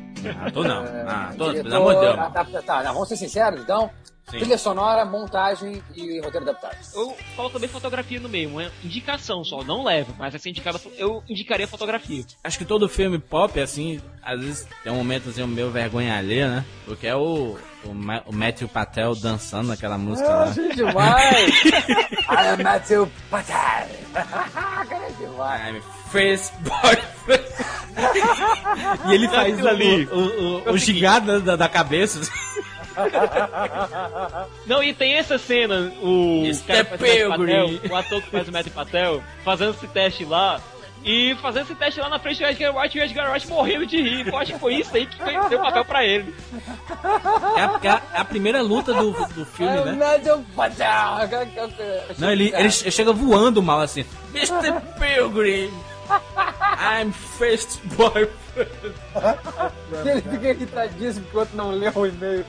Ator 0.46 0.68
não. 0.68 0.84
ah, 0.84 1.06
Ah, 1.08 1.30
ator, 1.30 1.52
diretor, 1.52 1.70
pelo 1.70 1.76
amor 1.82 1.96
de 1.96 2.02
Deus. 2.02 2.20
adapta- 2.20 2.62
tá, 2.62 2.84
não, 2.84 2.94
vamos 2.94 3.08
ser 3.10 3.18
sinceros, 3.18 3.62
então. 3.62 3.90
Sim. 4.30 4.38
Trilha 4.38 4.60
sonora, 4.60 5.04
montagem 5.06 5.82
e 5.96 6.20
roteiro 6.20 6.48
adaptado. 6.48 6.78
Eu 6.94 7.18
coloco 7.36 7.54
também 7.56 7.68
fotografia 7.68 8.20
no 8.20 8.30
meio, 8.30 8.50
uma 8.50 8.70
indicação 8.84 9.44
só, 9.44 9.64
não 9.64 9.84
leva, 9.84 10.14
mas 10.20 10.32
vai 10.34 10.40
ser 10.40 10.50
indicada, 10.52 10.80
eu 11.00 11.24
indicaria 11.28 11.68
fotografia. 11.68 12.24
Acho 12.44 12.60
que 12.60 12.66
todo 12.66 12.88
filme 12.88 13.18
pop, 13.18 13.60
assim, 13.60 14.00
às 14.22 14.40
vezes 14.40 14.68
tem 14.84 14.94
um 14.94 14.98
momento, 14.98 15.30
assim, 15.30 15.42
o 15.42 15.48
meu 15.48 15.72
vergonha 15.72 16.16
alheia, 16.16 16.48
né? 16.48 16.66
Porque 16.86 17.08
é 17.08 17.16
o, 17.16 17.58
o, 17.86 17.94
Ma- 17.94 18.22
o 18.26 18.34
Matthew 18.34 18.68
Patel 18.68 19.16
dançando 19.16 19.72
aquela 19.72 19.98
música 19.98 20.28
lá. 20.30 20.46
demais! 20.76 21.54
I 22.30 22.48
am 22.54 22.64
Matthew 22.64 23.12
Patel! 23.30 23.88
Cara, 24.14 25.06
é 25.08 25.12
demais! 25.20 25.76
I'm 25.76 25.82
first 26.12 26.54
boyfriend. 26.62 27.44
e 29.10 29.14
ele 29.14 29.28
faz 29.30 29.66
ali. 29.66 30.06
o, 30.06 30.16
o, 30.16 30.70
o, 30.70 30.72
o 30.72 30.78
o 30.78 31.40
da, 31.42 31.56
da 31.56 31.70
cabeça. 31.70 32.20
Não, 34.66 34.84
e 34.84 34.94
tem 34.94 35.14
essa 35.16 35.38
cena, 35.38 35.92
o, 36.02 36.44
Mr. 36.44 36.64
cara 36.68 36.84
que 36.86 36.98
faz 36.98 37.02
o 37.02 37.30
Matthew 37.30 37.38
Pilgrim. 37.38 37.78
Patel, 37.78 37.92
o 37.92 37.96
ator 37.96 38.22
que 38.22 38.30
faz 38.30 38.48
o 38.48 38.52
Matt 38.52 38.68
Patel, 38.70 39.24
fazendo 39.44 39.72
esse 39.72 39.88
teste 39.88 40.26
lá, 40.26 40.60
e 41.04 41.36
fazendo 41.42 41.64
esse 41.64 41.76
teste 41.76 42.00
lá 42.00 42.10
na 42.10 42.20
frente 42.20 42.40
do 42.40 42.46
Edgar 42.48 42.76
Wright 42.76 42.98
e 42.98 43.02
o 43.02 43.04
Edgar 43.04 43.30
Wright 43.32 43.48
morrendo 43.48 43.86
de 43.86 44.02
rir. 44.02 44.28
Eu 44.28 44.38
acho 44.38 44.54
que 44.54 44.60
foi 44.60 44.76
isso 44.76 44.96
aí 44.96 45.06
que 45.06 45.18
deu 45.50 45.60
o 45.60 45.64
papel 45.64 45.86
pra 45.86 46.06
ele. 46.06 46.36
É 47.56 47.62
a, 47.62 47.80
é 47.84 47.90
a- 47.90 48.02
é 48.16 48.20
a 48.20 48.26
primeira 48.26 48.62
luta 48.62 48.94
do, 48.94 49.12
do 49.28 49.46
filme, 49.46 49.74
né? 49.86 49.92
Não, 52.18 52.32
ele, 52.32 52.52
ele 52.56 52.70
che- 52.72 52.92
chega 52.92 53.12
voando 53.14 53.62
mal 53.64 53.80
assim. 53.82 54.06
Mr. 54.34 54.74
Pilgrim! 55.00 55.72
I'm 57.02 57.12
first 57.12 57.80
boyfriend. 57.96 58.30
Ele 60.06 60.22
fica 60.22 60.50
irritadíssimo 60.50 61.24
porque 61.26 61.38
o 61.38 61.40
outro 61.42 61.56
não 61.58 61.72
leu 61.72 61.92
o 61.96 62.06
e-mail. 62.08 62.46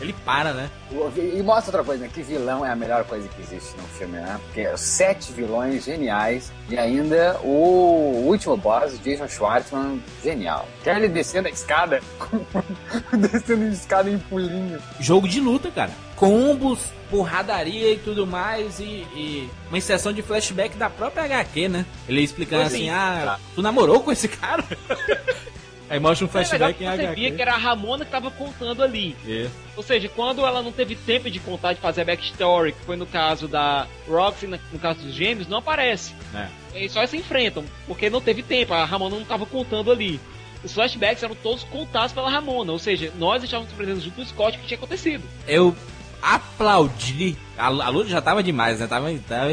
Ele 0.00 0.14
para, 0.24 0.52
né? 0.52 0.70
E 1.16 1.42
mostra 1.42 1.70
outra 1.70 1.84
coisa, 1.84 2.04
né? 2.04 2.10
Que 2.12 2.22
vilão 2.22 2.64
é 2.64 2.70
a 2.70 2.76
melhor 2.76 3.04
coisa 3.04 3.28
que 3.28 3.42
existe 3.42 3.76
no 3.76 3.82
filme, 3.88 4.18
né? 4.18 4.38
Porque 4.44 4.76
sete 4.76 5.32
vilões 5.32 5.84
geniais 5.84 6.52
e 6.68 6.78
ainda 6.78 7.38
o 7.42 8.24
último 8.26 8.56
boss, 8.56 8.98
Jason 9.00 9.28
Schwartzman, 9.28 10.02
genial. 10.22 10.68
Quer 10.84 10.96
ele 10.96 11.08
descendo 11.08 11.48
a 11.48 11.50
escada, 11.50 12.00
descendo 13.12 13.64
a 13.64 13.68
escada 13.68 14.08
em 14.10 14.18
pulinho. 14.18 14.80
Jogo 15.00 15.28
de 15.28 15.40
luta, 15.40 15.70
cara. 15.70 15.90
Combos, 16.14 16.80
porradaria 17.10 17.92
e 17.92 17.98
tudo 17.98 18.26
mais. 18.26 18.80
E, 18.80 19.06
e 19.14 19.50
uma 19.68 19.78
inserção 19.78 20.12
de 20.12 20.22
flashback 20.22 20.76
da 20.76 20.88
própria 20.90 21.24
HQ, 21.24 21.68
né? 21.68 21.86
Ele 22.08 22.22
explicando 22.22 22.62
Pois 22.62 22.74
assim: 22.74 22.84
sim. 22.84 22.90
ah, 22.90 23.38
tu 23.54 23.62
namorou 23.62 24.00
com 24.00 24.12
esse 24.12 24.28
cara? 24.28 24.64
Aí 25.90 25.98
mostra 25.98 26.26
um 26.26 26.28
flashback 26.28 26.78
que 26.78 26.84
em 26.84 26.86
você 26.86 27.02
HQ. 27.02 27.14
via 27.14 27.30
que 27.32 27.42
era 27.42 27.54
a 27.54 27.56
Ramona 27.56 28.04
que 28.04 28.10
tava 28.10 28.30
contando 28.30 28.82
ali. 28.82 29.16
É. 29.26 29.48
Ou 29.76 29.82
seja, 29.82 30.08
quando 30.08 30.44
ela 30.44 30.62
não 30.62 30.72
teve 30.72 30.94
tempo 30.94 31.30
de 31.30 31.38
contar, 31.40 31.72
de 31.72 31.80
fazer 31.80 32.02
a 32.02 32.04
backstory, 32.04 32.72
que 32.72 32.84
foi 32.84 32.96
no 32.96 33.06
caso 33.06 33.48
da 33.48 33.86
Roxy, 34.06 34.46
no 34.46 34.78
caso 34.78 35.00
dos 35.00 35.14
gêmeos, 35.14 35.48
não 35.48 35.58
aparece. 35.58 36.14
É. 36.34 36.48
E 36.78 36.88
só 36.88 37.04
se 37.06 37.16
enfrentam, 37.16 37.64
porque 37.86 38.10
não 38.10 38.20
teve 38.20 38.42
tempo, 38.42 38.74
a 38.74 38.84
Ramona 38.84 39.16
não 39.16 39.24
tava 39.24 39.46
contando 39.46 39.90
ali. 39.90 40.20
Os 40.62 40.72
flashbacks 40.74 41.22
eram 41.22 41.36
todos 41.36 41.64
contados 41.64 42.12
pela 42.12 42.28
Ramona, 42.28 42.72
ou 42.72 42.78
seja, 42.78 43.12
nós 43.16 43.42
estávamos 43.42 43.72
aprendendo 43.72 44.00
junto 44.00 44.16
com 44.16 44.22
o 44.22 44.26
Scott 44.26 44.58
o 44.58 44.60
que 44.60 44.66
tinha 44.66 44.78
acontecido. 44.78 45.22
Eu 45.46 45.74
aplaudir. 46.20 47.36
A, 47.56 47.66
a 47.66 47.88
luta 47.88 48.08
já 48.08 48.20
tava 48.20 48.42
demais, 48.42 48.80
né? 48.80 48.86
Tava, 48.86 49.12
tava 49.28 49.50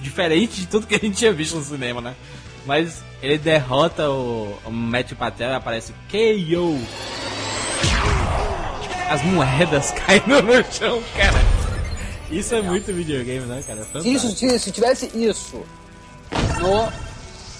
diferente 0.00 0.60
de 0.60 0.66
tudo 0.66 0.86
que 0.86 0.94
a 0.94 0.98
gente 0.98 1.16
tinha 1.16 1.32
visto 1.32 1.56
no 1.56 1.64
cinema, 1.64 2.00
né? 2.00 2.14
Mas 2.66 3.02
ele 3.22 3.38
derrota 3.38 4.08
o, 4.10 4.56
o 4.64 4.70
Matt 4.70 5.12
Patel 5.14 5.50
e 5.50 5.54
aparece 5.54 5.92
KO. 6.10 6.78
As 9.08 9.22
moedas 9.22 9.90
caindo 10.06 10.42
no 10.42 10.72
chão, 10.72 11.02
cara. 11.16 11.38
Isso 12.30 12.54
é 12.54 12.60
muito 12.60 12.92
videogame, 12.92 13.46
né, 13.46 13.62
cara? 13.66 13.84
Se, 14.02 14.12
isso, 14.12 14.30
se, 14.36 14.58
se 14.58 14.70
tivesse 14.70 15.10
isso 15.14 15.64
no 16.60 16.92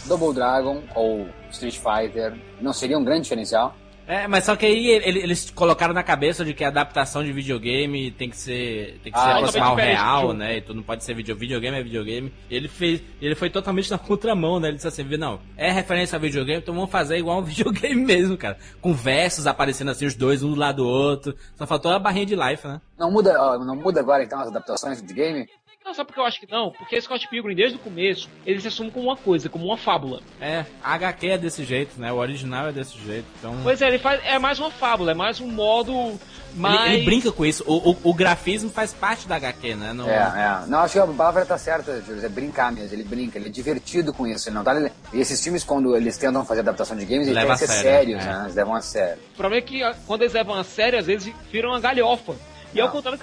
Double 0.06 0.34
Dragon 0.34 0.82
ou 0.94 1.26
Street 1.50 1.78
Fighter, 1.78 2.38
não 2.60 2.72
seria 2.72 2.98
um 2.98 3.04
grande 3.04 3.22
diferencial? 3.22 3.74
É, 4.08 4.26
mas 4.26 4.44
só 4.44 4.56
que 4.56 4.64
aí 4.64 4.88
eles 4.88 5.50
colocaram 5.50 5.92
na 5.92 6.02
cabeça 6.02 6.42
de 6.42 6.54
que 6.54 6.64
a 6.64 6.68
adaptação 6.68 7.22
de 7.22 7.30
videogame 7.30 8.10
tem 8.10 8.30
que 8.30 8.38
ser 8.38 8.98
tem 9.04 9.12
que 9.12 9.18
ah, 9.18 9.22
ser 9.22 9.30
aproximar 9.32 9.72
o 9.74 9.76
real, 9.76 10.32
né? 10.32 10.56
E 10.56 10.60
tudo 10.62 10.76
não 10.76 10.82
pode 10.82 11.04
ser 11.04 11.12
video, 11.12 11.36
videogame 11.36 11.76
é 11.76 11.82
videogame. 11.82 12.32
E 12.48 12.56
ele 12.56 12.68
fez, 12.68 13.02
ele 13.20 13.34
foi 13.34 13.50
totalmente 13.50 13.90
na 13.90 13.98
contramão, 13.98 14.58
né? 14.58 14.68
Ele 14.68 14.76
disse 14.76 14.88
assim, 14.88 15.04
não, 15.18 15.38
é 15.58 15.70
referência 15.70 16.16
a 16.16 16.18
videogame, 16.18 16.62
então 16.62 16.74
vamos 16.74 16.90
fazer 16.90 17.18
igual 17.18 17.40
um 17.40 17.44
videogame 17.44 18.02
mesmo, 18.02 18.34
cara. 18.38 18.56
Com 18.80 18.94
versos 18.94 19.46
aparecendo 19.46 19.90
assim 19.90 20.06
os 20.06 20.14
dois 20.14 20.42
um 20.42 20.54
do 20.54 20.58
lado 20.58 20.78
do 20.78 20.88
outro. 20.88 21.36
Só 21.54 21.66
faltou 21.66 21.92
a 21.92 21.98
barrinha 21.98 22.24
de 22.24 22.34
life, 22.34 22.66
né? 22.66 22.80
Não 22.98 23.10
muda, 23.10 23.34
não 23.58 23.76
muda 23.76 24.00
agora 24.00 24.24
então 24.24 24.40
as 24.40 24.48
adaptações 24.48 25.02
de 25.02 25.12
game? 25.12 25.46
Não, 25.88 25.94
sabe 25.94 26.08
porque 26.08 26.20
eu 26.20 26.24
acho 26.26 26.38
que 26.38 26.52
não? 26.52 26.70
Porque 26.70 27.00
Scott 27.00 27.26
Pilgrim, 27.28 27.54
desde 27.54 27.76
o 27.76 27.80
começo, 27.80 28.28
ele 28.44 28.60
se 28.60 28.68
assume 28.68 28.90
como 28.90 29.06
uma 29.06 29.16
coisa, 29.16 29.48
como 29.48 29.64
uma 29.64 29.78
fábula. 29.78 30.20
É, 30.38 30.66
a 30.84 30.92
HQ 30.92 31.26
é 31.28 31.38
desse 31.38 31.64
jeito, 31.64 31.98
né? 31.98 32.12
O 32.12 32.16
original 32.16 32.68
é 32.68 32.72
desse 32.72 32.98
jeito. 32.98 33.24
Então... 33.38 33.56
Pois 33.62 33.80
é, 33.80 33.88
ele 33.88 33.98
faz, 33.98 34.20
é 34.22 34.38
mais 34.38 34.58
uma 34.58 34.70
fábula, 34.70 35.12
é 35.12 35.14
mais 35.14 35.40
um 35.40 35.46
modo 35.46 36.20
mais... 36.54 36.90
Ele, 36.90 36.96
ele 36.96 37.04
brinca 37.06 37.32
com 37.32 37.42
isso. 37.42 37.64
O, 37.66 37.92
o, 37.92 37.96
o, 38.02 38.12
grafismo 38.12 38.68
faz 38.68 38.92
parte 38.92 39.26
da 39.26 39.36
HQ, 39.36 39.76
né? 39.76 39.94
Não... 39.94 40.06
É, 40.10 40.16
é. 40.16 40.66
Não, 40.66 40.80
acho 40.80 40.92
que 40.92 40.98
a 40.98 41.06
palavra 41.06 41.46
tá 41.46 41.56
certa, 41.56 42.02
Júlio. 42.02 42.22
É 42.22 42.28
brincar 42.28 42.70
mesmo. 42.70 42.94
Ele 42.94 43.04
brinca, 43.04 43.38
ele 43.38 43.46
é 43.46 43.50
divertido 43.50 44.12
com 44.12 44.26
isso. 44.26 44.50
Ele 44.50 44.56
não 44.56 44.64
tá... 44.64 44.78
E 45.14 45.18
esses 45.18 45.42
filmes, 45.42 45.64
quando 45.64 45.96
eles 45.96 46.18
tentam 46.18 46.44
fazer 46.44 46.60
adaptação 46.60 46.98
de 46.98 47.06
games, 47.06 47.28
eles 47.28 47.42
têm 47.42 47.50
que 47.50 47.58
ser 47.58 47.68
sérios, 47.68 48.22
é. 48.22 48.26
né? 48.26 48.40
Eles 48.42 48.54
levam 48.54 48.74
a 48.74 48.82
sério. 48.82 49.22
O 49.32 49.36
problema 49.38 49.64
é 49.64 49.66
que 49.66 49.80
quando 50.06 50.20
eles 50.20 50.34
levam 50.34 50.54
a 50.54 50.64
sério, 50.64 50.98
às 50.98 51.06
vezes 51.06 51.32
viram 51.50 51.70
uma 51.70 51.80
galhofa. 51.80 52.34
E 52.74 52.80
ao 52.80 52.90
contrário 52.90 53.18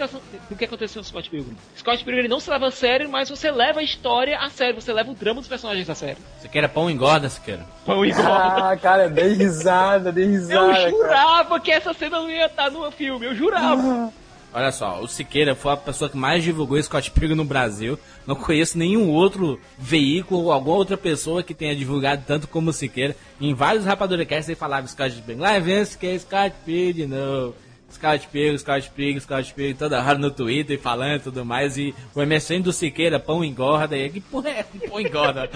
do 0.50 0.56
que 0.56 0.66
aconteceu 0.66 1.02
no 1.02 1.08
Scott 1.08 1.30
Pilgrim. 1.30 1.56
Scott 1.78 2.04
Pilgrim 2.04 2.28
não 2.28 2.40
se 2.40 2.50
leva 2.50 2.68
a 2.68 2.72
sério, 2.72 3.10
mas 3.10 3.30
você 3.30 3.52
leva 3.52 3.80
a 3.80 3.84
história 3.84 4.40
a 4.40 4.50
sério, 4.50 4.82
você 4.82 4.92
leva 4.92 5.12
o 5.12 5.16
drama 5.16 5.40
dos 5.40 5.48
personagens 5.48 5.90
a 5.90 5.96
sério. 5.96 6.18
Você 6.40 6.48
quer 6.48 6.68
pão 6.70 6.90
engorda, 6.90 7.30
quer? 7.44 7.60
Pão 7.86 8.04
engorda. 8.04 8.72
Ah, 8.72 8.78
cara, 8.78 9.08
dei 9.08 9.34
risada, 9.34 10.12
dei 10.12 10.26
risada. 10.26 10.80
Eu 10.82 10.90
jurava 10.90 11.50
cara. 11.50 11.60
que 11.60 11.72
essa 11.72 11.94
cena 11.94 12.20
não 12.20 12.30
ia 12.30 12.48
estar 12.48 12.72
no 12.72 12.90
filme, 12.92 13.26
eu 13.28 13.36
jurava. 13.36 14.12
Olha 14.56 14.72
só, 14.72 15.02
o 15.02 15.08
Siqueira 15.08 15.54
foi 15.54 15.74
a 15.74 15.78
pessoa 15.78 16.10
que 16.10 16.16
mais 16.16 16.42
divulgou 16.42 16.82
Scott 16.82 17.12
Pilgrim 17.12 17.36
no 17.36 17.44
Brasil. 17.44 18.00
Não 18.26 18.38
conheço 18.38 18.78
nenhum 18.78 19.12
outro 19.12 19.60
veículo 19.78 20.44
ou 20.44 20.52
alguma 20.52 20.78
outra 20.78 20.96
pessoa 20.96 21.44
que 21.44 21.54
tenha 21.54 21.76
divulgado 21.76 22.24
tanto 22.26 22.48
como 22.48 22.70
o 22.70 22.74
Siqueira. 22.74 23.18
Em 23.40 23.54
vários 23.54 23.84
rapaduricasts 23.84 24.48
ele 24.48 24.56
falava 24.56 24.88
Scott 24.88 25.14
Pilgrim. 25.22 25.42
Lá 25.42 25.60
vem 25.60 25.86
que 25.86 26.08
é 26.08 26.18
Scott 26.18 26.56
Pilgrim 26.66 26.94
de 26.94 27.06
novo. 27.06 27.65
Scout 27.96 28.28
Pego, 28.28 28.58
Scout 28.60 28.92
Pego, 28.92 29.20
Scout 29.20 29.54
Pego, 29.54 29.80
toda 29.80 30.04
hora 30.04 30.18
no 30.18 30.30
Twitter 30.30 30.80
falando 30.80 31.16
e 31.16 31.24
tudo 31.24 31.46
mais. 31.46 31.78
E 31.78 31.96
o 32.14 32.22
MSN 32.22 32.62
do 32.62 32.74
Siqueira, 32.74 33.20
pão 33.20 33.44
engorda. 33.44 33.96
E 33.96 34.10
que 34.10 34.22
porra 34.22 34.50
é 34.50 34.64
pão 34.64 35.00
engorda? 35.00 35.50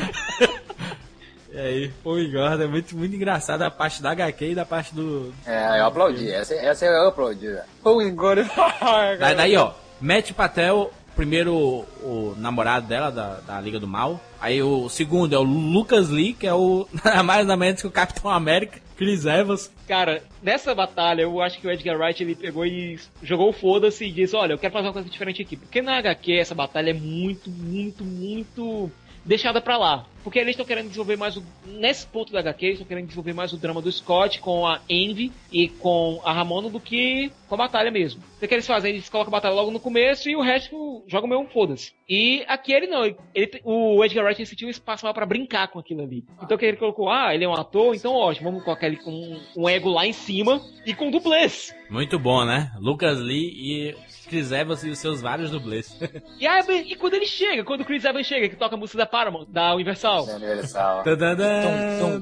e 1.51 1.59
aí, 1.59 1.91
pão 2.03 2.17
engorda. 2.17 2.63
É 2.63 2.67
muito, 2.67 2.95
muito 2.97 3.15
engraçado 3.15 3.61
a 3.61 3.69
parte 3.69 4.01
da 4.01 4.11
HQ 4.11 4.51
e 4.51 4.55
da 4.55 4.65
parte 4.65 4.95
do. 4.95 5.33
É, 5.45 5.79
eu 5.79 5.85
aplaudi. 5.85 6.31
Essa, 6.31 6.55
essa 6.55 6.85
eu 6.85 7.09
aplaudi. 7.09 7.57
Pão 7.83 8.01
engorda. 8.01 8.49
daí, 9.19 9.35
daí, 9.35 9.57
ó, 9.57 9.73
Matt 9.99 10.31
Patel, 10.31 10.91
primeiro 11.19 11.53
o, 12.01 12.33
namorado 12.37 12.87
dela, 12.87 13.11
da, 13.11 13.41
da 13.41 13.59
Liga 13.59 13.77
do 13.77 13.85
Mal. 13.85 14.21
Aí 14.39 14.63
o 14.63 14.87
segundo 14.87 15.35
é 15.35 15.37
o 15.37 15.43
Lucas 15.43 16.09
Lee, 16.09 16.33
que 16.33 16.47
é 16.47 16.53
o 16.53 16.87
mais 17.25 17.47
ou 17.49 17.57
menos 17.57 17.81
que 17.81 17.87
o 17.87 17.91
Capitão 17.91 18.31
América. 18.31 18.79
Chris 18.95 19.25
Evans. 19.25 19.71
Cara, 19.87 20.21
nessa 20.41 20.75
batalha, 20.75 21.21
eu 21.21 21.41
acho 21.41 21.59
que 21.59 21.67
o 21.67 21.71
Edgar 21.71 21.97
Wright 21.97 22.21
ele 22.21 22.35
pegou 22.35 22.65
e 22.65 22.99
jogou 23.23 23.49
o 23.49 23.53
foda-se 23.53 24.05
e 24.05 24.11
disse: 24.11 24.35
Olha, 24.35 24.53
eu 24.53 24.57
quero 24.57 24.73
fazer 24.73 24.87
uma 24.87 24.93
coisa 24.93 25.09
diferente 25.09 25.41
aqui. 25.41 25.57
Porque 25.57 25.81
na 25.81 25.97
HQ 25.97 26.33
essa 26.33 26.55
batalha 26.55 26.91
é 26.91 26.93
muito, 26.93 27.49
muito, 27.49 28.03
muito 28.03 28.91
deixada 29.25 29.61
pra 29.61 29.77
lá. 29.77 30.05
Porque 30.23 30.37
eles 30.37 30.51
estão 30.51 30.65
querendo 30.65 30.87
desenvolver 30.87 31.17
mais 31.17 31.37
o. 31.37 31.43
Nesse 31.65 32.05
ponto 32.05 32.31
da 32.31 32.39
HQ, 32.39 32.65
eles 32.65 32.75
estão 32.75 32.87
querendo 32.87 33.05
desenvolver 33.05 33.33
mais 33.33 33.53
o 33.53 33.57
drama 33.57 33.81
do 33.81 33.91
Scott 33.91 34.39
com 34.39 34.67
a 34.67 34.81
Envy 34.89 35.31
e 35.51 35.69
com 35.69 36.21
a 36.25 36.33
Ramona 36.33 36.69
do 36.69 36.79
que 36.79 37.31
com 37.47 37.55
a 37.55 37.57
batalha 37.57 37.89
mesmo. 37.89 38.21
O 38.41 38.47
que 38.47 38.53
eles 38.53 38.67
fazem? 38.67 38.91
Eles 38.91 39.09
colocam 39.09 39.31
a 39.31 39.37
batalha 39.37 39.55
logo 39.55 39.71
no 39.71 39.79
começo 39.79 40.29
e 40.29 40.35
o 40.35 40.41
resto 40.41 41.03
joga 41.07 41.27
meio 41.27 41.41
um 41.41 41.47
foda-se. 41.47 41.93
E 42.07 42.43
aqui 42.47 42.73
ele 42.73 42.87
não. 42.87 43.05
Ele, 43.33 43.61
o 43.63 44.03
Edgar 44.03 44.25
Wright 44.25 44.45
sentiu 44.45 44.67
um 44.67 44.71
espaço 44.71 45.05
lá 45.05 45.13
pra 45.13 45.25
brincar 45.25 45.69
com 45.69 45.79
aquilo 45.79 46.03
ali. 46.03 46.25
Então 46.43 46.57
que 46.57 46.65
ele 46.65 46.77
colocou, 46.77 47.09
ah, 47.09 47.33
ele 47.33 47.45
é 47.45 47.47
um 47.47 47.53
ator, 47.53 47.95
então 47.95 48.13
ótimo, 48.13 48.51
vamos 48.51 48.63
colocar 48.63 48.87
ele 48.87 48.97
com 48.97 49.11
um, 49.11 49.39
um 49.55 49.69
ego 49.69 49.89
lá 49.89 50.05
em 50.05 50.13
cima 50.13 50.61
e 50.85 50.93
com 50.93 51.09
dublês. 51.09 51.73
Muito 51.89 52.19
bom, 52.19 52.45
né? 52.45 52.71
Lucas 52.79 53.19
Lee 53.19 53.51
e 53.55 53.95
Chris 54.29 54.51
Evans 54.51 54.83
e 54.83 54.89
os 54.89 54.99
seus 54.99 55.21
vários 55.21 55.49
dublês. 55.49 55.97
e, 56.39 56.47
aí, 56.47 56.63
e 56.91 56.95
quando 56.95 57.15
ele 57.15 57.25
chega, 57.25 57.63
quando 57.63 57.81
o 57.81 57.85
Chris 57.85 58.05
Evans 58.05 58.27
chega, 58.27 58.47
que 58.47 58.55
toca 58.55 58.75
a 58.75 58.77
música 58.77 58.99
da 58.99 59.05
Paramount, 59.05 59.47
da 59.49 59.73
Universal. 59.73 60.25
Da 60.25 60.35
Universal. 60.35 61.03
tum, 61.03 62.21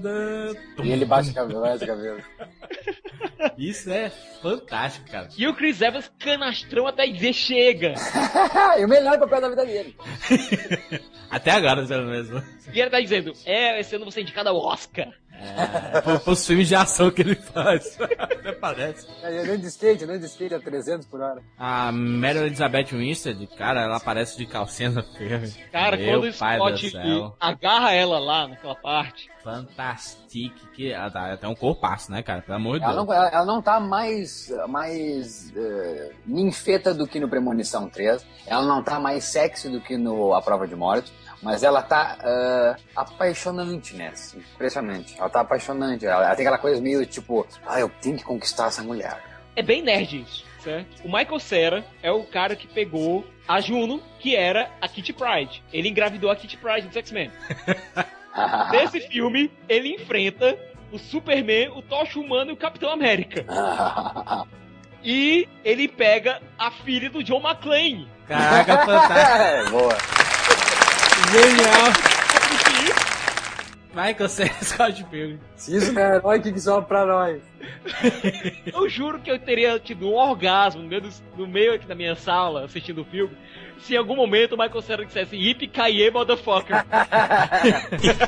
tum. 0.77 0.83
E 0.83 0.91
ele 0.91 1.05
bate 1.05 1.29
o 1.29 1.33
cabelo, 1.33 1.61
bate 1.61 1.83
o 1.83 1.87
cabelo. 1.87 2.23
Isso 3.57 3.91
é 3.91 4.09
fantástico, 4.41 5.09
cara. 5.11 5.29
E 5.37 5.47
o 5.47 5.53
Chris 5.53 5.81
Evans 5.81 6.11
canastrão 6.17 6.87
até 6.87 7.05
dizer 7.05 7.33
chega. 7.33 7.93
e 8.79 8.85
o 8.85 8.87
melhor 8.87 9.19
papel 9.19 9.41
da 9.41 9.49
vida 9.49 9.65
dele. 9.65 9.95
até 11.29 11.51
agora, 11.51 11.85
pelo 11.85 12.05
menos. 12.07 12.43
E 12.73 12.79
ele 12.79 12.89
tá 12.89 12.99
dizendo, 12.99 13.33
é, 13.45 13.79
esse 13.79 13.95
ano 13.95 14.05
você 14.05 14.21
é 14.21 14.23
indicado 14.23 14.49
ao 14.49 14.57
Oscar. 14.57 15.11
É, 15.39 16.29
os 16.29 16.45
filmes 16.45 16.67
de 16.67 16.75
ação 16.75 17.11
que 17.11 17.21
ele 17.21 17.35
faz. 17.35 17.97
Até 18.17 18.51
parece. 18.53 19.07
É, 19.21 19.43
nem 19.43 19.59
de 19.59 19.67
skate, 19.67 20.05
nem 20.05 20.19
de 20.19 20.25
skate 20.25 20.55
a 20.55 20.59
300 20.59 21.07
por 21.07 21.21
hora. 21.21 21.41
A 21.57 21.91
Mary 21.91 22.39
Elizabeth 22.39 22.87
Winstead, 22.91 23.47
cara, 23.57 23.81
ela 23.81 23.97
aparece 23.97 24.37
de 24.37 24.45
calcinha 24.45 24.89
no 24.89 25.03
filme. 25.03 25.53
Cara, 25.71 25.97
Meu 25.97 26.19
quando 26.19 26.29
o 26.29 26.33
Scott 26.33 26.91
agarra 27.39 27.93
ela 27.93 28.19
lá 28.19 28.47
naquela 28.47 28.75
parte. 28.75 29.29
Fantastic, 29.43 30.53
que 30.73 30.91
ela 30.91 31.07
dá 31.07 31.33
até 31.33 31.47
um 31.47 31.55
corpaço, 31.55 32.11
né, 32.11 32.21
cara? 32.21 32.41
Pelo 32.41 32.57
amor 32.57 32.79
de 32.79 32.83
ela 32.83 32.95
Deus. 32.95 33.05
Não, 33.05 33.13
ela, 33.13 33.27
ela, 33.29 33.45
não 33.45 33.61
tá 33.61 33.79
mais, 33.79 34.53
mais 34.67 35.53
uh, 35.55 36.13
ninfeta 36.25 36.93
do 36.93 37.07
que 37.07 37.19
no 37.19 37.29
Premonição 37.29 37.87
3. 37.87 38.25
Ela 38.45 38.65
não 38.65 38.83
tá 38.83 38.99
mais 38.99 39.23
sexy 39.23 39.69
do 39.69 39.79
que 39.79 39.97
no 39.97 40.33
A 40.33 40.41
Prova 40.41 40.67
de 40.67 40.75
Morte. 40.75 41.13
Mas 41.41 41.63
ela 41.63 41.81
tá 41.81 42.17
uh, 42.19 42.81
apaixonante, 42.95 43.95
né? 43.95 44.11
Impressionante. 44.53 45.15
Ela 45.17 45.29
tá 45.29 45.41
apaixonante. 45.41 46.05
Ela, 46.05 46.25
ela, 46.25 46.35
tem 46.35 46.45
aquela 46.45 46.57
coisa 46.57 46.81
meio 46.81 47.05
tipo, 47.05 47.47
ah, 47.65 47.79
eu 47.79 47.89
tenho 48.01 48.17
que 48.17 48.23
conquistar 48.23 48.67
essa 48.67 48.83
mulher. 48.83 49.21
É 49.55 49.61
bem 49.61 49.81
nerd 49.81 50.21
isso, 50.21 50.45
certo? 50.63 51.03
O 51.03 51.07
Michael 51.07 51.39
Cera 51.39 51.85
é 52.01 52.11
o 52.11 52.23
cara 52.23 52.55
que 52.55 52.67
pegou 52.67 53.25
a 53.47 53.61
Juno, 53.61 54.01
que 54.19 54.35
era 54.35 54.69
a 54.81 54.87
Kitty 54.87 55.13
Pride. 55.13 55.63
Ele 55.71 55.89
engravidou 55.89 56.29
a 56.29 56.35
Kitty 56.35 56.57
Pride 56.57 56.87
do 56.87 56.97
X-Men. 56.97 57.31
Nesse 58.71 59.01
filme, 59.01 59.51
ele 59.67 59.95
enfrenta 59.95 60.57
o 60.91 60.99
Superman, 60.99 61.69
o 61.69 61.81
Tocha 61.81 62.19
Humano 62.19 62.51
e 62.51 62.53
o 62.53 62.57
Capitão 62.57 62.91
América. 62.91 63.45
e 65.03 65.47
ele 65.63 65.87
pega 65.87 66.41
a 66.57 66.71
filha 66.71 67.09
do 67.09 67.23
John 67.23 67.41
McClane. 67.41 68.07
Caraca, 68.27 68.85
fantástico. 68.85 69.71
Boa. 69.77 70.16
Genial. 71.31 72.17
Michael 73.97 74.29
Cera 74.29 74.53
Scott 74.61 75.03
Pilgrim. 75.05 75.39
Se 75.55 75.75
isso 75.75 75.91
não 75.91 76.01
é 76.01 76.15
herói, 76.17 76.37
o 76.37 76.41
que, 76.41 76.59
sobra 76.59 76.83
pra 76.83 77.05
nós? 77.05 77.41
eu 78.71 78.87
juro 78.87 79.19
que 79.19 79.31
eu 79.31 79.39
teria 79.39 79.79
tido 79.79 80.07
um 80.07 80.13
orgasmo 80.13 80.83
no 80.83 80.87
meio, 80.87 81.01
do, 81.01 81.09
no 81.35 81.47
meio 81.47 81.73
aqui 81.73 81.87
da 81.87 81.95
minha 81.95 82.15
sala, 82.15 82.65
assistindo 82.65 83.01
o 83.01 83.05
filme, 83.05 83.35
se 83.79 83.95
em 83.95 83.97
algum 83.97 84.15
momento 84.15 84.53
o 84.53 84.57
Michael 84.57 84.81
Cera 84.83 85.05
dissesse 85.05 85.35
Yippee 85.35 85.67
Kaye, 85.67 86.11
motherfucker. 86.11 86.85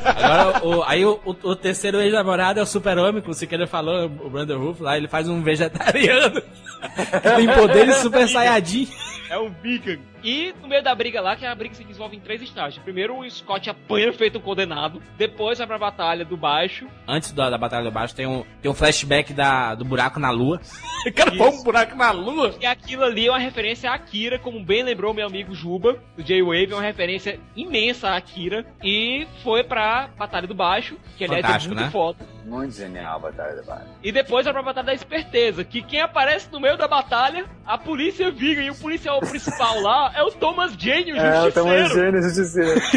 Agora, 0.05 0.65
o, 0.65 0.84
aí 0.84 1.05
o, 1.05 1.19
o, 1.23 1.30
o 1.30 1.55
terceiro 1.55 2.01
ex-namorado 2.01 2.59
é 2.59 2.63
o 2.63 2.65
super-homem, 2.65 3.21
como 3.21 3.34
você 3.34 3.45
querer 3.45 3.67
falou, 3.67 4.05
o 4.05 4.30
Brandon 4.30 4.57
Roof 4.57 4.81
lá, 4.81 4.97
ele 4.97 5.07
faz 5.07 5.30
um 5.30 5.43
vegetariano. 5.43 6.41
tem 7.35 7.47
poderes 7.53 7.97
super 7.97 8.27
saiyajin. 8.27 8.88
É 9.30 9.38
um 9.38 9.49
vegan. 9.49 9.99
E 10.23 10.53
no 10.61 10.68
meio 10.68 10.84
da 10.84 10.93
briga 10.93 11.22
lá, 11.22 11.35
que 11.35 11.45
a 11.45 11.56
briga 11.56 11.76
se 11.76 11.84
desenvolve 11.84 12.18
em 12.18 12.19
três 12.19 12.41
estágios. 12.41 12.84
Primeiro 12.84 13.18
o 13.18 13.30
Scott 13.30 13.69
apanha 13.69 14.11
feito 14.11 14.38
um 14.38 14.41
condenado, 14.41 15.01
depois 15.18 15.60
vai 15.60 15.68
pra 15.68 15.77
batalha 15.77 16.26
do 16.26 16.35
baixo. 16.35 16.88
Antes 17.07 17.31
da, 17.31 17.49
da 17.49 17.57
Batalha 17.57 17.85
do 17.85 17.91
Baixo 17.91 18.15
tem 18.15 18.26
um, 18.26 18.43
tem 18.61 18.69
um 18.69 18.73
flashback 18.73 19.34
da, 19.34 19.76
do 19.76 19.85
buraco 19.85 20.19
na 20.19 20.30
lua. 20.30 20.60
O 21.07 21.11
cara 21.14 21.31
põe 21.31 21.49
um 21.49 21.64
buraco 21.64 21.95
na 21.95 22.11
lua. 22.11 22.56
E 22.60 22.65
aquilo 22.65 23.03
ali 23.03 23.27
é 23.27 23.31
uma 23.31 23.39
referência 23.39 23.91
a 23.91 23.95
Akira, 23.95 24.38
como 24.39 24.64
bem 24.64 24.84
lembrou 24.84 25.14
meu 25.14 25.26
amigo 25.26 25.53
Juba, 25.53 26.01
do 26.18 26.23
J-Wave, 26.23 26.72
é 26.72 26.76
uma 26.76 26.81
referência 26.81 27.39
imensa 27.56 28.10
a 28.10 28.18
Akira. 28.18 28.65
E 28.84 29.27
foi 29.43 29.64
pra 29.64 30.10
Batalha 30.18 30.47
do 30.47 30.53
Baixo, 30.53 30.97
que 31.18 31.23
aliás 31.23 31.65
é 31.65 31.68
muito 31.68 31.81
né? 31.81 31.89
foda. 31.89 32.26
Muito 32.45 32.76
genial 32.76 33.18
a 33.18 33.19
Batalha 33.19 33.56
da 33.56 33.64
Barra. 33.64 33.88
E 34.03 34.11
depois 34.11 34.43
vai 34.43 34.53
pra 34.53 34.64
Batalha 34.64 34.88
da 34.88 34.93
Esperteza, 34.93 35.64
que 35.64 35.81
quem 35.81 36.01
aparece 36.01 36.51
no 36.51 36.60
meio 36.60 36.77
da 36.77 36.88
batalha, 36.88 37.45
a 37.65 37.77
polícia 37.77 38.31
viga, 38.31 38.61
e 38.61 38.69
o 38.69 38.76
policial 38.76 39.18
principal 39.21 39.81
lá 39.81 40.11
é 40.15 40.23
o 40.23 40.31
Thomas 40.31 40.73
Jane, 40.77 41.13
o 41.13 41.17
É, 41.17 41.47
o 41.47 41.51
Thomas 41.51 41.79
justiceiro. 41.79 42.11
Jane, 42.11 42.23
Justiceiro. 42.23 42.81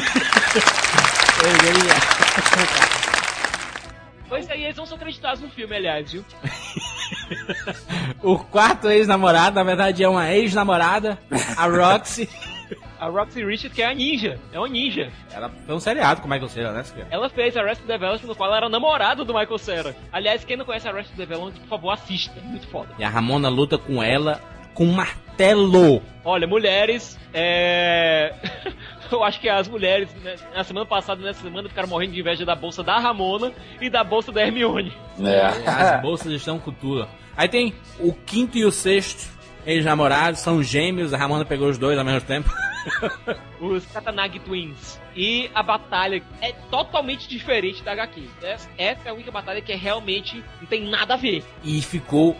Pois 4.29 4.49
aí, 4.51 4.65
eles 4.65 4.77
não 4.77 4.87
são 4.87 4.97
acreditados 4.97 5.41
no 5.43 5.51
filme, 5.51 5.77
aliás, 5.77 6.11
viu? 6.11 6.25
O 8.23 8.39
quarto 8.39 8.89
ex-namorado, 8.89 9.57
na 9.57 9.65
verdade, 9.65 10.05
é 10.05 10.09
uma 10.09 10.31
ex-namorada, 10.33 11.19
a 11.57 11.67
Roxy. 11.67 12.29
A 13.01 13.07
Roxy 13.09 13.45
Richard, 13.45 13.75
que 13.75 13.83
é 13.83 13.87
a 13.87 13.95
ninja, 13.95 14.39
é 14.53 14.59
uma 14.59 14.69
ninja. 14.69 15.11
Ela 15.33 15.51
foi 15.67 15.75
um 15.75 15.81
seriado 15.81 16.21
com 16.21 16.29
o 16.29 16.31
Michael 16.31 16.49
Cera, 16.49 16.73
né? 16.73 16.85
Ela 17.11 17.29
fez 17.29 17.57
Arrested 17.57 17.87
Development, 17.87 18.29
no 18.29 18.37
qual 18.37 18.49
ela 18.49 18.59
era 18.59 18.69
namorada 18.69 19.25
do 19.25 19.35
Michael 19.35 19.59
Cera. 19.59 19.97
Aliás, 20.13 20.45
quem 20.45 20.57
não 20.57 20.65
conhece 20.65 20.89
Arrested 20.89 21.17
Development, 21.17 21.59
por 21.61 21.69
favor, 21.69 21.91
assista. 21.91 22.41
Muito 22.43 22.67
foda. 22.69 22.89
E 22.99 23.05
a 23.05 23.09
Ramona 23.09 23.49
luta 23.49 23.77
com 23.77 24.03
ela 24.03 24.41
com 24.75 24.85
um 24.85 24.93
martelo. 24.93 26.03
Olha, 26.25 26.47
mulheres, 26.47 27.19
é... 27.33 28.35
Eu 29.11 29.23
acho 29.23 29.39
que 29.41 29.49
as 29.49 29.69
mulheres, 29.69 30.13
né, 30.23 30.37
na 30.55 30.65
semana 30.65 30.87
passada 30.87 31.21
e 31.21 31.25
nessa 31.25 31.43
semana, 31.43 31.69
ficaram 31.69 31.89
morrendo 31.89 32.13
de 32.13 32.21
inveja 32.21 32.47
da 32.47 32.55
bolsa 32.55 32.83
da 32.83 32.99
Ramona 32.99 33.53
e 33.79 33.91
da 33.91 34.03
bolsa 34.03 34.33
da 34.33 34.41
Hermione. 34.41 34.93
É. 35.21 35.69
As 35.69 36.01
bolsas 36.01 36.33
estão 36.33 36.59
com 36.59 36.73
tudo. 36.73 37.07
Aí 37.37 37.47
tem 37.47 37.75
o 37.99 38.15
quinto 38.15 38.57
e 38.57 38.65
o 38.65 38.73
sexto 38.73 39.31
ex-namorados, 39.67 40.41
são 40.41 40.63
gêmeos, 40.63 41.13
a 41.13 41.19
Ramona 41.19 41.45
pegou 41.45 41.69
os 41.69 41.79
dois 41.79 41.99
ao 41.99 42.05
mesmo 42.05 42.23
tempo. 42.23 42.51
Os 43.61 43.87
Katanagi 43.87 44.41
Twins. 44.41 45.01
E 45.15 45.49
a 45.55 45.63
batalha 45.63 46.21
é 46.41 46.53
totalmente 46.69 47.29
diferente 47.29 47.81
da 47.83 47.93
HQ. 47.93 48.29
Essa 48.43 48.69
essa 48.77 49.09
é 49.09 49.11
a 49.11 49.15
única 49.15 49.31
batalha 49.31 49.61
que 49.61 49.71
é 49.71 49.77
realmente 49.77 50.43
não 50.61 50.67
tem 50.67 50.89
nada 50.89 51.15
a 51.15 51.17
ver. 51.17 51.45
E 51.63 51.81
ficou 51.81 52.37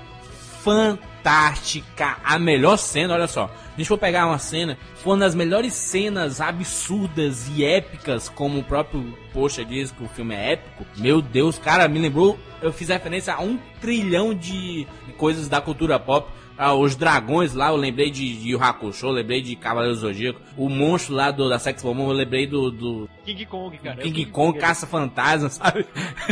fantástica. 0.63 2.17
A 2.25 2.39
melhor 2.39 2.77
cena, 2.77 3.15
olha 3.15 3.27
só. 3.27 3.51
A 3.75 3.81
gente 3.81 3.97
pegar 3.99 4.27
uma 4.27 4.39
cena, 4.39 4.79
foi 4.97 5.15
uma 5.15 5.21
das 5.21 5.35
melhores 5.35 5.73
cenas 5.73 6.41
absurdas 6.41 7.49
e 7.49 7.65
épicas, 7.65 8.29
como 8.29 8.61
o 8.61 8.65
próprio 8.65 9.17
Poxa 9.33 9.65
diz 9.65 9.91
que 9.91 10.05
o 10.05 10.09
filme 10.09 10.35
é 10.35 10.53
épico. 10.53 10.87
Meu 10.97 11.21
Deus, 11.23 11.59
cara, 11.59 11.89
me 11.89 11.99
lembrou. 11.99 12.39
Eu 12.61 12.73
fiz 12.73 12.89
referência 12.89 13.35
a 13.35 13.41
um 13.41 13.59
trilhão 13.81 14.35
de 14.35 14.87
coisas 15.17 15.49
da 15.49 15.61
cultura 15.61 15.99
pop. 15.99 16.31
Ah, 16.63 16.75
os 16.75 16.95
dragões 16.95 17.55
lá, 17.55 17.71
eu 17.71 17.77
lembrei 17.77 18.09
de, 18.09 18.37
de 18.37 18.51
Yu 18.51 18.63
Hakusho, 18.63 19.07
eu 19.07 19.11
lembrei 19.11 19.43
de 19.43 19.57
Cavaleiro 19.57 19.97
do 19.97 20.01
Zodíaco. 20.01 20.41
O 20.57 20.69
monstro 20.69 21.13
lá 21.13 21.33
do, 21.33 21.49
da 21.49 21.59
Sex 21.59 21.83
Bomb, 21.83 21.99
eu 21.99 22.13
lembrei 22.13 22.47
do, 22.47 22.71
do 22.71 23.11
King 23.25 23.45
Kong, 23.47 23.77
cara. 23.79 23.97
É 23.97 23.99
o 23.99 24.03
King 24.05 24.27
Kong, 24.27 24.57
Caça 24.57 24.87
Fantasma, 24.87 25.49
sabe? 25.51 25.85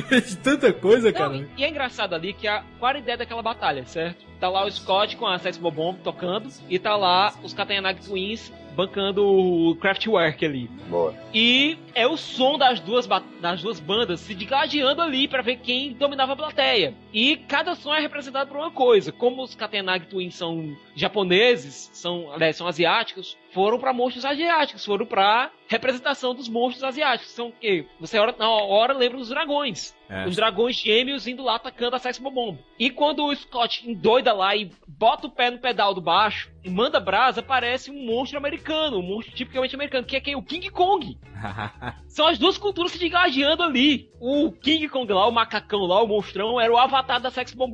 de 0.08 0.36
tanta 0.36 0.72
coisa, 0.72 1.12
cara. 1.12 1.30
Não, 1.30 1.48
e 1.56 1.64
é 1.64 1.68
engraçado 1.68 2.14
ali 2.14 2.32
que 2.32 2.46
a, 2.46 2.62
qual 2.78 2.90
era 2.90 2.98
a 2.98 3.02
ideia 3.02 3.18
daquela 3.18 3.42
batalha, 3.42 3.84
certo? 3.86 4.24
Tá 4.38 4.48
lá 4.48 4.64
o 4.64 4.70
Scott 4.70 5.16
com 5.16 5.26
a 5.26 5.36
Sex 5.36 5.58
Bomb 5.58 5.98
tocando 5.98 6.48
e 6.68 6.78
tá 6.78 6.96
lá 6.96 7.34
os 7.42 7.52
Katanagi 7.52 8.00
Twins 8.00 8.52
bancando 8.80 9.26
o 9.26 9.76
Kraftwerk 9.76 10.44
ali. 10.44 10.70
Boa. 10.88 11.14
E 11.34 11.76
é 11.94 12.06
o 12.06 12.16
som 12.16 12.56
das 12.56 12.80
duas, 12.80 13.06
das 13.40 13.62
duas 13.62 13.78
bandas 13.78 14.20
se 14.20 14.34
digladiando 14.34 15.02
ali 15.02 15.28
pra 15.28 15.42
ver 15.42 15.56
quem 15.56 15.92
dominava 15.92 16.32
a 16.32 16.36
plateia. 16.36 16.94
E 17.12 17.36
cada 17.36 17.74
som 17.74 17.94
é 17.94 18.00
representado 18.00 18.50
por 18.50 18.56
uma 18.58 18.70
coisa. 18.70 19.12
Como 19.12 19.42
os 19.42 19.54
Katenag 19.54 20.06
Twins 20.06 20.34
são 20.34 20.74
japoneses, 20.94 21.90
são, 21.92 22.32
aliás, 22.32 22.56
são 22.56 22.66
asiáticos, 22.66 23.36
foram 23.52 23.78
pra 23.78 23.92
monstros 23.92 24.24
asiáticos, 24.24 24.84
foram 24.84 25.06
pra 25.06 25.50
representação 25.68 26.34
dos 26.34 26.48
monstros 26.48 26.82
asiáticos. 26.82 27.32
São 27.32 27.48
o 27.48 27.52
quê? 27.52 27.86
Você 28.00 28.18
hora, 28.18 28.34
na 28.38 28.48
hora 28.48 28.92
lembra 28.92 29.18
dos 29.18 29.28
dragões. 29.28 29.94
É. 30.08 30.26
Os 30.26 30.34
dragões 30.34 30.74
gêmeos 30.74 31.28
indo 31.28 31.44
lá 31.44 31.54
atacando 31.54 31.94
a 31.94 31.98
Sex 31.98 32.18
Bomb. 32.18 32.58
E 32.76 32.90
quando 32.90 33.24
o 33.24 33.34
Scott 33.34 33.88
endoida 33.88 34.32
lá 34.32 34.56
e 34.56 34.70
bota 34.88 35.28
o 35.28 35.30
pé 35.30 35.50
no 35.50 35.58
pedal 35.58 35.94
do 35.94 36.00
baixo 36.00 36.50
e 36.64 36.68
manda 36.68 36.98
brasa, 36.98 37.40
aparece 37.40 37.92
um 37.92 38.06
monstro 38.06 38.36
americano, 38.36 38.98
um 38.98 39.02
monstro 39.02 39.34
tipicamente 39.34 39.74
americano, 39.74 40.04
que 40.04 40.16
é 40.16 40.20
quem? 40.20 40.34
O 40.34 40.42
King 40.42 40.68
Kong. 40.70 41.16
São 42.08 42.26
as 42.26 42.38
duas 42.38 42.58
culturas 42.58 42.90
se 42.90 42.98
digladiando 42.98 43.62
ali. 43.62 44.10
O 44.20 44.50
King 44.50 44.88
Kong 44.88 45.10
lá, 45.12 45.28
o 45.28 45.32
macacão 45.32 45.80
lá, 45.86 46.02
o 46.02 46.08
monstrão, 46.08 46.60
era 46.60 46.72
o 46.72 46.76
avatar 46.76 47.20
da 47.20 47.30
Sex 47.30 47.54
Bomb 47.54 47.70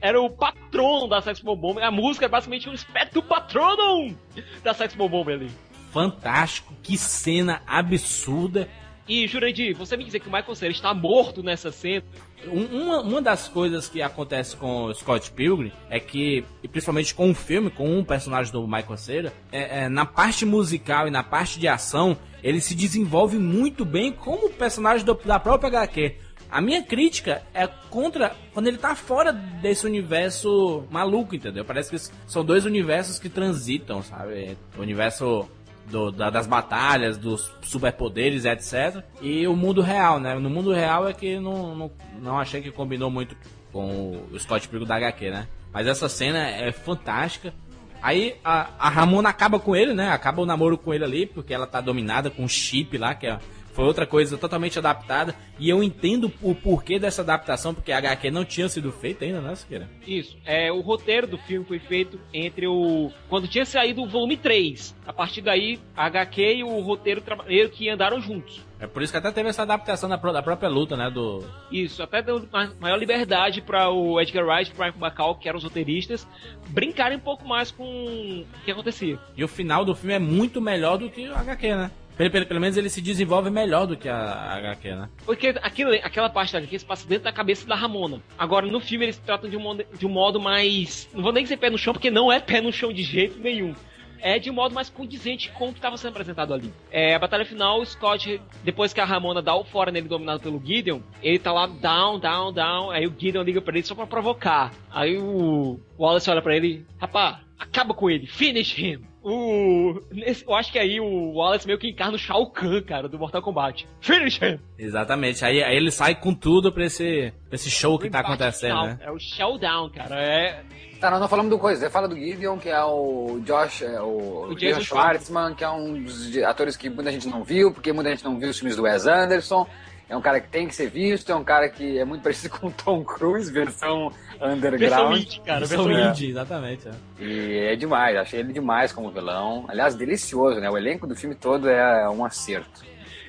era 0.00 0.20
o 0.20 0.30
patrono 0.30 1.08
da 1.08 1.20
Sex 1.20 1.40
Bomb 1.40 1.60
Bomb. 1.60 1.82
A 1.82 1.90
música 1.90 2.26
é 2.26 2.28
basicamente 2.28 2.68
um 2.68 2.72
espectro 2.72 3.22
patronum 3.22 4.16
da 4.62 4.72
Sex 4.74 4.94
Bomb 4.94 5.10
Bomb 5.10 5.28
ali. 5.30 5.50
Fantástico, 5.92 6.72
que 6.82 6.96
cena 6.96 7.62
absurda. 7.66 8.68
E, 9.08 9.26
Jurandir, 9.26 9.76
você 9.76 9.96
me 9.96 10.04
dizer 10.04 10.20
que 10.20 10.28
o 10.28 10.32
Michael 10.32 10.54
Cera 10.54 10.70
está 10.72 10.94
morto 10.94 11.42
nessa 11.42 11.70
cena, 11.72 12.04
Um- 12.46 12.64
Uma, 12.82 13.00
uma 13.02 13.22
das 13.22 13.46
coisas 13.46 13.88
que 13.88 14.02
acontece 14.02 14.56
com 14.56 14.86
o 14.86 14.94
Scott 14.94 15.30
Pilgrim 15.30 15.70
é 15.88 16.00
que, 16.00 16.44
e 16.60 16.66
principalmente 16.66 17.14
com 17.14 17.30
o 17.30 17.34
filme, 17.34 17.70
com 17.70 17.88
um 17.98 18.02
personagem 18.02 18.52
do 18.52 18.66
Michael 18.66 18.96
Cera, 18.96 19.32
é, 19.52 19.84
é, 19.84 19.88
na 19.88 20.04
parte 20.04 20.44
musical 20.44 21.06
e 21.06 21.10
na 21.12 21.22
parte 21.22 21.60
de 21.60 21.68
ação, 21.68 22.16
ele 22.42 22.60
se 22.60 22.74
desenvolve 22.74 23.38
muito 23.38 23.84
bem 23.84 24.10
como 24.12 24.50
personagem 24.50 25.04
do- 25.06 25.14
da 25.24 25.38
própria 25.38 25.68
HQ. 25.68 26.16
A 26.52 26.60
minha 26.60 26.82
crítica 26.82 27.42
é 27.54 27.66
contra 27.66 28.36
quando 28.52 28.66
ele 28.66 28.76
tá 28.76 28.94
fora 28.94 29.32
desse 29.32 29.86
universo 29.86 30.84
maluco, 30.90 31.34
entendeu? 31.34 31.64
Parece 31.64 31.90
que 31.90 31.98
são 32.26 32.44
dois 32.44 32.66
universos 32.66 33.18
que 33.18 33.28
transitam, 33.30 34.02
sabe? 34.02 34.56
O 34.76 34.82
universo 34.82 35.48
do- 35.90 36.12
da- 36.12 36.28
das 36.30 36.46
batalhas, 36.46 37.16
dos 37.16 37.50
superpoderes, 37.62 38.44
etc. 38.44 39.02
E 39.22 39.46
o 39.46 39.56
mundo 39.56 39.80
real, 39.80 40.20
né? 40.20 40.34
No 40.34 40.50
mundo 40.50 40.72
real 40.72 41.08
é 41.08 41.14
que 41.14 41.40
não, 41.40 41.74
não, 41.74 41.90
não 42.20 42.38
achei 42.38 42.60
que 42.60 42.70
combinou 42.70 43.10
muito 43.10 43.34
com 43.72 44.20
o 44.30 44.38
Scott 44.38 44.68
Pilgrim 44.68 44.86
da 44.86 44.96
HQ, 44.96 45.30
né? 45.30 45.48
Mas 45.72 45.86
essa 45.86 46.06
cena 46.08 46.46
é 46.48 46.70
fantástica. 46.70 47.54
Aí 48.02 48.34
a, 48.44 48.68
a 48.78 48.88
Ramona 48.90 49.28
acaba 49.30 49.58
com 49.58 49.74
ele, 49.74 49.94
né? 49.94 50.10
Acaba 50.10 50.42
o 50.42 50.46
namoro 50.46 50.76
com 50.76 50.92
ele 50.92 51.04
ali, 51.04 51.24
porque 51.26 51.54
ela 51.54 51.66
tá 51.66 51.80
dominada 51.80 52.30
com 52.30 52.44
o 52.44 52.48
chip 52.48 52.98
lá, 52.98 53.14
que 53.14 53.26
é, 53.26 53.38
foi 53.72 53.84
outra 53.84 54.06
coisa 54.06 54.36
totalmente 54.38 54.78
adaptada. 54.78 55.34
E 55.58 55.68
eu 55.68 55.82
entendo 55.82 56.32
o 56.42 56.54
porquê 56.54 56.98
dessa 56.98 57.22
adaptação, 57.22 57.72
porque 57.74 57.92
a 57.92 57.98
HQ 57.98 58.30
não 58.30 58.44
tinha 58.44 58.68
sido 58.68 58.90
feita 58.92 59.24
ainda, 59.24 59.40
né, 59.40 59.54
Siqueira? 59.54 59.88
Isso. 60.06 60.36
É, 60.44 60.70
o 60.72 60.80
roteiro 60.80 61.26
do 61.26 61.38
filme 61.38 61.64
foi 61.66 61.78
feito 61.78 62.18
entre 62.32 62.66
o. 62.66 63.10
Quando 63.28 63.48
tinha 63.48 63.64
saído 63.64 64.02
o 64.02 64.08
volume 64.08 64.36
3. 64.36 64.94
A 65.06 65.12
partir 65.12 65.40
daí, 65.42 65.78
a 65.96 66.06
HQ 66.06 66.56
e 66.56 66.64
o 66.64 66.80
roteiro 66.80 67.22
meio 67.46 67.68
que 67.70 67.88
andaram 67.88 68.20
juntos. 68.20 68.60
É 68.78 68.86
por 68.86 69.00
isso 69.00 69.12
que 69.12 69.18
até 69.18 69.30
teve 69.30 69.48
essa 69.48 69.62
adaptação 69.62 70.08
da, 70.08 70.16
da 70.16 70.42
própria 70.42 70.68
luta, 70.68 70.96
né? 70.96 71.08
Do, 71.08 71.44
Isso, 71.70 72.02
até 72.02 72.20
deu 72.20 72.44
ma- 72.52 72.72
maior 72.80 72.96
liberdade 72.96 73.60
para 73.62 73.88
o 73.90 74.20
Edgar 74.20 74.44
Wright 74.44 74.70
e 74.70 74.74
o 74.74 74.76
Brian 74.76 74.92
Bacall, 74.98 75.36
que 75.36 75.48
eram 75.48 75.58
os 75.58 75.62
roteiristas, 75.64 76.26
brincarem 76.70 77.16
um 77.16 77.20
pouco 77.20 77.46
mais 77.46 77.70
com 77.70 77.84
o 77.84 78.44
que 78.64 78.72
acontecia. 78.72 79.18
E 79.36 79.44
o 79.44 79.48
final 79.48 79.84
do 79.84 79.94
filme 79.94 80.14
é 80.14 80.18
muito 80.18 80.60
melhor 80.60 80.98
do 80.98 81.08
que 81.08 81.28
o 81.28 81.34
HQ, 81.36 81.74
né? 81.76 81.90
Pelo, 82.22 82.30
pelo, 82.30 82.46
pelo 82.46 82.60
menos 82.60 82.76
ele 82.76 82.88
se 82.88 83.00
desenvolve 83.00 83.50
melhor 83.50 83.86
do 83.86 83.96
que 83.96 84.08
a, 84.08 84.16
a 84.16 84.56
HQ, 84.58 84.94
né? 84.94 85.08
Porque 85.24 85.48
aquilo, 85.60 85.92
aquela 86.02 86.30
parte 86.30 86.52
da 86.52 86.58
HQ 86.58 86.78
se 86.78 86.84
passa 86.84 87.08
dentro 87.08 87.24
da 87.24 87.32
cabeça 87.32 87.66
da 87.66 87.74
Ramona. 87.74 88.20
Agora, 88.38 88.66
no 88.66 88.78
filme, 88.80 89.06
eles 89.06 89.18
tratam 89.18 89.50
de 89.50 89.56
um, 89.56 89.60
modo, 89.60 89.84
de 89.98 90.06
um 90.06 90.08
modo 90.08 90.40
mais. 90.40 91.08
Não 91.12 91.22
vou 91.22 91.32
nem 91.32 91.42
dizer 91.42 91.56
pé 91.56 91.68
no 91.70 91.78
chão, 91.78 91.92
porque 91.92 92.10
não 92.10 92.30
é 92.30 92.38
pé 92.38 92.60
no 92.60 92.72
chão 92.72 92.92
de 92.92 93.02
jeito 93.02 93.40
nenhum. 93.40 93.74
É 94.20 94.38
de 94.38 94.50
um 94.50 94.54
modo 94.54 94.72
mais 94.72 94.88
condizente 94.88 95.50
com 95.50 95.70
o 95.70 95.72
que 95.72 95.80
estava 95.80 95.96
sendo 95.96 96.10
apresentado 96.10 96.54
ali. 96.54 96.72
É, 96.92 97.16
a 97.16 97.18
batalha 97.18 97.44
final, 97.44 97.80
o 97.80 97.84
Scott, 97.84 98.40
depois 98.62 98.92
que 98.92 99.00
a 99.00 99.04
Ramona 99.04 99.42
dá 99.42 99.56
o 99.56 99.64
fora 99.64 99.90
nele 99.90 100.06
dominado 100.06 100.38
pelo 100.38 100.64
Gideon, 100.64 101.00
ele 101.20 101.40
tá 101.40 101.52
lá 101.52 101.66
down, 101.66 102.20
down, 102.20 102.52
down. 102.52 102.90
Aí 102.92 103.04
o 103.04 103.14
Gideon 103.18 103.42
liga 103.42 103.60
pra 103.60 103.74
ele 103.74 103.84
só 103.84 103.96
pra 103.96 104.06
provocar. 104.06 104.72
Aí 104.92 105.18
o 105.18 105.80
Wallace 105.98 106.30
olha 106.30 106.40
pra 106.40 106.54
ele, 106.54 106.86
rapá, 107.00 107.40
acaba 107.58 107.94
com 107.94 108.08
ele, 108.08 108.28
finish 108.28 108.78
him. 108.78 109.11
O. 109.24 110.00
nesse- 110.10 110.44
eu 110.46 110.54
acho 110.54 110.72
que 110.72 110.78
aí 110.78 110.98
o 111.00 111.32
Wallace 111.34 111.66
meio 111.66 111.78
que 111.78 111.88
encarna 111.88 112.14
o 112.14 112.18
Shao 112.18 112.50
Kahn, 112.50 112.82
cara, 112.82 113.08
do 113.08 113.18
Mortal 113.18 113.40
Kombat. 113.42 113.86
Finish 114.00 114.40
him! 114.42 114.58
Exatamente. 114.78 115.44
Aí, 115.44 115.62
aí 115.62 115.76
ele 115.76 115.90
sai 115.90 116.14
com 116.14 116.34
tudo 116.34 116.72
pra 116.72 116.84
esse, 116.84 117.32
pra 117.48 117.54
esse 117.54 117.70
show 117.70 117.98
que 117.98 118.10
tá 118.10 118.20
acontecendo, 118.20 118.70
final. 118.70 118.86
né? 118.86 118.98
É 119.00 119.10
o 119.10 119.18
showdown, 119.18 119.90
cara. 119.90 120.20
É. 120.20 120.62
Tá, 121.00 121.10
nós 121.10 121.20
não 121.20 121.28
falamos 121.28 121.50
do 121.50 121.58
coisa. 121.58 121.80
Você 121.80 121.90
fala 121.90 122.06
do 122.06 122.14
Gideon, 122.14 122.58
que 122.58 122.68
é 122.68 122.84
o 122.84 123.40
Josh, 123.44 123.82
é 123.82 124.00
o, 124.00 124.48
O 124.50 124.54
Jason 124.54 124.82
Schwartzman, 124.82 125.52
que 125.54 125.64
é 125.64 125.68
um 125.68 126.00
dos 126.02 126.36
atores 126.38 126.76
que 126.76 126.88
muita 126.88 127.10
gente 127.10 127.26
não 127.28 127.42
viu, 127.42 127.72
porque 127.72 127.92
muita 127.92 128.10
gente 128.10 128.24
não 128.24 128.38
viu 128.38 128.50
os 128.50 128.58
filmes 128.58 128.76
do 128.76 128.82
Wes 128.84 129.06
Anderson. 129.06 129.66
É 130.12 130.16
um 130.16 130.20
cara 130.20 130.40
que 130.40 130.48
tem 130.48 130.68
que 130.68 130.74
ser 130.74 130.90
visto, 130.90 131.32
é 131.32 131.34
um 131.34 131.42
cara 131.42 131.70
que 131.70 131.98
é 131.98 132.04
muito 132.04 132.20
parecido 132.22 132.58
com 132.58 132.66
o 132.66 132.70
Tom 132.70 133.02
Cruise, 133.02 133.50
versão 133.50 134.10
Versão 134.38 134.52
underground. 134.52 135.16
indie, 135.22 135.40
cara. 135.40 135.60
Versão 135.60 135.84
Versão 135.84 136.10
indie, 136.10 136.30
exatamente. 136.30 136.86
é. 136.86 136.92
E 137.24 137.58
é 137.72 137.76
demais, 137.76 138.16
achei 138.18 138.40
ele 138.40 138.52
demais 138.52 138.92
como 138.92 139.10
vilão. 139.10 139.64
Aliás, 139.68 139.94
delicioso, 139.94 140.60
né? 140.60 140.68
O 140.68 140.76
elenco 140.76 141.06
do 141.06 141.16
filme 141.16 141.34
todo 141.34 141.66
é 141.66 142.06
um 142.10 142.24
acerto. 142.26 142.82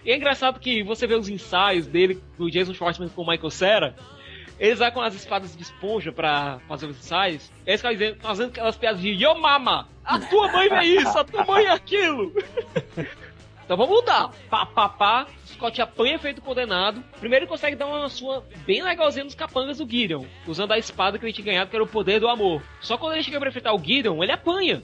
E 0.03 0.11
é 0.11 0.17
engraçado 0.17 0.59
que 0.59 0.83
você 0.83 1.07
vê 1.07 1.15
os 1.15 1.29
ensaios 1.29 1.87
dele, 1.87 2.21
do 2.37 2.51
Jason 2.51 2.73
Schwartzman 2.73 3.07
com 3.07 3.21
o 3.21 3.27
Michael 3.29 3.49
Cera, 3.49 3.95
eles 4.59 4.79
vai 4.79 4.91
com 4.91 4.99
as 4.99 5.15
espadas 5.15 5.55
de 5.55 5.63
esponja 5.63 6.11
pra 6.11 6.59
fazer 6.67 6.87
os 6.87 6.97
ensaios, 6.97 7.49
eles 7.65 7.79
ficam 7.79 7.93
dizendo- 7.93 8.17
fazendo 8.19 8.49
aquelas 8.49 8.75
piadas 8.75 8.99
de 8.99 9.09
Yo 9.09 9.33
mama, 9.39 9.87
a 10.03 10.19
tua 10.19 10.51
mãe 10.51 10.67
é 10.69 10.85
isso, 10.85 11.17
a 11.17 11.23
tua 11.23 11.45
mãe 11.45 11.63
é 11.65 11.71
aquilo. 11.71 12.33
então 13.63 13.77
vamos 13.77 13.95
lutar. 13.95 14.31
Pá, 14.49 14.65
pá, 14.65 14.89
pá, 14.89 15.27
Scott 15.45 15.81
apanha 15.81 16.19
feito 16.19 16.41
condenado. 16.41 17.03
Primeiro 17.19 17.45
ele 17.45 17.49
consegue 17.49 17.75
dar 17.75 17.87
uma 17.87 18.09
sua 18.09 18.43
bem 18.65 18.83
legalzinha 18.83 19.23
nos 19.23 19.35
capangas 19.35 19.77
do 19.77 19.89
Gideon, 19.89 20.25
usando 20.47 20.71
a 20.71 20.77
espada 20.77 21.17
que 21.17 21.25
ele 21.25 21.33
tinha 21.33 21.45
ganhado, 21.45 21.69
que 21.69 21.75
era 21.75 21.83
o 21.83 21.87
poder 21.87 22.19
do 22.19 22.27
amor. 22.27 22.61
Só 22.81 22.97
quando 22.97 23.13
ele 23.13 23.23
chega 23.23 23.39
pra 23.39 23.49
enfrentar 23.49 23.73
o 23.73 23.79
Gideon, 23.79 24.21
ele 24.21 24.31
apanha. 24.31 24.83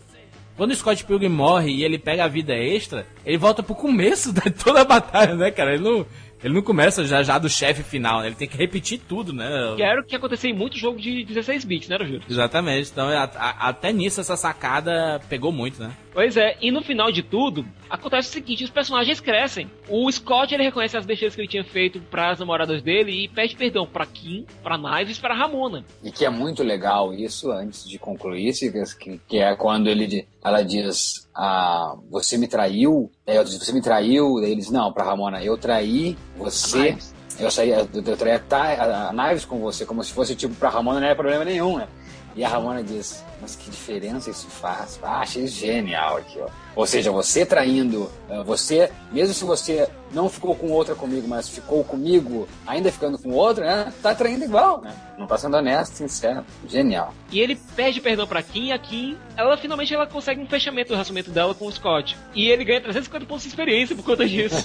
Quando 0.55 0.71
o 0.71 0.75
Scott 0.75 1.05
Pilgrim 1.05 1.29
morre 1.29 1.71
e 1.71 1.85
ele 1.85 1.97
pega 1.97 2.25
a 2.25 2.27
vida 2.27 2.53
extra, 2.53 3.07
ele 3.25 3.37
volta 3.37 3.63
pro 3.63 3.73
começo 3.73 4.33
de 4.35 4.51
toda 4.51 4.81
a 4.81 4.85
batalha, 4.85 5.33
né, 5.35 5.51
cara? 5.51 5.73
Ele 5.73 5.83
não, 5.83 6.05
ele 6.43 6.53
não 6.53 6.61
começa 6.61 7.03
já 7.05 7.21
já 7.23 7.37
do 7.37 7.49
chefe 7.49 7.83
final, 7.83 8.21
né? 8.21 8.27
Ele 8.27 8.35
tem 8.35 8.47
que 8.47 8.57
repetir 8.57 8.99
tudo, 9.07 9.33
né? 9.33 9.47
Que 9.75 9.83
era 9.83 10.01
o 10.01 10.03
que 10.03 10.15
acontecia 10.15 10.49
em 10.49 10.53
muito 10.53 10.77
jogo 10.77 10.99
de 10.99 11.23
16 11.23 11.65
bits, 11.65 11.89
né, 11.89 11.97
Júlio? 11.99 12.21
Exatamente. 12.29 12.89
Então, 12.91 13.07
a- 13.09 13.23
a- 13.35 13.69
até 13.69 13.91
nisso, 13.91 14.21
essa 14.21 14.35
sacada 14.37 15.19
pegou 15.29 15.51
muito, 15.51 15.81
né? 15.81 15.91
Pois 16.11 16.35
é, 16.35 16.57
e 16.61 16.71
no 16.71 16.81
final 16.81 17.11
de 17.11 17.21
tudo, 17.23 17.65
acontece 17.89 18.29
o 18.29 18.31
seguinte, 18.33 18.63
os 18.63 18.69
personagens 18.69 19.19
crescem. 19.19 19.69
O 19.87 20.11
Scott, 20.11 20.53
ele 20.53 20.63
reconhece 20.63 20.97
as 20.97 21.05
besteiras 21.05 21.35
que 21.35 21.41
ele 21.41 21.47
tinha 21.47 21.63
feito 21.63 21.99
pras 22.01 22.39
namoradas 22.39 22.81
dele 22.81 23.11
e 23.25 23.27
pede 23.27 23.55
perdão 23.55 23.85
pra 23.85 24.05
Kim, 24.05 24.45
pra 24.63 24.77
Knives 24.77 25.17
e 25.17 25.21
pra 25.21 25.35
Ramona. 25.35 25.85
E 26.03 26.11
que 26.11 26.25
é 26.25 26.29
muito 26.29 26.63
legal 26.63 27.13
isso, 27.13 27.51
antes 27.51 27.87
de 27.87 27.97
concluir, 27.99 28.51
que, 28.99 29.19
que 29.27 29.37
é 29.37 29.55
quando 29.55 29.87
ele, 29.87 30.27
ela 30.43 30.61
diz, 30.63 31.28
ah, 31.41 31.95
você 32.11 32.37
me 32.37 32.49
traiu, 32.49 33.09
aí 33.25 33.37
ela 33.37 33.45
diz, 33.45 33.57
você 33.57 33.71
me 33.71 33.81
traiu, 33.81 34.41
daí 34.41 34.51
ele 34.51 34.59
diz, 34.59 34.69
não, 34.69 34.91
pra 34.91 35.05
Ramona, 35.05 35.41
eu 35.41 35.57
traí 35.57 36.17
você, 36.37 36.91
Knives. 36.91 37.15
eu, 37.39 37.49
saí, 37.49 37.69
eu, 37.69 37.87
eu 37.93 38.17
traí 38.17 38.33
a, 38.33 38.41
a, 38.57 39.09
a 39.09 39.13
Knives 39.13 39.45
com 39.45 39.57
você, 39.59 39.85
como 39.85 40.03
se 40.03 40.11
fosse, 40.11 40.35
tipo, 40.35 40.53
pra 40.55 40.67
Ramona 40.67 40.99
não 40.99 41.07
era 41.07 41.15
problema 41.15 41.45
nenhum, 41.45 41.77
né? 41.77 41.87
E 42.35 42.43
a 42.43 42.49
Ramona 42.49 42.83
diz, 42.83 43.23
mas 43.41 43.55
que 43.55 43.69
diferença 43.69 44.29
isso 44.29 44.47
faz? 44.47 44.99
Ah, 45.01 45.21
achei 45.21 45.47
genial 45.47 46.17
aqui, 46.17 46.39
ó. 46.39 46.47
Ou 46.75 46.85
seja, 46.85 47.11
você 47.11 47.45
traindo, 47.45 48.09
eh, 48.29 48.43
você, 48.43 48.91
mesmo 49.11 49.33
se 49.33 49.43
você 49.43 49.89
não 50.11 50.29
ficou 50.29 50.55
com 50.55 50.71
outra 50.71 50.95
comigo, 50.95 51.27
mas 51.27 51.49
ficou 51.49 51.83
comigo, 51.83 52.47
ainda 52.65 52.91
ficando 52.91 53.17
com 53.17 53.31
outra, 53.31 53.65
né? 53.65 53.93
Tá 54.01 54.15
traindo 54.15 54.43
igual, 54.45 54.81
né? 54.81 54.93
Não 55.17 55.27
tá 55.27 55.37
sendo 55.37 55.57
honesto, 55.57 55.93
sincero. 55.93 56.43
Genial. 56.67 57.13
E 57.31 57.39
ele 57.39 57.55
pede 57.75 58.01
perdão 58.01 58.25
pra 58.25 58.41
Kim 58.41 58.67
e 58.67 58.71
a 58.71 58.79
Kim, 58.79 59.17
ela 59.35 59.57
finalmente 59.57 59.93
ela 59.93 60.07
consegue 60.07 60.41
um 60.41 60.47
fechamento 60.47 60.89
do 60.89 60.93
relacionamento 60.93 61.31
dela 61.31 61.53
com 61.53 61.65
o 61.65 61.71
Scott. 61.71 62.17
E 62.33 62.49
ele 62.49 62.63
ganha 62.63 62.81
350 62.81 63.25
pontos 63.25 63.43
de 63.43 63.49
experiência 63.49 63.95
por 63.95 64.05
conta 64.05 64.27
disso. 64.27 64.63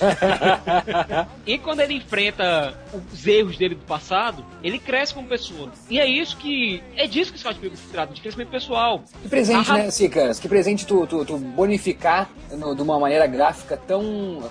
e 1.46 1.58
quando 1.58 1.80
ele 1.80 1.94
enfrenta 1.94 2.78
os 3.12 3.26
erros 3.26 3.58
dele 3.58 3.74
do 3.74 3.82
passado, 3.82 4.44
ele 4.62 4.78
cresce 4.78 5.12
como 5.12 5.28
pessoa. 5.28 5.70
E 5.90 5.98
é 5.98 6.06
isso 6.06 6.36
que. 6.36 6.82
É 6.96 7.06
disso 7.06 7.32
que 7.32 7.36
o 7.36 7.40
Scott 7.40 7.58
Pilgrim 7.58 7.76
se 7.76 7.88
trata, 7.88 8.14
de 8.14 8.20
crescimento 8.20 8.50
pessoal. 8.50 8.63
Que 9.22 9.28
presente, 9.28 9.70
Ah, 9.70 9.74
né, 9.78 9.90
Sicas? 9.90 10.38
Que 10.38 10.48
presente 10.48 10.86
tu, 10.86 11.06
tu, 11.06 11.24
tu 11.24 11.36
bonificar 11.38 12.28
no- 12.52 12.74
de 12.74 12.82
uma 12.82 12.98
maneira 12.98 13.26
gráfica 13.26 13.76
tão, 13.86 14.42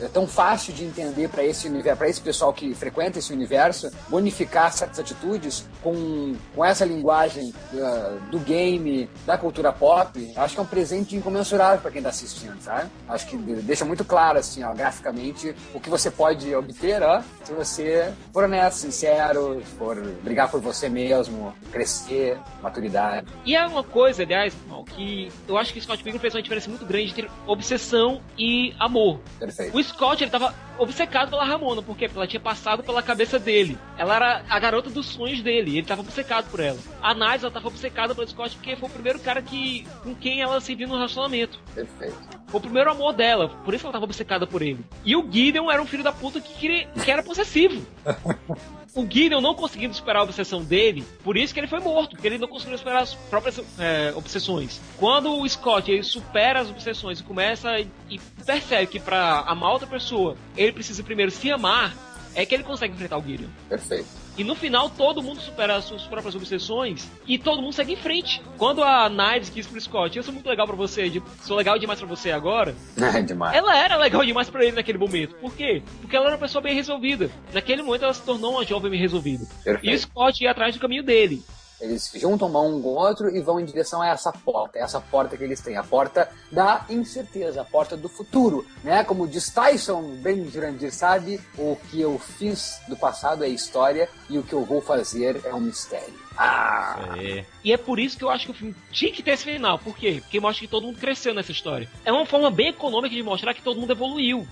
eh, 0.00 0.08
tão 0.12 0.26
fácil 0.26 0.72
de 0.72 0.84
entender 0.84 1.28
para 1.28 1.44
esse 1.44 1.68
universo, 1.68 1.98
para 1.98 2.08
esse 2.08 2.20
pessoal 2.20 2.52
que 2.52 2.74
frequenta 2.74 3.18
esse 3.18 3.32
universo, 3.32 3.90
bonificar 4.08 4.72
certas 4.72 4.98
atitudes 4.98 5.66
com, 5.82 6.34
com 6.54 6.64
essa 6.64 6.84
linguagem 6.84 7.52
eh, 7.74 8.12
do 8.30 8.38
game, 8.40 9.08
da 9.26 9.38
cultura 9.38 9.72
pop. 9.72 10.32
Acho 10.36 10.54
que 10.54 10.60
é 10.60 10.62
um 10.62 10.66
presente 10.66 11.14
incomensurável 11.16 11.80
para 11.80 11.90
quem 11.90 12.02
tá 12.02 12.08
assistindo, 12.08 12.60
sabe? 12.60 12.90
Acho 13.08 13.26
que 13.26 13.36
de- 13.36 13.62
deixa 13.62 13.84
muito 13.84 14.04
claro, 14.04 14.38
assim, 14.38 14.62
ó, 14.64 14.72
graficamente, 14.74 15.54
o 15.74 15.80
que 15.80 15.88
você 15.90 16.10
pode 16.10 16.54
obter, 16.54 17.02
ó, 17.02 17.22
se 17.44 17.52
você 17.52 18.12
for 18.32 18.44
honesto, 18.44 18.76
sincero, 18.78 19.62
for 19.78 19.96
brigar 20.22 20.50
por 20.50 20.60
você 20.60 20.88
mesmo, 20.88 21.52
crescer, 21.70 22.38
maturidade. 22.62 23.26
E 23.44 23.56
é 23.62 23.66
uma 23.66 23.82
coisa, 23.82 24.22
aliás, 24.22 24.54
que 24.94 25.28
eu 25.48 25.56
acho 25.56 25.72
que 25.72 25.78
o 25.78 25.82
Scott 25.82 26.02
Pilgrim 26.02 26.20
fez 26.20 26.34
uma 26.34 26.42
diferença 26.42 26.68
muito 26.68 26.84
grande 26.84 27.10
entre 27.10 27.30
obsessão 27.46 28.20
e 28.38 28.74
amor. 28.78 29.20
Perfeito. 29.38 29.76
O 29.76 29.82
Scott, 29.82 30.22
ele 30.22 30.30
tava 30.30 30.54
obcecado 30.78 31.30
pela 31.30 31.44
Ramona? 31.44 31.82
Porque 31.82 32.10
ela 32.14 32.26
tinha 32.26 32.40
passado 32.40 32.82
pela 32.82 33.02
cabeça 33.02 33.38
dele. 33.38 33.78
Ela 33.96 34.16
era 34.16 34.44
a 34.48 34.58
garota 34.58 34.90
dos 34.90 35.06
sonhos 35.06 35.40
dele, 35.40 35.78
ele 35.78 35.86
tava 35.86 36.02
obcecado 36.02 36.50
por 36.50 36.60
ela. 36.60 36.78
A 37.02 37.14
Nice, 37.14 37.44
ela 37.44 37.50
tava 37.52 37.68
obcecada 37.68 38.14
pelo 38.14 38.28
Scott 38.28 38.56
porque 38.56 38.76
foi 38.76 38.88
o 38.88 38.92
primeiro 38.92 39.18
cara 39.20 39.40
que 39.40 39.86
com 40.02 40.14
quem 40.14 40.40
ela 40.40 40.60
se 40.60 40.74
viu 40.74 40.88
no 40.88 40.94
relacionamento. 40.94 41.58
Perfeito. 41.74 42.16
Foi 42.48 42.58
o 42.58 42.62
primeiro 42.62 42.90
amor 42.90 43.12
dela, 43.14 43.48
por 43.64 43.72
isso 43.72 43.86
ela 43.86 43.92
tava 43.92 44.04
obcecada 44.04 44.46
por 44.46 44.60
ele. 44.60 44.84
E 45.04 45.16
o 45.16 45.26
Gideon 45.30 45.70
era 45.70 45.80
um 45.80 45.86
filho 45.86 46.04
da 46.04 46.12
puta 46.12 46.40
que, 46.40 46.52
queria, 46.54 46.86
que 46.88 47.10
era 47.10 47.22
possessivo. 47.22 47.86
O 48.94 49.06
Gideon 49.08 49.40
não 49.40 49.54
conseguindo 49.54 49.94
superar 49.94 50.20
a 50.20 50.24
obsessão 50.24 50.62
dele, 50.62 51.04
por 51.24 51.36
isso 51.36 51.54
que 51.54 51.60
ele 51.60 51.66
foi 51.66 51.80
morto, 51.80 52.10
porque 52.10 52.26
ele 52.26 52.38
não 52.38 52.48
conseguiu 52.48 52.76
superar 52.76 53.02
as 53.02 53.14
próprias 53.14 53.58
é, 53.78 54.12
obsessões. 54.14 54.80
Quando 54.98 55.34
o 55.34 55.48
Scott 55.48 55.90
ele 55.90 56.02
supera 56.02 56.60
as 56.60 56.68
obsessões 56.68 57.20
e 57.20 57.22
começa 57.22 57.80
e, 57.80 58.20
percebe 58.44 58.86
que 58.86 59.00
pra 59.00 59.40
amar 59.46 59.72
outra 59.72 59.86
pessoa, 59.86 60.36
ele 60.56 60.72
precisa 60.72 61.02
primeiro 61.02 61.30
se 61.30 61.50
amar, 61.50 61.96
é 62.34 62.44
que 62.44 62.54
ele 62.54 62.64
consegue 62.64 62.92
enfrentar 62.94 63.18
o 63.18 63.22
Gideon. 63.22 63.48
Perfeito. 63.68 64.21
E 64.36 64.42
no 64.44 64.54
final 64.54 64.88
todo 64.88 65.22
mundo 65.22 65.40
supera 65.40 65.76
as 65.76 65.84
suas 65.84 66.02
próprias 66.02 66.34
obsessões 66.34 67.10
e 67.26 67.38
todo 67.38 67.60
mundo 67.60 67.72
segue 67.74 67.92
em 67.92 67.96
frente. 67.96 68.40
Quando 68.56 68.82
a 68.82 69.08
Knives 69.10 69.50
quis 69.50 69.66
pro 69.66 69.80
Scott, 69.80 70.16
eu 70.16 70.22
sou 70.22 70.32
muito 70.32 70.48
legal 70.48 70.66
pra 70.66 70.74
você, 70.76 71.10
sou 71.42 71.56
legal 71.56 71.78
demais 71.78 71.98
pra 71.98 72.08
você 72.08 72.30
agora, 72.30 72.74
É 73.14 73.20
demais. 73.20 73.54
ela 73.54 73.76
era 73.76 73.96
legal 73.96 74.24
demais 74.24 74.48
pra 74.48 74.62
ele 74.64 74.72
naquele 74.76 74.96
momento. 74.98 75.34
Por 75.36 75.54
quê? 75.54 75.82
Porque 76.00 76.16
ela 76.16 76.26
era 76.26 76.34
uma 76.36 76.40
pessoa 76.40 76.62
bem 76.62 76.74
resolvida. 76.74 77.30
Naquele 77.52 77.82
momento 77.82 78.04
ela 78.04 78.14
se 78.14 78.22
tornou 78.22 78.52
uma 78.52 78.64
jovem 78.64 78.90
bem 78.90 79.00
resolvida. 79.00 79.44
E 79.44 79.60
o 79.60 79.64
Perfeito. 79.64 79.98
Scott 80.00 80.42
ia 80.42 80.50
atrás 80.50 80.74
do 80.74 80.80
caminho 80.80 81.02
dele. 81.02 81.42
Eles 81.82 82.04
se 82.04 82.18
juntam 82.18 82.48
um 82.48 82.80
com 82.80 82.90
o 82.90 82.94
outro 82.94 83.28
e 83.34 83.40
vão 83.40 83.58
em 83.58 83.64
direção 83.64 84.00
a 84.00 84.08
essa 84.08 84.32
porta, 84.32 84.78
essa 84.78 85.00
porta 85.00 85.36
que 85.36 85.42
eles 85.42 85.60
têm, 85.60 85.76
a 85.76 85.82
porta 85.82 86.30
da 86.50 86.86
incerteza, 86.88 87.60
a 87.60 87.64
porta 87.64 87.96
do 87.96 88.08
futuro, 88.08 88.64
né? 88.84 89.02
Como 89.02 89.26
diz 89.26 89.50
Tyson, 89.50 90.14
bem 90.22 90.48
Jurandir 90.48 90.92
sabe, 90.92 91.40
o 91.58 91.76
que 91.90 92.00
eu 92.00 92.18
fiz 92.20 92.80
do 92.88 92.96
passado 92.96 93.44
é 93.44 93.48
história 93.48 94.08
e 94.30 94.38
o 94.38 94.44
que 94.44 94.52
eu 94.52 94.64
vou 94.64 94.80
fazer 94.80 95.40
é 95.44 95.52
um 95.52 95.60
mistério. 95.60 96.22
Ah! 96.36 97.16
É. 97.18 97.44
E 97.64 97.72
é 97.72 97.76
por 97.76 97.98
isso 97.98 98.16
que 98.16 98.24
eu 98.24 98.30
acho 98.30 98.46
que 98.46 98.52
o 98.52 98.54
filme 98.54 98.74
tinha 98.90 99.12
que 99.12 99.22
ter 99.22 99.32
esse 99.32 99.44
final. 99.44 99.78
Por 99.78 99.96
quê? 99.96 100.20
Porque 100.22 100.40
mostra 100.40 100.64
que 100.64 100.70
todo 100.70 100.86
mundo 100.86 100.98
cresceu 100.98 101.34
nessa 101.34 101.52
história. 101.52 101.88
É 102.04 102.12
uma 102.12 102.24
forma 102.24 102.50
bem 102.50 102.68
econômica 102.68 103.14
de 103.14 103.22
mostrar 103.22 103.54
que 103.54 103.62
todo 103.62 103.80
mundo 103.80 103.92
evoluiu. 103.92 104.46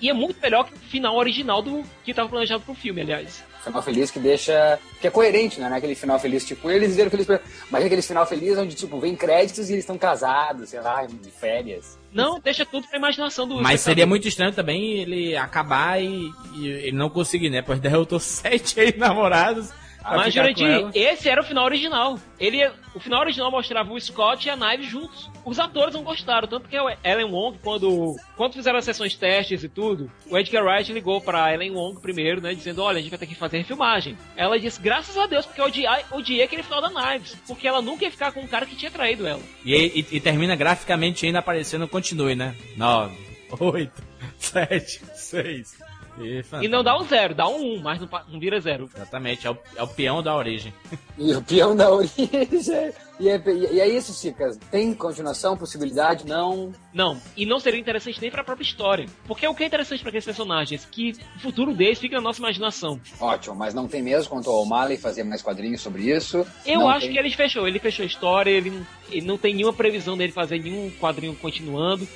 E 0.00 0.08
é 0.08 0.12
muito 0.12 0.40
melhor 0.40 0.64
que 0.64 0.74
o 0.74 0.78
final 0.78 1.16
original 1.16 1.60
do 1.60 1.84
que 2.04 2.10
estava 2.10 2.28
planejado 2.28 2.62
pro 2.62 2.74
filme, 2.74 3.02
aliás. 3.02 3.44
Final 3.64 3.82
feliz 3.82 4.10
que 4.10 4.18
deixa. 4.18 4.78
que 5.00 5.06
é 5.06 5.10
coerente, 5.10 5.58
né? 5.58 5.68
Não 5.68 5.74
é 5.74 5.78
aquele 5.78 5.94
final 5.94 6.18
feliz, 6.18 6.44
tipo, 6.44 6.70
eles 6.70 6.94
viram 6.94 7.10
feliz. 7.10 7.26
pra- 7.26 7.40
Mas 7.70 7.82
é 7.82 7.86
aquele 7.86 8.02
final 8.02 8.26
feliz 8.26 8.58
onde, 8.58 8.74
tipo, 8.74 9.00
vem 9.00 9.16
créditos 9.16 9.70
e 9.70 9.72
eles 9.72 9.84
estão 9.84 9.96
casados, 9.96 10.68
sei 10.68 10.80
lá, 10.80 11.06
de 11.06 11.30
férias. 11.30 11.98
Não, 12.12 12.38
deixa 12.38 12.64
tudo 12.66 12.86
pra 12.86 12.98
imaginação 12.98 13.48
do 13.48 13.60
Mas 13.62 13.80
seria 13.80 14.06
muito 14.06 14.28
estranho 14.28 14.52
também 14.52 15.00
ele 15.00 15.36
acabar 15.36 16.00
e, 16.02 16.30
e 16.56 16.68
ele 16.68 16.92
não 16.96 17.08
conseguir, 17.10 17.48
né? 17.50 17.62
Pois 17.62 17.80
derrotou 17.80 18.20
sete 18.20 18.78
ex-namorados. 18.78 19.70
Mas, 20.04 20.34
Jurandir, 20.34 20.90
esse 20.94 21.28
era 21.28 21.40
o 21.40 21.44
final 21.44 21.64
original. 21.64 22.18
Ele, 22.38 22.70
o 22.94 23.00
final 23.00 23.20
original 23.20 23.50
mostrava 23.50 23.92
o 23.92 23.98
Scott 24.00 24.46
e 24.46 24.50
a 24.50 24.56
Knives 24.56 24.86
juntos. 24.90 25.30
Os 25.44 25.58
atores 25.58 25.94
não 25.94 26.02
gostaram, 26.02 26.46
tanto 26.46 26.68
que 26.68 26.76
a 26.76 26.96
Ellen 27.02 27.30
Wong, 27.30 27.58
quando, 27.62 28.14
quando 28.36 28.52
fizeram 28.54 28.78
as 28.78 28.84
sessões 28.84 29.14
testes 29.14 29.62
e 29.64 29.68
tudo, 29.68 30.10
o 30.30 30.36
Edgar 30.38 30.64
Wright 30.64 30.92
ligou 30.92 31.20
pra 31.20 31.52
Ellen 31.52 31.72
Wong 31.72 32.00
primeiro, 32.00 32.40
né, 32.40 32.54
dizendo, 32.54 32.82
olha, 32.82 32.98
a 32.98 33.00
gente 33.00 33.10
vai 33.10 33.18
ter 33.18 33.26
que 33.26 33.34
fazer 33.34 33.58
refilmagem. 33.58 34.16
Ela 34.36 34.58
disse, 34.58 34.80
graças 34.80 35.16
a 35.16 35.26
Deus, 35.26 35.44
porque 35.46 35.60
eu 35.60 35.66
odiei, 35.66 35.86
odiei 36.10 36.42
aquele 36.42 36.62
final 36.62 36.80
da 36.82 36.90
Knives, 36.90 37.36
porque 37.46 37.66
ela 37.68 37.80
nunca 37.82 38.04
ia 38.04 38.10
ficar 38.10 38.32
com 38.32 38.40
um 38.40 38.46
cara 38.46 38.66
que 38.66 38.76
tinha 38.76 38.90
traído 38.90 39.26
ela. 39.26 39.40
E, 39.64 39.74
e- 39.74 40.06
e 40.16 40.20
termina 40.20 40.54
graficamente 40.56 41.24
ainda 41.26 41.38
aparecendo 41.38 41.88
continue, 41.88 42.34
né? 42.34 42.54
Nove, 42.76 43.16
oito, 43.60 44.02
sete, 44.38 45.00
seis. 45.14 45.78
E, 46.18 46.42
E 46.62 46.68
não 46.68 46.82
dá 46.84 46.96
um 46.98 47.04
zero, 47.04 47.34
dá 47.34 47.48
um 47.48 47.54
um, 47.64 47.80
mas 47.80 48.00
não, 48.00 48.08
não 48.28 48.38
vira 48.40 48.60
zero. 48.60 48.88
Exatamente, 48.94 49.46
é 49.46 49.50
o, 49.50 49.58
é 49.76 49.82
o 49.82 49.88
peão 49.88 50.22
da 50.22 50.36
origem. 50.36 50.72
E 51.16 51.32
o 51.32 51.40
peão 51.40 51.76
da 51.76 51.90
origem. 51.92 52.28
E 53.20 53.28
é, 53.28 53.40
e 53.46 53.78
é 53.80 53.88
isso, 53.88 54.12
Cicas. 54.12 54.58
Tem 54.72 54.92
continuação, 54.92 55.56
possibilidade? 55.56 56.26
Não. 56.26 56.72
Não, 56.92 57.16
e 57.36 57.46
não 57.46 57.60
seria 57.60 57.78
interessante 57.78 58.20
nem 58.20 58.28
pra 58.28 58.42
própria 58.42 58.64
história. 58.66 59.06
Porque 59.24 59.46
o 59.46 59.54
que 59.54 59.62
é 59.62 59.66
interessante 59.68 60.00
pra 60.00 60.08
aqueles 60.08 60.24
personagens? 60.24 60.84
Que 60.84 61.12
o 61.36 61.38
futuro 61.38 61.72
deles 61.72 62.00
fica 62.00 62.16
na 62.16 62.22
nossa 62.22 62.40
imaginação. 62.40 63.00
Ótimo, 63.20 63.54
mas 63.54 63.72
não 63.72 63.86
tem 63.86 64.02
mesmo 64.02 64.28
quanto 64.30 64.50
ao 64.50 64.62
O'Malley 64.62 64.96
fazer 64.98 65.22
mais 65.22 65.42
quadrinhos 65.42 65.80
sobre 65.80 66.10
isso. 66.10 66.44
Eu 66.66 66.80
Não 66.80 66.88
acho 66.88 67.02
tem. 67.06 67.12
que 67.12 67.18
ele 67.20 67.30
fechou, 67.30 67.68
ele 67.68 67.78
fechou 67.78 68.02
a 68.02 68.06
história, 68.06 68.50
ele, 68.50 68.84
ele 69.08 69.24
não 69.24 69.38
tem 69.38 69.54
nenhuma 69.54 69.72
previsão 69.72 70.16
dele 70.16 70.32
fazer 70.32 70.58
nenhum 70.58 70.90
quadrinho 70.98 71.36
continuando. 71.36 72.08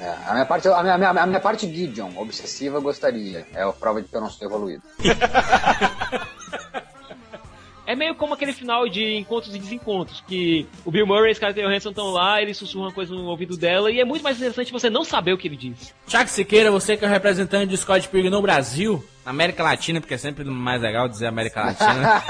É, 0.00 0.14
a, 0.26 0.32
minha 0.32 0.46
parte, 0.46 0.68
a, 0.68 0.82
minha, 0.82 0.94
a, 0.94 0.98
minha, 0.98 1.10
a 1.10 1.26
minha 1.26 1.40
parte 1.40 1.66
Gideon, 1.66 2.10
obsessiva, 2.16 2.78
gostaria. 2.80 3.46
É 3.54 3.62
a 3.62 3.72
prova 3.72 4.02
de 4.02 4.08
que 4.08 4.16
eu 4.16 4.20
não 4.20 4.28
sou 4.28 4.46
evoluído. 4.46 4.82
É 7.88 7.96
meio 7.96 8.14
como 8.14 8.34
aquele 8.34 8.52
final 8.52 8.86
de 8.86 9.16
Encontros 9.16 9.54
e 9.54 9.58
Desencontros, 9.58 10.22
que 10.28 10.66
o 10.84 10.90
Bill 10.90 11.06
Murray 11.06 11.32
e 11.32 11.34
Scarlett 11.34 11.62
Johansson 11.62 11.88
estão 11.88 12.10
lá, 12.10 12.42
ele 12.42 12.52
sussurra 12.52 12.88
uma 12.88 12.92
coisa 12.92 13.14
no 13.14 13.24
ouvido 13.24 13.56
dela, 13.56 13.90
e 13.90 13.98
é 13.98 14.04
muito 14.04 14.22
mais 14.22 14.36
interessante 14.36 14.70
você 14.70 14.90
não 14.90 15.04
saber 15.04 15.32
o 15.32 15.38
que 15.38 15.48
ele 15.48 15.56
diz. 15.56 15.94
Tiago 16.06 16.28
Siqueira, 16.28 16.70
você 16.70 16.98
que 16.98 17.04
é 17.06 17.08
o 17.08 17.10
representante 17.10 17.68
de 17.70 17.78
Scott 17.78 18.06
Pilgrim 18.10 18.28
no 18.28 18.42
Brasil, 18.42 19.02
na 19.24 19.30
América 19.30 19.62
Latina, 19.62 20.02
porque 20.02 20.12
é 20.12 20.18
sempre 20.18 20.44
mais 20.44 20.82
legal 20.82 21.08
dizer 21.08 21.28
América 21.28 21.62
Latina. 21.62 22.22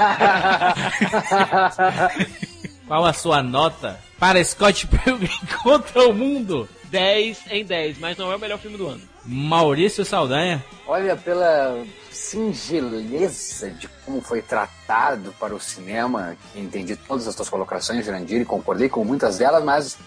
Qual 2.87 3.05
a 3.05 3.11
sua 3.11 3.43
nota 3.43 3.99
para 4.19 4.43
Scott 4.43 4.85
Pilgrim 4.87 5.39
contra 5.63 6.07
o 6.07 6.13
mundo? 6.13 6.67
10 6.85 7.43
em 7.51 7.63
10, 7.63 7.99
mas 7.99 8.17
não 8.17 8.31
é 8.31 8.35
o 8.35 8.39
melhor 8.39 8.59
filme 8.59 8.77
do 8.77 8.87
ano. 8.87 9.01
Maurício 9.25 10.03
Saldanha. 10.03 10.63
Olha, 10.87 11.15
pela 11.15 11.83
singeleza 12.11 13.69
de 13.71 13.87
como 14.05 14.21
foi 14.21 14.41
tratado 14.41 15.33
para 15.39 15.53
o 15.53 15.59
cinema, 15.59 16.35
entendi 16.55 16.95
todas 16.95 17.27
as 17.27 17.35
tuas 17.35 17.47
colocações, 17.47 18.05
Jurandir, 18.05 18.41
e 18.41 18.45
concordei 18.45 18.89
com 18.89 19.05
muitas 19.05 19.37
delas, 19.37 19.63
mas 19.63 19.97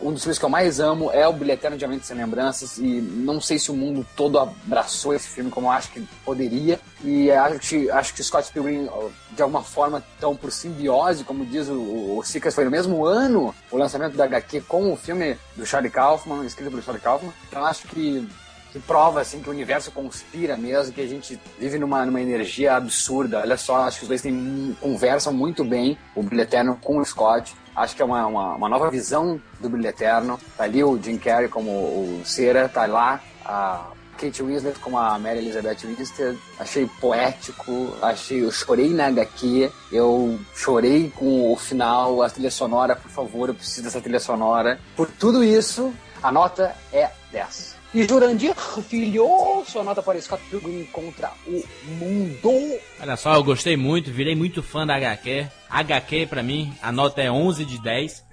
um 0.00 0.12
dos 0.12 0.22
filmes 0.22 0.38
que 0.38 0.44
eu 0.44 0.48
mais 0.48 0.80
amo 0.80 1.10
é 1.10 1.26
o 1.26 1.32
Bilheteiro 1.32 1.76
de 1.76 1.84
Amentes 1.84 2.06
Sem 2.06 2.16
Lembranças 2.16 2.78
e 2.78 3.00
não 3.00 3.40
sei 3.40 3.58
se 3.58 3.70
o 3.70 3.74
mundo 3.74 4.06
todo 4.16 4.38
abraçou 4.38 5.14
esse 5.14 5.28
filme 5.28 5.50
como 5.50 5.66
eu 5.66 5.70
acho 5.70 5.90
que 5.90 6.00
poderia 6.24 6.80
e 7.02 7.30
acho 7.30 7.58
que, 7.58 7.90
acho 7.90 8.14
que 8.14 8.22
Scott 8.22 8.52
Pilgrim 8.52 8.88
de 9.32 9.42
alguma 9.42 9.62
forma 9.62 10.02
tão 10.20 10.36
por 10.36 10.50
simbiose, 10.50 11.24
como 11.24 11.44
diz 11.44 11.68
o, 11.68 12.16
o 12.18 12.22
Sikas, 12.24 12.54
foi 12.54 12.64
no 12.64 12.70
mesmo 12.70 13.04
ano 13.04 13.54
o 13.70 13.76
lançamento 13.76 14.16
da 14.16 14.24
HQ 14.24 14.62
com 14.62 14.92
o 14.92 14.96
filme 14.96 15.36
do 15.56 15.66
Charlie 15.66 15.90
Kaufman, 15.90 16.44
escrito 16.44 16.70
pelo 16.70 16.82
Charlie 16.82 17.02
Kaufman, 17.02 17.32
então 17.48 17.64
acho 17.64 17.86
que 17.88 18.28
que 18.72 18.78
prova 18.78 19.20
assim 19.20 19.40
que 19.40 19.48
o 19.48 19.52
universo 19.52 19.90
conspira 19.90 20.56
mesmo, 20.56 20.92
que 20.92 21.00
a 21.00 21.06
gente 21.06 21.40
vive 21.58 21.78
numa, 21.78 22.04
numa 22.04 22.20
energia 22.20 22.76
absurda. 22.76 23.40
Olha 23.40 23.56
só, 23.56 23.82
acho 23.82 23.98
que 23.98 24.02
os 24.04 24.08
dois 24.08 24.22
têm, 24.22 24.76
conversam 24.80 25.32
muito 25.32 25.64
bem, 25.64 25.98
o 26.14 26.22
Brilho 26.22 26.42
Eterno 26.42 26.78
com 26.82 26.98
o 26.98 27.04
Scott. 27.04 27.54
Acho 27.74 27.94
que 27.94 28.02
é 28.02 28.04
uma, 28.04 28.26
uma, 28.26 28.54
uma, 28.56 28.68
nova 28.68 28.90
visão 28.90 29.40
do 29.60 29.68
Brilho 29.68 29.88
Eterno. 29.88 30.38
Tá 30.56 30.64
ali 30.64 30.82
o 30.82 31.00
Jim 31.00 31.16
Carrey 31.16 31.48
como 31.48 31.70
o 31.70 32.22
Cera, 32.24 32.68
tá 32.68 32.86
lá 32.86 33.20
a 33.44 33.92
Kate 34.18 34.42
Winslet 34.42 34.78
como 34.80 34.98
a 34.98 35.18
Mary 35.18 35.38
Elizabeth 35.38 35.78
Winstead. 35.84 36.38
Achei 36.58 36.86
poético, 37.00 37.94
achei, 38.02 38.44
eu 38.44 38.50
chorei 38.50 38.92
na 38.92 39.06
HQ, 39.06 39.70
eu 39.92 40.38
chorei 40.54 41.10
com 41.10 41.52
o 41.52 41.56
final, 41.56 42.22
a 42.22 42.28
trilha 42.28 42.50
sonora, 42.50 42.96
por 42.96 43.10
favor, 43.10 43.48
eu 43.48 43.54
preciso 43.54 43.84
dessa 43.84 44.00
trilha 44.00 44.20
sonora. 44.20 44.78
Por 44.96 45.08
tudo 45.08 45.44
isso, 45.44 45.94
a 46.22 46.32
nota 46.32 46.74
é 46.92 47.10
10. 47.30 47.77
E 47.94 48.06
Jurandir 48.06 48.54
Filho, 48.86 49.64
sua 49.66 49.82
nota 49.82 50.02
para 50.02 50.20
Scott 50.20 50.42
Pilgrim 50.50 50.84
contra 50.92 51.32
o 51.46 51.62
mundo. 51.98 52.78
Olha 53.00 53.16
só, 53.16 53.34
eu 53.34 53.42
gostei 53.42 53.78
muito, 53.78 54.10
virei 54.10 54.34
muito 54.34 54.62
fã 54.62 54.86
da 54.86 54.96
HQ. 54.96 55.46
HQ 55.70 56.26
pra 56.26 56.42
mim, 56.42 56.72
a 56.82 56.92
nota 56.92 57.22
é 57.22 57.30
11 57.30 57.64
de 57.64 57.80
10. 57.80 58.26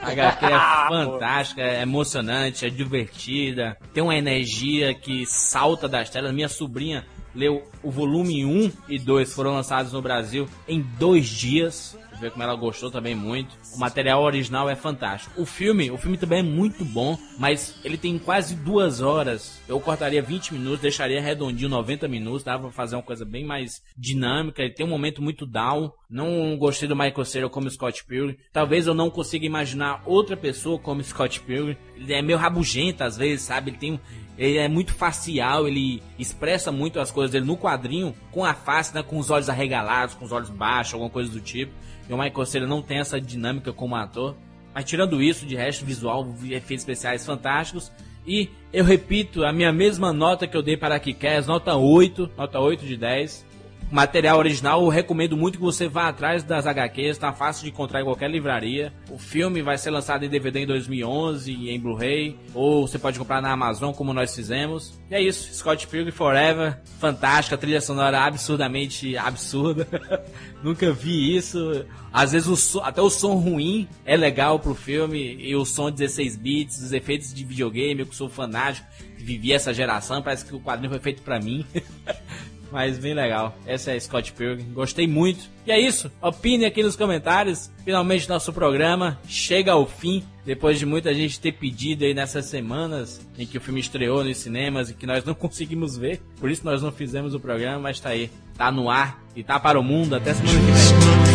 A 0.00 0.10
HQ 0.10 0.46
é 0.46 0.88
fantástica, 0.88 1.60
é 1.60 1.82
emocionante, 1.82 2.64
é 2.64 2.70
divertida, 2.70 3.76
tem 3.92 4.02
uma 4.02 4.16
energia 4.16 4.94
que 4.94 5.26
salta 5.26 5.88
das 5.88 6.08
telas. 6.08 6.32
Minha 6.32 6.48
sobrinha 6.48 7.04
leu 7.34 7.68
o 7.82 7.90
volume 7.90 8.44
1 8.44 8.72
e 8.88 8.98
2 8.98 9.32
foram 9.32 9.54
lançados 9.54 9.92
no 9.92 10.00
Brasil 10.00 10.48
em 10.68 10.80
dois 10.80 11.26
dias 11.26 11.96
ver 12.20 12.30
como 12.30 12.42
ela 12.42 12.54
gostou 12.54 12.90
também 12.90 13.14
muito. 13.14 13.56
O 13.74 13.78
material 13.78 14.22
original 14.22 14.68
é 14.68 14.76
fantástico. 14.76 15.40
O 15.40 15.46
filme, 15.46 15.90
o 15.90 15.96
filme 15.96 16.16
também 16.16 16.40
é 16.40 16.42
muito 16.42 16.84
bom, 16.84 17.18
mas 17.38 17.80
ele 17.84 17.96
tem 17.96 18.18
quase 18.18 18.54
duas 18.54 19.00
horas. 19.00 19.60
Eu 19.68 19.80
cortaria 19.80 20.22
20 20.22 20.54
minutos, 20.54 20.80
deixaria 20.80 21.20
redondinho 21.20 21.68
90 21.68 22.06
minutos, 22.08 22.44
dava 22.44 22.64
pra 22.64 22.72
fazer 22.72 22.96
uma 22.96 23.02
coisa 23.02 23.24
bem 23.24 23.44
mais 23.44 23.82
dinâmica. 23.96 24.62
Ele 24.62 24.74
tem 24.74 24.86
um 24.86 24.90
momento 24.90 25.22
muito 25.22 25.46
down. 25.46 25.92
Não 26.08 26.56
gostei 26.58 26.88
do 26.88 26.96
Michael 26.96 27.24
Cera 27.24 27.48
como 27.48 27.70
Scott 27.70 28.04
Pilgrim. 28.04 28.36
Talvez 28.52 28.86
eu 28.86 28.94
não 28.94 29.10
consiga 29.10 29.46
imaginar 29.46 30.02
outra 30.04 30.36
pessoa 30.36 30.78
como 30.78 31.02
Scott 31.02 31.40
Pilgrim. 31.40 31.76
Ele 31.96 32.12
é 32.12 32.22
meio 32.22 32.38
rabugento 32.38 33.04
às 33.04 33.16
vezes, 33.16 33.42
sabe? 33.42 33.70
Ele 33.70 33.78
tem 33.78 34.00
ele 34.40 34.56
é 34.56 34.68
muito 34.68 34.94
facial, 34.94 35.68
ele 35.68 36.02
expressa 36.18 36.72
muito 36.72 36.98
as 36.98 37.10
coisas 37.10 37.30
dele 37.30 37.44
no 37.44 37.58
quadrinho, 37.58 38.14
com 38.30 38.42
a 38.42 38.54
face, 38.54 38.94
né, 38.94 39.02
com 39.02 39.18
os 39.18 39.28
olhos 39.28 39.50
arregalados, 39.50 40.14
com 40.14 40.24
os 40.24 40.32
olhos 40.32 40.48
baixos, 40.48 40.94
alguma 40.94 41.10
coisa 41.10 41.30
do 41.30 41.42
tipo. 41.42 41.70
E 42.10 42.12
o 42.12 42.18
Michael 42.18 42.46
Cera 42.46 42.66
não 42.66 42.82
tem 42.82 42.98
essa 42.98 43.20
dinâmica 43.20 43.72
como 43.72 43.94
ator. 43.94 44.34
Mas 44.74 44.84
tirando 44.84 45.22
isso, 45.22 45.46
de 45.46 45.54
resto, 45.54 45.84
visual, 45.84 46.28
efeitos 46.42 46.82
especiais 46.82 47.24
fantásticos. 47.24 47.92
E 48.26 48.50
eu 48.72 48.84
repito 48.84 49.44
a 49.44 49.52
minha 49.52 49.72
mesma 49.72 50.12
nota 50.12 50.44
que 50.46 50.56
eu 50.56 50.62
dei 50.62 50.76
para 50.76 50.98
Kikés, 50.98 51.46
nota 51.46 51.76
8, 51.76 52.32
nota 52.36 52.58
8 52.58 52.84
de 52.84 52.96
10 52.96 53.46
material 53.90 54.38
original, 54.38 54.82
eu 54.82 54.88
recomendo 54.88 55.36
muito 55.36 55.58
que 55.58 55.64
você 55.64 55.88
vá 55.88 56.08
atrás 56.08 56.44
das 56.44 56.66
HQs, 56.66 57.18
tá 57.18 57.32
fácil 57.32 57.64
de 57.64 57.70
encontrar 57.70 58.00
em 58.00 58.04
qualquer 58.04 58.30
livraria. 58.30 58.92
O 59.10 59.18
filme 59.18 59.62
vai 59.62 59.76
ser 59.76 59.90
lançado 59.90 60.24
em 60.24 60.28
DVD 60.28 60.60
em 60.60 60.66
2011 60.66 61.52
e 61.52 61.70
em 61.70 61.80
Blu-ray, 61.80 62.38
ou 62.54 62.86
você 62.86 62.98
pode 62.98 63.18
comprar 63.18 63.42
na 63.42 63.50
Amazon 63.50 63.92
como 63.92 64.12
nós 64.12 64.34
fizemos. 64.34 65.00
E 65.10 65.14
é 65.14 65.20
isso, 65.20 65.52
Scott 65.52 65.86
Pilgrim 65.88 66.12
Forever, 66.12 66.80
fantástica, 67.00 67.58
trilha 67.58 67.80
sonora 67.80 68.20
absurdamente 68.20 69.16
absurda. 69.16 69.86
Nunca 70.62 70.92
vi 70.92 71.36
isso. 71.36 71.84
Às 72.12 72.32
vezes 72.32 72.48
o 72.48 72.56
som, 72.56 72.80
até 72.80 73.02
o 73.02 73.10
som 73.10 73.34
ruim 73.34 73.88
é 74.04 74.16
legal 74.16 74.60
pro 74.60 74.74
filme 74.74 75.36
e 75.40 75.54
o 75.56 75.64
som 75.64 75.90
16 75.90 76.36
bits, 76.36 76.78
os 76.78 76.92
efeitos 76.92 77.34
de 77.34 77.44
videogame, 77.44 78.00
eu 78.00 78.06
que 78.06 78.14
sou 78.14 78.28
fanático, 78.28 78.86
vivi 79.16 79.52
essa 79.52 79.74
geração, 79.74 80.22
parece 80.22 80.44
que 80.44 80.54
o 80.54 80.60
quadrinho 80.60 80.90
foi 80.90 81.00
feito 81.00 81.22
para 81.22 81.40
mim. 81.40 81.66
Mas 82.70 82.98
bem 82.98 83.14
legal. 83.14 83.56
Essa 83.66 83.92
é 83.92 84.00
Scott 84.00 84.32
Pilgrim. 84.32 84.72
Gostei 84.72 85.06
muito. 85.06 85.48
E 85.66 85.72
é 85.72 85.78
isso. 85.78 86.10
Opine 86.22 86.64
aqui 86.64 86.82
nos 86.82 86.96
comentários. 86.96 87.70
Finalmente 87.84 88.28
nosso 88.28 88.52
programa 88.52 89.18
chega 89.26 89.72
ao 89.72 89.86
fim. 89.86 90.24
Depois 90.44 90.78
de 90.78 90.86
muita 90.86 91.14
gente 91.14 91.38
ter 91.38 91.52
pedido 91.52 92.04
aí 92.04 92.14
nessas 92.14 92.46
semanas 92.46 93.20
em 93.38 93.46
que 93.46 93.58
o 93.58 93.60
filme 93.60 93.80
estreou 93.80 94.24
nos 94.24 94.38
cinemas 94.38 94.90
e 94.90 94.94
que 94.94 95.06
nós 95.06 95.24
não 95.24 95.34
conseguimos 95.34 95.96
ver. 95.96 96.20
Por 96.38 96.50
isso 96.50 96.64
nós 96.64 96.82
não 96.82 96.92
fizemos 96.92 97.34
o 97.34 97.40
programa, 97.40 97.78
mas 97.78 98.00
tá 98.00 98.10
aí. 98.10 98.30
Tá 98.56 98.70
no 98.70 98.90
ar 98.90 99.22
e 99.34 99.42
tá 99.42 99.58
para 99.58 99.78
o 99.78 99.82
mundo. 99.82 100.14
Até 100.14 100.34
semana 100.34 100.58
que 100.58 100.66
vem. 100.66 101.29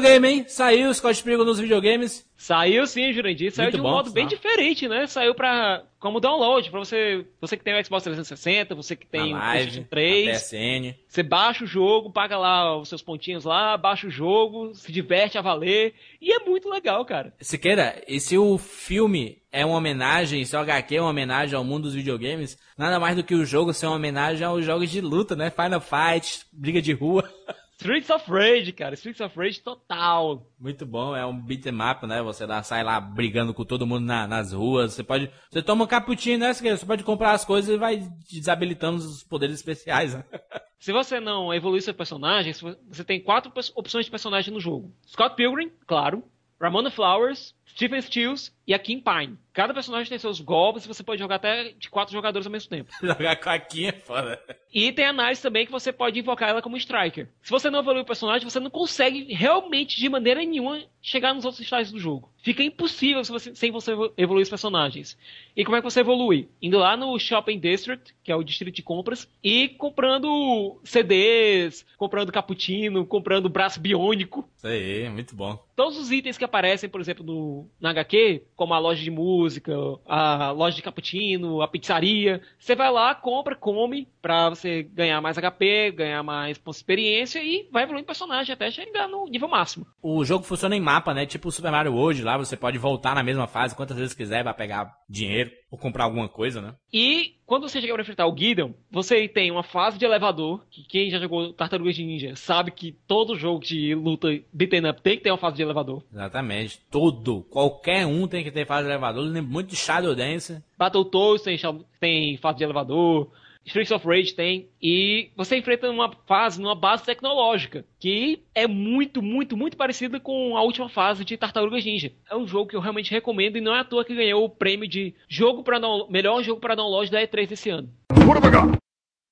Videogame, 0.00 0.28
hein? 0.28 0.44
Saiu 0.48 0.90
o 0.90 0.94
Scott 0.94 1.22
Pilgrim 1.22 1.44
nos 1.44 1.58
videogames. 1.58 2.26
Saiu 2.36 2.86
sim, 2.86 3.12
Jurandir. 3.12 3.52
Saiu 3.52 3.66
Muito 3.66 3.74
de 3.74 3.80
um 3.80 3.84
bom, 3.84 3.90
modo 3.90 4.10
bem 4.12 4.28
sinal. 4.28 4.36
diferente, 4.42 4.88
né? 4.88 5.06
Saiu 5.06 5.34
pra, 5.34 5.82
como 5.98 6.20
download, 6.20 6.70
pra 6.70 6.78
você, 6.78 7.26
você 7.40 7.56
que 7.56 7.64
tem 7.64 7.78
o 7.78 7.84
Xbox 7.84 8.04
360, 8.04 8.74
você 8.74 8.94
que 8.94 9.06
tem 9.06 9.32
Na 9.32 9.38
o 9.38 9.40
live, 9.40 9.80
PlayStation 9.80 9.80
na 9.80 9.88
3. 9.88 10.92
PSN. 10.94 10.98
Você 11.08 11.22
baixa 11.22 11.64
o 11.64 11.66
jogo, 11.66 12.12
paga 12.12 12.38
lá 12.38 12.78
os 12.78 12.88
seus 12.88 13.02
pontinhos 13.02 13.44
lá, 13.44 13.76
baixa 13.76 14.06
o 14.06 14.10
jogo, 14.10 14.72
se 14.74 14.92
diverte 14.92 15.36
a 15.36 15.42
valer. 15.42 15.94
E 16.20 16.32
é 16.32 16.38
muito 16.38 16.68
legal, 16.68 17.04
cara. 17.04 17.34
Siqueira, 17.40 18.00
e 18.06 18.20
se 18.20 18.38
o 18.38 18.56
filme 18.56 19.38
é 19.50 19.66
uma 19.66 19.76
homenagem, 19.76 20.44
se 20.44 20.54
o 20.54 20.60
HQ 20.60 20.96
é 20.96 21.00
uma 21.00 21.10
homenagem 21.10 21.56
ao 21.56 21.64
mundo 21.64 21.84
dos 21.84 21.94
videogames, 21.94 22.56
nada 22.76 23.00
mais 23.00 23.16
do 23.16 23.24
que 23.24 23.34
o 23.34 23.44
jogo 23.44 23.72
ser 23.72 23.86
uma 23.86 23.96
homenagem 23.96 24.44
aos 24.46 24.64
jogos 24.64 24.90
de 24.90 25.00
luta, 25.00 25.34
né? 25.34 25.50
Final 25.50 25.80
Fight, 25.80 26.46
briga 26.52 26.80
de 26.80 26.92
rua. 26.92 27.28
Streets 27.80 28.10
of 28.10 28.28
Rage, 28.28 28.72
cara. 28.72 28.94
Streets 28.94 29.20
of 29.20 29.38
Rage 29.38 29.60
total. 29.60 30.44
Muito 30.58 30.84
bom, 30.84 31.14
é 31.14 31.24
um 31.24 31.40
beat'em 31.40 31.72
up, 31.80 32.04
né? 32.08 32.20
Você 32.22 32.44
dá, 32.44 32.60
sai 32.62 32.82
lá 32.82 33.00
brigando 33.00 33.54
com 33.54 33.64
todo 33.64 33.86
mundo 33.86 34.04
na- 34.04 34.26
nas 34.26 34.52
ruas. 34.52 34.94
Você 34.94 35.04
pode. 35.04 35.30
Você 35.48 35.62
toma 35.62 35.84
um 35.84 35.86
cappuccino, 35.86 36.40
né? 36.44 36.52
Você 36.52 36.84
pode 36.84 37.04
comprar 37.04 37.32
as 37.32 37.44
coisas 37.44 37.72
e 37.72 37.78
vai 37.78 37.98
desabilitando 38.28 38.96
os 38.98 39.22
poderes 39.22 39.54
especiais, 39.54 40.12
né? 40.14 40.24
Se 40.80 40.92
você 40.92 41.18
não 41.20 41.54
evoluir 41.54 41.82
seu 41.82 41.94
personagem, 41.94 42.52
você 42.52 43.04
tem 43.04 43.20
quatro 43.20 43.52
opções 43.74 44.04
de 44.04 44.10
personagem 44.10 44.52
no 44.52 44.60
jogo. 44.60 44.92
Scott 45.06 45.34
Pilgrim, 45.36 45.70
claro. 45.86 46.22
Ramona 46.60 46.90
Flowers, 46.90 47.54
Stephen 47.74 48.00
Stills 48.02 48.52
e 48.66 48.74
a 48.74 48.78
Kim 48.78 49.00
Pine. 49.00 49.38
Cada 49.52 49.72
personagem 49.74 50.08
tem 50.08 50.18
seus 50.18 50.40
golpes 50.40 50.84
e 50.84 50.88
você 50.88 51.02
pode 51.02 51.18
jogar 51.20 51.36
até 51.36 51.72
de 51.72 51.88
quatro 51.90 52.12
jogadores 52.12 52.46
ao 52.46 52.52
mesmo 52.52 52.68
tempo. 52.70 52.90
Jogar 53.02 53.36
com 53.36 53.50
a 53.50 53.58
Kim 53.58 53.86
é 53.86 53.92
foda. 53.92 54.40
E 54.72 54.92
tem 54.92 55.06
a 55.06 55.12
Nice 55.12 55.42
também 55.42 55.66
que 55.66 55.72
você 55.72 55.90
pode 55.92 56.20
invocar 56.20 56.48
ela 56.50 56.62
como 56.62 56.76
Striker. 56.76 57.28
Se 57.42 57.50
você 57.50 57.70
não 57.70 57.80
evoluir 57.80 58.02
o 58.02 58.06
personagem, 58.06 58.48
você 58.48 58.60
não 58.60 58.70
consegue 58.70 59.32
realmente 59.32 59.98
de 59.98 60.08
maneira 60.08 60.40
nenhuma 60.40 60.80
chegar 61.02 61.34
nos 61.34 61.44
outros 61.44 61.60
estágios 61.62 61.90
do 61.90 61.98
jogo. 61.98 62.30
Fica 62.40 62.62
impossível 62.62 63.24
se 63.24 63.32
você- 63.32 63.54
sem 63.54 63.72
você 63.72 63.92
evo- 63.92 64.12
evoluir 64.16 64.42
os 64.44 64.48
personagens. 64.50 65.18
E 65.56 65.64
como 65.64 65.76
é 65.76 65.80
que 65.80 65.90
você 65.90 66.00
evolui? 66.00 66.48
Indo 66.62 66.78
lá 66.78 66.96
no 66.96 67.18
Shopping 67.18 67.58
District, 67.58 68.14
que 68.22 68.30
é 68.30 68.36
o 68.36 68.44
distrito 68.44 68.74
de 68.76 68.82
compras, 68.82 69.26
e 69.42 69.68
comprando 69.70 70.78
CDs, 70.84 71.84
comprando 71.96 72.30
cappuccino, 72.30 73.04
comprando 73.06 73.48
braço 73.48 73.80
biônico. 73.80 74.48
Isso 74.56 74.66
aí, 74.66 75.08
muito 75.08 75.34
bom. 75.34 75.58
Todos 75.74 75.96
os 75.98 76.12
itens 76.12 76.36
que 76.38 76.44
aparecem, 76.44 76.88
por 76.88 77.00
exemplo, 77.00 77.24
no, 77.24 77.57
na 77.80 77.90
HQ, 77.90 78.44
como 78.54 78.74
a 78.74 78.78
loja 78.78 79.02
de 79.02 79.10
música, 79.10 79.72
a 80.06 80.50
loja 80.50 80.76
de 80.76 80.82
cappuccino, 80.82 81.62
a 81.62 81.68
pizzaria, 81.68 82.40
você 82.58 82.74
vai 82.74 82.90
lá, 82.90 83.14
compra, 83.14 83.54
come, 83.54 84.08
pra 84.20 84.50
você 84.50 84.82
ganhar 84.82 85.20
mais 85.20 85.38
HP, 85.38 85.92
ganhar 85.92 86.22
mais 86.22 86.60
experiência 86.68 87.42
e 87.42 87.68
vai 87.72 87.84
evoluindo 87.84 88.04
o 88.04 88.06
personagem 88.06 88.52
até 88.52 88.70
chegar 88.70 89.08
no 89.08 89.26
nível 89.26 89.48
máximo. 89.48 89.86
O 90.02 90.24
jogo 90.24 90.44
funciona 90.44 90.76
em 90.76 90.80
mapa, 90.80 91.14
né? 91.14 91.26
Tipo 91.26 91.48
o 91.48 91.52
Super 91.52 91.70
Mario 91.70 91.94
World 91.94 92.22
lá, 92.22 92.36
você 92.36 92.56
pode 92.56 92.78
voltar 92.78 93.14
na 93.14 93.22
mesma 93.22 93.46
fase 93.46 93.74
quantas 93.74 93.96
vezes 93.96 94.14
quiser, 94.14 94.44
vai 94.44 94.54
pegar 94.54 94.94
dinheiro 95.08 95.50
ou 95.70 95.78
comprar 95.78 96.04
alguma 96.04 96.28
coisa, 96.28 96.60
né? 96.60 96.74
E 96.92 97.34
quando 97.44 97.68
você 97.68 97.80
chega 97.80 97.92
pra 97.92 98.02
enfrentar 98.02 98.26
o 98.26 98.36
Gideon, 98.36 98.72
você 98.90 99.28
tem 99.28 99.50
uma 99.50 99.62
fase 99.62 99.98
de 99.98 100.04
elevador, 100.04 100.64
que 100.70 100.82
quem 100.82 101.10
já 101.10 101.18
jogou 101.18 101.52
Tartarugas 101.52 101.94
de 101.94 102.04
Ninja 102.04 102.36
sabe 102.36 102.70
que 102.70 102.92
todo 103.06 103.36
jogo 103.36 103.60
de 103.60 103.94
luta 103.94 104.28
beaten 104.52 104.88
up 104.88 105.02
tem 105.02 105.16
que 105.16 105.24
ter 105.24 105.30
uma 105.30 105.38
fase 105.38 105.56
de 105.56 105.62
elevador. 105.62 106.02
Exatamente. 106.12 106.80
Todo, 106.90 107.42
qualquer 107.50 108.06
um 108.06 108.26
tem 108.26 108.42
que 108.42 108.50
ter 108.50 108.66
fase 108.66 108.84
de 108.84 108.92
elevador. 108.92 109.24
Lembro 109.24 109.52
muito 109.52 109.70
de 109.70 109.76
Shadow 109.76 110.14
Dance. 110.14 110.62
Battletoads 110.76 111.42
tem, 111.42 111.58
tem 112.00 112.36
fase 112.38 112.58
de 112.58 112.64
elevador, 112.64 113.30
Streets 113.68 113.92
of 113.92 114.06
Rage 114.06 114.34
tem, 114.34 114.68
e 114.80 115.30
você 115.36 115.56
enfrenta 115.56 115.90
uma 115.90 116.10
fase 116.26 116.60
numa 116.60 116.74
base 116.74 117.04
tecnológica, 117.04 117.84
que 118.00 118.42
é 118.54 118.66
muito, 118.66 119.22
muito, 119.22 119.56
muito 119.56 119.76
parecida 119.76 120.18
com 120.18 120.56
a 120.56 120.62
última 120.62 120.88
fase 120.88 121.24
de 121.24 121.36
Tartarugas 121.36 121.84
Ninja. 121.84 122.12
É 122.30 122.36
um 122.36 122.46
jogo 122.46 122.70
que 122.70 122.76
eu 122.76 122.80
realmente 122.80 123.10
recomendo 123.10 123.56
e 123.56 123.60
não 123.60 123.74
é 123.74 123.80
à 123.80 123.84
toa 123.84 124.04
que 124.04 124.14
ganhou 124.14 124.44
o 124.44 124.50
prêmio 124.50 124.88
de 124.88 125.14
jogo 125.28 125.62
para 125.62 125.78
melhor 126.08 126.42
jogo 126.42 126.60
para 126.60 126.74
download 126.74 127.10
da 127.10 127.20
E3 127.20 127.46
desse 127.46 127.70
ano. 127.70 127.88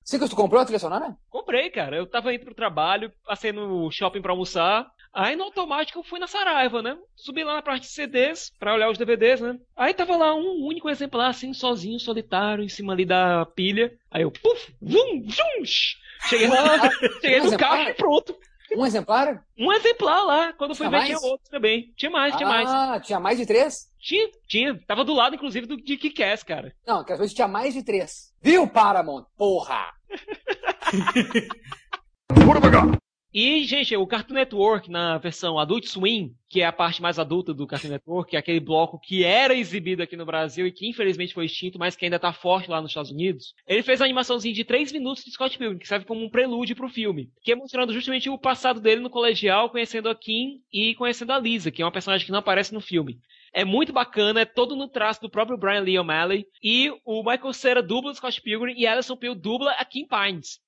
Silas, 0.05 0.31
tu 0.31 0.37
comprou 0.37 0.61
a 0.61 0.65
trilha 0.65 0.79
sonora? 0.79 1.17
Comprei, 1.29 1.69
cara. 1.69 1.97
Eu 1.97 2.07
tava 2.07 2.33
indo 2.33 2.45
pro 2.45 2.55
trabalho, 2.55 3.11
passei 3.27 3.51
no 3.51 3.91
shopping 3.91 4.23
pra 4.23 4.33
almoçar. 4.33 4.89
Aí 5.17 5.35
no 5.35 5.45
automático 5.45 5.99
eu 5.99 6.03
fui 6.03 6.21
na 6.21 6.27
Saraiva, 6.27 6.83
né? 6.83 6.95
Subi 7.17 7.43
lá 7.43 7.55
na 7.55 7.63
parte 7.63 7.85
de 7.85 7.89
CDs 7.89 8.53
pra 8.59 8.75
olhar 8.75 8.91
os 8.91 8.99
DVDs, 8.99 9.41
né? 9.41 9.59
Aí 9.75 9.95
tava 9.95 10.15
lá 10.15 10.35
um 10.35 10.63
único 10.63 10.91
exemplar, 10.91 11.31
assim, 11.31 11.55
sozinho, 11.55 11.99
solitário, 11.99 12.63
em 12.63 12.69
cima 12.69 12.93
ali 12.93 13.07
da 13.07 13.47
pilha. 13.47 13.97
Aí 14.11 14.21
eu, 14.21 14.31
puf, 14.31 14.75
vum, 14.79 15.27
zum, 15.27 15.65
shh. 15.65 15.97
Cheguei 16.29 16.49
lá, 16.49 16.91
cheguei 17.23 17.41
no 17.41 17.47
exemplar? 17.47 17.79
carro 17.79 17.89
e 17.89 17.95
pronto. 17.95 18.37
Um 18.77 18.85
exemplar? 18.85 19.43
Um 19.59 19.73
exemplar 19.73 20.27
lá. 20.27 20.53
Quando 20.53 20.73
eu 20.73 20.77
fui 20.77 20.87
Tinha 20.87 21.01
ver, 21.01 21.07
tinha 21.07 21.19
outro 21.19 21.51
também. 21.51 21.95
Tinha 21.97 22.11
mais, 22.11 22.37
tinha 22.37 22.49
mais. 22.49 22.69
Ah, 22.69 23.01
tinha 23.01 23.19
mais 23.19 23.39
de 23.39 23.47
três? 23.47 23.91
Tinha, 23.99 24.29
tinha. 24.47 24.79
Tava 24.87 25.03
do 25.03 25.15
lado, 25.15 25.35
inclusive, 25.35 25.67
do 25.67 25.79
de 25.79 25.97
Kick-Ass, 25.97 26.43
cara. 26.43 26.75
Não, 26.87 27.03
que 27.03 27.15
às 27.15 27.19
vezes 27.19 27.33
tinha 27.33 27.49
mais 27.49 27.73
de 27.73 27.83
três. 27.83 28.35
Viu, 28.43 28.69
Paramount? 28.69 29.25
Porra! 29.35 29.95
E, 33.39 33.65
gente, 33.65 33.95
o 33.95 34.07
Cartoon 34.07 34.33
Network, 34.33 34.91
na 34.91 35.19
versão 35.19 35.59
Adult 35.59 35.85
Swim, 35.85 36.35
que 36.49 36.63
é 36.63 36.65
a 36.65 36.73
parte 36.73 37.03
mais 37.03 37.19
adulta 37.19 37.53
do 37.53 37.67
Cartoon 37.67 37.91
Network, 37.91 38.31
que 38.31 38.37
é 38.37 38.39
aquele 38.39 38.61
bloco 38.61 38.99
que 38.99 39.25
era 39.25 39.53
exibido 39.53 40.03
aqui 40.03 40.17
no 40.17 40.25
Brasil 40.25 40.67
e 40.67 40.73
que 40.73 40.89
infelizmente 40.89 41.35
foi 41.35 41.45
extinto, 41.45 41.79
mas 41.79 41.95
que 41.95 42.07
ainda 42.07 42.19
tá 42.19 42.33
forte 42.33 42.71
lá 42.71 42.81
nos 42.81 42.93
Estados 42.93 43.11
Unidos, 43.11 43.53
ele 43.67 43.83
fez 43.83 44.01
uma 44.01 44.07
animaçãozinha 44.07 44.55
de 44.55 44.65
3 44.65 44.91
minutos 44.91 45.23
de 45.23 45.31
Scott 45.33 45.59
Pilgrim, 45.59 45.77
que 45.77 45.87
serve 45.87 46.07
como 46.07 46.25
um 46.25 46.31
prelúdio 46.31 46.75
pro 46.75 46.89
filme, 46.89 47.29
que 47.43 47.53
é 47.53 47.55
mostrando 47.55 47.93
justamente 47.93 48.31
o 48.31 48.39
passado 48.39 48.81
dele 48.81 49.03
no 49.03 49.11
colegial, 49.11 49.69
conhecendo 49.69 50.09
a 50.09 50.15
Kim 50.15 50.63
e 50.73 50.95
conhecendo 50.95 51.33
a 51.33 51.39
Lisa, 51.39 51.71
que 51.71 51.83
é 51.83 51.85
uma 51.85 51.93
personagem 51.93 52.25
que 52.25 52.33
não 52.33 52.39
aparece 52.39 52.73
no 52.73 52.81
filme. 52.81 53.19
É 53.53 53.67
muito 53.67 53.93
bacana, 53.93 54.41
é 54.41 54.45
todo 54.47 54.75
no 54.75 54.89
traço 54.89 55.21
do 55.21 55.29
próprio 55.29 55.59
Brian 55.59 55.81
Lee 55.81 55.99
O'Malley, 55.99 56.47
e 56.65 56.91
o 57.05 57.23
Michael 57.23 57.53
Cera 57.53 57.83
dubla 57.83 58.15
Scott 58.15 58.41
Pilgrim 58.41 58.73
e 58.79 58.87
Alison 58.87 59.15
Pill 59.15 59.35
dubla 59.35 59.73
a 59.73 59.85
Kim 59.85 60.07
Pines. 60.07 60.59